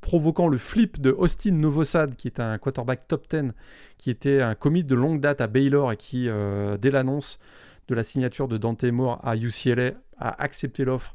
provoquant 0.00 0.48
le 0.48 0.56
flip 0.56 1.00
de 1.00 1.10
Austin 1.10 1.52
Novosad, 1.52 2.16
qui 2.16 2.28
est 2.28 2.40
un 2.40 2.56
quarterback 2.58 3.06
top 3.06 3.26
10, 3.30 3.52
qui 3.98 4.10
était 4.10 4.40
un 4.40 4.54
commit 4.54 4.84
de 4.84 4.94
longue 4.94 5.20
date 5.20 5.40
à 5.40 5.46
Baylor 5.46 5.92
et 5.92 5.96
qui, 5.96 6.28
euh, 6.28 6.76
dès 6.78 6.90
l'annonce 6.90 7.38
de 7.88 7.94
la 7.94 8.02
signature 8.02 8.48
de 8.48 8.56
Dante 8.56 8.84
Moore 8.84 9.20
à 9.22 9.36
UCLA, 9.36 9.92
a 10.18 10.42
accepté 10.42 10.84
l'offre 10.84 11.12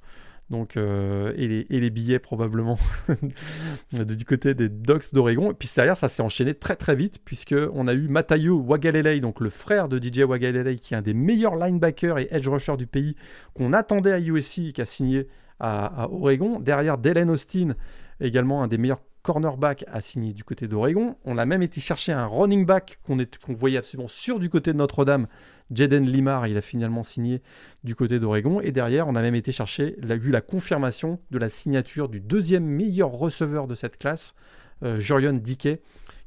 donc, 0.51 0.77
euh, 0.77 1.33
et, 1.37 1.47
les, 1.47 1.89
billets 1.89 2.19
probablement 2.19 2.77
du 3.91 4.25
côté 4.25 4.53
des 4.53 4.69
Ducks 4.69 5.11
d'Oregon. 5.11 5.51
Et 5.51 5.53
puis 5.55 5.67
derrière, 5.75 5.97
ça 5.97 6.07
s'est 6.07 6.21
enchaîné 6.21 6.53
très 6.53 6.75
très 6.75 6.95
vite, 6.95 7.19
puisqu'on 7.25 7.87
a 7.87 7.93
eu 7.93 8.07
Matayo 8.07 8.59
Wagalele, 8.59 9.21
donc 9.21 9.39
le 9.39 9.49
frère 9.49 9.89
de 9.89 9.99
DJ 9.99 10.19
Wagalele, 10.19 10.77
qui 10.77 10.93
est 10.93 10.97
un 10.97 11.01
des 11.01 11.15
meilleurs 11.15 11.55
linebackers 11.55 12.19
et 12.19 12.27
edge 12.29 12.47
rushers 12.47 12.77
du 12.77 12.85
pays, 12.85 13.15
qu'on 13.55 13.73
attendait 13.73 14.11
à 14.11 14.19
USC, 14.19 14.71
qui 14.73 14.81
a 14.81 14.85
signé 14.85 15.27
à, 15.59 16.07
Oregon. 16.11 16.59
Derrière, 16.59 16.99
Dylan 16.99 17.31
Austin, 17.31 17.73
également 18.19 18.61
un 18.61 18.67
des 18.67 18.77
meilleurs 18.77 19.01
cornerbacks 19.23 19.83
à 19.91 19.99
signer 19.99 20.33
du 20.33 20.43
côté 20.43 20.67
d'Oregon. 20.67 21.15
On 21.25 21.39
a 21.39 21.45
même 21.47 21.63
été 21.63 21.81
chercher 21.81 22.11
un 22.11 22.27
running 22.27 22.67
back 22.67 22.99
qu'on 23.03 23.17
voyait 23.53 23.79
absolument 23.79 24.07
sûr 24.07 24.39
du 24.39 24.49
côté 24.49 24.73
de 24.73 24.77
Notre-Dame, 24.77 25.25
Jaden 25.71 26.05
Limar, 26.05 26.47
il 26.47 26.57
a 26.57 26.61
finalement 26.61 27.03
signé 27.03 27.41
du 27.83 27.95
côté 27.95 28.19
d'Oregon. 28.19 28.61
Et 28.61 28.71
derrière, 28.71 29.07
on 29.07 29.15
a 29.15 29.21
même 29.21 29.35
été 29.35 29.51
chercher, 29.51 29.95
il 30.01 30.11
a 30.11 30.15
eu 30.15 30.29
la 30.29 30.41
confirmation 30.41 31.19
de 31.31 31.37
la 31.37 31.49
signature 31.49 32.09
du 32.09 32.19
deuxième 32.19 32.65
meilleur 32.65 33.11
receveur 33.11 33.67
de 33.67 33.75
cette 33.75 33.97
classe, 33.97 34.35
euh, 34.83 34.99
Jurion 34.99 35.33
Dickey, 35.33 35.81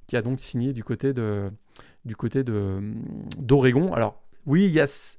qui 0.07 0.16
a 0.16 0.22
donc 0.22 0.41
signé 0.41 0.72
du 0.72 0.82
côté 0.84 1.12
de 1.12 1.51
du 2.05 2.16
côté 2.16 2.43
de 2.43 2.80
d'Oregon. 3.39 3.93
Alors 3.93 4.22
oui, 4.47 4.64
il 4.64 4.72
y 4.72 4.80
a 4.80 5.16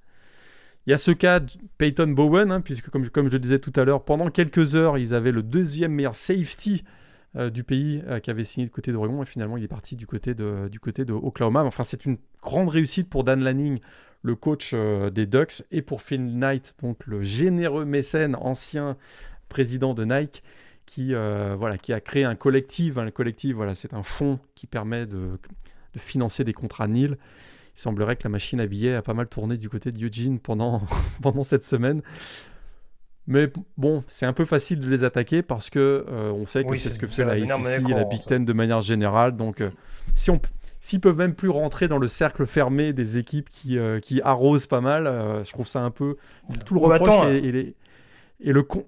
il 0.87 0.91
y 0.91 0.93
a 0.93 0.97
ce 0.97 1.11
cas 1.11 1.39
Peyton 1.77 2.07
Bowen, 2.07 2.51
hein, 2.51 2.61
puisque 2.61 2.89
comme, 2.89 3.09
comme 3.09 3.27
je 3.27 3.33
le 3.33 3.39
disais 3.39 3.59
tout 3.59 3.73
à 3.75 3.83
l'heure, 3.83 4.03
pendant 4.03 4.29
quelques 4.29 4.75
heures, 4.75 4.97
ils 4.97 5.13
avaient 5.13 5.31
le 5.31 5.43
deuxième 5.43 5.91
meilleur 5.91 6.15
safety 6.15 6.83
euh, 7.35 7.51
du 7.51 7.63
pays 7.63 8.01
euh, 8.07 8.19
qui 8.19 8.31
avait 8.31 8.43
signé 8.43 8.65
du 8.65 8.71
côté 8.71 8.91
d'Oregon 8.91 9.21
et 9.21 9.25
finalement 9.27 9.55
il 9.55 9.63
est 9.63 9.67
parti 9.67 9.95
du 9.95 10.07
côté 10.07 10.33
de, 10.33 10.67
du 10.67 10.79
côté 10.79 11.05
de 11.05 11.13
Oklahoma. 11.13 11.63
Enfin, 11.63 11.83
c'est 11.83 12.05
une 12.05 12.17
grande 12.41 12.69
réussite 12.69 13.07
pour 13.07 13.23
Dan 13.23 13.43
Lanning, 13.43 13.79
le 14.21 14.35
coach 14.35 14.71
euh, 14.73 15.09
des 15.09 15.25
Ducks, 15.25 15.63
et 15.71 15.81
pour 15.81 16.01
Phil 16.01 16.37
Knight, 16.37 16.75
donc 16.81 17.05
le 17.05 17.23
généreux 17.23 17.85
mécène, 17.85 18.35
ancien 18.35 18.97
président 19.47 19.93
de 19.93 20.05
Nike, 20.05 20.43
qui, 20.85 21.13
euh, 21.13 21.55
voilà, 21.57 21.77
qui 21.77 21.93
a 21.93 22.01
créé 22.01 22.23
un 22.23 22.35
collectif. 22.35 22.97
Un 22.97 23.11
collectif, 23.11 23.55
voilà, 23.55 23.75
c'est 23.75 23.93
un 23.93 24.03
fonds 24.03 24.39
qui 24.55 24.67
permet 24.67 25.05
de, 25.05 25.39
de, 25.93 25.99
financer 25.99 26.43
des 26.43 26.53
contrats 26.53 26.87
NIL. 26.87 27.17
Il 27.75 27.79
semblerait 27.79 28.15
que 28.15 28.23
la 28.23 28.29
machine 28.29 28.59
à 28.59 28.65
billets 28.65 28.95
a 28.95 29.01
pas 29.01 29.13
mal 29.13 29.27
tourné 29.27 29.55
du 29.55 29.69
côté 29.69 29.91
de 29.91 30.03
Eugene 30.03 30.39
pendant, 30.39 30.81
pendant 31.21 31.43
cette 31.43 31.63
semaine. 31.63 32.01
Mais 33.27 33.51
bon, 33.77 34.03
c'est 34.07 34.25
un 34.25 34.33
peu 34.33 34.45
facile 34.45 34.79
de 34.79 34.89
les 34.89 35.03
attaquer 35.03 35.43
parce 35.43 35.69
que 35.69 36.05
euh, 36.09 36.31
on 36.31 36.47
sait 36.47 36.63
que 36.63 36.75
c'est 36.75 36.91
ce 36.91 36.97
que 36.97 37.05
fait 37.05 37.23
la 37.23 37.37
SEC 37.37 37.87
et 37.87 37.93
la 37.93 38.05
Big 38.05 38.25
Ten 38.25 38.43
de 38.43 38.53
manière 38.53 38.81
générale. 38.81 39.35
Donc, 39.35 39.61
si 40.15 40.31
on, 40.31 40.41
s'ils 40.79 41.01
peuvent 41.01 41.17
même 41.17 41.35
plus 41.35 41.49
rentrer 41.49 41.87
dans 41.87 41.97
le 41.97 42.07
cercle 42.07 42.45
fermé 42.45 42.93
des 42.93 43.17
équipes 43.17 43.49
qui, 43.49 43.77
euh, 43.77 43.99
qui 43.99 44.21
arrosent 44.21 44.67
pas 44.67 44.81
mal, 44.81 45.07
euh, 45.07 45.43
je 45.43 45.51
trouve 45.51 45.67
ça 45.67 45.81
un 45.81 45.91
peu 45.91 46.15
tout 46.65 46.73
le 46.73 46.79
reproche 46.79 47.25
et, 47.27 47.75
et, 48.39 48.53
le 48.53 48.63
con 48.63 48.85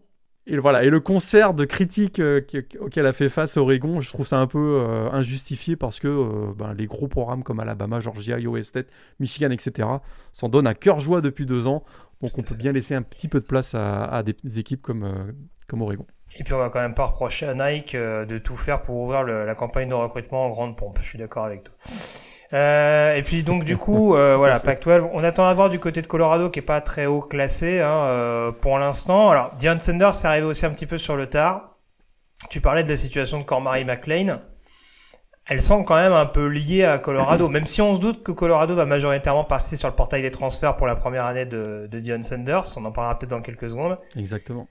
et 0.48 0.58
voilà 0.58 0.84
et 0.84 0.90
le 0.90 1.00
concert 1.00 1.54
de 1.54 1.66
critiques 1.66 2.20
euh, 2.20 2.42
auquel 2.80 3.06
a 3.06 3.14
fait 3.14 3.30
face 3.30 3.58
Oregon, 3.58 4.02
je 4.02 4.10
trouve 4.10 4.26
ça 4.26 4.40
un 4.40 4.48
peu 4.48 4.82
injustifié 5.12 5.76
parce 5.76 6.00
que 6.00 6.54
ben, 6.58 6.74
les 6.74 6.88
gros 6.88 7.08
programmes 7.08 7.44
comme 7.44 7.60
Alabama, 7.60 8.00
Georgia, 8.00 8.40
Iowa 8.40 8.64
State, 8.64 8.88
Michigan, 9.20 9.52
etc. 9.52 9.88
s'en 10.34 10.50
donnent 10.50 10.68
à 10.68 10.74
cœur 10.74 11.00
joie 11.00 11.22
depuis 11.22 11.46
deux 11.46 11.68
ans. 11.68 11.84
Donc 12.22 12.32
on 12.38 12.42
peut 12.42 12.56
bien 12.56 12.72
laisser 12.72 12.96
un 12.96 13.02
petit 13.02 13.28
peu 13.28 13.40
de 13.40 13.48
place 13.48 13.76
à, 13.76 14.06
à 14.06 14.24
des 14.24 14.60
équipes 14.60 14.82
comme, 14.82 15.34
comme 15.68 15.82
Oregon. 15.82 16.06
Et 16.38 16.44
puis 16.44 16.54
on 16.54 16.58
va 16.58 16.70
quand 16.70 16.80
même 16.80 16.96
pas 16.96 17.06
reprocher 17.06 17.46
à 17.46 17.54
Nike 17.54 17.96
euh, 17.96 18.26
de 18.26 18.38
tout 18.38 18.56
faire 18.56 18.82
pour 18.82 18.96
ouvrir 18.98 19.24
la 19.24 19.56
campagne 19.56 19.90
de 19.90 19.94
recrutement 19.94 20.46
en 20.46 20.50
grande 20.50 20.78
pompe. 20.78 21.00
Je 21.02 21.08
suis 21.08 21.20
d'accord 21.20 21.46
avec 21.46 21.64
toi. 21.64 21.74
Euh, 22.54 23.16
et 23.16 23.22
puis 23.24 23.44
donc 23.44 23.64
du 23.64 23.78
coup, 23.78 24.16
euh, 24.16 24.36
voilà, 24.38 24.60
Pac-12. 24.60 25.10
On 25.14 25.24
attend 25.24 25.46
à 25.46 25.54
voir 25.54 25.70
du 25.70 25.80
côté 25.80 26.02
de 26.02 26.08
Colorado 26.08 26.50
qui 26.50 26.60
est 26.60 26.64
pas 26.64 26.82
très 26.82 27.06
haut 27.06 27.22
classé 27.22 27.80
hein, 27.80 28.06
euh, 28.08 28.52
pour 28.52 28.78
l'instant. 28.78 29.30
Alors, 29.30 29.52
Dion 29.58 29.80
Sanders 29.80 30.14
c'est 30.14 30.28
arrivé 30.28 30.46
aussi 30.46 30.66
un 30.66 30.72
petit 30.72 30.86
peu 30.86 30.98
sur 30.98 31.16
le 31.16 31.28
tard. 31.28 31.78
Tu 32.50 32.60
parlais 32.60 32.84
de 32.84 32.90
la 32.90 32.98
situation 32.98 33.40
de 33.40 33.44
Cormary 33.44 33.86
McLean. 33.86 34.40
Elle 35.48 35.62
semble 35.62 35.86
quand 35.86 35.96
même 35.96 36.14
un 36.14 36.26
peu 36.26 36.46
liée 36.48 36.86
à 36.86 36.98
Colorado, 36.98 37.50
même 37.50 37.66
si 37.66 37.82
on 37.82 37.96
se 37.96 38.00
doute 38.00 38.24
que 38.24 38.32
Colorado 38.32 38.76
va 38.76 38.86
majoritairement 38.86 39.44
passer 39.44 39.76
sur 39.76 39.88
le 39.88 39.96
portail 39.96 40.22
des 40.22 40.32
transferts 40.32 40.76
pour 40.76 40.88
la 40.88 40.96
première 40.96 41.26
année 41.26 41.46
de, 41.46 41.88
de 41.90 42.00
Dion 42.00 42.22
Sanders. 42.22 42.66
On 42.78 42.86
en 42.86 42.92
parlera 42.92 43.18
peut-être 43.18 43.32
dans 43.32 43.42
quelques 43.42 43.70
secondes. 43.70 43.98
Exactement. 44.16 44.68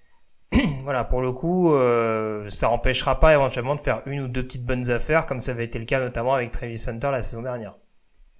voilà, 0.82 1.04
pour 1.04 1.22
le 1.22 1.32
coup, 1.32 1.72
euh, 1.74 2.48
ça 2.50 2.70
empêchera 2.70 3.20
pas 3.20 3.34
éventuellement 3.34 3.74
de 3.74 3.80
faire 3.80 4.02
une 4.06 4.20
ou 4.20 4.28
deux 4.28 4.42
petites 4.44 4.64
bonnes 4.64 4.90
affaires, 4.90 5.26
comme 5.26 5.40
ça 5.40 5.52
avait 5.52 5.64
été 5.64 5.78
le 5.78 5.84
cas 5.84 6.00
notamment 6.00 6.34
avec 6.34 6.50
Travis 6.50 6.78
Center 6.78 7.10
la 7.12 7.22
saison 7.22 7.42
dernière. 7.42 7.76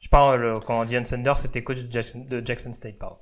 Je 0.01 0.09
parle 0.09 0.61
quand 0.65 0.85
Dion 0.87 1.05
Sanders 1.05 1.45
était 1.45 1.63
coach 1.63 1.83
de 1.83 2.43
Jackson, 2.45 2.73
State, 2.73 2.99
pardon. 2.99 3.19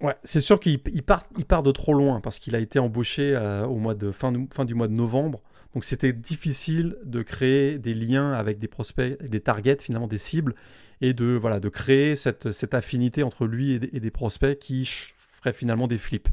Ouais, 0.00 0.14
c'est 0.22 0.40
sûr 0.40 0.60
qu'il 0.60 0.80
part, 1.02 1.24
il 1.36 1.44
part 1.44 1.62
de 1.62 1.72
trop 1.72 1.94
loin 1.94 2.20
parce 2.20 2.38
qu'il 2.38 2.54
a 2.54 2.58
été 2.58 2.78
embauché 2.78 3.36
au 3.66 3.76
mois 3.76 3.94
de 3.94 4.12
fin, 4.12 4.32
du 4.32 4.74
mois 4.74 4.88
de 4.88 4.92
novembre. 4.92 5.40
Donc 5.74 5.84
c'était 5.84 6.12
difficile 6.12 6.98
de 7.04 7.22
créer 7.22 7.78
des 7.78 7.94
liens 7.94 8.32
avec 8.32 8.58
des 8.58 8.68
prospects, 8.68 9.22
des 9.22 9.40
targets, 9.40 9.78
finalement 9.80 10.08
des 10.08 10.18
cibles, 10.18 10.54
et 11.00 11.14
de, 11.14 11.36
voilà, 11.38 11.60
de 11.60 11.68
créer 11.68 12.14
cette, 12.16 12.74
affinité 12.74 13.22
entre 13.22 13.46
lui 13.46 13.72
et 13.72 13.78
des, 13.78 14.10
prospects 14.10 14.58
qui 14.58 14.84
ferait 14.86 15.52
finalement 15.52 15.88
des 15.88 15.98
flips. 15.98 16.28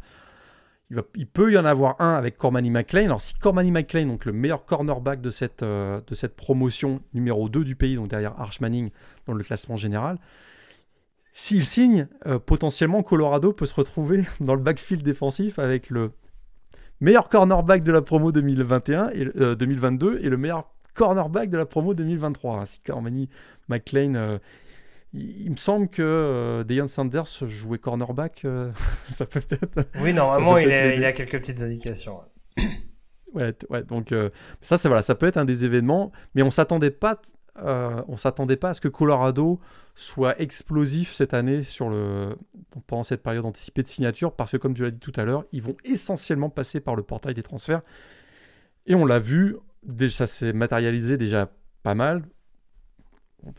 Il, 1.16 1.28
peut 1.28 1.52
y 1.52 1.58
en 1.58 1.66
avoir 1.66 2.02
un 2.02 2.16
avec 2.16 2.38
Cormany 2.38 2.72
McLean. 2.72 3.06
Alors 3.06 3.22
si 3.22 3.36
Cormany 3.36 3.72
McLean, 3.72 4.08
donc 4.08 4.26
le 4.26 4.34
meilleur 4.34 4.66
cornerback 4.66 5.22
de 5.22 5.30
cette, 5.30 5.62
euh, 5.62 6.02
de 6.08 6.16
cette 6.16 6.36
promotion 6.36 7.02
numéro 7.14 7.48
2 7.48 7.64
du 7.64 7.76
pays, 7.76 7.96
donc 7.96 8.08
derrière 8.08 8.40
Arch 8.40 8.60
Manning 8.60 8.90
dans 9.28 9.34
le 9.34 9.44
classement 9.44 9.76
général, 9.76 10.18
s'il 11.32 11.64
signe, 11.64 12.08
euh, 12.26 12.40
potentiellement 12.40 13.04
Colorado 13.04 13.54
peut 13.54 13.68
se 13.68 13.76
retrouver 13.76 14.24
dans 14.40 14.56
le 14.56 14.62
backfield 14.62 15.04
défensif 15.04 15.60
avec 15.60 15.92
le 15.92 16.12
meilleur 17.02 17.30
cornerback 17.30 17.84
de 17.84 17.92
la 17.92 18.02
promo 18.02 18.32
2021 18.32 19.12
et, 19.12 19.26
2022 19.56 20.08
euh, 20.08 20.20
et 20.26 20.30
le 20.30 20.38
meilleur 20.38 20.72
cornerback 20.96 21.52
de 21.52 21.58
la 21.58 21.68
promo 21.68 21.94
2023. 21.94 22.66
Si 22.66 22.80
Cormany 22.80 23.30
McLean. 23.68 24.40
Euh, 25.16 25.20
il, 25.20 25.52
me 25.52 25.58
semble 25.58 25.90
que 25.90 26.02
euh, 26.02 26.64
Deion 26.64 26.88
Sanders 26.88 27.48
jouait 27.48 27.80
cornerback. 27.80 28.46
ça 29.10 29.26
peut 29.26 29.42
être. 29.50 29.88
Oui, 30.02 30.14
normalement, 30.14 30.58
il, 30.58 30.68
il, 30.68 31.06
a 31.06 31.12
quelques 31.12 31.40
petites 31.40 31.62
indications. 31.62 32.20
Ouais, 33.34 33.56
ouais 33.70 33.84
donc 33.84 34.14
ça, 34.62 34.78
c'est 34.78 34.88
voilà, 34.88 35.04
ça 35.04 35.16
peut 35.16 35.28
être 35.28 35.38
un 35.38 35.46
des 35.46 35.64
événements, 35.64 36.12
mais 36.36 36.42
on 36.42 36.52
s'attendait 36.52 36.92
pas 36.92 37.20
euh, 37.64 38.02
on 38.08 38.18
s'attendait 38.18 38.56
pas 38.56 38.70
à 38.70 38.74
ce 38.74 38.82
que 38.82 38.88
Colorado 38.88 39.60
soit 39.96 40.40
explosif 40.40 41.12
cette 41.12 41.34
année 41.34 41.64
sur 41.64 41.90
le, 41.90 42.36
pendant 42.88 43.04
cette 43.04 43.22
période 43.22 43.46
anticipée 43.46 43.84
de 43.84 43.88
signature, 43.88 44.34
parce 44.34 44.52
que 44.52 44.58
comme 44.58 44.74
tu 44.74 44.84
l'as 44.84 44.92
dit 44.92 45.00
tout 45.00 45.14
à 45.16 45.26
l'heure, 45.26 45.46
ils 45.52 45.62
vont 45.62 45.76
essentiellement 45.84 46.50
passer 46.50 46.80
par 46.80 46.96
le 46.96 47.04
portail 47.04 47.34
des 47.34 47.44
transferts. 47.44 47.82
Et 48.86 48.96
on 48.96 49.06
l'a 49.06 49.20
vu, 49.20 49.58
ça 50.10 50.28
s'est 50.28 50.54
matérialisé 50.54 51.18
déjà 51.18 51.52
pas 51.84 51.96
mal. 51.96 52.24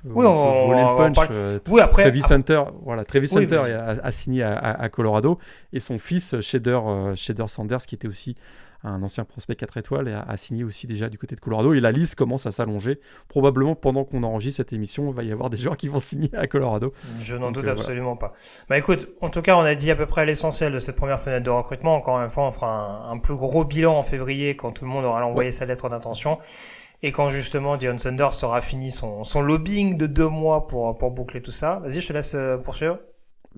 Oui, 0.04 0.26
on, 0.26 0.66
voler 0.68 0.80
le 0.80 0.96
punch. 0.96 1.28
Euh, 1.30 1.58
oui, 1.68 1.80
après, 1.80 2.02
Travis 2.02 2.22
Hunter, 2.30 2.62
voilà, 2.82 3.04
Travis 3.04 3.30
Hunter 3.36 3.58
a, 3.58 4.12
signé 4.12 4.42
à, 4.42 4.88
Colorado 4.88 5.38
et 5.72 5.80
son 5.80 5.98
fils 5.98 6.40
Shader, 6.40 6.80
euh, 6.84 7.14
Shader 7.16 7.48
Sanders, 7.48 7.86
qui 7.86 7.94
était 7.94 8.08
aussi 8.08 8.36
un 8.82 9.02
ancien 9.02 9.24
prospect 9.24 9.56
4 9.56 9.76
étoiles, 9.76 10.08
et 10.08 10.14
a, 10.14 10.36
signé 10.36 10.64
aussi 10.64 10.86
déjà 10.86 11.08
du 11.08 11.18
côté 11.18 11.34
de 11.34 11.40
Colorado. 11.40 11.74
Et 11.74 11.80
la 11.80 11.92
liste 11.92 12.14
commence 12.14 12.46
à 12.46 12.52
s'allonger. 12.52 13.00
Probablement 13.28 13.74
pendant 13.74 14.04
qu'on 14.04 14.22
enregistre 14.22 14.58
cette 14.58 14.72
émission, 14.72 15.10
il 15.10 15.14
va 15.14 15.22
y 15.22 15.32
avoir 15.32 15.50
des 15.50 15.56
joueurs 15.56 15.76
qui 15.76 15.88
vont 15.88 16.00
signer 16.00 16.30
à 16.34 16.46
Colorado. 16.46 16.92
Je 17.18 17.36
n'en 17.36 17.52
doute 17.52 17.68
euh, 17.68 17.72
absolument 17.72 18.16
pas. 18.16 18.32
Bah 18.68 18.78
écoute, 18.78 19.08
en 19.20 19.30
tout 19.30 19.42
cas, 19.42 19.56
on 19.56 19.60
a 19.60 19.74
dit 19.74 19.90
à 19.90 19.96
peu 19.96 20.06
près 20.06 20.24
l'essentiel 20.24 20.72
de 20.72 20.78
cette 20.78 20.96
première 20.96 21.20
fenêtre 21.20 21.44
de 21.44 21.50
recrutement. 21.50 21.94
Encore 21.94 22.18
une 22.18 22.30
fois, 22.30 22.46
on 22.46 22.52
fera 22.52 23.10
un, 23.10 23.18
plus 23.18 23.36
gros 23.36 23.64
bilan 23.64 23.96
en 23.96 24.02
février 24.02 24.56
quand 24.56 24.72
tout 24.72 24.84
le 24.84 24.90
monde 24.90 25.04
aura 25.04 25.24
envoyé 25.26 25.52
sa 25.52 25.66
lettre 25.66 25.88
d'intention. 25.88 26.38
Et 27.02 27.12
quand 27.12 27.30
justement 27.30 27.76
Dion 27.76 27.96
Sanders 27.96 28.34
sera 28.34 28.60
fini 28.60 28.90
son, 28.90 29.24
son 29.24 29.40
lobbying 29.40 29.96
de 29.96 30.06
deux 30.06 30.28
mois 30.28 30.66
pour, 30.66 30.96
pour 30.98 31.10
boucler 31.10 31.40
tout 31.40 31.50
ça. 31.50 31.78
Vas-y, 31.80 32.00
je 32.00 32.08
te 32.08 32.12
laisse 32.12 32.34
euh, 32.34 32.58
poursuivre. 32.58 32.98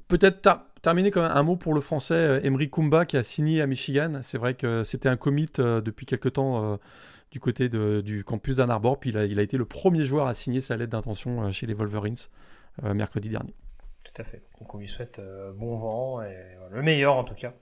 Peut-être 0.09 0.49
terminer 0.81 1.11
quand 1.11 1.23
même 1.23 1.33
un 1.33 1.43
mot 1.43 1.57
pour 1.57 1.75
le 1.75 1.81
français 1.81 2.15
euh, 2.15 2.41
Emery 2.45 2.71
Kumba 2.71 3.05
qui 3.05 3.17
a 3.17 3.23
signé 3.23 3.61
à 3.61 3.67
Michigan. 3.67 4.21
C'est 4.23 4.39
vrai 4.39 4.55
que 4.55 4.85
c'était 4.85 5.09
un 5.09 5.17
commit 5.17 5.49
euh, 5.59 5.81
depuis 5.81 6.07
quelques 6.07 6.33
temps 6.33 6.79
du 7.33 7.41
côté 7.41 7.69
du 7.69 8.25
campus 8.25 8.57
d'Ann 8.57 8.71
Arbor. 8.71 9.01
Puis 9.01 9.11
il 9.11 9.17
a, 9.17 9.25
il 9.25 9.39
a, 9.39 9.43
été 9.43 9.57
le 9.57 9.65
premier 9.65 10.05
joueur 10.05 10.27
à 10.29 10.35
signer 10.35 10.61
sa 10.61 10.77
lettre 10.77 10.93
d'intention 10.93 11.51
chez 11.51 11.67
les 11.67 11.75
Wolverines 11.75 12.17
mercredi 12.83 13.29
dernier. 13.29 13.55
Tout 14.05 14.21
à 14.21 14.25
fait. 14.25 14.43
Donc 14.61 14.75
on 14.75 14.79
lui 14.79 14.89
souhaite 14.89 15.21
bon 15.57 15.77
vent 15.77 16.23
et 16.23 16.37
le 16.71 16.83
meilleur 16.83 17.17
en 17.17 17.25
tout 17.25 17.35
cas 17.35 17.55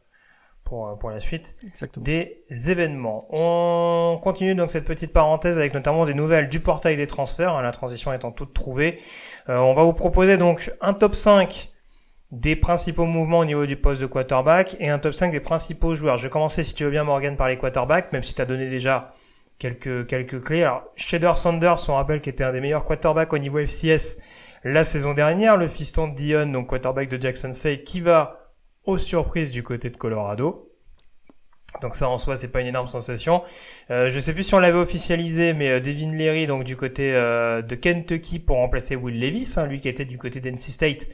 pour, 0.71 0.97
pour 0.99 1.11
la 1.11 1.21
suite 1.21 1.57
des 1.99 2.45
événements. 2.49 3.27
On 3.31 4.19
continue 4.23 4.55
donc 4.55 4.71
cette 4.71 4.85
petite 4.85 5.13
parenthèse 5.13 5.59
avec 5.59 5.75
notamment 5.75 6.07
des 6.07 6.15
nouvelles 6.15 6.49
du 6.49 6.61
portail 6.61 6.97
des 6.97 7.09
transferts, 7.09 7.55
hein, 7.55 7.63
la 7.63 7.73
transition 7.73 8.13
étant 8.13 8.31
toute 8.31 8.55
trouvée. 8.55 8.99
on 9.49 9.75
va 9.75 9.83
vous 9.83 9.93
proposer 9.93 10.39
donc 10.39 10.73
un 10.81 10.95
top 10.95 11.17
5 11.17 11.71
des 12.31 12.55
principaux 12.55 13.07
mouvements 13.07 13.41
au 13.41 13.45
niveau 13.45 13.67
du 13.67 13.77
poste 13.77 14.01
de 14.01 14.07
quarterback 14.07 14.77
et 14.79 14.89
un 14.89 15.01
top 15.01 15.15
5 15.15 15.33
des 15.33 15.41
principaux 15.41 15.97
joueurs. 15.97 16.17
Je 16.17 16.25
vais 16.25 16.31
commencer, 16.31 16.63
si 16.63 16.73
tu 16.75 16.85
veux 16.85 16.91
bien, 16.91 17.03
Morgan, 17.03 17.37
par 17.37 17.49
les 17.49 17.59
quarterbacks, 17.59 18.13
même 18.13 18.23
si 18.23 18.35
tu 18.35 18.43
as 18.43 18.47
donné 18.47 18.71
déjà 18.71 19.11
quelques, 19.59 20.07
quelques 20.07 20.41
clés. 20.41 20.63
Alors, 20.63 20.85
Shader 20.95 21.33
Sanders, 21.35 21.89
on 21.89 21.95
rappelle 21.95 22.21
qu'il 22.21 22.31
était 22.31 22.45
un 22.45 22.53
des 22.53 22.61
meilleurs 22.61 22.85
quarterbacks 22.85 23.33
au 23.33 23.39
niveau 23.39 23.59
FCS 23.59 24.19
la 24.63 24.85
saison 24.85 25.15
dernière, 25.15 25.57
le 25.57 25.69
fiston 25.69 26.09
de 26.09 26.15
Dion, 26.15 26.47
donc 26.47 26.69
quarterback 26.69 27.09
de 27.09 27.21
Jackson 27.21 27.51
State, 27.51 27.83
qui 27.83 28.01
va 28.01 28.40
aux 28.91 28.99
surprises 28.99 29.51
du 29.51 29.63
côté 29.63 29.91
de 29.91 29.97
Colorado. 29.97 30.67
Donc 31.83 31.95
ça 31.95 32.09
en 32.09 32.19
soi 32.19 32.37
c'est 32.37 32.49
pas 32.49 32.61
une 32.61 32.67
énorme 32.67 32.89
sensation. 32.89 33.43
Euh, 33.91 34.11
je 34.11 34.19
sais 34.19 34.35
plus 34.35 34.43
si 34.43 34.55
on 34.55 34.59
l'avait 34.59 34.79
officialisé, 34.79 35.53
mais 35.53 35.71
euh, 35.71 35.81
Devin 35.81 36.13
Leary 36.13 36.47
donc 36.47 36.65
du 36.65 36.77
côté 36.77 37.15
euh, 37.15 37.63
de 37.63 37.75
Kentucky 37.77 38.41
pour 38.41 38.57
remplacer 38.57 38.97
Will 38.97 39.21
Levis, 39.21 39.55
hein, 39.57 39.67
lui 39.67 39.81
qui 39.81 39.89
était 39.89 40.05
du 40.05 40.19
côté 40.19 40.41
d'NC 40.41 40.59
State, 40.59 41.09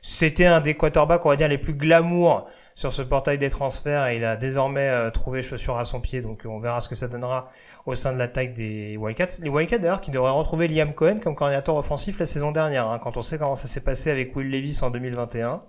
c'était 0.00 0.46
un 0.46 0.60
des 0.60 0.74
quarterbacks, 0.74 1.24
on 1.26 1.30
va 1.30 1.36
dire, 1.36 1.48
les 1.48 1.58
plus 1.58 1.74
glamour 1.74 2.48
sur 2.74 2.92
ce 2.92 3.02
portail 3.02 3.38
des 3.38 3.50
transferts 3.50 4.06
et 4.06 4.16
il 4.18 4.24
a 4.24 4.36
désormais 4.36 4.88
euh, 4.88 5.10
trouvé 5.10 5.42
chaussure 5.42 5.78
à 5.78 5.84
son 5.84 6.00
pied. 6.00 6.20
Donc 6.20 6.42
on 6.46 6.60
verra 6.60 6.80
ce 6.80 6.88
que 6.88 6.94
ça 6.94 7.08
donnera 7.08 7.50
au 7.86 7.94
sein 7.94 8.12
de 8.12 8.18
l'attaque 8.18 8.54
des 8.54 8.96
Wildcats. 8.96 9.40
Les 9.42 9.48
Wildcats 9.48 9.78
d'ailleurs 9.78 10.00
qui 10.00 10.10
devraient 10.10 10.30
retrouver 10.30 10.68
Liam 10.68 10.94
Cohen 10.94 11.18
comme 11.22 11.34
coordinateur 11.34 11.76
offensif 11.76 12.18
la 12.20 12.26
saison 12.26 12.52
dernière. 12.52 12.88
Hein, 12.88 13.00
quand 13.02 13.16
on 13.16 13.22
sait 13.22 13.38
comment 13.38 13.56
ça 13.56 13.66
s'est 13.66 13.80
passé 13.80 14.10
avec 14.10 14.34
Will 14.36 14.50
Levis 14.50 14.78
en 14.82 14.90
2021, 14.90 15.62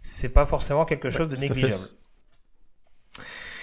c'est 0.00 0.32
pas 0.32 0.46
forcément 0.46 0.84
quelque 0.84 1.10
chose 1.10 1.28
de 1.28 1.36
négligeable. 1.36 1.74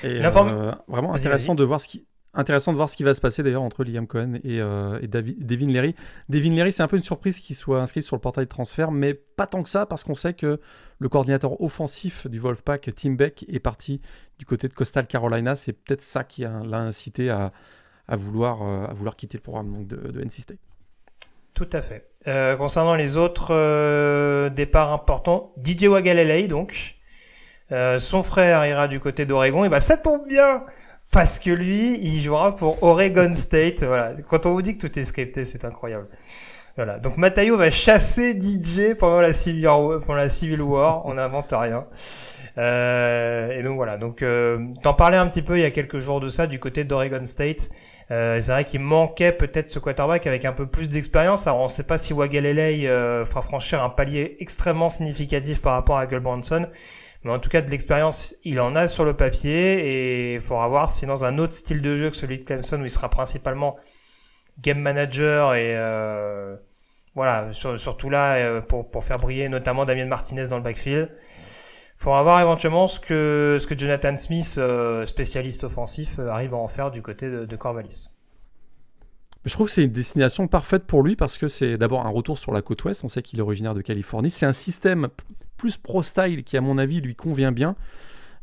Et 0.04 0.24
euh, 0.24 0.72
vraiment 0.88 1.14
intéressant 1.14 1.56
de 1.56 1.64
voir 1.64 1.82
ce 1.82 1.88
qui 1.88 2.06
Intéressant 2.34 2.72
de 2.72 2.78
voir 2.78 2.88
ce 2.88 2.96
qui 2.96 3.04
va 3.04 3.16
se 3.16 3.22
passer 3.22 3.42
d'ailleurs 3.42 3.64
entre 3.64 3.84
Liam 3.84 4.06
Cohen 4.06 4.36
et, 4.44 4.62
euh, 4.62 5.00
Devin 5.08 5.66
Leary. 5.66 5.96
Devin 6.30 6.52
Leary, 6.52 6.72
c'est 6.72 6.84
un 6.84 6.88
peu 6.88 6.98
une 6.98 7.02
surprise 7.02 7.40
qu'il 7.40 7.56
soit 7.56 7.82
inscrit 7.82 8.04
sur 8.04 8.16
le 8.16 8.22
portail 8.22 8.46
de 8.46 8.50
transfert, 8.50 8.92
mais 8.92 9.16
pas 9.16 9.48
tant 9.48 9.64
que 9.64 9.70
ça, 9.70 9.88
parce 9.88 10.04
qu'on 10.04 10.14
sait 10.14 10.36
que 10.36 10.60
le 11.00 11.10
coordinateur 11.10 11.60
offensif 11.62 12.28
du 12.28 12.38
Wolfpack, 12.38 12.94
Tim 12.96 13.14
Beck, 13.14 13.44
est 13.48 13.60
parti 13.60 14.02
du 14.38 14.46
côté 14.46 14.68
de 14.68 14.74
Coastal 14.74 15.08
Carolina. 15.08 15.56
C'est 15.56 15.74
peut-être 15.74 16.04
ça 16.04 16.24
qui 16.24 16.42
l'a 16.42 16.80
incité 16.80 17.32
à, 17.32 17.52
vouloir, 18.10 18.62
euh, 18.62 18.86
à 18.86 18.94
vouloir 18.94 19.16
quitter 19.16 19.40
le 19.40 19.44
programme 19.44 19.88
de, 19.88 19.96
de 19.96 20.22
NC 20.22 20.42
State. 20.42 20.60
Tout 21.58 21.70
à 21.74 21.82
fait. 21.82 22.06
Euh, 22.28 22.56
concernant 22.56 22.94
les 22.94 23.18
autres 23.18 24.50
départs 24.50 24.94
importants, 24.94 25.54
DJ 25.66 25.86
Wagalele, 25.86 26.48
donc. 26.48 26.98
son 27.98 28.22
frère 28.22 28.64
ira 28.68 28.88
du 28.88 29.00
côté 29.00 29.26
d'Oregon. 29.26 29.66
Et 29.66 29.70
bah 29.70 29.80
ça 29.80 29.98
tombe 29.98 30.28
bien 30.28 30.64
parce 31.12 31.40
que 31.40 31.50
lui, 31.50 32.00
il 32.02 32.22
jouera 32.22 32.56
pour 32.56 32.84
Oregon 32.84 33.34
State. 33.34 33.84
Voilà. 33.84 34.14
Quand 34.30 34.46
on 34.46 34.52
vous 34.52 34.62
dit 34.62 34.78
que 34.78 34.88
tout 34.88 35.00
est 35.00 35.04
scripté, 35.04 35.46
c'est 35.46 35.66
incroyable. 35.66 36.08
Voilà. 36.76 37.00
Donc 37.00 37.18
Matayo 37.18 37.58
va 37.58 37.72
chasser 37.72 38.40
DJ 38.40 38.96
pendant 38.96 39.22
la 39.22 39.34
Civil 39.34 39.68
War. 39.68 40.00
Pendant 40.02 40.16
la 40.16 40.30
Civil 40.30 40.62
War. 40.62 41.06
On 41.06 41.16
n'invente 41.16 41.52
rien. 41.52 41.88
Euh, 42.58 43.58
et 43.58 43.64
donc 43.64 43.76
voilà. 43.76 43.98
Donc 43.98 44.22
euh, 44.22 44.60
t'en 44.84 44.94
parlais 44.94 45.18
un 45.18 45.28
petit 45.28 45.42
peu 45.42 45.58
il 45.58 45.62
y 45.62 45.66
a 45.66 45.72
quelques 45.72 46.00
jours 46.00 46.20
de 46.20 46.30
ça 46.30 46.46
du 46.46 46.60
côté 46.60 46.84
d'Oregon 46.84 47.24
State. 47.24 47.70
Euh, 48.10 48.40
c'est 48.40 48.52
vrai 48.52 48.64
qu'il 48.64 48.80
manquait 48.80 49.34
peut-être 49.34 49.68
ce 49.68 49.80
quarterback 49.80 50.28
avec 50.28 50.46
un 50.46 50.54
peu 50.54 50.66
plus 50.66 50.88
d'expérience. 50.88 51.46
Alors 51.46 51.60
on 51.60 51.66
ne 51.66 51.70
sait 51.70 51.84
pas 51.84 51.98
si 51.98 52.14
Wagalele 52.14 52.88
euh, 52.88 53.26
fera 53.26 53.42
franchir 53.42 53.84
un 53.84 53.90
palier 53.90 54.38
extrêmement 54.40 54.90
significatif 54.90 55.62
par 55.62 55.74
rapport 55.74 55.98
à 55.98 56.08
Gus 56.08 56.20
Bronson. 56.20 56.68
Mais 57.24 57.32
en 57.32 57.40
tout 57.40 57.50
cas, 57.50 57.62
de 57.62 57.70
l'expérience, 57.70 58.36
il 58.44 58.60
en 58.60 58.76
a 58.76 58.88
sur 58.88 59.04
le 59.04 59.14
papier 59.14 59.80
et 59.80 60.34
il 60.36 60.40
faudra 60.40 60.68
voir 60.68 60.92
si 60.92 61.06
dans 61.06 61.26
un 61.26 61.38
autre 61.40 61.54
style 61.54 61.82
de 61.82 61.98
jeu 61.98 62.10
que 62.10 62.16
celui 62.16 62.40
de 62.40 62.46
Clemson, 62.46 62.80
où 62.80 62.86
il 62.86 62.90
sera 62.90 63.10
principalement 63.10 63.76
game 64.62 64.80
manager 64.80 65.54
et 65.56 65.74
euh, 65.76 66.56
voilà, 67.16 67.50
surtout 67.52 68.10
là 68.10 68.36
euh, 68.36 68.62
pour 68.62 69.04
faire 69.04 69.18
briller 69.18 69.50
notamment 69.50 69.86
Damien 69.86 70.06
Martinez 70.06 70.48
dans 70.48 70.58
le 70.58 70.64
backfield. 70.64 71.10
Il 72.00 72.04
faudra 72.04 72.22
voir 72.22 72.40
éventuellement 72.42 72.88
ce 72.88 73.00
que, 73.00 73.58
ce 73.60 73.66
que 73.66 73.78
Jonathan 73.78 74.16
Smith, 74.18 74.56
euh, 74.60 75.06
spécialiste 75.06 75.64
offensif, 75.64 76.20
arrive 76.20 76.54
à 76.54 76.58
en 76.58 76.68
faire 76.68 76.92
du 76.92 77.02
côté 77.02 77.30
de, 77.30 77.46
de 77.46 77.56
Corvallis. 77.56 78.10
Je 79.46 79.54
trouve 79.54 79.68
que 79.68 79.74
c'est 79.74 79.84
une 79.84 79.92
destination 79.92 80.48
parfaite 80.48 80.86
pour 80.86 81.04
lui 81.04 81.16
parce 81.16 81.38
que 81.38 81.48
c'est 81.48 81.78
d'abord 81.78 82.06
un 82.06 82.10
retour 82.10 82.38
sur 82.38 82.52
la 82.52 82.62
côte 82.62 82.84
ouest. 82.84 83.04
On 83.04 83.10
sait 83.10 83.22
qu'il 83.22 83.40
est 83.40 83.42
originaire 83.42 83.74
de 83.74 83.82
Californie. 83.82 84.30
C'est 84.30 84.46
un 84.46 84.54
système 84.54 85.08
plus 85.58 85.78
pro-style 85.78 86.44
qui, 86.44 86.58
à 86.58 86.62
mon 86.62 86.78
avis, 86.78 87.02
lui 87.02 87.16
convient 87.16 87.52
bien. 87.52 87.76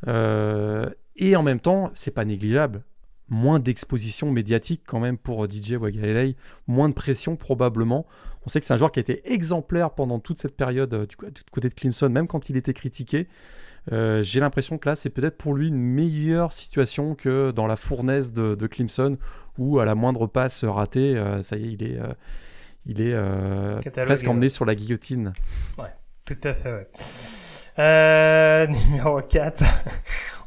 Euh, 0.09 0.89
et 1.17 1.37
en 1.37 1.43
même 1.43 1.61
temps, 1.61 1.91
c'est 1.95 2.11
pas 2.11 2.25
négligeable. 2.25 2.83
Moins 3.29 3.61
d'exposition 3.61 4.33
médiatique 4.33 4.83
quand 4.87 4.99
même 4.99 5.17
pour 5.17 5.49
DJ 5.49 5.73
Wagalele, 5.73 6.35
moins 6.67 6.89
de 6.89 6.95
pression 6.95 7.37
probablement. 7.37 8.07
On 8.47 8.49
sait 8.49 8.61
que 8.61 8.67
c'est 8.67 8.75
un 8.75 8.77
joueur 8.77 8.93
qui 8.93 9.01
a 9.01 9.03
été 9.03 9.33
exemplaire 9.33 9.91
pendant 9.91 10.19
toute 10.19 10.39
cette 10.39 10.57
période 10.57 10.93
euh, 10.95 11.07
du, 11.07 11.17
côté 11.17 11.69
de 11.69 11.75
Clemson, 11.75 12.09
même 12.09 12.27
quand 12.27 12.49
il 12.51 12.57
était 12.57 12.75
critiqué. 12.75 13.29
Euh, 13.93 14.23
j'ai 14.23 14.41
l'impression 14.41 14.79
que 14.79 14.89
là, 14.89 14.97
c'est 14.97 15.11
peut-être 15.11 15.37
pour 15.37 15.55
lui 15.55 15.69
une 15.69 15.79
meilleure 15.79 16.53
situation 16.53 17.15
que 17.15 17.51
dans 17.51 17.67
la 17.67 17.77
fournaise 17.77 18.33
de, 18.33 18.55
de 18.55 18.67
Clemson, 18.67 19.19
où 19.59 19.79
à 19.79 19.85
la 19.85 19.95
moindre 19.95 20.27
passe 20.27 20.65
ratée, 20.65 21.23
ça 21.43 21.57
y 21.57 21.69
est, 21.69 21.73
il 21.73 21.83
est, 21.85 21.99
il 22.87 23.01
est 23.01 24.05
presque 24.05 24.27
emmené 24.27 24.49
sur 24.49 24.65
la 24.65 24.75
guillotine. 24.75 25.33
Ouais. 25.79 25.93
Tout 26.25 26.39
à 26.45 26.55
fait, 26.55 26.73
ouais. 26.73 26.89
Euh, 27.79 28.67
numéro 28.89 29.21
4, 29.21 29.63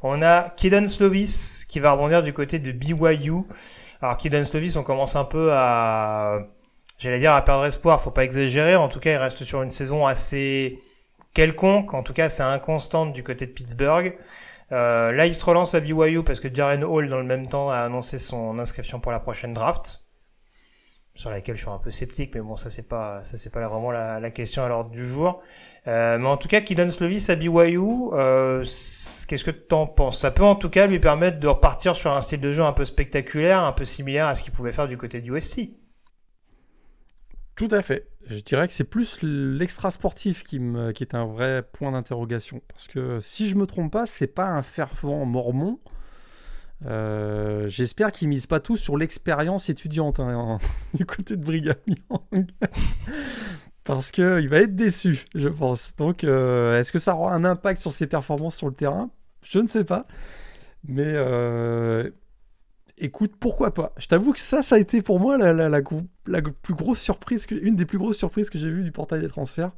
on 0.01 0.23
a 0.23 0.49
Kidon 0.55 0.87
Slovis 0.87 1.65
qui 1.65 1.79
va 1.79 1.91
rebondir 1.91 2.23
du 2.23 2.33
côté 2.33 2.57
de 2.57 2.71
BYU. 2.71 3.43
Alors 4.01 4.17
Kidon 4.17 4.41
Slovis, 4.41 4.75
on 4.75 4.81
commence 4.81 5.15
un 5.15 5.25
peu 5.25 5.49
à, 5.51 6.47
j'allais 6.97 7.19
dire, 7.19 7.33
à 7.33 7.43
perdre 7.43 7.65
espoir. 7.65 8.01
Faut 8.01 8.11
pas 8.11 8.23
exagérer. 8.23 8.75
En 8.75 8.89
tout 8.89 8.99
cas, 8.99 9.11
il 9.11 9.17
reste 9.17 9.43
sur 9.43 9.61
une 9.61 9.69
saison 9.69 10.05
assez 10.05 10.79
quelconque. 11.33 11.93
En 11.93 12.03
tout 12.03 12.13
cas, 12.13 12.29
c'est 12.29 12.43
inconstante 12.43 13.13
du 13.13 13.23
côté 13.23 13.45
de 13.45 13.51
Pittsburgh. 13.51 14.17
Euh, 14.71 15.11
là, 15.11 15.25
il 15.25 15.33
se 15.33 15.45
relance 15.45 15.75
à 15.75 15.79
BYU 15.79 16.23
parce 16.23 16.39
que 16.39 16.53
Jaren 16.53 16.83
Hall, 16.83 17.07
dans 17.09 17.19
le 17.19 17.23
même 17.23 17.47
temps, 17.47 17.69
a 17.69 17.77
annoncé 17.77 18.19
son 18.19 18.59
inscription 18.59 18.99
pour 18.99 19.11
la 19.11 19.19
prochaine 19.19 19.53
draft 19.53 20.01
sur 21.17 21.31
laquelle 21.31 21.55
je 21.55 21.61
suis 21.61 21.69
un 21.69 21.79
peu 21.79 21.89
sceptique, 21.91 22.33
mais 22.35 22.41
bon, 22.41 22.55
ça 22.55 22.69
c'est 22.69 22.87
pas, 22.87 23.23
ça 23.23 23.37
c'est 23.37 23.51
pas 23.51 23.67
vraiment 23.67 23.91
la, 23.91 24.29
question 24.29 24.63
à 24.63 24.67
l'ordre 24.67 24.91
du 24.91 25.07
jour. 25.07 25.41
Euh, 25.87 26.17
mais 26.17 26.27
en 26.27 26.37
tout 26.37 26.47
cas, 26.47 26.61
donne 26.61 26.89
Slovis 26.89 27.29
à 27.29 27.35
BYU, 27.35 27.79
euh, 28.13 28.63
qu'est-ce 29.27 29.43
que 29.43 29.51
tu 29.51 29.73
en 29.73 29.87
penses? 29.87 30.19
Ça 30.19 30.31
peut 30.31 30.43
en 30.43 30.55
tout 30.55 30.69
cas 30.69 30.85
lui 30.85 30.99
permettre 30.99 31.39
de 31.39 31.47
repartir 31.47 31.95
sur 31.95 32.11
un 32.11 32.21
style 32.21 32.39
de 32.39 32.51
jeu 32.51 32.61
un 32.61 32.73
peu 32.73 32.85
spectaculaire, 32.85 33.63
un 33.63 33.71
peu 33.71 33.85
similaire 33.85 34.27
à 34.27 34.35
ce 34.35 34.43
qu'il 34.43 34.53
pouvait 34.53 34.71
faire 34.71 34.87
du 34.87 34.97
côté 34.97 35.21
du 35.21 35.35
USC. 35.35 35.69
Tout 37.57 37.67
à 37.71 37.81
fait. 37.81 38.07
Je 38.27 38.39
dirais 38.39 38.67
que 38.67 38.73
c'est 38.73 38.83
plus 38.83 39.19
l'extra 39.23 39.89
sportif 39.89 40.43
qui, 40.43 40.57
est 40.57 41.15
un 41.15 41.25
vrai 41.25 41.63
point 41.73 41.91
d'interrogation. 41.91 42.61
Parce 42.67 42.87
que 42.87 43.19
si 43.19 43.49
je 43.49 43.55
me 43.55 43.65
trompe 43.65 43.91
pas, 43.91 44.05
c'est 44.05 44.27
pas 44.27 44.45
un 44.45 44.61
fervent 44.61 45.25
mormon. 45.25 45.79
Euh, 46.85 47.67
j'espère 47.67 48.11
qu'ils 48.11 48.27
misent 48.27 48.45
pas 48.45 48.59
tous 48.59 48.75
sur 48.75 48.95
l'expérience 48.95 49.69
étudiante 49.69 50.19
hein, 50.19 50.59
du 50.93 51.05
côté 51.07 51.35
de 51.35 51.43
Brigham 51.43 51.75
Young. 51.87 52.47
Parce 53.83 54.11
qu'il 54.11 54.49
va 54.49 54.57
être 54.57 54.75
déçu, 54.75 55.25
je 55.33 55.49
pense. 55.49 55.95
Donc, 55.95 56.23
euh, 56.23 56.79
est-ce 56.79 56.91
que 56.91 56.99
ça 56.99 57.15
aura 57.15 57.33
un 57.33 57.43
impact 57.43 57.79
sur 57.81 57.91
ses 57.91 58.05
performances 58.05 58.57
sur 58.57 58.67
le 58.67 58.73
terrain? 58.73 59.09
Je 59.47 59.57
ne 59.57 59.67
sais 59.67 59.85
pas. 59.85 60.05
Mais 60.83 61.13
euh, 61.15 62.11
écoute, 62.97 63.33
pourquoi 63.39 63.73
pas 63.73 63.93
Je 63.97 64.07
t'avoue 64.07 64.33
que 64.33 64.39
ça, 64.39 64.61
ça 64.61 64.75
a 64.75 64.79
été 64.79 65.01
pour 65.01 65.19
moi 65.19 65.37
la, 65.37 65.53
la, 65.53 65.81
plus 65.81 66.73
grosse 66.73 66.99
surprise, 66.99 67.45
que, 67.45 67.55
une 67.55 67.75
des 67.75 67.85
plus 67.85 67.97
grosses 67.97 68.17
surprises 68.17 68.49
que 68.49 68.57
j'ai 68.57 68.69
vues 68.69 68.83
du 68.83 68.91
portail 68.91 69.21
des 69.21 69.29
transferts. 69.29 69.71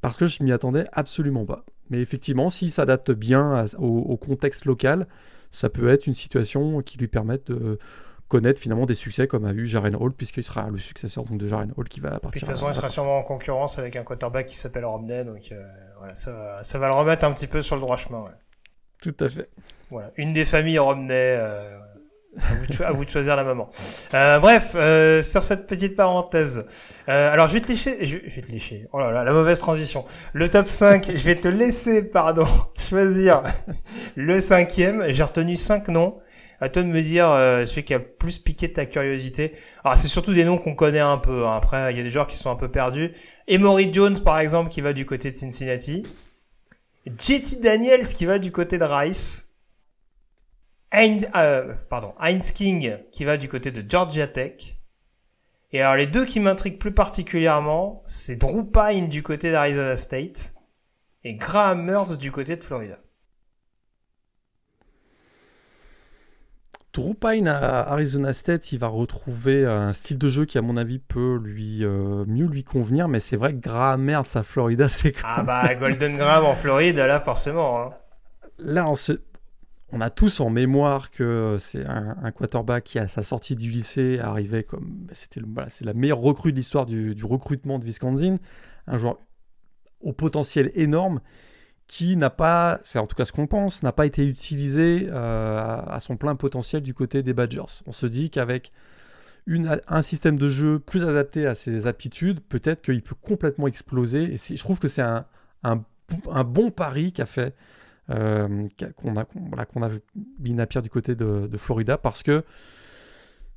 Parce 0.00 0.16
que 0.16 0.26
je 0.26 0.42
m'y 0.42 0.52
attendais 0.52 0.84
absolument 0.92 1.44
pas. 1.44 1.64
Mais 1.90 2.00
effectivement, 2.00 2.50
s'il 2.50 2.72
s'adapte 2.72 3.12
bien 3.12 3.66
au, 3.78 4.16
contexte 4.16 4.64
local, 4.64 5.06
ça 5.50 5.68
peut 5.68 5.88
être 5.88 6.06
une 6.06 6.14
situation 6.14 6.82
qui 6.82 6.98
lui 6.98 7.06
permette 7.06 7.52
de 7.52 7.78
connaître 8.26 8.58
finalement 8.58 8.86
des 8.86 8.94
succès 8.94 9.26
comme 9.26 9.44
a 9.44 9.52
eu 9.52 9.66
Jaren 9.66 9.94
Hall, 9.94 10.12
puisqu'il 10.14 10.42
sera 10.42 10.70
le 10.70 10.78
successeur 10.78 11.24
donc, 11.24 11.38
de 11.38 11.46
Jaren 11.46 11.72
Hall 11.76 11.88
qui 11.88 12.00
va 12.00 12.18
partir. 12.18 12.30
de 12.30 12.38
toute 12.38 12.48
façon, 12.48 12.68
il 12.68 12.74
sera 12.74 12.88
sûrement 12.88 13.18
en 13.18 13.22
concurrence 13.22 13.78
avec 13.78 13.94
un 13.94 14.04
quarterback 14.04 14.46
qui 14.46 14.56
s'appelle 14.56 14.86
Romney, 14.86 15.24
donc 15.24 15.52
euh, 15.52 15.62
voilà, 15.98 16.14
ça, 16.14 16.32
va, 16.32 16.64
ça, 16.64 16.78
va, 16.78 16.88
le 16.88 16.94
remettre 16.94 17.26
un 17.26 17.32
petit 17.32 17.46
peu 17.46 17.60
sur 17.60 17.76
le 17.76 17.82
droit 17.82 17.96
chemin. 17.96 18.24
Tout 19.02 19.14
à 19.20 19.28
fait. 19.28 19.50
Voilà, 19.90 20.10
une 20.16 20.32
des 20.32 20.46
familles 20.46 20.78
Romney. 20.78 21.12
Euh, 21.12 21.78
à, 22.80 22.92
vous 22.92 23.04
de, 23.04 23.10
choisir 23.10 23.36
la 23.36 23.44
maman. 23.44 23.70
Euh, 24.14 24.38
bref, 24.38 24.72
euh, 24.74 25.22
sur 25.22 25.42
cette 25.42 25.66
petite 25.66 25.96
parenthèse. 25.96 26.66
Euh, 27.08 27.32
alors, 27.32 27.48
je 27.48 27.54
vais 27.54 27.60
te 27.60 27.68
lécher. 27.68 28.04
Je, 28.04 28.18
vais 28.18 28.40
te 28.40 28.50
lécher. 28.50 28.86
Oh 28.92 28.98
là 28.98 29.10
là, 29.10 29.24
la 29.24 29.32
mauvaise 29.32 29.58
transition. 29.58 30.04
Le 30.32 30.48
top 30.48 30.68
5, 30.68 31.10
je 31.14 31.24
vais 31.24 31.36
te 31.36 31.48
laisser, 31.48 32.02
pardon, 32.02 32.46
choisir 32.88 33.42
le 34.16 34.40
cinquième. 34.40 35.04
J'ai 35.08 35.22
retenu 35.22 35.56
cinq 35.56 35.88
noms. 35.88 36.18
À 36.60 36.68
toi 36.68 36.84
de 36.84 36.88
me 36.88 37.02
dire 37.02 37.28
euh, 37.28 37.64
celui 37.64 37.82
qui 37.82 37.92
a 37.92 37.98
plus 37.98 38.38
piqué 38.38 38.72
ta 38.72 38.86
curiosité. 38.86 39.52
Alors, 39.84 39.98
c'est 39.98 40.06
surtout 40.06 40.32
des 40.32 40.44
noms 40.44 40.58
qu'on 40.58 40.76
connaît 40.76 41.00
un 41.00 41.18
peu. 41.18 41.44
Hein. 41.44 41.56
Après, 41.56 41.92
il 41.92 41.96
y 41.96 42.00
a 42.00 42.04
des 42.04 42.10
joueurs 42.10 42.28
qui 42.28 42.36
sont 42.36 42.50
un 42.50 42.56
peu 42.56 42.70
perdus. 42.70 43.12
Emory 43.48 43.92
Jones, 43.92 44.20
par 44.20 44.38
exemple, 44.38 44.70
qui 44.70 44.80
va 44.80 44.92
du 44.92 45.04
côté 45.04 45.32
de 45.32 45.36
Cincinnati. 45.36 46.04
JT 47.04 47.60
Daniels, 47.60 48.06
qui 48.06 48.26
va 48.26 48.38
du 48.38 48.52
côté 48.52 48.78
de 48.78 48.84
Rice. 48.84 49.51
Heinz, 50.92 51.26
euh, 51.34 51.74
pardon, 51.88 52.14
Heinz 52.20 52.50
King 52.52 52.98
qui 53.10 53.24
va 53.24 53.38
du 53.38 53.48
côté 53.48 53.70
de 53.70 53.82
Georgia 53.88 54.28
Tech. 54.28 54.76
Et 55.72 55.80
alors 55.80 55.96
les 55.96 56.06
deux 56.06 56.26
qui 56.26 56.38
m'intriguent 56.38 56.78
plus 56.78 56.92
particulièrement, 56.92 58.02
c'est 58.06 58.36
Drew 58.36 58.64
Pine 58.64 59.08
du 59.08 59.22
côté 59.22 59.50
d'Arizona 59.50 59.96
State 59.96 60.54
et 61.24 61.34
Graham 61.34 61.82
Mertz 61.84 62.18
du 62.18 62.30
côté 62.30 62.56
de 62.56 62.62
Florida. 62.62 62.98
Drew 66.92 67.14
Pine 67.14 67.48
à 67.48 67.90
Arizona 67.90 68.34
State, 68.34 68.70
il 68.72 68.78
va 68.78 68.88
retrouver 68.88 69.64
un 69.64 69.94
style 69.94 70.18
de 70.18 70.28
jeu 70.28 70.44
qui, 70.44 70.58
à 70.58 70.62
mon 70.62 70.76
avis, 70.76 70.98
peut 70.98 71.40
lui 71.42 71.82
euh, 71.84 72.26
mieux 72.26 72.44
lui 72.44 72.64
convenir. 72.64 73.08
Mais 73.08 73.18
c'est 73.18 73.36
vrai 73.36 73.54
que 73.54 73.60
Graham 73.60 74.02
Mertz 74.02 74.36
à 74.36 74.42
Florida, 74.42 74.88
c'est 74.90 75.14
Ah 75.24 75.42
bah 75.42 75.74
Golden 75.74 76.18
Graham 76.18 76.44
en 76.44 76.54
Floride, 76.54 76.98
là 76.98 77.18
forcément. 77.18 77.80
Hein. 77.80 77.90
Là, 78.58 78.86
on 78.86 78.94
se 78.94 79.12
on 79.92 80.00
a 80.00 80.10
tous 80.10 80.40
en 80.40 80.48
mémoire 80.48 81.10
que 81.10 81.56
c'est 81.60 81.84
un, 81.86 82.30
quarterback 82.32 82.84
qui, 82.84 82.98
à 82.98 83.08
sa 83.08 83.22
sortie 83.22 83.56
du 83.56 83.70
lycée, 83.70 84.18
arrivait 84.18 84.64
comme. 84.64 84.88
Bah, 85.06 85.12
c'était 85.14 85.42
c'est 85.68 85.84
la 85.84 85.92
meilleure 85.92 86.20
recrue 86.20 86.52
de 86.52 86.56
l'histoire 86.56 86.86
du, 86.86 87.14
recrutement 87.22 87.78
de 87.78 87.84
Wisconsin. 87.84 88.38
Un 88.86 88.98
joueur 88.98 89.18
au 90.00 90.12
potentiel 90.12 90.70
énorme 90.74 91.20
qui 91.86 92.16
n'a 92.16 92.30
pas, 92.30 92.80
c'est 92.84 92.98
en 92.98 93.06
tout 93.06 93.14
cas 93.14 93.26
ce 93.26 93.32
qu'on 93.32 93.46
pense, 93.46 93.82
n'a 93.82 93.92
pas 93.92 94.06
été 94.06 94.26
utilisé 94.26 95.08
euh, 95.10 95.58
à, 95.58 96.00
son 96.00 96.16
plein 96.16 96.34
potentiel 96.36 96.82
du 96.82 96.94
côté 96.94 97.22
des 97.22 97.34
Badgers. 97.34 97.82
On 97.86 97.92
se 97.92 98.06
dit 98.06 98.30
qu'avec 98.30 98.72
un 99.46 100.02
système 100.02 100.38
de 100.38 100.48
jeu 100.48 100.78
plus 100.78 101.04
adapté 101.04 101.46
à 101.46 101.54
ses 101.54 101.86
aptitudes, 101.86 102.40
peut-être 102.40 102.80
qu'il 102.80 103.02
peut 103.02 103.16
complètement 103.20 103.66
exploser. 103.66 104.34
Et 104.34 104.36
je 104.36 104.62
trouve 104.62 104.78
que 104.78 104.88
c'est 104.88 105.02
un, 105.02 105.26
un, 105.64 106.44
bon 106.44 106.70
pari 106.70 107.12
qu'a 107.12 107.26
fait 107.26 107.54
euh, 108.10 108.68
qu'on 108.96 109.16
a, 109.16 109.24
qu'on 109.24 109.82
a 109.82 109.88
mis 110.40 110.60
à 110.60 110.66
pierre 110.66 110.82
du 110.82 110.90
côté 110.90 111.14
de, 111.14 111.56
Florida 111.56 111.96
parce 111.96 112.22
que 112.22 112.44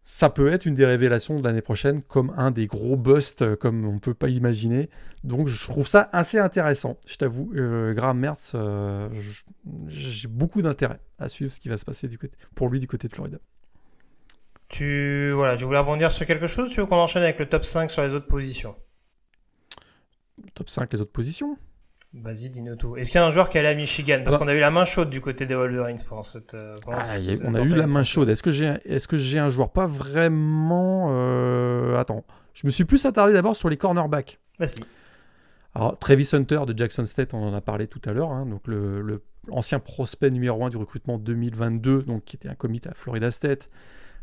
ça 0.04 0.30
peut 0.30 0.52
être 0.52 0.68
une 0.68 0.76
des 0.76 0.86
révélations 0.86 1.40
de 1.40 1.44
l'année 1.44 1.64
prochaine 1.64 2.04
comme 2.04 2.32
un 2.38 2.52
des 2.52 2.68
gros 2.68 2.96
busts 2.96 3.42
euh, 3.42 3.56
comme 3.56 3.86
on 3.86 3.98
peut 3.98 4.14
pas 4.14 4.30
imaginer. 4.30 4.90
Donc 5.24 5.48
je 5.48 5.64
trouve 5.66 5.88
ça 5.88 6.10
assez 6.12 6.38
intéressant. 6.38 6.98
Je 7.08 7.16
t'avoue, 7.16 7.52
euh, 7.56 7.94
Graham 7.94 8.20
Mertz, 8.20 8.56
j'ai 9.88 10.28
beaucoup 10.28 10.62
d'intérêt 10.62 11.00
à 11.18 11.28
suivre 11.28 11.52
ce 11.52 11.60
qui 11.60 11.70
va 11.70 11.78
se 11.78 11.86
passer 11.86 12.08
du 12.08 12.20
côté, 12.20 12.38
pour 12.54 12.70
lui 12.70 12.80
du 12.80 12.88
côté 12.88 13.08
de 13.08 13.14
Florida. 13.14 13.40
Tu 14.68 15.32
voilà, 15.32 15.56
voulais 15.56 15.80
rebondir 15.80 16.12
sur 16.12 16.26
quelque 16.26 16.48
chose 16.48 16.72
Tu 16.72 16.80
veux 16.80 16.86
qu'on 16.86 16.96
enchaîne 16.98 17.24
avec 17.24 17.40
le 17.40 17.48
top 17.48 17.64
5 17.64 17.90
sur 17.90 18.04
les 18.04 18.14
autres 18.14 18.28
positions? 18.28 18.76
Top 20.54 20.70
5 20.70 20.92
les 20.94 21.02
autres 21.02 21.12
positions? 21.12 21.58
Vas-y, 22.22 22.50
dis-nous 22.50 22.76
tout. 22.78 22.96
Est-ce 22.96 23.12
qu'il 23.12 23.20
y 23.20 23.24
a 23.24 23.28
un 23.28 23.32
joueur 23.32 23.50
qui 23.50 23.58
est 23.58 23.60
allé 23.60 23.70
à 23.70 23.76
Michigan? 23.76 24.22
Parce 24.24 24.36
bah- 24.36 24.40
qu'on 24.40 24.48
a 24.48 24.54
eu 24.54 24.60
la 24.60 24.72
main 24.72 24.86
chaude 24.86 25.10
du 25.10 25.20
côté 25.20 25.46
des 25.46 25.56
Wolverines 25.56 25.98
pendant 26.08 26.24
cette. 26.24 26.54
Euh, 26.54 26.78
ah, 26.88 27.04
on 27.44 27.56
a 27.56 27.62
eu 27.62 27.70
la 27.70 27.88
main 27.88 28.04
chaude. 28.04 28.30
Est-ce 28.30 28.42
que 28.42 28.52
j'ai, 28.52 28.78
que 28.86 29.38
un 29.38 29.50
joueur? 29.50 29.72
Pas 29.72 29.86
vraiment. 29.86 31.08
Euh, 31.12 31.98
attends, 31.98 32.24
je 32.54 32.66
me 32.68 32.72
suis 32.72 32.86
plus 32.86 33.06
attardé 33.06 33.34
d'abord 33.34 33.56
sur 33.56 33.70
les 33.70 33.78
cornerbacks. 33.78 34.40
Vas-y. 34.60 34.80
Alors, 35.74 36.00
Travis 36.00 36.30
Hunter 36.32 36.62
de 36.66 36.78
Jackson 36.78 37.06
State, 37.06 37.34
on 37.34 37.44
en 37.44 37.54
a 37.54 37.60
parlé 37.60 37.88
tout 37.88 38.02
à 38.06 38.14
l'heure. 38.14 38.32
Hein, 38.32 38.46
donc 38.46 38.66
le, 38.66 39.02
le, 39.02 39.22
ancien 39.52 39.80
prospect 39.80 40.30
numéro 40.30 40.64
1 40.64 40.70
du 40.70 40.78
recrutement 40.78 41.18
2022, 41.18 42.04
donc 42.04 42.24
qui 42.24 42.38
était 42.38 42.48
un 42.48 42.56
comité 42.56 42.90
à 42.90 42.94
Florida 42.94 43.30
State, 43.30 43.70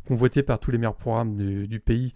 convoité 0.06 0.42
par 0.42 0.58
tous 0.58 0.70
les 0.70 0.78
meilleurs 0.78 0.96
programmes 0.96 1.36
du 1.36 1.78
pays. 1.78 2.14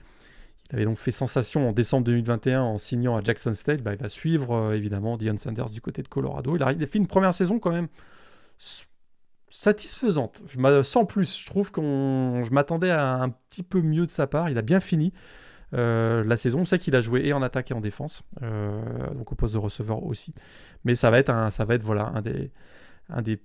Il 0.71 0.77
avait 0.77 0.85
donc 0.85 0.97
fait 0.97 1.11
sensation 1.11 1.69
en 1.69 1.73
décembre 1.73 2.05
2021 2.05 2.63
en 2.63 2.79
signant 2.79 3.17
à 3.17 3.23
Jackson 3.23 3.53
State. 3.53 3.83
Bah, 3.83 3.95
il 3.95 4.01
va 4.01 4.09
suivre 4.09 4.55
euh, 4.55 4.73
évidemment 4.73 5.17
Dion 5.17 5.37
Sanders 5.37 5.71
du 5.71 5.81
côté 5.81 6.03
de 6.03 6.09
Colorado. 6.09 6.57
Il 6.57 6.63
a, 6.63 6.75
fait 6.87 6.99
une 6.99 7.07
première 7.07 7.35
saison 7.35 7.59
quand 7.59 7.73
même 7.73 7.89
satisfaisante. 9.49 10.43
Sans 10.83 11.05
plus, 11.05 11.39
je 11.39 11.47
trouve 11.47 11.71
qu'on, 11.71 12.45
je 12.45 12.51
m'attendais 12.51 12.91
à 12.91 13.15
un 13.15 13.29
petit 13.29 13.63
peu 13.63 13.81
mieux 13.81 14.07
de 14.07 14.11
sa 14.11 14.27
part. 14.27 14.51
Il 14.51 14.59
a 14.59 14.63
bien 14.63 14.81
fini. 14.81 15.13
Euh, 15.75 16.23
la 16.25 16.37
saison. 16.37 16.61
On 16.61 16.65
sait 16.65 16.79
qu'il 16.79 16.95
a 16.95 17.01
joué 17.01 17.27
et 17.27 17.33
en 17.33 17.43
attaque 17.43 17.73
et 17.73 17.75
en 17.75 17.81
défense, 17.81 18.23
euh, 18.43 18.81
donc 19.15 19.33
au 19.33 19.35
poste 19.35 19.55
de 19.55 19.59
receveur 19.59 20.05
aussi. 20.05 20.33
Mais 20.85 20.95
ça 20.95 21.11
va 21.11 21.19
être 21.19 21.31
un, 21.31 21.51
ça 21.51 21.65
va 21.65 21.75
être 21.75 21.83
voilà 21.83 22.13
un 22.15 22.23
des, 22.23 22.53
un 23.09 23.21
des 23.21 23.41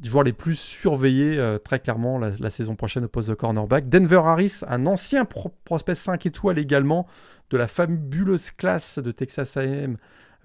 joueurs 0.00 0.24
les 0.24 0.32
plus 0.32 0.56
surveillés 0.56 1.38
euh, 1.38 1.58
très 1.58 1.78
clairement 1.78 2.18
la, 2.18 2.50
saison 2.50 2.76
prochaine 2.76 3.04
au 3.04 3.08
poste 3.08 3.28
de 3.28 3.34
cornerback. 3.34 3.88
Denver 3.88 4.22
Harris, 4.24 4.60
un 4.66 4.86
ancien 4.86 5.24
prospect 5.64 5.94
5 5.94 6.26
étoiles 6.26 6.58
également 6.58 7.06
de 7.50 7.56
la 7.58 7.66
fabuleuse 7.66 8.50
classe 8.50 8.98
de 8.98 9.10
Texas 9.10 9.56
A&M 9.56 9.96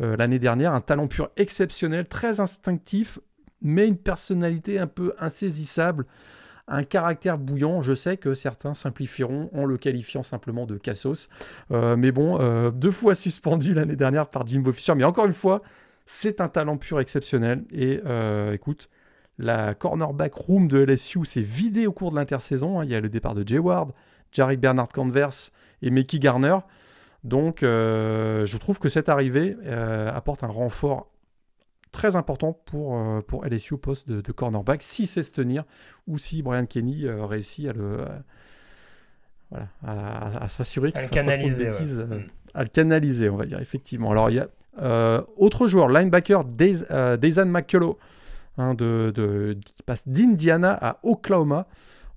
euh, 0.02 0.16
l'année 0.18 0.40
dernière, 0.40 0.74
un 0.74 0.82
talent 0.82 1.08
pur 1.08 1.30
exceptionnel, 1.38 2.06
très 2.08 2.40
instinctif, 2.40 3.20
mais 3.62 3.88
une 3.88 3.98
personnalité 3.98 4.78
un 4.78 4.88
peu 4.88 5.14
insaisissable, 5.20 6.06
un 6.68 6.84
caractère 6.84 7.38
bouillant. 7.38 7.82
Je 7.82 7.94
sais 7.94 8.18
que 8.18 8.34
certains 8.34 8.74
simplifieront 8.74 9.50
en 9.54 9.66
le 9.66 9.78
qualifiant 9.78 10.22
simplement 10.22 10.66
de 10.66 10.78
Cassos, 10.78 11.30
euh, 11.72 11.96
mais 11.96 12.12
bon, 12.12 12.38
deux 12.72 12.92
fois 12.92 13.16
suspendu 13.16 13.74
l'année 13.74 13.96
dernière 13.96 14.28
par 14.30 14.46
Jimbo 14.46 14.74
Fisher, 14.74 14.94
mais 14.96 15.06
encore 15.06 15.26
une 15.26 15.34
fois, 15.34 15.64
c'est 16.06 16.42
un 16.42 16.50
talent 16.50 16.78
pur 16.78 17.00
exceptionnel. 17.00 17.64
Et 17.72 18.00
écoute, 18.54 18.90
la 19.38 19.76
cornerback 19.76 20.34
room 20.34 20.68
de 20.68 20.80
LSU 20.84 21.26
s'est 21.26 21.42
vidée 21.42 21.88
au 21.88 21.92
cours 21.92 22.12
de 22.12 22.16
l'intersaison. 22.16 22.80
Hein. 22.80 22.86
Il 22.86 22.92
y 22.92 22.96
a 22.96 23.00
le 23.00 23.10
départ 23.10 23.36
de 23.36 23.48
Jay 23.48 23.60
Ward, 23.60 23.92
Jarek 24.32 24.60
Bernard 24.60 24.90
Converse 24.90 25.52
et 25.82 25.92
Mickey 25.92 26.20
Garner. 26.20 26.58
Donc, 27.24 27.62
euh, 27.62 28.46
je 28.46 28.58
trouve 28.58 28.80
que 28.80 28.90
cette 28.90 29.10
arrivée 29.10 29.56
euh, 29.66 30.12
apporte 30.14 30.44
un 30.44 30.48
renfort 30.48 31.12
très 31.92 32.16
important 32.16 32.54
pour, 32.54 33.24
pour 33.26 33.46
LSU 33.46 33.76
au 33.76 33.78
poste 33.78 34.10
de, 34.10 34.32
cornerback, 34.32 34.84
si 34.84 35.08
c'est 35.08 35.24
se 35.24 35.32
tenir, 35.32 35.64
ou 36.06 36.18
si 36.18 36.44
Brian 36.44 36.66
Kenny 36.66 37.08
réussit 37.08 37.68
à 37.70 37.74
le... 37.74 37.98
voilà, 39.50 39.68
à, 39.84 40.48
s'assurer 40.48 40.92
qu'il 40.92 41.10
canaliser, 41.10 41.70
mm. 41.70 42.24
à 42.54 42.62
le 42.62 42.70
canaliser, 42.70 43.30
on 43.30 43.38
va 43.38 43.46
dire, 43.46 43.60
effectivement. 43.62 44.12
Alors, 44.12 44.30
il 44.30 44.36
y 44.36 44.40
a 44.40 45.26
autre 45.38 45.66
joueur, 45.66 45.88
linebacker, 45.88 46.44
Dazan 46.44 47.48
McCullough, 47.48 47.98
hein, 48.58 48.74
de, 48.74 49.58
qui 49.74 49.84
passe 49.84 50.08
d'Indiana 50.08 50.78
à 50.80 51.00
Oklahoma 51.04 51.68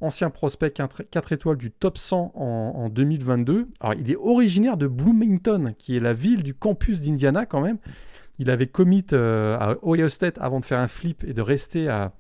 ancien 0.01 0.31
prospect 0.31 0.71
4, 0.71 1.33
étoiles 1.33 1.57
du 1.57 1.71
top 1.71 1.99
100 1.99 2.33
en, 2.35 2.89
2022. 2.89 3.69
Alors, 3.81 3.95
il 3.95 4.11
est 4.11 4.17
originaire 4.17 4.77
de 4.77 4.87
Bloomington, 4.87 5.75
qui 5.77 5.97
est 5.97 6.01
la 6.01 6.12
ville 6.12 6.43
du 6.43 6.55
campus 6.55 7.03
d'Indiana 7.03 7.47
quand 7.47 7.61
même. 7.61 7.79
Il 8.39 8.51
avait 8.51 8.67
commit 8.67 9.05
euh, 9.12 9.59
à 9.59 9.77
Ohio 9.83 10.09
State 10.09 10.39
avant 10.41 10.61
de 10.61 10.65
faire 10.65 10.79
un 10.79 10.89
flip 10.89 11.25
et 11.25 11.35
de 11.35 11.43
rester 11.43 11.89
à 11.89 12.12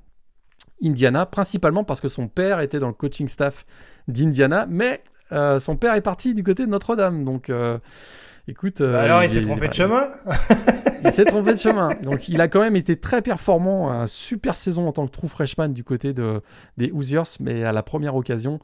Indiana, 0.82 1.24
principalement 1.24 1.84
parce 1.84 2.00
que 2.00 2.08
son 2.08 2.28
père 2.28 2.60
était 2.60 2.78
dans 2.78 2.88
le 2.88 2.94
coaching 2.94 3.28
staff 3.28 3.64
d'Indiana, 4.08 4.66
mais 4.68 5.02
euh, 5.32 5.58
son 5.58 5.76
père 5.76 5.94
est 5.94 6.02
parti 6.02 6.34
du 6.34 6.42
côté 6.42 6.66
de 6.66 6.70
Notre-Dame. 6.70 7.24
Donc, 7.24 7.48
euh, 7.48 7.78
écoute. 8.48 8.82
Bah 8.82 9.02
alors, 9.02 9.22
il 9.22 9.30
s'est 9.30 9.42
trompé 9.42 9.68
de 9.68 9.74
chemin 9.74 10.08
il 11.04 11.12
s'est 11.12 11.24
trompé 11.24 11.52
de 11.52 11.58
chemin. 11.58 11.90
Donc 12.02 12.28
il 12.28 12.40
a 12.40 12.48
quand 12.48 12.60
même 12.60 12.76
été 12.76 12.98
très 12.98 13.22
performant, 13.22 13.90
un 13.90 14.06
super 14.06 14.56
saison 14.56 14.88
en 14.88 14.92
tant 14.92 15.06
que 15.06 15.12
true 15.12 15.28
freshman 15.28 15.68
du 15.68 15.84
côté 15.84 16.12
de, 16.12 16.42
des 16.76 16.90
Hoosiers, 16.90 17.38
mais 17.40 17.64
à 17.64 17.72
la 17.72 17.82
première 17.82 18.14
occasion, 18.14 18.60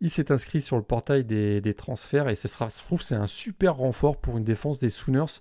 il 0.00 0.10
s'est 0.10 0.32
inscrit 0.32 0.60
sur 0.60 0.76
le 0.76 0.82
portail 0.82 1.24
des, 1.24 1.74
transferts 1.74 2.28
et 2.28 2.34
ce 2.34 2.48
sera, 2.48 2.68
je 2.68 2.82
trouve, 2.82 3.02
c'est 3.02 3.14
un 3.14 3.26
super 3.26 3.76
renfort 3.76 4.16
pour 4.16 4.38
une 4.38 4.44
défense 4.44 4.80
des 4.80 4.90
Sooners. 4.90 5.40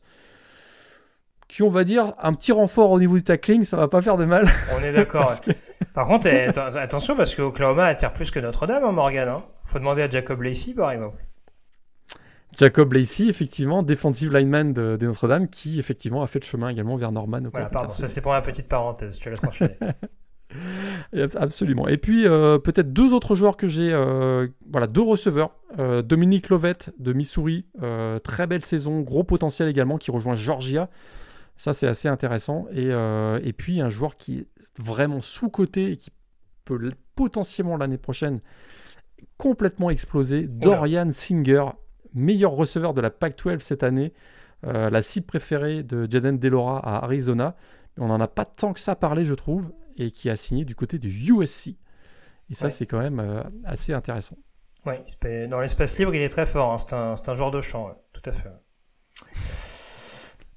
Qui, 1.47 1.63
on 1.63 1.69
va 1.69 1.83
dire, 1.83 2.13
un 2.21 2.31
petit 2.33 2.53
renfort 2.53 2.91
au 2.91 2.99
niveau 2.99 3.15
du 3.15 3.23
tackling, 3.23 3.65
ça 3.65 3.75
va 3.75 3.89
pas 3.89 4.01
faire 4.01 4.15
de 4.15 4.23
mal. 4.23 4.47
On 4.79 4.81
est 4.81 4.93
d'accord. 4.93 5.33
Par 5.93 6.07
contre, 6.07 6.27
eh, 6.27 6.47
attention 6.57 7.17
parce 7.17 7.35
que 7.35 7.41
Oklahoma 7.41 7.87
attire 7.87 8.13
plus 8.13 8.31
que 8.31 8.39
Notre-Dame, 8.39 8.85
hein, 8.85 8.93
Morgan. 8.93 9.27
Hein. 9.27 9.43
Faut 9.65 9.77
demander 9.77 10.01
à 10.01 10.09
Jacob 10.09 10.41
Lacey, 10.43 10.73
par 10.73 10.91
exemple. 10.91 11.17
Jacob 12.57 12.93
Lacey, 12.93 13.27
effectivement, 13.27 13.83
defensive 13.83 14.31
lineman 14.31 14.73
de, 14.73 14.97
Notre-Dame, 15.01 15.47
qui 15.47 15.79
effectivement 15.79 16.21
a 16.21 16.27
fait 16.27 16.39
le 16.39 16.45
chemin 16.45 16.69
également 16.69 16.97
vers 16.97 17.11
Norman. 17.11 17.41
Voilà, 17.51 17.69
pardon, 17.69 17.93
ça 17.93 18.09
c'était 18.09 18.21
pour 18.21 18.31
ma 18.31 18.41
petite 18.41 18.67
parenthèse, 18.67 19.17
tu 19.17 19.29
laisses 19.29 19.43
enchaîner. 19.43 19.77
Absolument. 21.13 21.87
Et 21.87 21.97
puis 21.97 22.27
euh, 22.27 22.57
peut-être 22.57 22.91
deux 22.91 23.13
autres 23.13 23.35
joueurs 23.35 23.57
que 23.57 23.67
j'ai, 23.67 23.91
euh, 23.93 24.47
voilà, 24.69 24.87
deux 24.87 25.01
receveurs. 25.01 25.51
Euh, 25.79 26.01
Dominique 26.01 26.49
Lovett 26.49 26.93
de 26.99 27.13
Missouri, 27.13 27.65
très 28.23 28.47
belle 28.47 28.61
saison, 28.61 29.01
gros 29.01 29.23
potentiel 29.23 29.69
également, 29.69 29.97
qui 29.97 30.11
rejoint 30.11 30.35
Georgia. 30.35 30.89
Ça 31.57 31.73
c'est 31.73 31.87
assez 31.87 32.07
intéressant. 32.07 32.67
Et, 32.73 32.89
et 32.89 33.53
puis 33.53 33.81
un 33.81 33.89
joueur 33.89 34.17
qui 34.17 34.39
est 34.39 34.47
vraiment 34.77 35.21
sous-coté 35.21 35.91
et 35.91 35.97
qui 35.97 36.11
peut 36.65 36.91
potentiellement 37.15 37.77
l'année 37.77 37.97
prochaine 37.97 38.41
complètement 39.37 39.89
exploser, 39.89 40.43
Dorian 40.47 41.11
Singer, 41.11 41.65
meilleur 42.13 42.51
receveur 42.51 42.93
de 42.93 43.01
la 43.01 43.09
Pac-12 43.09 43.59
cette 43.59 43.83
année, 43.83 44.13
euh, 44.65 44.89
la 44.89 45.01
cible 45.01 45.25
préférée 45.25 45.83
de 45.83 46.07
Jaden 46.09 46.37
Delora 46.37 46.79
à 46.79 47.03
Arizona. 47.03 47.55
On 47.97 48.07
n'en 48.07 48.19
a 48.19 48.27
pas 48.27 48.45
tant 48.45 48.73
que 48.73 48.79
ça 48.79 48.95
parlé, 48.95 49.25
je 49.25 49.33
trouve, 49.33 49.71
et 49.97 50.11
qui 50.11 50.29
a 50.29 50.35
signé 50.35 50.65
du 50.65 50.75
côté 50.75 50.97
du 50.97 51.09
USC. 51.09 51.75
Et 52.49 52.53
ça, 52.53 52.69
c'est 52.69 52.85
quand 52.85 52.99
même 52.99 53.19
euh, 53.19 53.43
assez 53.63 53.93
intéressant. 53.93 54.37
Oui, 54.85 54.95
dans 55.47 55.61
l'espace 55.61 55.97
libre, 55.97 56.13
il 56.15 56.21
est 56.21 56.29
très 56.29 56.45
fort. 56.45 56.73
Hein. 56.73 57.15
C'est 57.15 57.29
un, 57.29 57.35
joueur 57.35 57.51
de 57.51 57.61
champ, 57.61 57.95
tout 58.13 58.29
à 58.29 58.33
fait. 58.33 58.49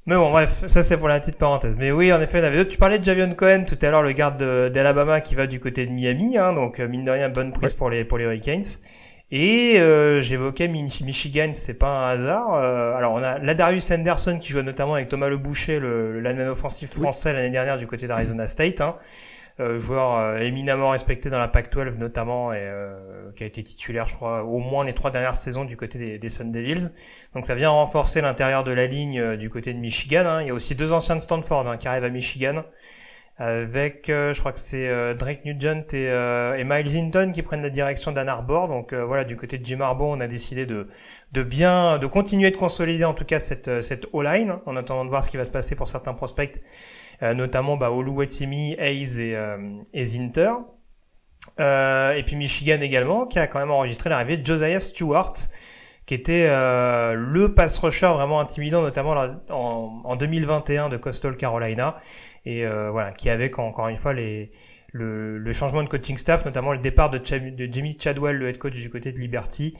Mais 0.07 0.17
bon, 0.17 0.31
bref, 0.31 0.65
ça 0.67 0.83
c'est 0.83 0.99
pour 0.99 1.09
la 1.09 1.21
petite 1.21 1.37
parenthèse. 1.37 1.77
Mais 1.79 1.93
oui, 1.93 2.13
en 2.13 2.21
effet, 2.21 2.39
il 2.39 2.43
y 2.43 2.47
avait 2.47 2.57
d'autres. 2.59 2.71
Tu 2.71 2.79
parlais 2.79 2.99
de 2.99 3.05
Javion 3.05 3.31
Cohen 3.33 3.65
tout 3.67 3.79
à 3.81 3.91
l'heure, 3.91 4.03
le 4.03 4.13
garde 4.13 4.43
d'Alabama 4.71 5.21
qui 5.21 5.35
va 5.35 5.47
du 5.47 5.61
côté 5.61 5.87
de 5.87 5.93
Miami. 5.93 6.37
Hein, 6.37 6.53
donc, 6.53 6.81
euh, 6.81 6.89
mine 6.89 7.05
de 7.05 7.11
rien, 7.11 7.29
bonne 7.29 7.53
prise 7.53 7.75
pour, 7.75 7.91
les, 7.91 8.05
pour 8.05 8.19
les 8.19 8.25
Hurricanes. 8.25 8.65
Et 9.37 9.81
euh, 9.81 10.21
j'évoquais 10.21 10.69
Michigan, 10.69 11.51
c'est 11.55 11.75
pas 11.75 11.89
un 11.89 12.09
hasard. 12.11 12.55
Euh, 12.55 12.95
alors 12.95 13.15
on 13.15 13.23
a 13.25 13.41
Ladarius 13.41 13.91
Anderson 13.91 14.39
qui 14.41 14.53
joue 14.53 14.63
notamment 14.63 14.95
avec 14.95 15.09
Thomas 15.09 15.29
Le 15.29 15.39
Boucher, 15.39 15.81
le, 15.81 16.21
le 16.21 16.49
offensif 16.49 16.93
français 16.93 17.33
l'année 17.33 17.51
dernière 17.51 17.77
du 17.77 17.89
côté 17.89 18.07
d'Arizona 18.07 18.47
State. 18.47 18.81
Hein. 18.81 18.95
Euh, 19.59 19.81
joueur 19.81 20.17
euh, 20.19 20.39
éminemment 20.39 20.91
respecté 20.91 21.31
dans 21.31 21.41
la 21.41 21.49
Pac-12 21.49 21.99
notamment 21.99 22.53
et 22.53 22.59
euh, 22.61 23.31
qui 23.37 23.45
a 23.45 23.47
été 23.47 23.63
titulaire 23.63 24.07
je 24.07 24.15
crois 24.15 24.43
au 24.43 24.59
moins 24.59 24.85
les 24.85 24.93
trois 24.93 25.13
dernières 25.13 25.37
saisons 25.37 25.65
du 25.65 25.77
côté 25.77 25.99
des, 25.99 26.19
des 26.19 26.29
Sun 26.29 26.53
Devils. 26.53 26.91
Donc 27.35 27.45
ça 27.45 27.57
vient 27.57 27.71
renforcer 27.71 28.21
l'intérieur 28.21 28.63
de 28.63 28.71
la 28.71 28.87
ligne 28.87 29.37
du 29.37 29.51
côté 29.51 29.73
de 29.73 29.81
Michigan. 29.81 30.27
Hein. 30.27 30.43
Il 30.43 30.47
y 30.47 30.51
a 30.51 30.55
aussi 30.55 30.77
deux 30.77 30.93
anciens 30.93 31.17
de 31.17 31.21
Stanford 31.21 31.69
hein, 31.69 31.77
qui 31.77 31.89
arrivent 31.89 32.05
à 32.05 32.09
Michigan 32.09 32.63
avec 33.37 34.09
euh, 34.11 34.33
je 34.33 34.39
crois 34.39 34.53
que 34.53 34.61
c'est 34.61 34.87
euh, 34.87 35.13
Drake 35.15 35.45
Nugent 35.45 35.93
et, 35.93 36.09
euh, 36.09 36.57
et, 36.57 36.63
Miles 36.63 36.97
Hinton 36.97 37.33
qui 37.33 37.43
prennent 37.43 37.63
la 37.63 37.71
direction 37.71 38.13
d'Ann 38.13 38.29
Arbor. 38.29 38.69
Donc 38.69 38.95
voilà, 38.95 39.25
du 39.25 39.37
côté 39.37 39.59
de 39.59 39.65
Jim 39.65 39.81
Harbaugh, 39.81 40.13
on 40.17 40.21
a 40.21 40.29
décidé 40.29 40.67
de, 40.67 40.87
de 41.33 41.43
bien, 41.43 41.99
de 41.99 42.07
continuer 42.07 42.51
de 42.51 42.57
consolider 42.57 43.05
en 43.05 43.15
tout 43.15 43.25
cas 43.25 43.41
cette, 43.41 43.83
cette 43.83 44.07
O-line 44.13 44.57
en 44.67 44.77
attendant 44.77 45.05
de 45.05 45.11
voir 45.11 45.25
ce 45.25 45.31
qui 45.31 45.37
va 45.37 45.45
se 45.45 45.51
passer 45.51 45.75
pour 45.75 45.89
certains 45.89 46.15
prospects, 46.15 46.61
notamment 47.23 47.77
bah, 47.77 47.91
Oluwatimi, 47.91 48.77
Hayes 48.79 49.21
et, 49.21 49.37
et 49.93 50.05
Zinter. 50.05 50.53
et 51.59 52.23
puis 52.25 52.37
Michigan 52.37 52.81
également, 52.81 53.27
qui 53.27 53.41
a 53.41 53.49
quand 53.49 53.59
même 53.59 53.71
enregistré 53.71 54.11
l'arrivée 54.11 54.37
de 54.37 54.47
Josiah 54.47 54.81
Stewart, 54.81 55.35
qui 56.07 56.15
était 56.15 56.47
le 56.47 57.47
pass 57.49 57.79
rusher 57.79 58.13
vraiment 58.15 58.39
intimidant, 58.39 58.83
notamment 58.83 59.17
en, 59.51 60.03
en 60.05 60.17
2021 60.17 60.89
de 60.89 60.99
Coastal 60.99 61.37
Carolina 61.37 61.97
et 62.45 62.67
euh, 62.67 62.91
voilà, 62.91 63.13
qui 63.13 63.31
avec 63.31 63.59
encore 63.59 63.89
une 63.89 63.97
fois 63.97 64.13
les, 64.13 64.51
le, 64.95 65.39
le, 65.39 65.53
changement 65.53 65.83
de 65.83 65.89
coaching 65.89 66.17
staff, 66.17 66.45
notamment 66.45 66.73
le 66.73 66.79
départ 66.79 67.11
de, 67.11 67.21
Jimmy 67.25 67.99
Chadwell, 67.99 68.37
le 68.37 68.49
head 68.49 68.59
coach 68.59 68.75
du 68.75 68.89
côté 68.89 69.13
de 69.13 69.19
Liberty, 69.19 69.75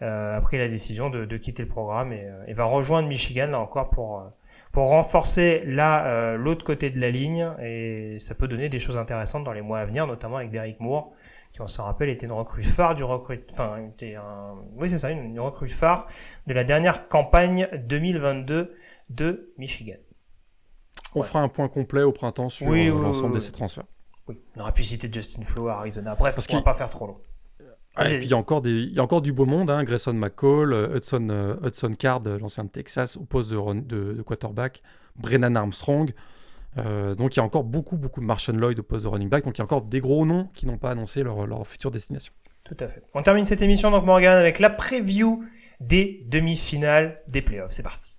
euh, 0.00 0.36
a 0.36 0.40
pris 0.40 0.58
la 0.58 0.68
décision 0.68 1.10
de, 1.10 1.24
de 1.24 1.36
quitter 1.36 1.64
le 1.64 1.68
programme 1.68 2.12
et, 2.12 2.24
euh, 2.24 2.44
et, 2.46 2.54
va 2.54 2.64
rejoindre 2.64 3.08
Michigan 3.08 3.48
là 3.48 3.58
encore 3.58 3.90
pour 3.90 4.20
euh, 4.20 4.28
pour 4.72 4.88
renforcer 4.88 5.62
là 5.66 6.06
euh, 6.06 6.36
l'autre 6.36 6.64
côté 6.64 6.88
de 6.88 7.00
la 7.00 7.10
ligne 7.10 7.50
et 7.60 8.18
ça 8.18 8.34
peut 8.34 8.48
donner 8.48 8.68
des 8.68 8.78
choses 8.78 8.96
intéressantes 8.96 9.44
dans 9.44 9.52
les 9.52 9.60
mois 9.60 9.80
à 9.80 9.84
venir, 9.84 10.06
notamment 10.06 10.36
avec 10.36 10.50
Derrick 10.50 10.80
Moore 10.80 11.12
qui 11.52 11.60
on 11.60 11.66
s'en 11.66 11.84
rappelle 11.84 12.08
était 12.08 12.26
une 12.26 12.32
recrue 12.32 12.62
phare 12.62 12.94
du 12.94 13.02
recrue, 13.02 13.44
enfin 13.50 13.78
était 13.88 14.14
un, 14.14 14.54
oui 14.76 14.88
c'est 14.88 14.98
ça, 14.98 15.10
une 15.10 15.40
recrue 15.40 15.68
phare 15.68 16.06
de 16.46 16.54
la 16.54 16.62
dernière 16.62 17.08
campagne 17.08 17.68
2022 17.88 18.72
de 19.10 19.52
Michigan. 19.58 19.96
On 21.14 21.22
fera 21.22 21.40
un 21.40 21.48
point 21.48 21.68
complet 21.68 22.02
au 22.02 22.12
printemps 22.12 22.48
sur 22.48 22.70
euh, 22.70 23.02
l'ensemble 23.02 23.34
de 23.34 23.40
ces 23.40 23.52
transferts. 23.52 23.84
Oui, 24.28 24.38
on 24.56 24.60
aurait 24.60 24.72
pu 24.72 24.84
citer 24.84 25.08
Justin 25.12 25.42
Flo 25.42 25.68
à 25.68 25.78
Arizona. 25.78 26.14
Bref, 26.14 26.34
Parce 26.34 26.46
on 26.50 26.56
va 26.56 26.62
pas 26.62 26.74
faire 26.74 26.90
trop 26.90 27.06
long. 27.06 27.18
et 28.00 28.04
puis 28.04 28.24
il 28.24 28.30
y, 28.30 28.34
a 28.34 28.36
encore 28.36 28.62
des, 28.62 28.70
il 28.70 28.92
y 28.92 29.00
a 29.00 29.02
encore 29.02 29.22
du 29.22 29.32
beau 29.32 29.44
monde, 29.44 29.70
hein. 29.70 29.82
Grayson 29.82 30.12
McCall, 30.12 30.72
euh, 30.72 30.96
Hudson, 30.96 31.28
euh, 31.30 31.56
Hudson 31.64 31.92
Card, 31.98 32.22
l'ancien 32.40 32.64
de 32.64 32.70
Texas, 32.70 33.16
au 33.16 33.24
poste 33.24 33.50
de, 33.50 33.80
de, 34.14 34.22
quarterback, 34.22 34.82
Brennan 35.16 35.56
Armstrong. 35.56 36.12
donc 36.76 37.34
il 37.34 37.38
y 37.38 37.40
a 37.40 37.44
encore 37.44 37.64
beaucoup, 37.64 37.96
beaucoup 37.96 38.20
de 38.20 38.26
Martian 38.26 38.54
Lloyd 38.54 38.78
au 38.78 38.84
poste 38.84 39.04
de 39.04 39.08
running 39.08 39.28
back. 39.28 39.44
Donc 39.44 39.56
il 39.56 39.60
y 39.60 39.62
a 39.62 39.64
encore 39.64 39.82
des 39.82 40.00
gros 40.00 40.24
noms 40.24 40.48
qui 40.54 40.66
n'ont 40.66 40.78
pas 40.78 40.90
annoncé 40.90 41.22
leur, 41.24 41.46
leur 41.46 41.66
future 41.66 41.90
destination. 41.90 42.32
Tout 42.64 42.76
à 42.78 42.86
fait. 42.86 43.02
On 43.14 43.22
termine 43.22 43.46
cette 43.46 43.62
émission 43.62 43.90
donc 43.90 44.04
Morgan 44.04 44.38
avec 44.38 44.60
la 44.60 44.70
preview 44.70 45.44
des 45.80 46.20
demi-finales 46.26 47.16
des 47.26 47.42
playoffs. 47.42 47.72
C'est 47.72 47.82
parti. 47.82 48.14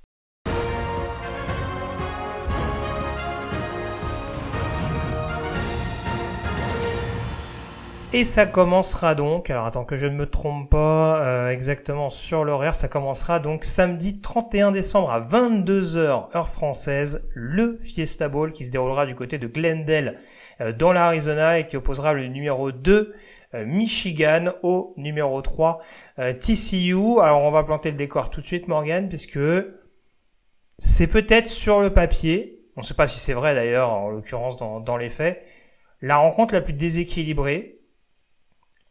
Et 8.14 8.26
ça 8.26 8.46
commencera 8.46 9.16
donc, 9.16 9.50
alors 9.50 9.66
attends 9.66 9.86
que 9.86 9.96
je 9.96 10.06
ne 10.06 10.14
me 10.14 10.26
trompe 10.26 10.70
pas 10.70 11.26
euh, 11.26 11.50
exactement 11.50 12.10
sur 12.10 12.44
l'horaire, 12.44 12.76
ça 12.76 12.90
commencera 12.90 13.40
donc 13.40 13.64
samedi 13.64 14.20
31 14.20 14.74
décembre 14.74 15.12
à 15.12 15.22
22h 15.22 16.36
heure 16.36 16.50
française, 16.50 17.26
le 17.34 17.78
Fiesta 17.78 18.28
Bowl 18.28 18.52
qui 18.52 18.66
se 18.66 18.70
déroulera 18.70 19.06
du 19.06 19.16
côté 19.16 19.38
de 19.38 19.48
Glendale 19.48 20.18
euh, 20.60 20.74
dans 20.74 20.92
l'Arizona 20.92 21.60
et 21.60 21.68
qui 21.68 21.78
opposera 21.78 22.14
le 22.14 22.28
numéro 22.28 22.74
2 22.74 23.16
euh, 23.54 23.66
Michigan 23.66 24.56
au 24.62 24.94
numéro 24.98 25.42
3 25.42 25.82
TCU. 26.18 27.22
Alors 27.22 27.44
on 27.44 27.52
va 27.52 27.64
planter 27.64 27.92
le 27.92 27.98
décor 27.98 28.30
tout 28.30 28.42
de 28.42 28.46
suite 28.46 28.68
Morgan 28.68 29.08
puisque 29.08 29.40
c'est 30.78 31.08
peut-être 31.08 31.48
sur 31.48 31.80
le 31.80 31.94
papier, 31.94 32.60
on 32.76 32.82
ne 32.82 32.86
sait 32.86 32.94
pas 32.94 33.08
si 33.08 33.20
c'est 33.20 33.34
vrai 33.34 33.56
d'ailleurs 33.56 33.90
en 33.90 34.10
l'occurrence 34.10 34.58
dans, 34.58 34.82
dans 34.82 34.98
les 34.98 35.10
faits, 35.10 35.46
la 36.02 36.18
rencontre 36.18 36.54
la 36.54 36.60
plus 36.60 36.74
déséquilibrée 36.74 37.78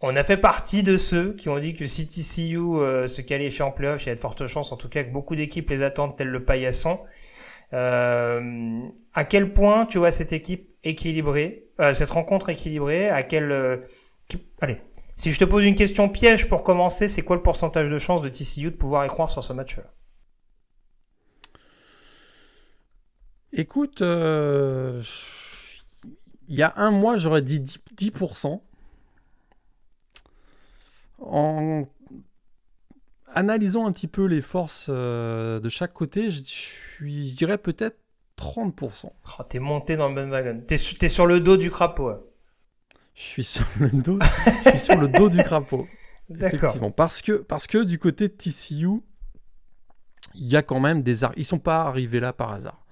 on 0.00 0.16
a 0.16 0.24
fait 0.24 0.38
partie 0.38 0.82
de 0.82 0.96
ceux 0.96 1.34
qui 1.34 1.48
ont 1.48 1.58
dit 1.58 1.74
que 1.74 1.84
si 1.84 2.06
TCU 2.06 2.56
euh, 2.58 3.06
se 3.06 3.20
qualifie 3.20 3.62
en 3.62 3.70
playoff, 3.70 4.04
il 4.04 4.08
y 4.08 4.12
a 4.12 4.14
de 4.14 4.20
fortes 4.20 4.46
chances, 4.46 4.72
en 4.72 4.76
tout 4.76 4.88
cas 4.88 5.04
que 5.04 5.10
beaucoup 5.10 5.36
d'équipes 5.36 5.68
les 5.70 5.82
attendent 5.82 6.16
tel 6.16 6.28
le 6.28 6.44
paillasson. 6.44 7.00
Euh, 7.72 8.80
à 9.14 9.24
quel 9.24 9.52
point 9.52 9.86
tu 9.86 9.98
vois 9.98 10.10
cette 10.10 10.32
équipe 10.32 10.70
équilibrée, 10.82 11.68
euh, 11.80 11.92
cette 11.92 12.10
rencontre 12.10 12.48
équilibrée, 12.48 13.08
à 13.10 13.22
quel... 13.22 13.52
Euh, 13.52 13.76
allez, 14.60 14.80
si 15.16 15.30
je 15.30 15.38
te 15.38 15.44
pose 15.44 15.64
une 15.64 15.74
question 15.74 16.08
piège 16.08 16.48
pour 16.48 16.64
commencer, 16.64 17.06
c'est 17.06 17.22
quoi 17.22 17.36
le 17.36 17.42
pourcentage 17.42 17.90
de 17.90 17.98
chance 17.98 18.22
de 18.22 18.28
TCU 18.28 18.70
de 18.70 18.76
pouvoir 18.76 19.04
y 19.04 19.08
croire 19.08 19.30
sur 19.30 19.44
ce 19.44 19.52
match-là? 19.52 19.84
Écoute, 23.52 24.00
il 24.00 25.04
y 26.48 26.62
a 26.62 26.72
un 26.76 26.90
mois, 26.90 27.18
j'aurais 27.18 27.42
dit 27.42 27.60
10%. 27.60 28.62
En 31.20 31.86
analysant 33.32 33.86
un 33.86 33.92
petit 33.92 34.08
peu 34.08 34.24
les 34.24 34.40
forces 34.40 34.86
euh, 34.88 35.60
de 35.60 35.68
chaque 35.68 35.92
côté, 35.92 36.30
je, 36.30 36.42
suis, 36.44 37.32
dirais 37.32 37.58
peut-être 37.58 37.98
30%. 38.38 39.06
Oh, 39.06 39.42
t'es 39.48 39.58
monté 39.58 39.96
dans 39.96 40.08
le 40.08 40.14
même 40.14 40.30
wagon. 40.30 40.62
T'es, 40.66 40.74
es 40.74 41.08
sur 41.08 41.26
le 41.26 41.40
dos 41.40 41.56
du 41.56 41.70
crapaud. 41.70 42.12
Je 43.14 43.22
suis 43.22 43.44
sur 43.44 43.66
le 43.78 43.90
dos, 43.90 44.18
je 44.64 44.70
suis 44.70 44.78
sur 44.78 44.96
le 44.96 45.08
dos 45.08 45.28
du 45.28 45.38
crapaud. 45.38 45.86
D'accord. 46.30 46.54
Effectivement, 46.54 46.90
parce 46.90 47.22
que, 47.22 47.32
parce 47.32 47.66
que 47.66 47.78
du 47.82 47.98
côté 47.98 48.28
de 48.28 48.32
TCU, 48.32 49.02
il 50.34 50.46
y 50.46 50.56
a 50.56 50.62
quand 50.62 50.80
même 50.80 51.02
des... 51.02 51.24
Ils 51.36 51.44
sont 51.44 51.58
pas 51.58 51.82
arrivés 51.82 52.20
là 52.20 52.32
par 52.32 52.52
hasard. 52.52 52.86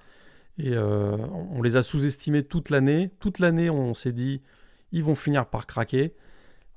Et 0.59 0.75
euh, 0.75 1.17
on 1.53 1.63
les 1.63 1.77
a 1.77 1.85
sous-estimés 1.85 2.43
toute 2.43 2.71
l'année. 2.71 3.11
Toute 3.21 3.39
l'année, 3.39 3.71
on 3.71 3.95
s'est 3.95 4.13
dit, 4.13 4.43
ils 4.91 5.05
vont 5.05 5.15
finir 5.15 5.47
par 5.47 5.67
craquer. 5.67 6.15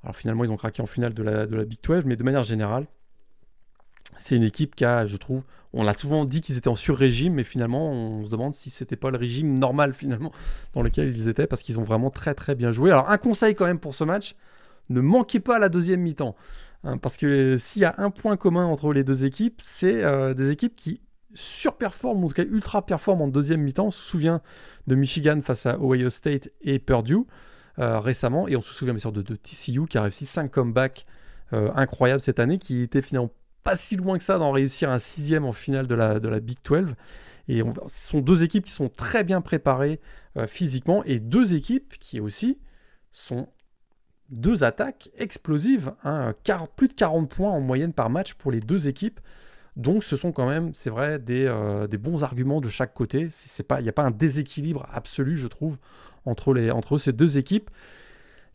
Alors 0.02 0.16
finalement, 0.16 0.44
ils 0.44 0.50
ont 0.50 0.56
craqué 0.56 0.82
en 0.82 0.86
finale 0.86 1.14
de 1.14 1.22
la, 1.22 1.46
Big 1.64 1.78
12, 1.82 2.04
mais 2.04 2.16
de 2.16 2.24
manière 2.24 2.44
générale, 2.44 2.86
c'est 4.16 4.36
une 4.36 4.42
équipe 4.42 4.74
qui 4.74 4.84
a, 4.84 5.06
je 5.06 5.16
trouve, 5.16 5.44
on 5.72 5.84
l'a 5.84 5.94
souvent 5.94 6.24
dit 6.24 6.40
qu'ils 6.40 6.58
étaient 6.58 6.68
en 6.68 6.74
sur-régime, 6.74 7.34
mais 7.34 7.44
finalement, 7.44 7.90
on 7.90 8.24
se 8.24 8.30
demande 8.30 8.54
si 8.54 8.70
c'était 8.70 8.96
pas 8.96 9.10
le 9.10 9.16
régime 9.16 9.58
normal 9.58 9.94
finalement 9.94 10.32
dans 10.74 10.82
lequel 10.82 11.08
ils 11.08 11.28
étaient, 11.28 11.46
parce 11.46 11.62
qu'ils 11.62 11.78
ont 11.78 11.84
vraiment 11.84 12.10
très 12.10 12.34
très 12.34 12.54
bien 12.54 12.72
joué. 12.72 12.90
Alors 12.90 13.10
un 13.10 13.18
conseil 13.18 13.54
quand 13.54 13.64
même 13.64 13.78
pour 13.78 13.94
ce 13.94 14.04
match, 14.04 14.34
ne 14.90 15.00
manquez 15.00 15.40
pas 15.40 15.58
la 15.58 15.68
deuxième 15.68 16.00
mi-temps, 16.00 16.34
hein, 16.84 16.98
parce 16.98 17.16
que 17.16 17.56
s'il 17.56 17.82
y 17.82 17.84
a 17.84 17.94
un 17.98 18.10
point 18.10 18.36
commun 18.36 18.66
entre 18.66 18.92
les 18.92 19.04
deux 19.04 19.24
équipes, 19.24 19.60
c'est 19.62 20.02
euh, 20.02 20.34
des 20.34 20.50
équipes 20.50 20.74
qui 20.76 21.00
surperforment, 21.34 22.22
ou 22.22 22.26
en 22.26 22.28
tout 22.28 22.34
cas 22.34 22.44
ultra 22.44 22.84
performent 22.84 23.22
en 23.22 23.28
deuxième 23.28 23.62
mi-temps. 23.62 23.86
On 23.86 23.90
se 23.90 24.02
souvient 24.02 24.42
de 24.86 24.94
Michigan 24.94 25.40
face 25.42 25.64
à 25.64 25.78
Ohio 25.80 26.10
State 26.10 26.50
et 26.60 26.78
Purdue 26.78 27.24
récemment, 27.78 28.48
et 28.48 28.56
on 28.56 28.62
se 28.62 28.72
souvient 28.72 28.92
bien 28.92 29.00
sûr 29.00 29.12
de, 29.12 29.22
TCU 29.22 29.86
qui 29.88 29.98
a 29.98 30.02
réussi 30.02 30.26
5 30.26 30.50
comebacks 30.50 31.06
euh, 31.52 31.70
incroyables 31.74 32.20
cette 32.20 32.38
année, 32.38 32.58
qui 32.58 32.82
était 32.82 33.02
finalement 33.02 33.30
pas 33.62 33.76
si 33.76 33.96
loin 33.96 34.16
que 34.16 34.24
ça 34.24 34.38
d'en 34.38 34.52
réussir 34.52 34.90
un 34.90 34.98
sixième 34.98 35.44
en 35.44 35.52
finale 35.52 35.86
de 35.86 35.94
la, 35.94 36.18
de 36.18 36.28
la 36.28 36.40
Big 36.40 36.58
12. 36.64 36.94
Et 37.48 37.62
ce 37.88 38.08
sont 38.08 38.20
deux 38.20 38.42
équipes 38.42 38.64
qui 38.64 38.72
sont 38.72 38.88
très 38.88 39.24
bien 39.24 39.40
préparées 39.40 40.00
euh, 40.36 40.46
physiquement 40.46 41.04
et 41.04 41.20
deux 41.20 41.54
équipes 41.54 41.98
qui 41.98 42.20
aussi 42.20 42.58
sont 43.10 43.48
deux 44.30 44.64
attaques 44.64 45.10
explosives. 45.18 45.92
Hein, 46.04 46.34
plus 46.76 46.88
de 46.88 46.94
40 46.94 47.28
points 47.28 47.50
en 47.50 47.60
moyenne 47.60 47.92
par 47.92 48.10
match 48.10 48.34
pour 48.34 48.50
les 48.50 48.60
deux 48.60 48.88
équipes. 48.88 49.20
Donc 49.76 50.04
ce 50.04 50.16
sont 50.16 50.32
quand 50.32 50.48
même, 50.48 50.72
c'est 50.74 50.90
vrai, 50.90 51.18
des, 51.18 51.44
euh, 51.46 51.86
des, 51.86 51.98
bons 51.98 52.24
arguments 52.24 52.60
de 52.60 52.68
chaque 52.68 52.94
côté. 52.94 53.28
Il 53.78 53.82
n'y 53.82 53.88
a 53.88 53.92
pas 53.92 54.04
un 54.04 54.10
déséquilibre 54.10 54.86
absolu, 54.92 55.36
je 55.36 55.48
trouve, 55.48 55.78
entre, 56.24 56.98
ces 56.98 57.12
deux 57.12 57.38
équipes. 57.38 57.70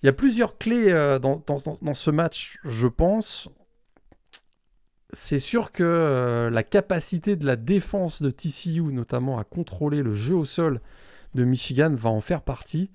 Il 0.02 0.06
y 0.06 0.10
a 0.10 0.14
plusieurs 0.14 0.58
clés 0.58 0.92
euh, 0.92 1.20
dans, 1.20 1.94
ce 1.94 2.12
match, 2.12 2.58
je 2.64 2.88
pense 2.88 3.50
c'est 5.14 5.40
sûr 5.40 5.72
que 5.72 5.84
euh, 5.84 6.50
la 6.50 6.64
capacité 6.64 7.36
de 7.38 7.46
la 7.46 7.56
défense 7.56 8.22
de 8.22 8.30
TCU, 8.30 8.82
notamment 8.82 9.40
à 9.40 9.46
contrôler 9.46 10.04
le 10.04 10.14
jeu 10.14 10.36
au 10.36 10.46
sol 10.46 10.82
de 11.34 11.46
Michigan, 11.46 11.94
va 11.96 12.10
en 12.10 12.20
faire 12.20 12.42
partie. 12.42 12.92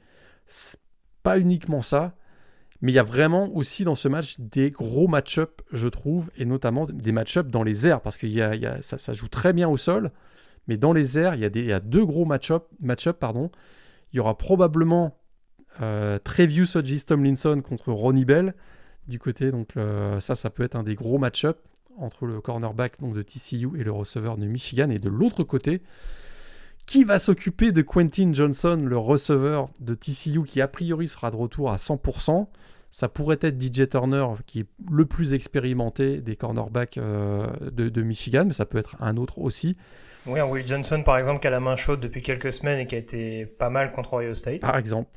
Pas 1.22 1.38
uniquement 1.38 1.82
ça, 1.82 2.14
mais 2.82 2.92
il 2.92 2.94
y 2.96 2.98
a 2.98 3.04
vraiment 3.04 3.48
aussi 3.54 3.84
dans 3.84 3.94
ce 3.94 4.08
match 4.08 4.38
des 4.40 4.70
gros 4.70 5.06
match-up, 5.06 5.62
je 5.72 5.88
trouve, 5.88 6.30
et 6.36 6.44
notamment 6.44 6.84
des 6.86 7.12
match-up 7.12 7.48
dans 7.48 7.62
les 7.62 7.86
airs, 7.86 8.00
parce 8.00 8.16
que 8.16 8.26
ça, 8.80 9.12
joue 9.12 9.28
très 9.28 9.52
bien 9.52 9.68
au 9.68 9.76
sol, 9.76 10.10
mais 10.66 10.76
dans 10.76 10.92
les 10.92 11.18
airs, 11.18 11.34
il 11.34 11.40
y 11.40 11.72
a, 11.72 11.80
deux 11.80 12.04
gros 12.04 12.24
match-up. 12.24 12.64
Match 12.80 13.08
pardon. 13.10 13.50
Il 14.12 14.18
y 14.18 14.20
aura 14.20 14.36
probablement 14.36 15.18
euh, 15.80 16.18
Trevius 16.18 16.76
Hodges 16.76 17.04
Tomlinson 17.06 17.62
contre 17.62 17.92
Ronnie 17.92 18.24
Bell 18.24 18.54
du 19.08 19.18
côté, 19.18 19.50
donc 19.50 19.76
euh, 19.76 20.20
ça, 20.20 20.34
ça 20.34 20.50
peut 20.50 20.62
être 20.62 20.76
un 20.76 20.82
des 20.82 20.94
gros 20.94 21.18
match-up 21.18 21.58
entre 21.98 22.26
le 22.26 22.40
cornerback 22.40 23.00
donc, 23.00 23.14
de 23.14 23.22
TCU 23.22 23.78
et 23.78 23.84
le 23.84 23.92
receveur 23.92 24.36
de 24.36 24.46
Michigan. 24.46 24.90
Et 24.90 24.98
de 24.98 25.08
l'autre 25.08 25.44
côté, 25.44 25.82
qui 26.86 27.04
va 27.04 27.18
s'occuper 27.18 27.72
de 27.72 27.82
Quentin 27.82 28.32
Johnson, 28.32 28.78
le 28.84 28.98
receveur 28.98 29.68
de 29.80 29.94
TCU, 29.94 30.44
qui 30.44 30.60
a 30.60 30.68
priori 30.68 31.08
sera 31.08 31.30
de 31.30 31.36
retour 31.36 31.70
à 31.70 31.76
100% 31.76 32.46
ça 32.92 33.08
pourrait 33.08 33.38
être 33.40 33.60
DJ 33.60 33.88
Turner, 33.88 34.26
qui 34.46 34.60
est 34.60 34.66
le 34.90 35.06
plus 35.06 35.32
expérimenté 35.32 36.20
des 36.20 36.36
cornerbacks 36.36 36.98
euh, 36.98 37.46
de, 37.70 38.02
Michigan, 38.02 38.44
mais 38.46 38.52
ça 38.52 38.66
peut 38.66 38.76
être 38.76 38.96
un 39.00 39.16
autre 39.16 39.38
aussi. 39.38 39.78
Oui, 40.26 40.38
un 40.38 40.44
Will 40.44 40.64
Johnson, 40.64 41.02
par 41.02 41.16
exemple, 41.16 41.40
qui 41.40 41.46
a 41.46 41.50
la 41.50 41.58
main 41.58 41.74
chaude 41.74 42.00
depuis 42.00 42.20
quelques 42.22 42.52
semaines 42.52 42.78
et 42.80 42.86
qui 42.86 42.94
a 42.94 42.98
été 42.98 43.46
pas 43.46 43.70
mal 43.70 43.92
contre 43.92 44.12
Ohio 44.12 44.34
State. 44.34 44.60
Par 44.60 44.76
exemple. 44.76 45.10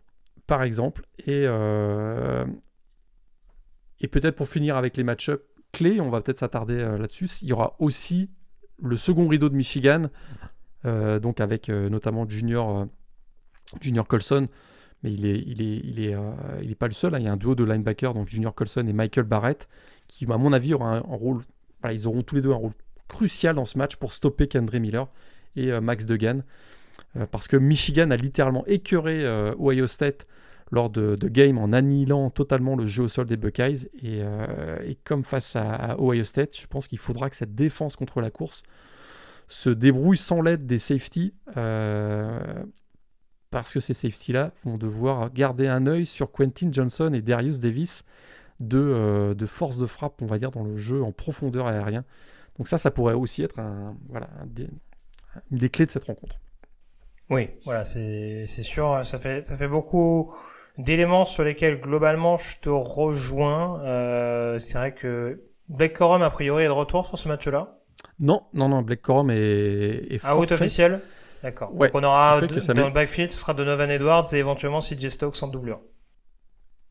Par 0.47 0.63
exemple. 0.63 1.05
Et, 1.19 1.43
euh, 1.45 2.45
et 3.99 4.07
peut-être 4.07 4.37
pour 4.37 4.47
finir 4.47 4.77
avec 4.77 4.95
les 4.95 5.03
match-ups, 5.03 5.43
clé, 5.73 5.99
on 5.99 6.09
va 6.09 6.21
peut-être 6.21 6.39
s'attarder 6.39 6.79
euh, 6.79 6.97
là-dessus. 6.97 7.27
Il 7.41 7.49
y 7.49 7.53
aura 7.53 7.75
aussi 7.79 8.31
le 8.81 8.95
second 8.95 9.27
rideau 9.27 9.49
de 9.49 9.55
Michigan, 9.55 10.03
donc 10.83 11.39
avec 11.39 11.69
notamment 11.69 12.29
Junior, 12.29 12.87
Junior 13.81 14.05
Colson, 14.05 14.49
mais 15.05 15.13
il 15.13 15.25
est, 15.25 15.43
il 15.45 15.61
est, 15.61 15.81
il 15.83 15.99
est, 15.99 16.15
il 16.61 16.71
est 16.71 16.75
pas 16.75 16.87
le 16.87 16.93
seul. 16.93 17.15
Hein. 17.15 17.19
Il 17.19 17.25
y 17.25 17.27
a 17.27 17.31
un 17.31 17.37
duo 17.37 17.55
de 17.55 17.63
linebackers, 17.63 18.13
donc 18.13 18.27
Junior 18.27 18.53
Colson 18.53 18.81
et 18.87 18.93
Michael 18.93 19.25
Barrett, 19.25 19.69
qui, 20.07 20.25
à 20.25 20.37
mon 20.37 20.51
avis, 20.51 20.73
un, 20.73 20.99
rôle. 20.99 21.41
ils 21.89 22.07
auront 22.07 22.23
tous 22.23 22.35
les 22.35 22.41
deux 22.41 22.51
un 22.51 22.55
rôle 22.55 22.73
crucial 23.07 23.55
dans 23.55 23.65
ce 23.65 23.77
match 23.77 23.95
pour 23.95 24.13
stopper 24.13 24.47
Kendra 24.47 24.79
Miller 24.79 25.07
et 25.55 25.79
Max 25.79 26.05
Degan, 26.05 26.43
parce 27.31 27.47
que 27.47 27.55
Michigan 27.55 28.11
a 28.11 28.17
littéralement 28.17 28.65
écœuré 28.65 29.23
Ohio 29.57 29.87
State 29.87 30.25
lors 30.71 30.89
de, 30.89 31.15
de 31.15 31.27
games 31.27 31.57
en 31.57 31.73
annihilant 31.73 32.29
totalement 32.29 32.75
le 32.75 32.85
jeu 32.85 33.03
au 33.03 33.07
sol 33.07 33.25
des 33.25 33.37
Buckeyes. 33.37 33.87
Et, 34.01 34.21
euh, 34.21 34.93
comme 35.03 35.23
face 35.23 35.55
à, 35.55 35.95
Ohio 35.99 36.23
State, 36.23 36.57
je 36.59 36.67
pense 36.67 36.87
qu'il 36.87 36.97
faudra 36.97 37.29
que 37.29 37.35
cette 37.35 37.55
défense 37.55 37.95
contre 37.95 38.21
la 38.21 38.31
course 38.31 38.63
se 39.47 39.69
débrouille 39.69 40.17
sans 40.17 40.41
l'aide 40.41 40.65
des 40.65 40.79
safeties. 40.79 41.33
Euh, 41.55 42.63
parce 43.55 43.71
que 43.71 43.79
ces 43.79 43.93
safeties-là 43.93 44.51
vont 44.65 44.77
devoir 44.77 45.31
garder 45.31 45.69
un 45.69 45.87
œil 45.87 46.05
sur 46.05 46.29
Quentin 46.29 46.67
Johnson 46.73 47.13
et 47.13 47.21
Darius 47.21 47.61
Davis 47.61 48.03
de, 48.59 48.77
euh, 48.77 49.33
de, 49.33 49.45
force 49.45 49.77
de 49.77 49.85
frappe, 49.85 50.21
on 50.21 50.25
va 50.25 50.37
dire, 50.37 50.51
dans 50.51 50.65
le 50.65 50.75
jeu 50.75 51.01
en 51.01 51.13
profondeur 51.13 51.65
aérien. 51.65 52.03
Donc 52.57 52.67
ça, 52.67 52.77
ça 52.77 52.91
pourrait 52.91 53.13
aussi 53.13 53.43
être 53.43 53.57
un, 53.57 53.95
voilà, 54.09 54.27
des, 54.45 54.67
une 55.53 55.57
des 55.57 55.69
clés 55.69 55.85
de 55.85 55.91
cette 55.91 56.03
rencontre. 56.03 56.35
Oui, 57.29 57.47
voilà, 57.63 57.85
c'est 57.85 58.45
sûr, 58.45 59.05
ça 59.05 59.19
fait, 59.19 59.41
ça 59.43 59.55
fait 59.55 59.69
beaucoup 59.69 60.35
d'éléments 60.77 61.23
sur 61.23 61.45
lesquels 61.45 61.79
globalement 61.79 62.37
je 62.37 62.59
te 62.59 62.69
rejoins. 62.69 63.81
Euh, 63.85 64.59
c'est 64.59 64.77
vrai 64.77 64.93
que 64.93 65.45
Black 65.69 65.93
Corum 65.93 66.23
a 66.23 66.29
priori 66.29 66.65
est 66.65 66.67
de 66.67 66.71
retour 66.71 67.05
sur 67.05 67.17
ce 67.17 67.29
match-là? 67.29 67.77
Non, 68.19 68.41
non, 68.53 68.67
non, 68.67 68.81
Black 68.81 69.01
Corum 69.01 69.31
est, 69.31 70.11
est 70.13 70.19
ah, 70.25 70.37
officiel 70.37 70.99
D'accord. 71.45 71.71
Donc 71.75 71.91
on 71.93 72.03
aura 72.03 72.41
dans 72.41 72.87
le 72.87 72.91
backfield, 72.91 73.29
ce 73.29 73.37
sera 73.37 73.53
Donovan 73.53 73.91
Edwards 73.91 74.25
et 74.33 74.37
éventuellement 74.37 74.79
CJ 74.79 75.09
Stokes 75.09 75.43
en 75.43 75.47
doublure. 75.47 75.79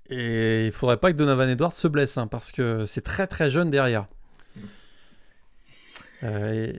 Et 0.09 0.66
il 0.66 0.70
faudrait 0.70 0.97
pas 0.97 1.10
que 1.10 1.16
Donovan 1.16 1.48
Edwards 1.48 1.72
se 1.72 1.89
blesse, 1.89 2.18
hein, 2.18 2.28
parce 2.28 2.52
que 2.52 2.86
c'est 2.86 3.01
très 3.01 3.26
très 3.26 3.51
jeune 3.51 3.68
derrière. 3.72 4.06
Euh, 6.22 6.72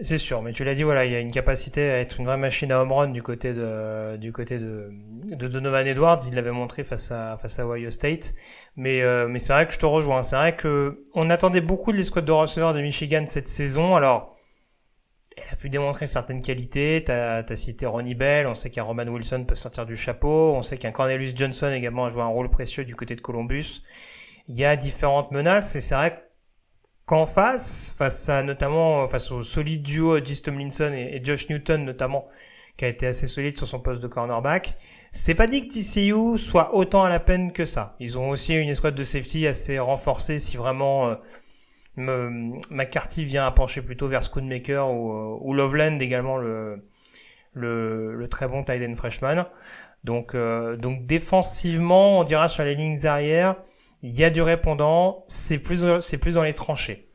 c'est 0.00 0.16
sûr, 0.16 0.40
mais 0.40 0.54
tu 0.54 0.64
l'as 0.64 0.74
dit, 0.74 0.84
voilà, 0.84 1.04
il 1.04 1.12
y 1.12 1.14
a 1.14 1.20
une 1.20 1.30
capacité 1.30 1.82
à 1.82 1.98
être 1.98 2.18
une 2.18 2.24
vraie 2.24 2.38
machine 2.38 2.72
à 2.72 2.80
home 2.80 2.92
run 2.92 3.08
du 3.08 3.22
côté 3.22 3.52
de, 3.52 4.16
du 4.16 4.32
côté 4.32 4.58
de, 4.58 4.88
de 5.28 5.48
Donovan 5.48 5.86
Edwards. 5.86 6.20
Il 6.26 6.34
l'avait 6.34 6.50
montré 6.50 6.82
face 6.82 7.10
à, 7.10 7.36
face 7.36 7.58
à 7.58 7.66
Ohio 7.66 7.90
State. 7.90 8.34
Mais, 8.76 9.02
euh, 9.02 9.28
mais 9.28 9.38
c'est 9.38 9.52
vrai 9.52 9.66
que 9.66 9.74
je 9.74 9.78
te 9.78 9.86
rejoins. 9.86 10.22
C'est 10.22 10.36
vrai 10.36 10.56
que 10.56 11.04
on 11.12 11.28
attendait 11.28 11.60
beaucoup 11.60 11.92
de 11.92 11.98
l'escouade 11.98 12.24
de 12.24 12.32
receveurs 12.32 12.72
de 12.72 12.80
Michigan 12.80 13.24
cette 13.26 13.48
saison. 13.48 13.94
Alors, 13.94 14.35
elle 15.36 15.52
a 15.52 15.56
pu 15.56 15.68
démontrer 15.70 16.06
certaines 16.06 16.40
qualités. 16.40 17.02
T'as 17.04 17.42
as 17.42 17.56
cité 17.56 17.86
Ronnie 17.86 18.14
Bell. 18.14 18.46
On 18.46 18.54
sait 18.54 18.70
qu'un 18.70 18.82
Roman 18.82 19.04
Wilson 19.04 19.44
peut 19.44 19.54
sortir 19.54 19.86
du 19.86 19.96
chapeau. 19.96 20.54
On 20.54 20.62
sait 20.62 20.78
qu'un 20.78 20.92
Cornelius 20.92 21.34
Johnson 21.36 21.70
également 21.72 22.06
a 22.06 22.10
joué 22.10 22.22
un 22.22 22.26
rôle 22.26 22.50
précieux 22.50 22.84
du 22.84 22.94
côté 22.94 23.14
de 23.14 23.20
Columbus. 23.20 23.82
Il 24.48 24.56
y 24.56 24.64
a 24.64 24.76
différentes 24.76 25.32
menaces 25.32 25.76
et 25.76 25.80
c'est 25.80 25.94
vrai 25.94 26.12
que 26.12 26.26
qu'en 27.06 27.24
face, 27.24 27.94
face 27.96 28.28
à 28.28 28.42
notamment 28.42 29.06
face 29.06 29.30
au 29.30 29.40
solide 29.40 29.82
duo 29.82 30.22
Gis 30.22 30.42
Tomlinson 30.42 30.92
et, 30.92 31.20
Josh 31.22 31.48
Newton 31.48 31.84
notamment, 31.84 32.26
qui 32.76 32.84
a 32.84 32.88
été 32.88 33.06
assez 33.06 33.26
solide 33.26 33.56
sur 33.56 33.66
son 33.66 33.78
poste 33.80 34.02
de 34.02 34.08
cornerback, 34.08 34.76
c'est 35.12 35.34
pas 35.34 35.46
dit 35.46 35.66
que 35.66 35.72
TCU 35.72 36.38
soit 36.38 36.74
autant 36.74 37.04
à 37.04 37.08
la 37.08 37.20
peine 37.20 37.52
que 37.52 37.64
ça. 37.64 37.94
Ils 38.00 38.18
ont 38.18 38.30
aussi 38.30 38.54
une 38.54 38.68
escouade 38.68 38.96
de 38.96 39.04
safety 39.04 39.46
assez 39.46 39.78
renforcée 39.78 40.38
si 40.38 40.56
vraiment 40.56 41.08
euh, 41.08 41.14
McCarthy 41.96 43.24
vient 43.24 43.46
à 43.46 43.50
pencher 43.50 43.82
plutôt 43.82 44.08
vers 44.08 44.22
Schoonmaker 44.22 44.90
ou, 44.90 45.50
euh, 45.50 45.54
Loveland 45.54 45.98
également 45.98 46.36
le, 46.36 46.82
le, 47.54 48.14
le 48.14 48.28
très 48.28 48.46
bon 48.46 48.60
end 48.60 48.94
freshman. 48.94 49.46
Donc, 50.04 50.34
euh, 50.34 50.76
donc 50.76 51.04
défensivement, 51.06 52.20
on 52.20 52.24
dira 52.24 52.48
sur 52.48 52.64
les 52.64 52.76
lignes 52.76 53.06
arrière, 53.06 53.56
il 54.02 54.12
y 54.12 54.22
a 54.22 54.30
du 54.30 54.40
répondant, 54.40 55.24
c'est 55.26 55.58
plus, 55.58 55.82
dans 55.82 56.42
les 56.42 56.52
tranchées. 56.52 57.08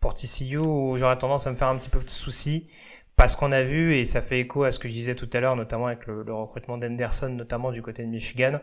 Pour 0.00 0.14
TCU, 0.14 0.58
j'aurais 0.96 1.18
tendance 1.18 1.46
à 1.46 1.50
me 1.50 1.56
faire 1.56 1.68
un 1.68 1.76
petit 1.76 1.88
peu 1.88 2.00
de 2.00 2.10
soucis 2.10 2.68
parce 3.14 3.36
qu'on 3.36 3.52
a 3.52 3.62
vu, 3.62 3.94
et 3.94 4.04
ça 4.04 4.20
fait 4.20 4.40
écho 4.40 4.64
à 4.64 4.72
ce 4.72 4.80
que 4.80 4.88
je 4.88 4.92
disais 4.92 5.14
tout 5.14 5.30
à 5.32 5.40
l'heure, 5.40 5.54
notamment 5.54 5.86
avec 5.86 6.06
le, 6.06 6.24
recrutement 6.34 6.78
d'Henderson, 6.78 7.28
notamment 7.28 7.70
du 7.70 7.80
côté 7.80 8.02
de 8.02 8.08
Michigan, 8.08 8.58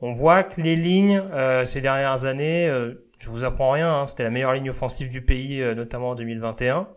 on 0.00 0.12
voit 0.12 0.42
que 0.42 0.60
les 0.60 0.76
lignes 0.76 1.22
euh, 1.32 1.64
ces 1.64 1.80
dernières 1.80 2.24
années, 2.24 2.68
euh, 2.68 3.06
je 3.18 3.28
vous 3.28 3.44
apprends 3.44 3.70
rien, 3.70 3.92
hein, 3.92 4.06
c'était 4.06 4.22
la 4.22 4.30
meilleure 4.30 4.54
ligne 4.54 4.70
offensive 4.70 5.08
du 5.08 5.22
pays, 5.22 5.60
euh, 5.60 5.74
notamment 5.74 6.10
en 6.10 6.14
2021. 6.14 6.88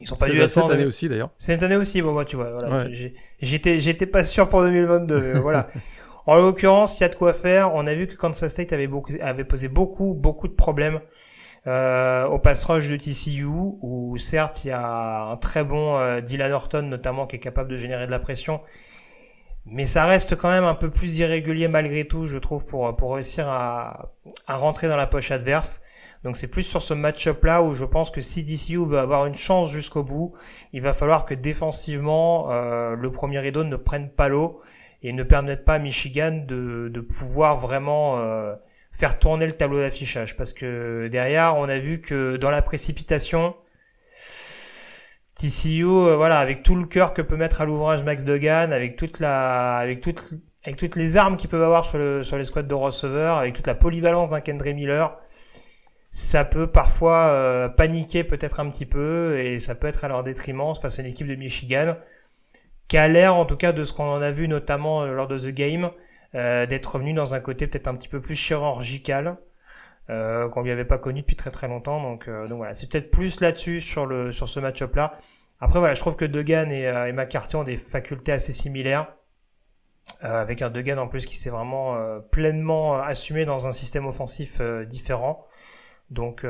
Ils 0.00 0.06
sont 0.06 0.16
pas 0.16 0.28
dû 0.28 0.40
cette 0.40 0.56
année 0.58 0.84
aussi 0.84 1.08
d'ailleurs. 1.08 1.30
Cette 1.38 1.62
année 1.62 1.76
aussi, 1.76 2.02
bon 2.02 2.12
moi 2.12 2.24
tu 2.24 2.36
vois, 2.36 2.50
voilà, 2.50 2.86
j'étais 3.40 3.80
j'étais 3.80 4.06
pas 4.06 4.22
sûr 4.24 4.48
pour 4.48 4.62
2022, 4.62 5.38
voilà. 5.40 5.68
En 6.28 6.36
l'occurrence, 6.36 7.00
il 7.00 7.04
y 7.04 7.06
a 7.06 7.08
de 7.08 7.14
quoi 7.14 7.32
faire. 7.32 7.74
On 7.74 7.86
a 7.86 7.94
vu 7.94 8.06
que 8.06 8.14
Kansas 8.14 8.52
State 8.52 8.74
avait, 8.74 8.86
beaucoup, 8.86 9.14
avait 9.22 9.44
posé 9.44 9.68
beaucoup, 9.68 10.12
beaucoup 10.12 10.46
de 10.46 10.52
problèmes 10.52 11.00
euh, 11.66 12.26
au 12.26 12.38
pass 12.38 12.64
rush 12.64 12.88
de 12.88 12.96
TCU, 12.96 13.46
où 13.46 14.16
certes 14.18 14.64
il 14.64 14.68
y 14.68 14.70
a 14.70 15.22
un 15.22 15.36
très 15.38 15.64
bon 15.64 15.96
euh, 15.96 16.20
Dylan 16.20 16.52
Horton 16.52 16.82
notamment 16.82 17.26
qui 17.26 17.36
est 17.36 17.38
capable 17.38 17.70
de 17.70 17.76
générer 17.76 18.04
de 18.04 18.10
la 18.10 18.18
pression, 18.18 18.60
mais 19.70 19.86
ça 19.86 20.06
reste 20.06 20.36
quand 20.36 20.50
même 20.50 20.64
un 20.64 20.74
peu 20.74 20.90
plus 20.90 21.18
irrégulier 21.18 21.68
malgré 21.68 22.06
tout, 22.06 22.26
je 22.26 22.38
trouve, 22.38 22.64
pour, 22.64 22.94
pour 22.96 23.14
réussir 23.14 23.48
à, 23.48 24.12
à 24.46 24.56
rentrer 24.56 24.88
dans 24.88 24.96
la 24.96 25.06
poche 25.06 25.30
adverse. 25.30 25.82
Donc 26.24 26.36
c'est 26.36 26.48
plus 26.48 26.62
sur 26.62 26.82
ce 26.82 26.94
match-up 26.94 27.44
là 27.44 27.62
où 27.62 27.74
je 27.74 27.84
pense 27.84 28.10
que 28.10 28.20
si 28.20 28.44
TCU 28.44 28.84
veut 28.84 28.98
avoir 28.98 29.26
une 29.26 29.34
chance 29.34 29.70
jusqu'au 29.70 30.02
bout, 30.02 30.34
il 30.72 30.82
va 30.82 30.92
falloir 30.92 31.24
que 31.24 31.34
défensivement 31.34 32.50
euh, 32.50 32.96
le 32.96 33.12
premier 33.12 33.38
rideau 33.38 33.62
ne 33.62 33.76
prenne 33.76 34.10
pas 34.10 34.28
l'eau 34.28 34.60
et 35.02 35.12
ne 35.12 35.22
permette 35.22 35.64
pas 35.64 35.74
à 35.74 35.78
Michigan 35.78 36.44
de, 36.46 36.88
de 36.88 37.00
pouvoir 37.00 37.56
vraiment 37.56 38.18
euh, 38.18 38.54
faire 38.90 39.18
tourner 39.20 39.46
le 39.46 39.52
tableau 39.52 39.78
d'affichage 39.78 40.36
parce 40.36 40.52
que 40.52 41.08
derrière 41.08 41.56
on 41.56 41.68
a 41.68 41.78
vu 41.78 42.00
que 42.00 42.36
dans 42.36 42.50
la 42.50 42.62
précipitation 42.62 43.54
TCU 45.38 45.84
euh, 45.84 46.16
voilà 46.16 46.40
avec 46.40 46.64
tout 46.64 46.74
le 46.74 46.84
cœur 46.84 47.14
que 47.14 47.22
peut 47.22 47.36
mettre 47.36 47.60
à 47.60 47.64
l'ouvrage 47.64 48.02
Max 48.02 48.24
Degan 48.24 48.72
avec 48.72 49.00
avec 49.22 50.00
toute 50.00 50.34
avec 50.64 50.76
toutes 50.76 50.96
les 50.96 51.16
armes 51.16 51.36
qu'ils 51.36 51.48
peuvent 51.48 51.62
avoir 51.62 51.84
sur 51.84 51.96
le 51.96 52.22
les 52.36 52.44
squads 52.44 52.62
de 52.64 52.74
receveurs 52.74 53.36
avec 53.38 53.54
toute 53.54 53.68
la 53.68 53.76
polyvalence 53.76 54.30
d'un 54.30 54.40
Kendra 54.40 54.72
Miller 54.72 55.16
ça 56.10 56.44
peut 56.44 56.66
parfois 56.66 57.28
euh, 57.28 57.68
paniquer 57.68 58.24
peut-être 58.24 58.58
un 58.58 58.68
petit 58.68 58.86
peu 58.86 59.38
et 59.38 59.60
ça 59.60 59.76
peut 59.76 59.86
être 59.86 60.04
à 60.04 60.08
leur 60.08 60.24
détriment 60.24 60.74
face 60.74 60.98
à 60.98 61.02
une 61.02 61.08
équipe 61.08 61.28
de 61.28 61.36
Michigan 61.36 61.96
qui 62.88 62.98
a 62.98 63.06
l'air 63.06 63.36
en 63.36 63.44
tout 63.44 63.56
cas 63.56 63.70
de 63.72 63.84
ce 63.84 63.92
qu'on 63.92 64.10
en 64.10 64.20
a 64.20 64.32
vu 64.32 64.48
notamment 64.48 65.02
euh, 65.02 65.12
lors 65.12 65.28
de 65.28 65.38
The 65.38 65.54
Game 65.54 65.90
d'être 66.34 66.94
revenu 66.94 67.14
dans 67.14 67.34
un 67.34 67.40
côté 67.40 67.66
peut-être 67.66 67.88
un 67.88 67.94
petit 67.94 68.08
peu 68.08 68.20
plus 68.20 68.34
chirurgical 68.34 69.38
euh, 70.10 70.48
qu'on 70.48 70.62
lui 70.62 70.70
avait 70.70 70.84
pas 70.84 70.98
connu 70.98 71.20
depuis 71.20 71.36
très 71.36 71.50
très 71.50 71.68
longtemps. 71.68 72.02
Donc, 72.02 72.28
euh, 72.28 72.46
donc 72.46 72.58
voilà, 72.58 72.74
c'est 72.74 72.90
peut-être 72.90 73.10
plus 73.10 73.40
là-dessus 73.40 73.80
sur 73.80 74.06
le 74.06 74.32
sur 74.32 74.48
ce 74.48 74.60
match-up 74.60 74.94
là. 74.96 75.14
Après 75.60 75.78
voilà, 75.78 75.94
je 75.94 76.00
trouve 76.00 76.16
que 76.16 76.24
Degan 76.24 76.70
et, 76.70 76.82
et 76.84 77.12
McCarthy 77.12 77.56
ont 77.56 77.64
des 77.64 77.76
facultés 77.76 78.32
assez 78.32 78.52
similaires. 78.52 79.14
avec 80.20 80.62
un 80.62 80.70
Degan 80.70 80.98
en 80.98 81.08
plus 81.08 81.26
qui 81.26 81.36
s'est 81.36 81.50
vraiment 81.50 81.96
pleinement 82.30 82.98
assumé 82.98 83.44
dans 83.44 83.66
un 83.66 83.72
système 83.72 84.06
offensif 84.06 84.60
différent. 84.86 85.44
Donc, 86.10 86.46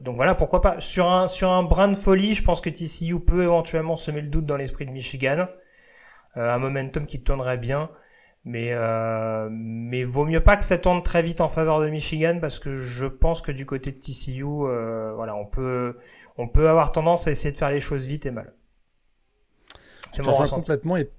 donc 0.00 0.16
voilà, 0.16 0.34
pourquoi 0.34 0.62
pas. 0.62 0.80
Sur 0.80 1.06
un, 1.06 1.28
sur 1.28 1.50
un 1.50 1.62
brin 1.62 1.88
de 1.88 1.94
folie, 1.94 2.34
je 2.34 2.42
pense 2.42 2.62
que 2.62 2.70
TCU 2.70 3.20
peut 3.20 3.42
éventuellement 3.42 3.96
semer 3.98 4.22
le 4.22 4.28
doute 4.28 4.46
dans 4.46 4.56
l'esprit 4.56 4.86
de 4.86 4.90
Michigan. 4.90 5.46
un 6.34 6.58
momentum 6.58 7.06
qui 7.06 7.22
tournerait 7.22 7.58
bien. 7.58 7.90
Mais, 8.48 8.70
euh, 8.72 9.50
mais 9.52 10.04
vaut 10.04 10.24
mieux 10.24 10.42
pas 10.42 10.56
que 10.56 10.64
ça 10.64 10.78
tourne 10.78 11.02
très 11.02 11.22
vite 11.22 11.42
en 11.42 11.50
faveur 11.50 11.82
de 11.82 11.90
Michigan 11.90 12.38
parce 12.40 12.58
que 12.58 12.72
je 12.72 13.04
pense 13.04 13.42
que 13.42 13.52
du 13.52 13.66
côté 13.66 13.92
de 13.92 13.98
TCU, 13.98 14.42
euh, 14.42 15.12
voilà, 15.14 15.36
on 15.36 15.44
peut, 15.44 15.98
on 16.38 16.48
peut 16.48 16.66
avoir 16.66 16.90
tendance 16.90 17.26
à 17.26 17.30
essayer 17.30 17.52
de 17.52 17.58
faire 17.58 17.70
les 17.70 17.80
choses 17.80 18.06
vite 18.06 18.24
et 18.24 18.30
mal. 18.30 18.54
C'est 20.12 20.22
mon 20.22 20.32
complètement 20.32 20.96
et, 20.96 21.10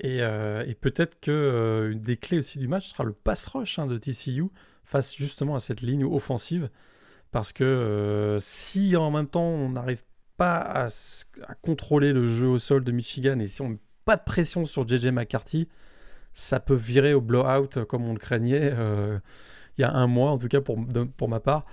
et, 0.00 0.22
euh, 0.22 0.64
et 0.66 0.74
peut-être 0.74 1.20
que 1.20 1.90
une 1.92 2.00
des 2.00 2.16
clés 2.16 2.38
aussi 2.38 2.58
du 2.58 2.68
match 2.68 2.88
sera 2.88 3.04
le 3.04 3.12
pass 3.12 3.48
rush 3.48 3.78
hein, 3.78 3.86
de 3.86 3.98
TCU 3.98 4.46
face 4.86 5.14
justement 5.14 5.56
à 5.56 5.60
cette 5.60 5.82
ligne 5.82 6.06
offensive 6.06 6.70
parce 7.32 7.52
que 7.52 8.38
si 8.40 8.96
en 8.96 9.10
même 9.10 9.28
temps 9.28 9.42
on 9.42 9.68
n'arrive 9.68 10.02
pas 10.38 10.56
à, 10.56 10.86
à, 10.86 11.54
contrôler 11.60 12.14
le 12.14 12.26
jeu 12.26 12.46
au 12.46 12.58
sol 12.58 12.82
de 12.82 12.92
Michigan 12.92 13.38
et 13.40 13.48
si 13.48 13.60
on 13.60 13.68
met 13.68 13.78
pas 14.06 14.16
de 14.16 14.24
pression 14.24 14.64
sur 14.64 14.88
JJ 14.88 15.08
McCarthy, 15.08 15.68
ça 16.34 16.60
peut 16.60 16.74
virer 16.74 17.14
au 17.14 17.20
blowout 17.20 17.84
comme 17.88 18.04
on 18.04 18.12
le 18.12 18.18
craignait 18.18 18.72
euh, 18.72 19.18
il 19.78 19.82
y 19.82 19.84
a 19.84 19.92
un 19.92 20.06
mois, 20.06 20.30
en 20.30 20.38
tout 20.38 20.48
cas 20.48 20.60
pour, 20.60 20.78
pour 21.16 21.28
ma 21.28 21.40
part. 21.40 21.64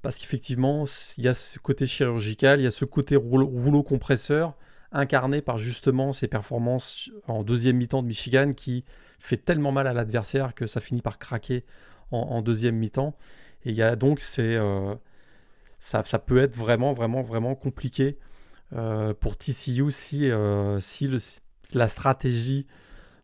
Parce 0.00 0.16
qu'effectivement, 0.18 0.84
il 1.16 1.24
y 1.24 1.28
a 1.28 1.34
ce 1.34 1.58
côté 1.58 1.86
chirurgical, 1.86 2.60
il 2.60 2.64
y 2.64 2.66
a 2.66 2.72
ce 2.72 2.84
côté 2.84 3.14
rouleau, 3.14 3.82
compresseur, 3.82 4.54
incarné 4.90 5.42
par 5.42 5.58
justement 5.58 6.12
ces 6.12 6.28
performances 6.28 7.10
en 7.28 7.44
deuxième 7.44 7.76
mi-temps 7.76 8.02
de 8.02 8.08
Michigan 8.08 8.52
qui 8.52 8.84
fait 9.20 9.36
tellement 9.36 9.70
mal 9.70 9.86
à 9.86 9.92
l'adversaire 9.92 10.54
que 10.54 10.66
ça 10.66 10.80
finit 10.80 11.02
par 11.02 11.18
craquer 11.18 11.64
en, 12.10 12.42
deuxième 12.42 12.76
mi-temps. 12.76 13.16
Et 13.64 13.70
il 13.70 13.76
y 13.76 13.82
a 13.82 13.94
donc 13.94 14.20
c'est 14.20 14.56
euh, 14.56 14.94
ça, 15.78 16.02
ça, 16.04 16.18
peut 16.18 16.38
être 16.38 16.56
vraiment 16.56 16.92
vraiment 16.92 17.22
vraiment 17.22 17.54
compliqué 17.54 18.18
euh, 18.74 19.14
pour 19.14 19.36
TCU 19.36 19.90
si, 19.90 20.30
si 20.80 21.06
le, 21.06 21.18
la 21.74 21.88
stratégie 21.88 22.66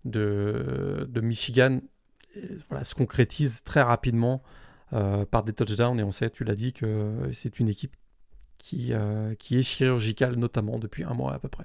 de, 0.04 1.08
Michigan 1.22 1.80
voilà, 2.68 2.84
se 2.84 2.94
concrétise 2.94 3.62
très 3.62 3.82
rapidement 3.82 4.42
euh, 4.92 5.24
par 5.24 5.42
des 5.42 5.52
touchdowns. 5.52 5.98
Et 6.00 6.02
on 6.02 6.12
sait, 6.12 6.30
tu 6.30 6.44
l'as 6.44 6.54
dit, 6.54 6.72
que 6.72 7.30
c'est 7.32 7.60
une 7.60 7.68
équipe 7.68 7.94
qui, 8.58 8.92
euh, 8.92 9.34
qui 9.34 9.58
est 9.58 9.62
chirurgicale, 9.62 10.36
notamment 10.36 10.78
depuis 10.78 11.04
un 11.04 11.14
mois 11.14 11.34
à 11.34 11.38
peu 11.38 11.48
près. 11.48 11.64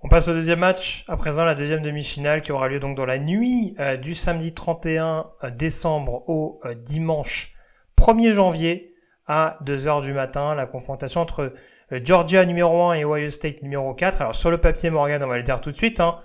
On 0.00 0.08
passe 0.08 0.28
au 0.28 0.32
deuxième 0.32 0.60
match, 0.60 1.04
à 1.08 1.16
présent 1.16 1.44
la 1.44 1.56
deuxième 1.56 1.82
demi-finale 1.82 2.40
qui 2.40 2.52
aura 2.52 2.68
lieu 2.68 2.78
donc 2.78 2.96
dans 2.96 3.06
la 3.06 3.18
nuit 3.18 3.74
euh, 3.80 3.96
du 3.96 4.14
samedi 4.14 4.54
31 4.54 5.26
décembre 5.56 6.28
au 6.28 6.60
dimanche 6.84 7.52
1er 7.96 8.32
janvier 8.32 8.94
à 9.26 9.58
2h 9.64 10.02
du 10.02 10.12
matin, 10.12 10.54
la 10.54 10.66
confrontation 10.66 11.20
entre 11.20 11.52
Georgia 11.90 12.44
numéro 12.44 12.82
1 12.84 12.94
et 12.94 13.04
Ohio 13.04 13.28
State 13.28 13.62
numéro 13.62 13.92
4. 13.92 14.20
Alors 14.20 14.34
sur 14.34 14.50
le 14.50 14.58
papier 14.58 14.90
Morgan, 14.90 15.22
on 15.22 15.26
va 15.26 15.36
le 15.36 15.42
dire 15.42 15.60
tout 15.60 15.72
de 15.72 15.76
suite, 15.76 16.00
hein, 16.00 16.20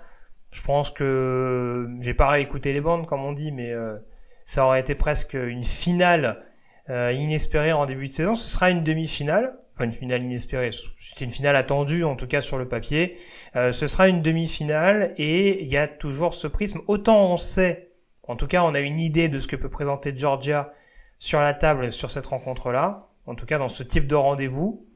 je 0.54 0.62
pense 0.62 0.92
que 0.92 1.88
j'ai 2.00 2.14
pas 2.14 2.28
réécouté 2.28 2.72
les 2.72 2.80
bandes 2.80 3.06
comme 3.06 3.24
on 3.24 3.32
dit, 3.32 3.50
mais 3.50 3.72
euh, 3.72 3.96
ça 4.44 4.64
aurait 4.64 4.78
été 4.78 4.94
presque 4.94 5.34
une 5.34 5.64
finale 5.64 6.44
euh, 6.90 7.10
inespérée 7.12 7.72
en 7.72 7.86
début 7.86 8.06
de 8.06 8.12
saison. 8.12 8.36
Ce 8.36 8.48
sera 8.48 8.70
une 8.70 8.84
demi-finale, 8.84 9.58
enfin 9.74 9.86
une 9.86 9.92
finale 9.92 10.22
inespérée. 10.22 10.70
C'était 10.96 11.24
une 11.24 11.32
finale 11.32 11.56
attendue 11.56 12.04
en 12.04 12.14
tout 12.14 12.28
cas 12.28 12.40
sur 12.40 12.56
le 12.56 12.68
papier. 12.68 13.16
Euh, 13.56 13.72
ce 13.72 13.88
sera 13.88 14.08
une 14.08 14.22
demi-finale 14.22 15.12
et 15.16 15.60
il 15.60 15.66
y 15.66 15.76
a 15.76 15.88
toujours 15.88 16.34
ce 16.34 16.46
prisme. 16.46 16.82
Autant 16.86 17.32
on 17.32 17.36
sait, 17.36 17.90
en 18.22 18.36
tout 18.36 18.46
cas 18.46 18.62
on 18.62 18.76
a 18.76 18.80
une 18.80 19.00
idée 19.00 19.28
de 19.28 19.40
ce 19.40 19.48
que 19.48 19.56
peut 19.56 19.70
présenter 19.70 20.16
Georgia 20.16 20.72
sur 21.18 21.40
la 21.40 21.52
table 21.52 21.90
sur 21.90 22.12
cette 22.12 22.26
rencontre-là. 22.26 23.08
En 23.26 23.34
tout 23.34 23.46
cas 23.46 23.58
dans 23.58 23.68
ce 23.68 23.82
type 23.82 24.06
de 24.06 24.14
rendez-vous. 24.14 24.86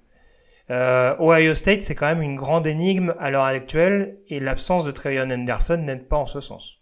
Euh, 0.70 1.16
Ohio 1.18 1.54
State, 1.54 1.82
c'est 1.82 1.94
quand 1.94 2.06
même 2.06 2.22
une 2.22 2.36
grande 2.36 2.66
énigme 2.66 3.14
à 3.18 3.30
l'heure 3.30 3.44
actuelle 3.44 4.16
et 4.28 4.38
l'absence 4.38 4.84
de 4.84 4.90
Trevion 4.90 5.30
Anderson 5.30 5.78
n'aide 5.78 6.06
pas 6.06 6.18
en 6.18 6.26
ce 6.26 6.40
sens. 6.40 6.78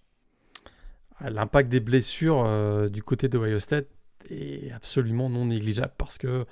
L'impact 1.21 1.69
des 1.69 1.81
blessures 1.81 2.43
euh, 2.45 2.89
du 2.89 3.03
côté 3.03 3.29
d'Ohio 3.29 3.59
State 3.59 3.87
est 4.29 4.73
absolument 4.73 5.31
non 5.31 5.47
négligeable 5.47 5.95
parce 5.97 6.19
que 6.19 6.45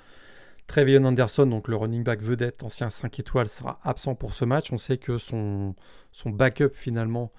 Trevion 0.67 1.03
Anderson, 1.05 1.45
donc 1.45 1.67
le 1.67 1.75
running 1.75 2.03
back 2.03 2.21
vedette, 2.21 2.63
ancien 2.63 2.89
5 2.89 3.19
étoiles, 3.19 3.49
sera 3.49 3.79
absent 3.83 4.15
pour 4.15 4.33
ce 4.33 4.45
match. 4.45 4.71
On 4.71 4.77
sait 4.77 4.97
que 4.97 5.17
son, 5.17 5.75
son 6.11 6.29
backup 6.31 6.71
finalement, 6.73 7.31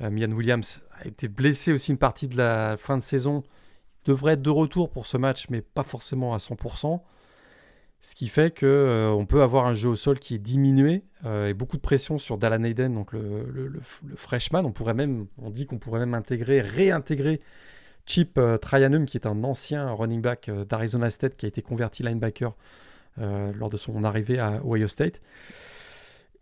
euh, 0.00 0.10
Mian 0.10 0.30
Williams, 0.32 0.82
a 1.00 1.06
été 1.06 1.28
blessé 1.28 1.72
aussi 1.72 1.92
une 1.92 1.98
partie 1.98 2.28
de 2.28 2.36
la 2.36 2.76
fin 2.76 2.98
de 2.98 3.02
saison. 3.02 3.44
Il 4.04 4.10
devrait 4.10 4.34
être 4.34 4.42
de 4.42 4.50
retour 4.50 4.90
pour 4.90 5.06
ce 5.06 5.16
match, 5.16 5.46
mais 5.48 5.62
pas 5.62 5.84
forcément 5.84 6.34
à 6.34 6.38
100%. 6.38 7.00
Ce 8.00 8.14
qui 8.14 8.28
fait 8.28 8.56
qu'on 8.56 8.66
euh, 8.66 9.24
peut 9.24 9.42
avoir 9.42 9.66
un 9.66 9.74
jeu 9.74 9.88
au 9.88 9.96
sol 9.96 10.18
qui 10.18 10.34
est 10.34 10.38
diminué 10.38 11.02
euh, 11.24 11.48
et 11.48 11.54
beaucoup 11.54 11.76
de 11.76 11.82
pression 11.82 12.18
sur 12.18 12.38
Dallan 12.38 12.62
Hayden, 12.62 13.04
le, 13.12 13.80
freshman. 14.14 14.64
On 14.64 14.72
pourrait 14.72 14.94
même, 14.94 15.26
on 15.38 15.50
dit 15.50 15.66
qu'on 15.66 15.78
pourrait 15.78 16.00
même 16.00 16.14
intégrer, 16.14 16.60
réintégrer 16.60 17.40
Chip 18.04 18.38
euh, 18.38 18.58
Tryanum, 18.58 19.06
qui 19.06 19.16
est 19.16 19.26
un 19.26 19.42
ancien 19.42 19.90
running 19.90 20.20
back 20.20 20.50
d'Arizona 20.68 21.10
State 21.10 21.36
qui 21.36 21.46
a 21.46 21.48
été 21.48 21.62
converti 21.62 22.02
linebacker 22.02 22.52
lors 23.18 23.70
de 23.70 23.78
son 23.78 24.04
arrivée 24.04 24.38
à 24.38 24.60
Ohio 24.62 24.86
State. 24.88 25.22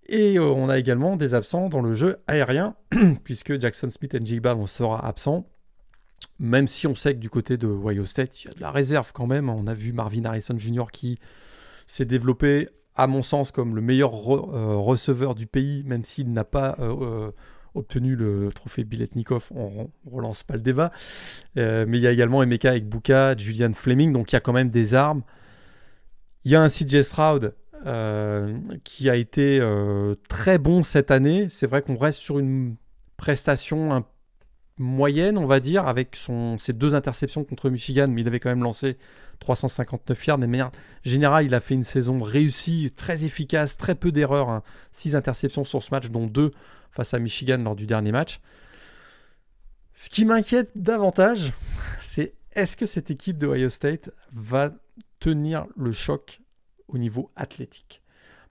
Et 0.08 0.40
on 0.40 0.68
a 0.68 0.76
également 0.76 1.16
des 1.16 1.34
absents 1.34 1.68
dans 1.68 1.80
le 1.80 1.94
jeu 1.94 2.16
aérien, 2.26 2.74
puisque 3.24 3.60
Jackson 3.60 3.88
Smith 3.90 4.12
et 4.12 4.26
Jigba 4.26 4.56
sera 4.66 5.06
absent. 5.06 5.46
Même 6.38 6.66
si 6.66 6.86
on 6.86 6.94
sait 6.94 7.14
que 7.14 7.20
du 7.20 7.30
côté 7.30 7.56
de 7.56 7.66
Ohio 7.66 8.04
State, 8.04 8.42
il 8.42 8.48
y 8.48 8.50
a 8.50 8.54
de 8.54 8.60
la 8.60 8.70
réserve 8.70 9.12
quand 9.12 9.26
même. 9.26 9.48
On 9.48 9.66
a 9.66 9.74
vu 9.74 9.92
Marvin 9.92 10.24
Harrison 10.24 10.58
Jr. 10.58 10.86
qui 10.92 11.18
s'est 11.86 12.04
développé, 12.04 12.68
à 12.96 13.06
mon 13.06 13.22
sens, 13.22 13.52
comme 13.52 13.76
le 13.76 13.80
meilleur 13.80 14.12
euh, 14.14 14.76
receveur 14.76 15.34
du 15.34 15.46
pays, 15.46 15.84
même 15.84 16.04
s'il 16.04 16.32
n'a 16.32 16.44
pas 16.44 16.76
euh, 16.80 16.94
euh, 17.02 17.30
obtenu 17.74 18.16
le 18.16 18.50
trophée 18.52 18.82
Biletnikov. 18.84 19.48
On, 19.54 19.88
ne 20.06 20.10
relance 20.10 20.42
pas 20.42 20.54
le 20.54 20.60
débat. 20.60 20.90
mais 21.56 21.86
il 21.86 22.00
y 22.00 22.06
a 22.06 22.10
également 22.10 22.42
Emeka 22.42 22.70
avec 22.70 22.88
Buka, 22.88 23.36
Julian 23.36 23.72
Fleming, 23.72 24.12
donc 24.12 24.32
il 24.32 24.34
y 24.34 24.38
a 24.38 24.40
quand 24.40 24.52
même 24.52 24.70
des 24.70 24.94
armes. 24.94 25.22
Il 26.44 26.50
y 26.50 26.56
a 26.56 26.62
un 26.62 26.68
CJ 26.68 27.02
Stroud 27.02 27.54
qui 28.82 29.10
a 29.10 29.16
été 29.16 29.60
très 30.28 30.58
bon 30.58 30.82
cette 30.82 31.10
année. 31.10 31.48
C'est 31.48 31.66
vrai 31.66 31.82
qu'on 31.82 31.96
reste 31.96 32.20
sur 32.20 32.38
une 32.38 32.76
prestation 33.16 33.94
un 33.94 34.04
moyenne, 34.78 35.38
on 35.38 35.46
va 35.46 35.60
dire, 35.60 35.86
avec 35.86 36.18
ses 36.58 36.72
deux 36.72 36.94
interceptions 36.94 37.44
contre 37.44 37.70
Michigan, 37.70 38.08
mais 38.08 38.22
il 38.22 38.26
avait 38.26 38.40
quand 38.40 38.48
même 38.48 38.62
lancé 38.62 38.98
359 39.40 40.26
yards. 40.26 40.38
De 40.38 40.46
manière 40.46 40.72
générale, 41.04 41.46
il 41.46 41.54
a 41.54 41.60
fait 41.60 41.74
une 41.74 41.84
saison 41.84 42.18
réussie, 42.18 42.90
très 42.94 43.24
efficace, 43.24 43.76
très 43.76 43.94
peu 43.94 44.10
d'erreurs. 44.10 44.62
6 44.92 45.14
hein. 45.14 45.18
interceptions 45.18 45.64
sur 45.64 45.82
ce 45.82 45.90
match, 45.90 46.10
dont 46.10 46.26
2 46.26 46.50
face 46.90 47.14
à 47.14 47.18
Michigan 47.18 47.58
lors 47.58 47.76
du 47.76 47.86
dernier 47.86 48.12
match. 48.12 48.40
Ce 49.94 50.10
qui 50.10 50.24
m'inquiète 50.24 50.70
davantage, 50.74 51.52
c'est 52.00 52.34
est-ce 52.52 52.76
que 52.76 52.86
cette 52.86 53.10
équipe 53.10 53.38
de 53.38 53.46
Ohio 53.46 53.68
State 53.68 54.10
va 54.32 54.72
tenir 55.20 55.66
le 55.76 55.92
choc 55.92 56.40
au 56.88 56.98
niveau 56.98 57.30
athlétique? 57.36 58.02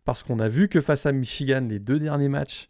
Parce 0.05 0.23
qu'on 0.23 0.39
a 0.39 0.47
vu 0.47 0.67
que 0.67 0.81
face 0.81 1.05
à 1.05 1.11
Michigan, 1.11 1.65
les 1.69 1.79
deux 1.79 1.99
derniers 1.99 2.29
matchs, 2.29 2.69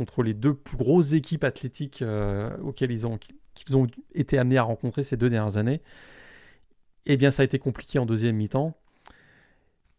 contre 0.00 0.22
les 0.22 0.32
deux 0.32 0.54
plus 0.54 0.78
grosses 0.78 1.12
équipes 1.12 1.44
athlétiques 1.44 2.00
euh, 2.00 2.56
auxquelles 2.62 2.90
ils 2.90 3.06
ont, 3.06 3.18
qu'ils 3.52 3.76
ont 3.76 3.86
été 4.14 4.38
amenés 4.38 4.56
à 4.56 4.62
rencontrer 4.62 5.02
ces 5.02 5.18
deux 5.18 5.28
dernières 5.28 5.58
années, 5.58 5.82
eh 7.04 7.18
bien 7.18 7.30
ça 7.30 7.42
a 7.42 7.44
été 7.44 7.58
compliqué 7.58 7.98
en 7.98 8.06
deuxième 8.06 8.36
mi-temps. 8.36 8.74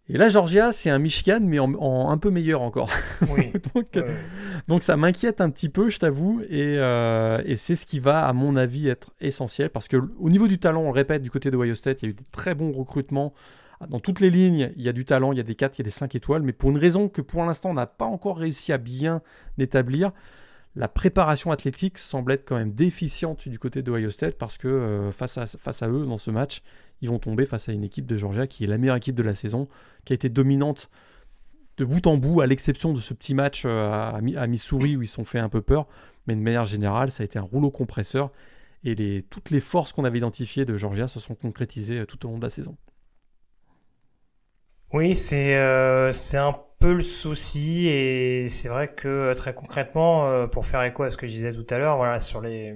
Et 0.09 0.17
là, 0.17 0.29
Georgia, 0.29 0.71
c'est 0.71 0.89
un 0.89 0.97
Michigan, 0.97 1.39
mais 1.39 1.59
en, 1.59 2.09
un 2.09 2.17
peu 2.17 2.31
meilleur 2.31 2.63
encore. 2.63 2.89
donc, 4.67 4.81
ça 4.81 4.97
m'inquiète 4.97 5.39
un 5.39 5.51
petit 5.51 5.69
peu, 5.69 5.89
je 5.89 5.99
t'avoue, 5.99 6.41
euh, 6.51 7.43
et, 7.45 7.55
c'est 7.55 7.75
ce 7.75 7.85
qui 7.85 7.99
va, 7.99 8.25
à 8.25 8.33
mon 8.33 8.55
avis, 8.55 8.89
être 8.89 9.11
essentiel, 9.21 9.69
parce 9.69 9.87
que 9.87 9.97
au 10.19 10.29
niveau 10.31 10.47
du 10.47 10.57
talent, 10.57 10.81
on 10.81 10.85
le 10.85 10.95
répète, 10.95 11.21
du 11.21 11.29
côté 11.29 11.51
de 11.51 11.57
Ohio 11.57 11.75
State, 11.75 12.01
il 12.01 12.05
y 12.05 12.07
a 12.07 12.09
eu 12.09 12.15
des 12.15 12.25
très 12.31 12.55
bons 12.55 12.71
recrutements 12.71 13.33
dans 13.89 13.99
toutes 13.99 14.19
les 14.19 14.29
lignes, 14.29 14.71
il 14.75 14.83
y 14.83 14.89
a 14.89 14.93
du 14.93 15.05
talent, 15.05 15.31
il 15.31 15.37
y 15.37 15.41
a 15.41 15.43
des 15.43 15.55
4, 15.55 15.77
il 15.77 15.81
y 15.81 15.83
a 15.83 15.85
des 15.85 15.91
5 15.91 16.15
étoiles, 16.15 16.41
mais 16.41 16.53
pour 16.53 16.69
une 16.69 16.77
raison 16.77 17.09
que 17.09 17.21
pour 17.21 17.43
l'instant 17.43 17.71
on 17.71 17.73
n'a 17.73 17.87
pas 17.87 18.05
encore 18.05 18.37
réussi 18.37 18.71
à 18.73 18.77
bien 18.77 19.21
établir, 19.57 20.11
la 20.75 20.87
préparation 20.87 21.51
athlétique 21.51 21.97
semble 21.97 22.31
être 22.31 22.45
quand 22.45 22.55
même 22.55 22.73
déficiente 22.73 23.49
du 23.49 23.59
côté 23.59 23.81
de 23.81 23.91
Ohio 23.91 24.09
State 24.09 24.37
parce 24.37 24.57
que 24.57 24.67
euh, 24.67 25.11
face, 25.11 25.37
à, 25.37 25.89
eux 25.89 26.05
dans 26.05 26.17
ce 26.17 26.31
match, 26.31 26.61
ils 27.01 27.09
vont 27.09 27.19
tomber 27.19 27.45
face 27.45 27.67
à 27.67 27.73
une 27.73 27.83
équipe 27.83 28.05
de 28.05 28.15
Georgia 28.15 28.47
qui 28.47 28.63
est 28.63 28.67
la 28.67 28.77
meilleure 28.77 28.95
équipe 28.95 29.15
de 29.15 29.23
la 29.23 29.35
saison, 29.35 29.67
qui 30.05 30.13
a 30.13 30.15
été 30.15 30.29
dominante 30.29 30.89
de 31.77 31.83
bout 31.83 32.05
en 32.07 32.17
bout, 32.17 32.41
à 32.41 32.47
l'exception 32.47 32.93
de 32.93 33.01
ce 33.01 33.13
petit 33.13 33.33
match 33.33 33.63
euh, 33.65 33.91
à, 33.91 34.47
Missouri 34.47 34.95
où 34.95 35.01
ils 35.01 35.07
sont 35.07 35.25
fait 35.25 35.39
un 35.39 35.49
peu 35.49 35.61
peur, 35.61 35.87
mais 36.27 36.35
de 36.35 36.41
manière 36.41 36.65
générale, 36.65 37.11
ça 37.11 37.23
a 37.23 37.25
été 37.25 37.37
un 37.37 37.43
rouleau 37.43 37.71
compresseur 37.71 38.31
et 38.83 39.25
toutes 39.29 39.51
les 39.51 39.59
forces 39.59 39.93
qu'on 39.93 40.05
avait 40.05 40.17
identifiées 40.17 40.65
de 40.65 40.75
Georgia 40.77 41.07
se 41.07 41.19
sont 41.19 41.35
concrétisées 41.35 41.99
euh, 41.99 42.05
tout 42.05 42.25
au 42.25 42.29
long 42.29 42.37
de 42.37 42.43
la 42.43 42.49
saison. 42.49 42.77
Oui, 44.93 45.15
c'est 45.15 45.55
euh, 45.55 46.11
c'est 46.11 46.37
un 46.37 46.53
peu 46.79 46.93
le 46.93 47.01
souci 47.01 47.87
et 47.87 48.49
c'est 48.49 48.67
vrai 48.67 48.89
que 48.89 49.07
euh, 49.07 49.33
très 49.33 49.53
concrètement, 49.53 50.27
euh, 50.27 50.47
pour 50.47 50.65
faire 50.65 50.83
écho 50.83 51.03
à 51.03 51.09
ce 51.11 51.15
que 51.15 51.27
je 51.27 51.31
disais 51.31 51.53
tout 51.53 51.65
à 51.69 51.77
l'heure, 51.77 51.95
voilà, 51.95 52.19
sur 52.19 52.41
les 52.41 52.75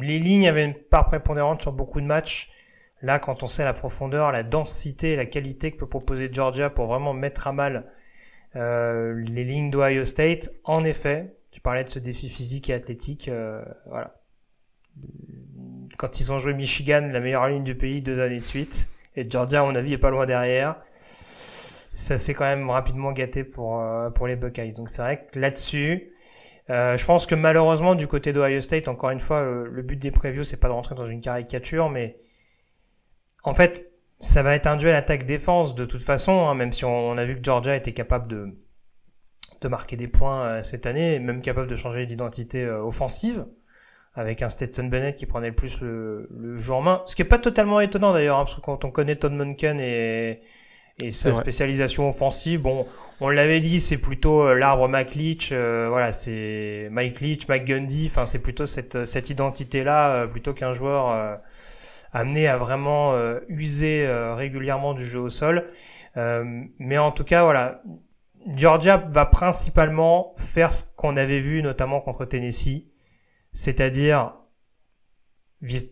les 0.00 0.18
lignes 0.18 0.48
avaient 0.48 0.64
une 0.64 0.74
part 0.74 1.06
prépondérante 1.06 1.60
sur 1.60 1.72
beaucoup 1.72 2.00
de 2.00 2.06
matchs. 2.06 2.50
Là, 3.02 3.18
quand 3.18 3.42
on 3.42 3.46
sait 3.46 3.64
la 3.64 3.74
profondeur, 3.74 4.32
la 4.32 4.42
densité, 4.42 5.16
la 5.16 5.26
qualité 5.26 5.70
que 5.70 5.76
peut 5.76 5.88
proposer 5.88 6.30
Georgia 6.32 6.70
pour 6.70 6.86
vraiment 6.86 7.12
mettre 7.12 7.46
à 7.46 7.52
mal 7.52 7.86
euh, 8.56 9.14
les 9.28 9.44
lignes 9.44 9.70
d'Ohio 9.70 10.04
State, 10.04 10.50
en 10.64 10.84
effet, 10.84 11.36
tu 11.50 11.60
parlais 11.60 11.84
de 11.84 11.90
ce 11.90 11.98
défi 11.98 12.30
physique 12.30 12.70
et 12.70 12.74
athlétique, 12.74 13.30
voilà. 13.86 14.14
Quand 15.98 16.18
ils 16.20 16.32
ont 16.32 16.38
joué 16.38 16.54
Michigan, 16.54 17.08
la 17.12 17.20
meilleure 17.20 17.48
ligne 17.48 17.64
du 17.64 17.74
pays 17.76 18.00
deux 18.00 18.20
années 18.20 18.38
de 18.38 18.44
suite, 18.44 18.88
et 19.16 19.28
Georgia, 19.28 19.60
à 19.60 19.64
mon 19.64 19.74
avis, 19.74 19.92
est 19.92 19.98
pas 19.98 20.10
loin 20.10 20.26
derrière 20.26 20.76
ça 21.94 22.18
s'est 22.18 22.34
quand 22.34 22.44
même 22.44 22.68
rapidement 22.70 23.12
gâté 23.12 23.44
pour, 23.44 23.80
euh, 23.80 24.10
pour 24.10 24.26
les 24.26 24.34
Buckeyes. 24.34 24.72
Donc 24.72 24.88
c'est 24.88 25.00
vrai 25.00 25.28
que 25.30 25.38
là-dessus, 25.38 26.12
euh, 26.68 26.96
je 26.96 27.06
pense 27.06 27.24
que 27.24 27.36
malheureusement 27.36 27.94
du 27.94 28.08
côté 28.08 28.32
d'Ohio 28.32 28.60
State, 28.60 28.88
encore 28.88 29.10
une 29.10 29.20
fois, 29.20 29.42
euh, 29.42 29.68
le 29.70 29.82
but 29.82 29.96
des 29.96 30.10
previews, 30.10 30.42
c'est 30.42 30.56
pas 30.56 30.66
de 30.66 30.72
rentrer 30.72 30.96
dans 30.96 31.06
une 31.06 31.20
caricature, 31.20 31.90
mais 31.90 32.18
en 33.44 33.54
fait, 33.54 33.92
ça 34.18 34.42
va 34.42 34.56
être 34.56 34.66
un 34.66 34.76
duel 34.76 34.96
attaque-défense 34.96 35.76
de 35.76 35.84
toute 35.84 36.02
façon, 36.02 36.32
hein, 36.32 36.56
même 36.56 36.72
si 36.72 36.84
on, 36.84 37.16
a 37.16 37.24
vu 37.24 37.36
que 37.36 37.44
Georgia 37.44 37.76
était 37.76 37.92
capable 37.92 38.26
de, 38.26 38.58
de 39.60 39.68
marquer 39.68 39.94
des 39.96 40.08
points 40.08 40.64
cette 40.64 40.86
année, 40.86 41.20
même 41.20 41.42
capable 41.42 41.68
de 41.68 41.76
changer 41.76 42.06
d'identité 42.06 42.68
offensive, 42.68 43.46
avec 44.14 44.42
un 44.42 44.48
Stetson 44.48 44.84
Bennett 44.84 45.16
qui 45.16 45.26
prenait 45.26 45.50
le 45.50 45.54
plus 45.54 45.80
le, 45.80 46.28
le 46.36 46.56
jeu 46.56 46.72
en 46.72 46.82
main. 46.82 47.02
Ce 47.06 47.14
qui 47.14 47.22
est 47.22 47.26
pas 47.26 47.38
totalement 47.38 47.78
étonnant 47.78 48.12
d'ailleurs, 48.12 48.38
hein, 48.38 48.44
parce 48.44 48.56
que 48.56 48.60
quand 48.62 48.84
on 48.84 48.90
connaît 48.90 49.14
Todd 49.14 49.32
Munkin 49.32 49.78
et 49.78 50.40
et 51.02 51.10
sa 51.10 51.34
spécialisation 51.34 52.08
offensive, 52.08 52.60
bon, 52.62 52.86
on 53.20 53.28
l'avait 53.28 53.58
dit, 53.58 53.80
c'est 53.80 53.98
plutôt 53.98 54.42
euh, 54.42 54.54
l'arbre 54.54 54.88
Mike 54.88 55.16
Leach, 55.16 55.50
euh, 55.50 55.88
voilà, 55.88 56.12
c'est 56.12 56.88
Mike 56.92 57.20
Leach, 57.20 57.48
Mike 57.48 57.64
Gundy, 57.64 58.06
enfin 58.08 58.26
c'est 58.26 58.38
plutôt 58.38 58.64
cette, 58.64 59.04
cette 59.04 59.28
identité-là, 59.28 60.14
euh, 60.14 60.26
plutôt 60.28 60.54
qu'un 60.54 60.72
joueur 60.72 61.40
amené 62.12 62.46
à 62.46 62.56
vraiment 62.56 63.18
user 63.48 64.06
régulièrement 64.36 64.94
du 64.94 65.04
jeu 65.04 65.18
au 65.18 65.30
sol. 65.30 65.66
mais 66.14 66.98
en 66.98 67.10
tout 67.10 67.24
cas, 67.24 67.42
voilà, 67.42 67.82
Georgia 68.46 68.98
va 68.98 69.26
principalement 69.26 70.32
faire 70.36 70.72
ce 70.72 70.84
qu'on 70.96 71.16
avait 71.16 71.40
vu 71.40 71.60
notamment 71.60 72.00
contre 72.00 72.24
Tennessee, 72.24 72.84
c'est-à-dire 73.52 74.36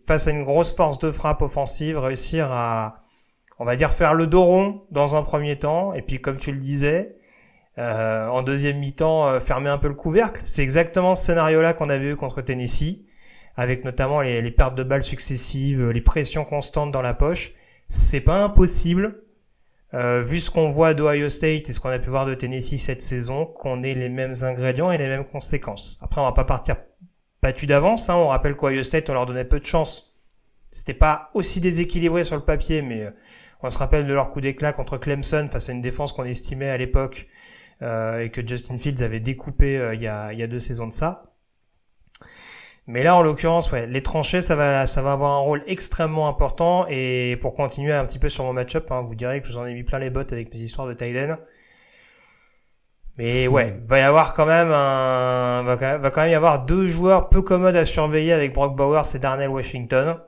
face 0.06 0.28
à 0.28 0.30
une 0.30 0.44
grosse 0.44 0.76
force 0.76 1.00
de 1.00 1.10
frappe 1.10 1.42
offensive, 1.42 1.98
réussir 1.98 2.52
à 2.52 3.01
on 3.62 3.64
va 3.64 3.76
dire 3.76 3.92
faire 3.92 4.14
le 4.14 4.26
dos 4.26 4.42
rond 4.42 4.82
dans 4.90 5.14
un 5.14 5.22
premier 5.22 5.56
temps, 5.56 5.94
et 5.94 6.02
puis 6.02 6.20
comme 6.20 6.36
tu 6.36 6.50
le 6.50 6.58
disais, 6.58 7.14
euh, 7.78 8.26
en 8.26 8.42
deuxième 8.42 8.78
mi-temps, 8.78 9.28
euh, 9.28 9.38
fermer 9.38 9.70
un 9.70 9.78
peu 9.78 9.86
le 9.86 9.94
couvercle. 9.94 10.40
C'est 10.44 10.64
exactement 10.64 11.14
ce 11.14 11.26
scénario-là 11.26 11.72
qu'on 11.72 11.88
avait 11.88 12.10
eu 12.10 12.16
contre 12.16 12.42
Tennessee, 12.42 13.04
avec 13.54 13.84
notamment 13.84 14.20
les, 14.20 14.50
pertes 14.50 14.74
de 14.74 14.82
balles 14.82 15.04
successives, 15.04 15.90
les 15.90 16.00
pressions 16.00 16.44
constantes 16.44 16.90
dans 16.90 17.02
la 17.02 17.14
poche. 17.14 17.52
C'est 17.86 18.20
pas 18.20 18.42
impossible, 18.42 19.22
euh, 19.94 20.22
vu 20.22 20.40
ce 20.40 20.50
qu'on 20.50 20.70
voit 20.72 20.92
d'Ohio 20.92 21.28
State 21.28 21.70
et 21.70 21.72
ce 21.72 21.78
qu'on 21.78 21.90
a 21.90 22.00
pu 22.00 22.10
voir 22.10 22.26
de 22.26 22.34
Tennessee 22.34 22.80
cette 22.80 23.00
saison, 23.00 23.46
qu'on 23.46 23.84
ait 23.84 23.94
les 23.94 24.08
mêmes 24.08 24.34
ingrédients 24.42 24.90
et 24.90 24.98
les 24.98 25.06
mêmes 25.06 25.24
conséquences. 25.24 26.00
Après, 26.02 26.20
on 26.20 26.24
va 26.24 26.32
pas 26.32 26.44
partir 26.44 26.78
battu 27.40 27.66
d'avance. 27.66 28.10
Hein. 28.10 28.16
On 28.16 28.26
rappelle 28.26 28.56
qu'Ohio 28.56 28.82
State, 28.82 29.08
on 29.08 29.14
leur 29.14 29.26
donnait 29.26 29.44
peu 29.44 29.60
de 29.60 29.66
chance. 29.66 30.16
C'était 30.72 30.94
pas 30.94 31.30
aussi 31.34 31.60
déséquilibré 31.60 32.24
sur 32.24 32.34
le 32.34 32.42
papier, 32.42 32.82
mais 32.82 33.06
on 33.62 33.70
se 33.70 33.78
rappelle 33.78 34.06
de 34.06 34.12
leur 34.12 34.30
coup 34.30 34.40
d'éclat 34.40 34.72
contre 34.72 34.98
Clemson 34.98 35.48
face 35.50 35.68
à 35.68 35.72
une 35.72 35.80
défense 35.80 36.12
qu'on 36.12 36.24
estimait 36.24 36.68
à 36.70 36.76
l'époque 36.76 37.28
euh, 37.82 38.20
et 38.20 38.30
que 38.30 38.46
Justin 38.46 38.76
Fields 38.76 39.02
avait 39.02 39.20
découpé 39.20 39.78
euh, 39.78 39.94
il, 39.94 40.02
y 40.02 40.06
a, 40.06 40.32
il 40.32 40.38
y 40.38 40.42
a 40.42 40.46
deux 40.46 40.58
saisons 40.58 40.86
de 40.86 40.92
ça. 40.92 41.32
Mais 42.88 43.04
là, 43.04 43.14
en 43.14 43.22
l'occurrence, 43.22 43.70
ouais, 43.70 43.86
les 43.86 44.02
tranchées, 44.02 44.40
ça 44.40 44.56
va, 44.56 44.86
ça 44.86 45.02
va 45.02 45.12
avoir 45.12 45.32
un 45.32 45.40
rôle 45.40 45.62
extrêmement 45.66 46.28
important. 46.28 46.86
Et 46.88 47.38
pour 47.40 47.54
continuer 47.54 47.92
un 47.92 48.04
petit 48.04 48.18
peu 48.18 48.28
sur 48.28 48.44
mon 48.44 48.52
match-up, 48.52 48.90
hein, 48.90 49.02
vous 49.02 49.14
direz 49.14 49.40
que 49.40 49.46
je 49.46 49.52
vous 49.52 49.58
en 49.58 49.66
ai 49.66 49.72
mis 49.72 49.84
plein 49.84 50.00
les 50.00 50.10
bottes 50.10 50.32
avec 50.32 50.52
mes 50.52 50.60
histoires 50.60 50.88
de 50.88 50.94
Tyden. 50.94 51.38
Mais 53.18 53.46
ouais, 53.46 53.78
va 53.84 53.98
y 53.98 54.02
avoir 54.02 54.34
quand 54.34 54.46
même 54.46 54.72
un, 54.72 55.62
va 55.62 55.76
quand 55.76 56.22
même, 56.22 56.30
y 56.30 56.34
avoir 56.34 56.64
deux 56.64 56.86
joueurs 56.86 57.28
peu 57.28 57.42
commodes 57.42 57.76
à 57.76 57.84
surveiller 57.84 58.32
avec 58.32 58.52
Brock 58.52 58.74
Bowers 58.74 59.02
et 59.14 59.18
Darnell 59.18 59.50
Washington. 59.50 60.18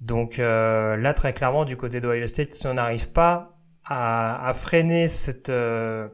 Donc 0.00 0.38
euh, 0.38 0.96
là, 0.96 1.14
très 1.14 1.32
clairement, 1.32 1.64
du 1.64 1.76
côté 1.76 2.00
d'Ohio 2.00 2.26
State, 2.26 2.52
si 2.52 2.66
on 2.66 2.74
n'arrive 2.74 3.10
pas 3.10 3.58
à, 3.84 4.52
freiner 4.54 5.08
cette, 5.08 5.48
euh, 5.48 6.08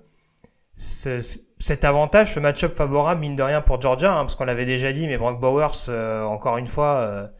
cet 0.74 1.84
avantage, 1.84 2.34
ce 2.34 2.40
match-up 2.40 2.74
favorable, 2.74 3.20
mine 3.20 3.36
de 3.36 3.42
rien, 3.42 3.60
pour 3.60 3.80
Georgia, 3.80 4.12
hein, 4.12 4.22
parce 4.22 4.34
qu'on 4.34 4.44
l'avait 4.44 4.64
déjà 4.64 4.92
dit, 4.92 5.06
mais 5.06 5.18
Brock 5.18 5.40
Bowers, 5.40 5.88
euh, 5.88 6.24
encore 6.24 6.58
une 6.58 6.66
fois, 6.66 7.30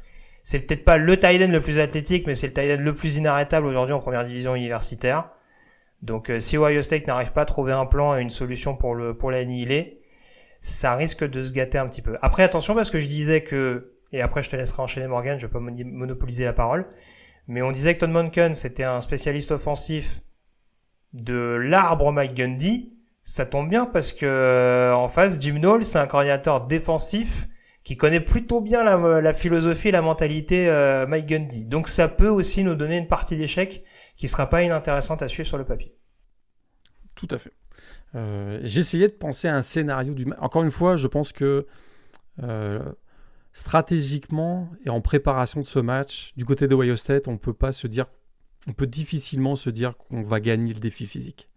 c'est 0.43 0.61
peut-être 0.61 0.85
pas 0.85 0.99
le 0.99 1.19
tight 1.19 1.43
end 1.43 1.51
le 1.51 1.61
plus 1.61 1.79
athlétique, 1.79 2.27
mais 2.27 2.35
c'est 2.35 2.49
le 2.49 2.53
tight 2.53 2.79
end 2.79 2.83
le 2.83 2.95
plus 2.95 3.17
inarrêtable 3.17 3.67
aujourd'hui 3.67 3.95
en 3.95 4.01
première 4.01 4.25
division 4.25 4.55
universitaire. 4.55 5.31
Donc 6.03 6.31
si 6.39 6.59
Ohio 6.59 6.83
State 6.83 7.07
n'arrive 7.07 7.33
pas 7.33 7.43
à 7.43 7.47
trouver 7.47 7.73
un 7.73 7.87
plan 7.87 8.17
et 8.17 8.21
une 8.21 8.31
solution 8.31 8.77
pour 8.77 8.95
le 8.95 9.17
pour 9.17 9.31
l'annihiler, 9.31 10.03
ça 10.61 10.95
risque 10.95 11.25
de 11.25 11.43
se 11.43 11.53
gâter 11.53 11.79
un 11.79 11.87
petit 11.87 12.03
peu. 12.03 12.19
Après 12.21 12.43
attention 12.43 12.75
parce 12.75 12.91
que 12.91 12.99
je 12.99 13.09
disais 13.09 13.43
que 13.43 13.96
et 14.13 14.23
après 14.23 14.43
je 14.43 14.51
te 14.51 14.57
laisserai 14.57 14.83
enchaîner 14.83 15.07
Morgan, 15.07 15.39
je 15.39 15.47
vais 15.47 15.53
pas 15.53 15.61
monopoliser 15.61 16.45
la 16.45 16.53
parole. 16.53 16.89
Mais 17.49 17.63
on 17.63 17.71
disait 17.71 17.95
que 17.95 18.01
Todd 18.01 18.11
Monken, 18.11 18.55
c'était 18.55 18.85
un 18.85 19.01
spécialiste 19.01 19.53
offensif 19.53 20.21
de 21.13 21.57
l'arbre 21.61 22.13
Mike 22.13 22.35
Gundy. 22.35 22.93
Ça 23.23 23.47
tombe 23.47 23.69
bien 23.69 23.87
parce 23.87 24.13
que 24.13 24.27
euh, 24.27 24.95
en 24.95 25.09
face, 25.09 25.41
Jim 25.41 25.59
Knowles, 25.59 25.85
c'est 25.85 25.99
un 25.99 26.07
coordinateur 26.07 26.67
défensif 26.67 27.49
qui 27.85 27.97
connaît 27.97 28.21
plutôt 28.21 28.61
bien 28.61 28.83
la, 28.83 29.33
philosophie 29.33 29.89
et 29.89 29.93
la 29.93 30.03
mentalité 30.03 30.69
euh, 30.69 31.07
Mike 31.07 31.27
Gundy. 31.27 31.65
Donc 31.65 31.87
ça 31.87 32.09
peut 32.09 32.29
aussi 32.29 32.65
nous 32.65 32.75
donner 32.75 32.99
une 32.99 33.07
partie 33.07 33.37
d'échec 33.37 33.85
qui 34.17 34.27
sera 34.27 34.49
pas 34.49 34.63
inintéressante 34.63 35.23
à 35.23 35.29
suivre 35.29 35.47
sur 35.47 35.59
le 35.59 35.65
papier. 35.65 35.97
Tout 37.15 37.29
à 37.31 37.39
fait. 37.39 37.53
Euh, 38.17 38.59
J'essayais 38.65 39.07
de 39.07 39.13
penser 39.13 39.47
à 39.47 39.55
un 39.55 39.63
scénario 39.63 40.15
du... 40.15 40.27
Encore 40.39 40.65
une 40.65 40.71
fois, 40.73 40.97
je 40.97 41.07
pense 41.07 41.33
que 41.33 41.67
stratégiquement 43.57 44.69
et 44.85 44.91
en 44.91 45.01
préparation 45.01 45.63
de 45.63 45.67
ce 45.67 45.79
match, 45.79 46.35
du 46.37 46.45
côté 46.45 46.69
de 46.69 46.75
Ohio 46.75 46.95
State, 46.95 47.27
on 47.27 47.39
peut 47.39 47.55
pas 47.55 47.73
se 47.73 47.87
dire, 47.87 48.05
on 48.69 48.73
peut 48.73 48.87
difficilement 48.87 49.57
se 49.57 49.71
dire 49.71 49.97
qu'on 49.97 50.21
va 50.21 50.41
gagner 50.41 50.75
le 50.75 50.81
défi 50.81 51.07
physique. 51.07 51.49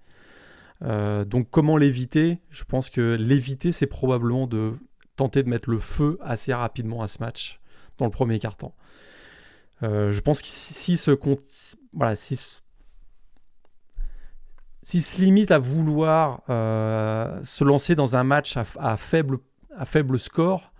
donc 0.82 1.50
comment 1.50 1.76
l'éviter? 1.76 2.40
Je 2.52 2.64
pense 2.64 2.90
que 2.90 3.18
l'éviter, 3.20 3.74
c'est 3.74 3.86
probablement 3.86 4.48
de 4.48 4.72
tenter 5.18 5.44
de 5.44 5.50
mettre 5.50 5.70
le 5.70 5.80
feu 5.80 6.18
assez 6.22 6.54
rapidement 6.54 7.02
à 7.02 7.10
ce 7.10 7.20
match 7.20 7.60
dans 7.98 8.06
le 8.06 8.12
premier 8.12 8.40
quart-temps. 8.40 8.74
je 9.82 10.20
pense 10.22 10.42
que 10.42 10.48
si 10.48 10.96
ce 10.96 11.12
voilà, 11.92 12.16
si 12.16 12.62
s'il 14.90 15.04
se 15.04 15.22
limite 15.22 15.52
à 15.52 15.60
vouloir 15.60 16.42
euh, 16.50 17.44
se 17.44 17.64
lancer 17.64 17.94
dans 17.94 18.16
un 18.16 18.24
match 18.24 18.58
à, 18.58 18.98
faible, 18.98 19.38
à 19.76 19.86
faible 19.86 20.18
score, 20.18 20.72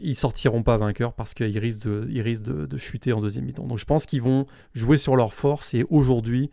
ils 0.00 0.16
sortiront 0.16 0.62
pas 0.62 0.76
vainqueurs 0.78 1.12
parce 1.12 1.34
qu'ils 1.34 1.58
risquent, 1.58 1.86
de, 1.86 2.06
ils 2.10 2.20
risquent 2.20 2.44
de, 2.44 2.78
chuter 2.78 3.12
en 3.12 3.20
deuxième 3.20 3.44
mi-temps. 3.44 3.66
Donc 3.66 3.78
je 3.78 3.84
pense 3.84 4.06
qu'ils 4.06 4.22
vont 4.22 4.46
jouer 4.74 4.96
sur 4.96 5.16
leur 5.16 5.34
force 5.34 5.74
et 5.74 5.84
aujourd'hui, 5.90 6.50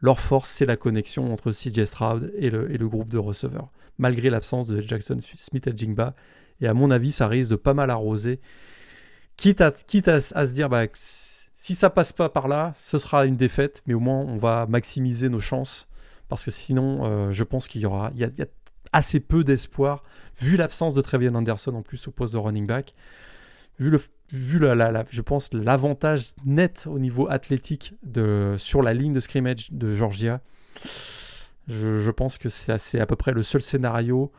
leur 0.00 0.20
force, 0.20 0.50
c'est 0.50 0.66
la 0.66 0.76
connexion 0.76 1.32
entre 1.32 1.52
CJ 1.52 1.84
Stroud 1.84 2.32
et 2.36 2.50
le, 2.50 2.72
et 2.72 2.78
le 2.78 2.88
groupe 2.88 3.08
de 3.08 3.18
receveurs, 3.18 3.68
malgré 3.98 4.30
l'absence 4.30 4.68
de 4.68 4.80
Jackson 4.80 5.18
Smith 5.20 5.66
et 5.66 5.72
Jingba. 5.76 6.12
Et 6.60 6.66
à 6.66 6.74
mon 6.74 6.90
avis, 6.90 7.12
ça 7.12 7.28
risque 7.28 7.50
de 7.50 7.56
pas 7.56 7.74
mal 7.74 7.90
arroser. 7.90 8.40
Quitte 9.36 9.60
à, 9.60 9.70
quitte 9.70 10.08
à, 10.08 10.20
se 10.20 10.52
dire, 10.52 10.68
bah, 10.68 10.86
si 10.92 11.74
ça 11.74 11.90
passe 11.90 12.12
pas 12.12 12.28
par 12.28 12.48
là, 12.48 12.72
ce 12.76 12.98
sera 12.98 13.26
une 13.26 13.36
défaite, 13.36 13.82
mais 13.86 13.94
au 13.94 14.00
moins 14.00 14.18
on 14.18 14.36
va 14.36 14.66
maximiser 14.66 15.28
nos 15.28 15.40
chances 15.40 15.88
parce 16.28 16.44
que 16.44 16.50
sinon, 16.50 17.04
euh, 17.04 17.32
je 17.32 17.42
pense 17.42 17.68
qu'il 17.68 17.80
y 17.80 17.86
aura, 17.86 18.12
assez 18.92 19.20
peu 19.20 19.44
d'espoir, 19.44 20.02
vu 20.40 20.56
l'absence 20.56 20.94
de 20.94 21.02
Trevian 21.02 21.34
Anderson 21.34 21.74
en 21.74 21.82
plus 21.82 22.08
au 22.08 22.10
poste 22.10 22.34
de 22.34 22.38
running 22.38 22.66
back, 22.66 22.92
vu, 23.78 23.90
le, 23.90 23.98
vu 24.32 24.58
la, 24.58 25.04
je 25.10 25.22
pense 25.22 25.50
l'avantage 25.52 26.32
net 26.44 26.86
au 26.90 26.98
niveau 26.98 27.28
athlétique 27.30 27.94
de, 28.02 28.56
sur 28.58 28.82
la 28.82 28.94
ligne 28.94 29.12
de 29.12 29.20
scrimmage 29.20 29.72
de 29.72 29.94
Georgia. 29.94 30.40
Je, 31.68 32.10
pense 32.10 32.38
que 32.38 32.48
c'est 32.48 33.00
à 33.00 33.06
peu 33.06 33.16
près 33.16 33.32
le 33.32 33.42
seul 33.42 33.60
scénario 33.60 34.32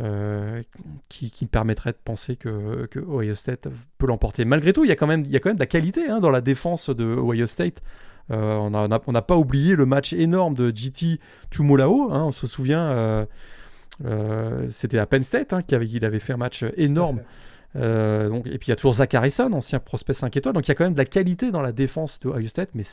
euh, 0.00 0.62
qui, 1.08 1.30
permettrait 1.46 1.92
de 1.92 1.98
penser 2.02 2.36
que, 2.36 2.88
Ohio 3.08 3.34
State 3.34 3.68
peut 3.98 4.06
l'emporter. 4.06 4.44
Malgré 4.44 4.72
tout, 4.72 4.84
il 4.84 4.88
y, 4.88 4.92
a 4.92 4.96
quand 4.96 5.06
même, 5.06 5.22
il 5.24 5.30
y 5.30 5.36
a 5.36 5.40
quand 5.40 5.48
même 5.48 5.56
de 5.56 5.62
la 5.62 5.66
qualité 5.66 6.10
hein, 6.10 6.20
dans 6.20 6.30
la 6.30 6.40
défense 6.40 6.90
de 6.90 7.04
Ohio 7.04 7.46
State. 7.46 7.82
Euh, 8.32 8.56
on 8.58 9.12
n'a 9.12 9.22
pas 9.22 9.36
oublié 9.36 9.76
le 9.76 9.86
match 9.86 10.12
énorme 10.12 10.54
de 10.54 10.70
GT 10.74 11.20
Chumolao. 11.50 12.12
Hein, 12.12 12.24
on 12.24 12.32
se 12.32 12.46
souvient, 12.46 12.90
euh, 12.90 13.24
c'était 14.70 14.98
à 14.98 15.06
Penn 15.06 15.22
State 15.24 15.52
hein, 15.52 15.62
qu'il 15.62 15.74
avait, 15.74 15.86
il 15.86 16.04
avait 16.04 16.18
fait 16.18 16.32
un 16.32 16.38
match 16.38 16.64
énorme. 16.76 17.20
donc, 17.74 18.46
et 18.46 18.58
puis 18.58 18.66
il 18.66 18.70
y 18.70 18.72
a 18.72 18.76
toujours 18.76 18.94
Zach 18.94 19.14
Harrison, 19.14 19.52
ancien 19.52 19.78
prospect 19.78 20.14
5 20.14 20.36
étoiles. 20.36 20.54
Donc 20.54 20.66
il 20.66 20.68
y 20.68 20.72
a 20.72 20.74
quand 20.74 20.84
même 20.84 20.94
de 20.94 20.98
la 20.98 21.04
qualité 21.04 21.50
dans 21.50 21.62
la 21.62 21.72
défense 21.72 22.20
de 22.20 22.28
Ohio 22.28 22.48
State, 22.48 22.70
mais 22.74 22.84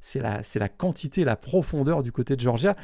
c'est 0.00 0.20
la, 0.20 0.42
la 0.54 0.68
quantité, 0.68 1.24
la 1.24 1.36
profondeur 1.36 2.02
du 2.02 2.12
côté 2.12 2.36
de 2.36 2.40
Georgia. 2.40 2.76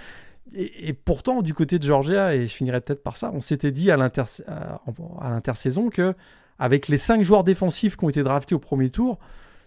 Et, 0.55 0.93
pourtant, 0.93 1.41
du 1.41 1.55
côté 1.55 1.79
de 1.79 1.85
Georgia, 1.85 2.35
et 2.35 2.47
je 2.47 2.55
finirai 2.55 2.81
peut-être 2.81 3.03
par 3.03 3.17
ça, 3.17 3.31
on 3.33 3.41
s'était 3.41 3.71
dit 3.71 3.91
à 3.91 3.97
l'intersaison 3.97 5.89
que 5.89 6.15
avec 6.59 6.89
les 6.89 6.99
5 6.99 7.23
joueurs 7.23 7.45
défensifs 7.45 7.97
qui 7.97 8.05
ont 8.05 8.09
été 8.09 8.23
draftés 8.23 8.55
au 8.55 8.59
premier 8.59 8.91
tour, 8.91 9.19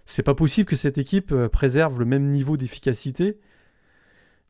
c'est 0.06 0.22
pas 0.22 0.36
possible 0.36 0.68
que 0.68 0.76
cette 0.76 0.98
équipe 0.98 1.32
euh, 1.32 1.50
préserve 1.50 2.00
le 2.00 2.06
même 2.06 2.30
niveau 2.30 2.58
d'efficacité. 2.58 3.40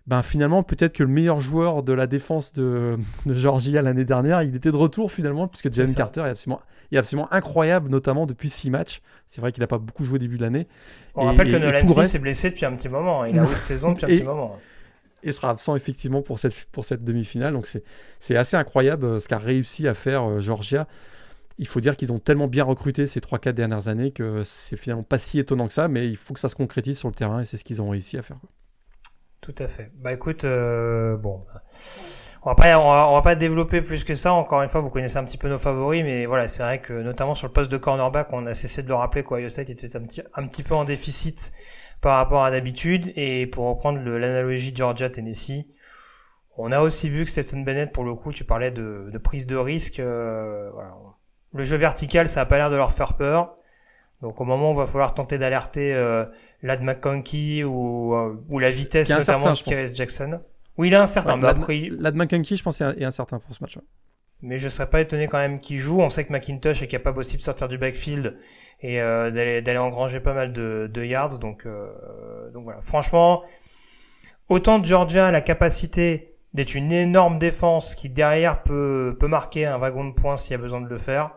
Ben 0.07 0.21
finalement, 0.21 0.61
peut-être 0.61 0.93
que 0.93 1.01
le 1.01 1.09
meilleur 1.09 1.39
joueur 1.39 1.81
de 1.81 1.91
la 1.91 2.05
défense 2.05 2.53
de, 2.53 2.97
de 3.25 3.33
Georgia 3.33 3.81
l'année 3.81 4.05
dernière, 4.05 4.43
il 4.43 4.55
était 4.55 4.71
de 4.71 4.77
retour 4.77 5.11
finalement, 5.11 5.47
puisque 5.47 5.73
Jalen 5.73 5.95
Carter 5.95 6.21
est 6.21 6.29
absolument, 6.29 6.61
est 6.91 6.97
absolument 6.97 7.27
incroyable, 7.33 7.89
notamment 7.89 8.27
depuis 8.27 8.49
six 8.49 8.69
matchs. 8.69 9.01
C'est 9.27 9.41
vrai 9.41 9.51
qu'il 9.51 9.61
n'a 9.61 9.67
pas 9.67 9.79
beaucoup 9.79 10.05
joué 10.05 10.15
au 10.15 10.19
début 10.19 10.37
de 10.37 10.43
l'année. 10.43 10.67
On 11.15 11.25
rappelle 11.25 11.51
que 11.51 11.57
Nolan 11.57 11.85
Smith 11.87 12.05
s'est 12.05 12.19
blessé 12.19 12.51
depuis 12.51 12.65
un 12.65 12.75
petit 12.75 12.89
moment. 12.89 13.25
Il 13.25 13.39
a 13.39 13.45
de 13.45 13.53
saison 13.55 13.93
depuis 13.93 14.05
un 14.05 14.07
petit 14.09 14.23
moment. 14.23 14.59
Et 15.23 15.31
sera 15.31 15.49
absent 15.49 15.75
effectivement 15.75 16.21
pour 16.21 16.37
cette, 16.37 16.65
pour 16.65 16.85
cette 16.85 17.03
demi-finale. 17.03 17.53
Donc 17.53 17.67
c'est 18.19 18.35
assez 18.35 18.57
incroyable 18.57 19.05
euh, 19.05 19.19
ce 19.19 19.27
qu'a 19.27 19.39
réussi 19.39 19.87
à 19.87 19.95
faire 19.95 20.29
euh, 20.29 20.39
Georgia 20.39 20.87
il 21.57 21.67
faut 21.67 21.79
dire 21.79 21.95
qu'ils 21.95 22.11
ont 22.11 22.19
tellement 22.19 22.47
bien 22.47 22.63
recruté 22.63 23.07
ces 23.07 23.19
3-4 23.21 23.53
dernières 23.53 23.87
années 23.87 24.11
que 24.11 24.43
c'est 24.43 24.75
finalement 24.75 25.03
pas 25.03 25.19
si 25.19 25.39
étonnant 25.39 25.67
que 25.67 25.73
ça, 25.73 25.87
mais 25.87 26.07
il 26.07 26.17
faut 26.17 26.33
que 26.33 26.39
ça 26.39 26.49
se 26.49 26.55
concrétise 26.55 26.99
sur 26.99 27.07
le 27.07 27.15
terrain 27.15 27.41
et 27.41 27.45
c'est 27.45 27.57
ce 27.57 27.63
qu'ils 27.63 27.81
ont 27.81 27.89
réussi 27.89 28.17
à 28.17 28.23
faire. 28.23 28.37
Tout 29.45 29.53
à 29.59 29.67
fait. 29.67 29.91
Bah 29.97 30.11
écoute, 30.11 30.43
euh, 30.43 31.17
bon, 31.17 31.45
on 32.41 32.49
va 32.49 32.55
pas, 32.55 32.79
on 32.79 33.13
va, 33.13 33.21
pas 33.21 33.35
développer 33.35 33.83
plus 33.83 34.03
que 34.03 34.15
ça. 34.15 34.33
Encore 34.33 34.63
une 34.63 34.69
fois, 34.69 34.81
vous 34.81 34.89
connaissez 34.89 35.17
un 35.17 35.23
petit 35.23 35.37
peu 35.37 35.47
nos 35.49 35.59
favoris, 35.59 36.03
mais 36.03 36.25
voilà, 36.25 36.47
c'est 36.47 36.63
vrai 36.63 36.81
que 36.81 36.93
notamment 36.93 37.35
sur 37.35 37.45
le 37.45 37.53
poste 37.53 37.71
de 37.71 37.77
cornerback, 37.77 38.33
on 38.33 38.47
a 38.47 38.55
cessé 38.55 38.81
de 38.81 38.87
le 38.87 38.95
rappeler 38.95 39.21
qu'Ohio 39.21 39.47
State 39.47 39.69
était 39.69 39.95
un 39.95 40.47
petit, 40.47 40.63
peu 40.63 40.73
en 40.73 40.83
déficit 40.83 41.53
par 42.01 42.17
rapport 42.17 42.43
à 42.43 42.49
d'habitude. 42.49 43.13
Et 43.15 43.45
pour 43.45 43.65
reprendre 43.65 43.99
l'analogie 43.99 44.75
Georgia-Tennessee, 44.75 45.67
on 46.57 46.71
a 46.71 46.81
aussi 46.81 47.07
vu 47.11 47.23
que 47.23 47.29
Stetson 47.29 47.59
Bennett, 47.59 47.91
pour 47.91 48.03
le 48.03 48.15
coup, 48.15 48.33
tu 48.33 48.45
parlais 48.45 48.71
de, 48.71 49.15
prise 49.23 49.45
de 49.45 49.57
risque. 49.57 49.99
Euh, 49.99 50.71
le 51.53 51.63
jeu 51.65 51.77
vertical, 51.77 52.29
ça 52.29 52.41
a 52.41 52.45
pas 52.47 52.57
l'air 52.57 52.71
de 52.71 52.77
leur 52.77 52.93
faire 52.93 53.13
peur. 53.13 53.53
Donc 54.21 54.41
au 54.41 54.43
moment 54.43 54.71
où 54.71 54.73
il 54.73 54.77
va 54.77 54.87
falloir 54.87 55.13
tenter 55.13 55.37
d'alerter 55.37 55.93
euh, 55.93 56.25
Lad 56.65 56.81
McConkey 56.81 57.63
ou, 57.63 58.15
euh, 58.15 58.35
ou 58.49 58.59
la 58.59 58.71
vitesse 58.71 59.11
notamment 59.11 59.53
de 59.53 59.59
Keres 59.59 59.93
Jackson. 59.93 60.39
Oui, 60.77 60.87
il 60.87 60.93
est 60.93 60.97
incertain. 60.97 61.37
Lad, 61.37 61.59
Lad 61.99 62.15
McConkey, 62.15 62.55
je 62.55 62.63
pense, 62.63 62.81
est 62.81 63.03
incertain 63.03 63.39
pour 63.39 63.53
ce 63.53 63.61
match. 63.61 63.77
Mais 64.41 64.57
je 64.57 64.67
serais 64.67 64.89
pas 64.89 65.01
étonné 65.01 65.27
quand 65.27 65.37
même 65.37 65.59
qu'il 65.59 65.77
joue. 65.77 66.01
On 66.01 66.09
sait 66.09 66.25
que 66.25 66.33
McIntosh 66.33 66.81
est 66.81 66.87
capable 66.87 67.19
aussi 67.19 67.37
de 67.37 67.41
sortir 67.41 67.67
du 67.67 67.77
backfield 67.77 68.35
et 68.81 68.99
euh, 68.99 69.31
d'aller 69.31 69.77
engranger 69.77 70.19
pas 70.19 70.33
mal 70.33 70.53
de, 70.53 70.89
de 70.91 71.03
yards. 71.03 71.39
Donc, 71.39 71.65
euh, 71.65 72.51
donc 72.51 72.63
voilà. 72.63 72.81
Franchement, 72.81 73.43
autant 74.49 74.79
de 74.79 74.85
Georgia 74.85 75.27
a 75.27 75.31
la 75.31 75.41
capacité 75.41 76.35
d'être 76.53 76.73
une 76.73 76.91
énorme 76.91 77.37
défense 77.37 77.93
qui 77.93 78.09
derrière 78.09 78.63
peut, 78.63 79.15
peut 79.19 79.27
marquer 79.27 79.67
un 79.67 79.77
wagon 79.77 80.05
de 80.05 80.13
points 80.13 80.37
s'il 80.37 80.51
y 80.51 80.55
a 80.55 80.57
besoin 80.57 80.81
de 80.81 80.89
le 80.89 80.97
faire. 80.97 81.35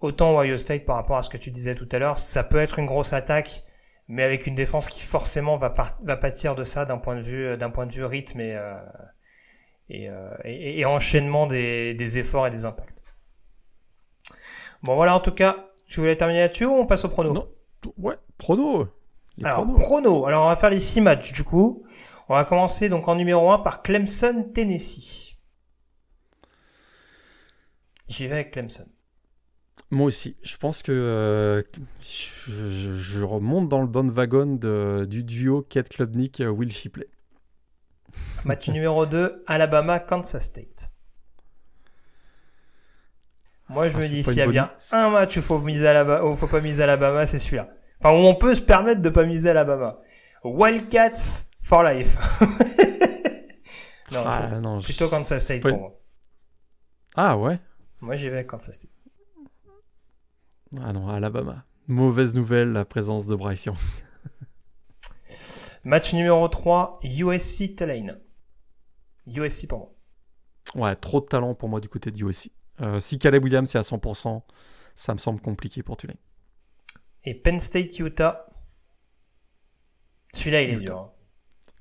Autant 0.00 0.38
Ohio 0.38 0.56
State 0.56 0.84
par 0.84 0.96
rapport 0.96 1.16
à 1.16 1.22
ce 1.22 1.30
que 1.30 1.36
tu 1.36 1.50
disais 1.50 1.74
tout 1.74 1.88
à 1.92 1.98
l'heure, 1.98 2.18
ça 2.18 2.42
peut 2.42 2.58
être 2.58 2.78
une 2.78 2.86
grosse 2.86 3.12
attaque, 3.12 3.62
mais 4.08 4.22
avec 4.22 4.46
une 4.46 4.54
défense 4.54 4.88
qui 4.88 5.00
forcément 5.00 5.56
va, 5.56 5.72
va 6.02 6.16
pâtir 6.16 6.54
de 6.54 6.64
ça 6.64 6.84
d'un 6.84 6.98
point 6.98 7.16
de 7.16 7.22
vue 7.22 7.46
euh, 7.46 7.56
d'un 7.56 7.70
point 7.70 7.86
de 7.86 7.92
vue 7.92 8.04
rythme 8.04 8.40
et, 8.40 8.54
euh, 8.54 8.76
euh, 9.90 10.36
et, 10.44 10.80
et, 10.80 10.84
enchaînement 10.84 11.46
des, 11.46 11.94
des, 11.94 12.18
efforts 12.18 12.46
et 12.46 12.50
des 12.50 12.64
impacts. 12.64 13.02
Bon 14.82 14.94
voilà 14.94 15.14
en 15.14 15.20
tout 15.20 15.32
cas, 15.32 15.70
tu 15.86 16.00
voulais 16.00 16.16
terminer 16.16 16.40
là-dessus 16.40 16.66
ou 16.66 16.72
on 16.72 16.86
passe 16.86 17.04
au 17.04 17.08
prono? 17.08 17.32
Non. 17.32 17.48
Ouais, 17.98 18.16
prono. 18.38 18.88
Alors 19.42 19.66
prono. 19.74 20.26
Alors 20.26 20.44
on 20.44 20.48
va 20.48 20.56
faire 20.56 20.70
les 20.70 20.80
six 20.80 21.00
matchs 21.00 21.32
du 21.32 21.44
coup. 21.44 21.84
On 22.28 22.34
va 22.34 22.44
commencer 22.44 22.88
donc 22.88 23.06
en 23.08 23.16
numéro 23.16 23.50
1 23.50 23.58
par 23.58 23.82
Clemson 23.82 24.50
Tennessee. 24.54 25.36
J'y 28.08 28.26
vais 28.28 28.34
avec 28.34 28.52
Clemson. 28.52 28.86
Moi 29.94 30.06
aussi. 30.06 30.36
Je 30.42 30.56
pense 30.56 30.82
que 30.82 30.92
euh, 30.92 31.62
je, 32.00 33.22
remonte 33.22 33.68
dans 33.68 33.80
le 33.80 33.86
bon 33.86 34.10
wagon 34.10 34.56
de, 34.56 35.06
du 35.08 35.22
duo 35.22 35.62
Kate 35.62 35.88
Klubnik-Will 35.88 36.68
euh, 36.68 36.72
Shipley. 36.72 37.06
Match 38.44 38.68
numéro 38.68 39.06
2, 39.06 39.44
Alabama-Kansas 39.46 40.44
State. 40.44 40.90
Moi, 43.68 43.88
je 43.88 43.96
ah, 43.96 44.00
me 44.00 44.08
dis, 44.08 44.22
s'il 44.22 44.34
y 44.34 44.40
a 44.42 44.46
bien 44.46 44.70
un 44.92 45.10
match 45.10 45.36
où 45.36 45.42
faut 45.42 45.58
miser 45.60 45.86
Alabama, 45.86 46.36
faut 46.36 46.46
pas 46.46 46.60
miser 46.60 46.82
Alabama, 46.82 47.24
c'est 47.26 47.38
celui-là. 47.38 47.70
Enfin, 48.00 48.14
où 48.14 48.26
on 48.26 48.34
peut 48.34 48.54
se 48.54 48.62
permettre 48.62 49.00
de 49.00 49.08
pas 49.08 49.24
miser 49.24 49.50
Alabama. 49.50 50.00
Wildcats 50.42 51.46
for 51.62 51.82
life. 51.82 52.16
non, 54.12 54.24
ah, 54.26 54.60
non, 54.60 54.80
plutôt 54.80 55.08
Kansas 55.08 55.42
State 55.42 55.62
pour 55.62 55.78
moi. 55.78 56.00
Ah 57.16 57.38
ouais. 57.38 57.58
Moi, 58.00 58.16
j'y 58.16 58.28
vais 58.28 58.44
Kansas 58.44 58.74
State. 58.74 58.90
Ah 60.82 60.92
non, 60.92 61.08
Alabama. 61.08 61.64
Mauvaise 61.86 62.34
nouvelle, 62.34 62.72
la 62.72 62.84
présence 62.84 63.26
de 63.26 63.36
Bryce 63.36 63.66
Young. 63.66 63.76
Match 65.84 66.14
numéro 66.14 66.48
3, 66.48 67.00
USC 67.02 67.76
Tulane. 67.76 68.18
USC 69.26 69.68
pour 69.68 69.78
moi. 69.78 69.94
Ouais, 70.74 70.96
trop 70.96 71.20
de 71.20 71.26
talent 71.26 71.54
pour 71.54 71.68
moi 71.68 71.80
du 71.80 71.88
côté 71.88 72.10
de 72.10 72.24
USC. 72.24 72.50
Euh, 72.80 73.00
si 73.00 73.18
Caleb 73.18 73.44
Williams 73.44 73.72
est 73.74 73.78
à 73.78 73.82
100%, 73.82 74.42
ça 74.96 75.12
me 75.12 75.18
semble 75.18 75.40
compliqué 75.40 75.82
pour 75.82 75.96
Tulane. 75.96 76.16
Et 77.24 77.34
Penn 77.34 77.60
State 77.60 77.98
Utah. 77.98 78.46
Celui-là, 80.32 80.62
il 80.62 80.70
est 80.70 80.76
dur. 80.76 80.98
Hein. 80.98 81.10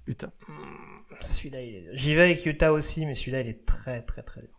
Utah. 0.05 0.31
Hmm, 0.47 1.15
celui-là, 1.21 1.61
il 1.61 1.75
est 1.75 1.81
dur. 1.81 1.91
J'y 1.95 2.15
vais 2.15 2.21
avec 2.21 2.45
Utah 2.45 2.71
aussi, 2.71 3.05
mais 3.05 3.13
celui-là, 3.13 3.41
il 3.41 3.47
est 3.47 3.65
très, 3.65 4.03
très, 4.03 4.21
très 4.21 4.41
dur. 4.41 4.52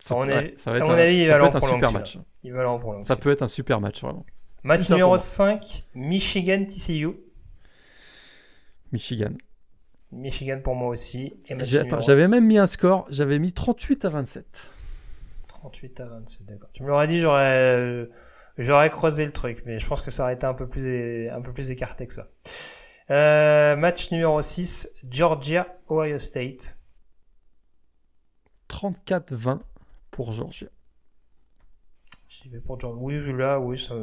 Ça, 0.00 0.14
mon 0.14 0.28
avis, 0.28 0.52
ça 0.58 0.70
va 0.70 0.78
être 0.78 0.88
un, 0.88 0.94
avis, 0.94 1.16
il 1.16 1.28
va 1.28 1.46
être 1.46 1.56
un 1.56 1.60
super 1.60 1.92
match. 1.92 2.18
Il 2.42 2.52
va 2.52 2.70
en 2.70 3.02
Ça 3.02 3.16
peut 3.16 3.30
être 3.30 3.42
un 3.42 3.48
super 3.48 3.80
match, 3.80 4.00
vraiment. 4.00 4.24
Match 4.62 4.88
numéro 4.90 5.16
5, 5.16 5.84
Michigan 5.94 6.64
TCU. 6.64 7.10
Michigan. 8.92 9.32
Michigan 10.10 10.60
pour 10.62 10.74
moi 10.74 10.88
aussi. 10.88 11.34
J'avais 11.60 12.28
même 12.28 12.46
mis 12.46 12.58
un 12.58 12.66
score, 12.66 13.06
j'avais 13.10 13.38
mis 13.38 13.52
38 13.52 14.04
à 14.04 14.10
27. 14.10 14.70
38 15.48 16.00
à 16.00 16.06
27, 16.06 16.46
d'accord. 16.46 16.70
Tu 16.72 16.82
me 16.82 16.88
l'aurais 16.88 17.06
dit, 17.06 17.20
j'aurais 17.20 18.08
j'aurais 18.58 18.90
creusé 18.90 19.24
le 19.24 19.32
truc, 19.32 19.62
mais 19.66 19.78
je 19.78 19.86
pense 19.86 20.02
que 20.02 20.10
ça 20.10 20.24
aurait 20.24 20.34
été 20.34 20.46
un 20.46 20.54
peu 20.54 20.68
plus, 20.68 21.28
un 21.28 21.40
peu 21.40 21.52
plus 21.52 21.70
écarté 21.70 22.06
que 22.06 22.12
ça. 22.12 22.26
Euh, 23.10 23.76
match 23.76 24.10
numéro 24.10 24.40
6, 24.40 24.88
Georgia, 25.08 25.66
Ohio 25.90 26.18
State. 26.18 26.78
34-20 28.68 29.60
pour 30.18 30.32
Georgia. 30.32 30.66
J'y 32.28 32.48
vais 32.48 32.58
pour 32.58 32.80
Georgia. 32.80 33.00
Oui, 33.00 33.32
là, 33.34 33.60
oui, 33.60 33.78
ça... 33.78 33.94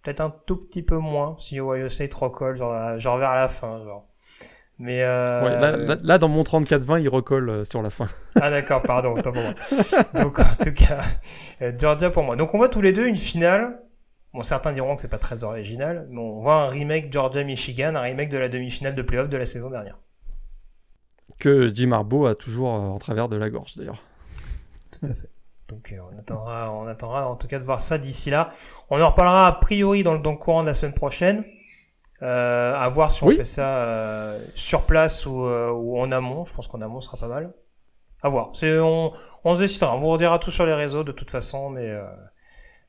peut-être 0.00 0.22
un 0.22 0.30
tout 0.30 0.56
petit 0.56 0.82
peu 0.82 0.96
moins 0.96 1.36
si 1.38 1.60
Ohio 1.60 1.90
State 1.90 2.14
recolle, 2.14 2.56
genre, 2.56 2.98
genre 2.98 3.18
vers 3.18 3.34
la 3.34 3.50
fin. 3.50 3.84
Genre. 3.84 4.08
Mais 4.78 5.02
euh... 5.02 5.98
là, 6.02 6.16
dans 6.16 6.28
mon 6.28 6.44
34-20, 6.44 7.02
il 7.02 7.10
recolle 7.10 7.50
euh, 7.50 7.64
sur 7.64 7.82
la 7.82 7.90
fin. 7.90 8.08
ah 8.40 8.48
d'accord, 8.48 8.80
pardon, 8.80 9.20
pour 9.20 9.34
moi. 9.34 9.52
Donc 10.14 10.38
en 10.38 10.64
tout 10.64 10.72
cas, 10.72 11.02
euh, 11.60 11.72
Georgia 11.78 12.08
pour 12.08 12.22
moi. 12.22 12.36
Donc 12.36 12.54
on 12.54 12.56
voit 12.56 12.70
tous 12.70 12.80
les 12.80 12.94
deux 12.94 13.06
une 13.06 13.18
finale. 13.18 13.82
Bon, 14.32 14.42
certains 14.42 14.72
diront 14.72 14.96
que 14.96 15.02
c'est 15.02 15.08
pas 15.08 15.18
très 15.18 15.44
original, 15.44 16.06
mais 16.08 16.22
on 16.22 16.40
voit 16.40 16.62
un 16.62 16.68
remake 16.68 17.12
Georgia-Michigan, 17.12 17.96
un 17.96 18.00
remake 18.00 18.30
de 18.30 18.38
la 18.38 18.48
demi-finale 18.48 18.94
de 18.94 19.02
playoff 19.02 19.28
de 19.28 19.36
la 19.36 19.44
saison 19.44 19.68
dernière. 19.68 19.98
Que 21.38 21.68
Jim 21.68 21.92
Harbaugh 21.92 22.28
a 22.28 22.34
toujours 22.34 22.74
euh, 22.74 22.78
en 22.78 22.98
travers 22.98 23.28
de 23.28 23.36
la 23.36 23.50
gorge 23.50 23.76
d'ailleurs. 23.76 24.02
Tout 25.02 25.10
à 25.10 25.14
fait. 25.14 25.30
Donc 25.68 25.94
on 25.96 26.18
attendra, 26.18 26.72
on 26.72 26.86
attendra 26.86 27.28
en 27.28 27.36
tout 27.36 27.46
cas 27.46 27.58
de 27.58 27.64
voir 27.64 27.82
ça 27.82 27.96
d'ici 27.96 28.30
là. 28.30 28.50
On 28.90 29.00
en 29.00 29.10
reparlera 29.10 29.46
a 29.46 29.52
priori 29.52 30.02
dans 30.02 30.14
le, 30.14 30.18
dans 30.18 30.32
le 30.32 30.36
courant 30.36 30.62
de 30.62 30.66
la 30.66 30.74
semaine 30.74 30.94
prochaine. 30.94 31.44
Euh, 32.22 32.74
à 32.74 32.88
voir 32.90 33.12
si 33.12 33.24
on 33.24 33.30
fait 33.30 33.44
ça 33.44 33.78
euh, 33.78 34.44
sur 34.54 34.82
place 34.82 35.24
ou, 35.24 35.44
euh, 35.46 35.70
ou, 35.70 35.98
en 35.98 36.12
amont. 36.12 36.44
Je 36.44 36.52
pense 36.52 36.68
qu'en 36.68 36.80
amont 36.82 37.00
sera 37.00 37.16
pas 37.16 37.28
mal. 37.28 37.54
À 38.22 38.28
voir. 38.28 38.50
C'est 38.52 38.78
on, 38.78 39.12
on 39.44 39.54
se 39.54 39.60
décidera. 39.60 39.96
On 39.96 40.00
vous 40.00 40.08
redira 40.08 40.38
tout 40.38 40.50
sur 40.50 40.66
les 40.66 40.74
réseaux 40.74 41.04
de 41.04 41.12
toute 41.12 41.30
façon, 41.30 41.70
mais 41.70 41.88
euh, 41.88 42.04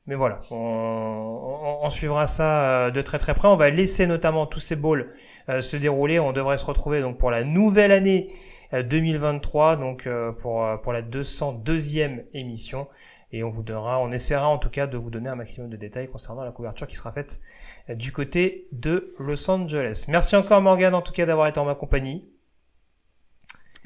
mais 0.06 0.16
voilà, 0.16 0.40
on, 0.50 0.56
on, 0.56 1.86
on, 1.86 1.90
suivra 1.90 2.26
ça 2.26 2.86
euh, 2.86 2.90
de 2.90 3.00
très 3.00 3.18
très 3.18 3.32
près. 3.32 3.48
On 3.48 3.56
va 3.56 3.70
laisser 3.70 4.06
notamment 4.06 4.44
tous 4.46 4.60
ces 4.60 4.76
balls 4.76 5.14
se 5.60 5.76
dérouler. 5.76 6.18
On 6.18 6.32
devrait 6.32 6.58
se 6.58 6.64
retrouver 6.66 7.00
donc 7.00 7.16
pour 7.16 7.30
la 7.30 7.44
nouvelle 7.44 7.92
année 7.92 8.30
2023, 8.72 9.76
donc 9.76 10.08
pour 10.38 10.66
pour 10.80 10.92
la 10.92 11.02
202e 11.02 12.24
émission 12.32 12.88
et 13.32 13.42
on 13.42 13.50
vous 13.50 13.62
donnera, 13.62 14.00
on 14.00 14.12
essaiera 14.12 14.48
en 14.48 14.58
tout 14.58 14.68
cas 14.68 14.86
de 14.86 14.96
vous 14.98 15.10
donner 15.10 15.28
un 15.28 15.34
maximum 15.34 15.70
de 15.70 15.76
détails 15.76 16.08
concernant 16.08 16.42
la 16.42 16.52
couverture 16.52 16.86
qui 16.86 16.96
sera 16.96 17.12
faite 17.12 17.40
du 17.88 18.12
côté 18.12 18.68
de 18.72 19.14
Los 19.18 19.50
Angeles. 19.50 20.04
Merci 20.08 20.36
encore 20.36 20.60
Morgan 20.60 20.94
en 20.94 21.02
tout 21.02 21.12
cas 21.12 21.26
d'avoir 21.26 21.46
été 21.46 21.58
en 21.58 21.64
ma 21.64 21.74
compagnie. 21.74 22.28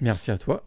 Merci 0.00 0.30
à 0.30 0.38
toi. 0.38 0.64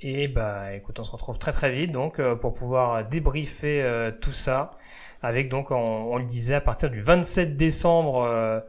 Et 0.00 0.28
bah 0.28 0.74
écoute, 0.74 0.98
on 0.98 1.04
se 1.04 1.10
retrouve 1.10 1.38
très 1.38 1.52
très 1.52 1.70
vite 1.72 1.92
donc 1.92 2.18
euh, 2.18 2.34
pour 2.34 2.54
pouvoir 2.54 3.06
débriefer 3.06 3.82
euh, 3.82 4.10
tout 4.10 4.32
ça 4.32 4.72
avec 5.22 5.50
donc 5.50 5.70
on, 5.70 6.16
le 6.16 6.24
disait 6.24 6.54
à 6.54 6.60
partir 6.60 6.90
du 6.90 7.02
27 7.02 7.56
décembre 7.56 8.24
euh, 8.24 8.60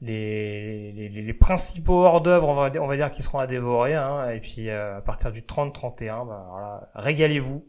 les, 0.00 0.92
les, 0.92 1.08
les, 1.08 1.32
principaux 1.34 2.04
hors 2.04 2.20
d'œuvre 2.20 2.48
on 2.48 2.54
va, 2.54 2.70
on 2.80 2.86
va 2.86 2.96
dire 2.96 3.10
qui 3.10 3.22
seront 3.22 3.38
à 3.38 3.46
dévorer 3.46 3.94
hein, 3.94 4.28
et 4.28 4.40
puis 4.40 4.68
à 4.68 5.00
partir 5.00 5.32
du 5.32 5.40
30-31 5.40 6.26
bah, 6.26 6.90
régalez-vous 6.94 7.64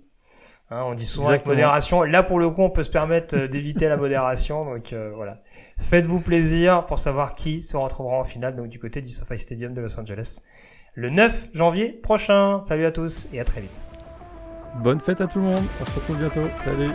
Hein, 0.69 0.83
on 0.85 0.93
dit 0.93 1.05
souvent 1.05 1.29
avec 1.29 1.45
modération. 1.45 2.03
Là, 2.03 2.23
pour 2.23 2.39
le 2.39 2.49
coup, 2.49 2.61
on 2.61 2.69
peut 2.69 2.83
se 2.83 2.89
permettre 2.89 3.37
euh, 3.37 3.47
d'éviter 3.47 3.87
la 3.87 3.95
modération. 3.95 4.65
Donc 4.73 4.91
euh, 4.91 5.11
voilà, 5.15 5.41
faites-vous 5.77 6.19
plaisir 6.19 6.85
pour 6.85 6.99
savoir 6.99 7.35
qui 7.35 7.61
se 7.61 7.77
retrouvera 7.77 8.17
en 8.17 8.25
finale. 8.25 8.55
Donc 8.55 8.67
du 8.67 8.79
côté 8.79 9.01
du 9.01 9.07
SoFi 9.07 9.39
Stadium 9.39 9.73
de 9.73 9.81
Los 9.81 9.97
Angeles, 9.99 10.41
le 10.93 11.09
9 11.09 11.49
janvier 11.53 11.91
prochain. 11.91 12.61
Salut 12.61 12.85
à 12.85 12.91
tous 12.91 13.27
et 13.31 13.39
à 13.39 13.45
très 13.45 13.61
vite. 13.61 13.85
Bonne 14.79 14.99
fête 14.99 15.21
à 15.21 15.27
tout 15.27 15.39
le 15.39 15.45
monde. 15.45 15.63
On 15.81 15.85
se 15.85 15.91
retrouve 15.91 16.17
bientôt. 16.17 16.47
Salut. 16.65 16.91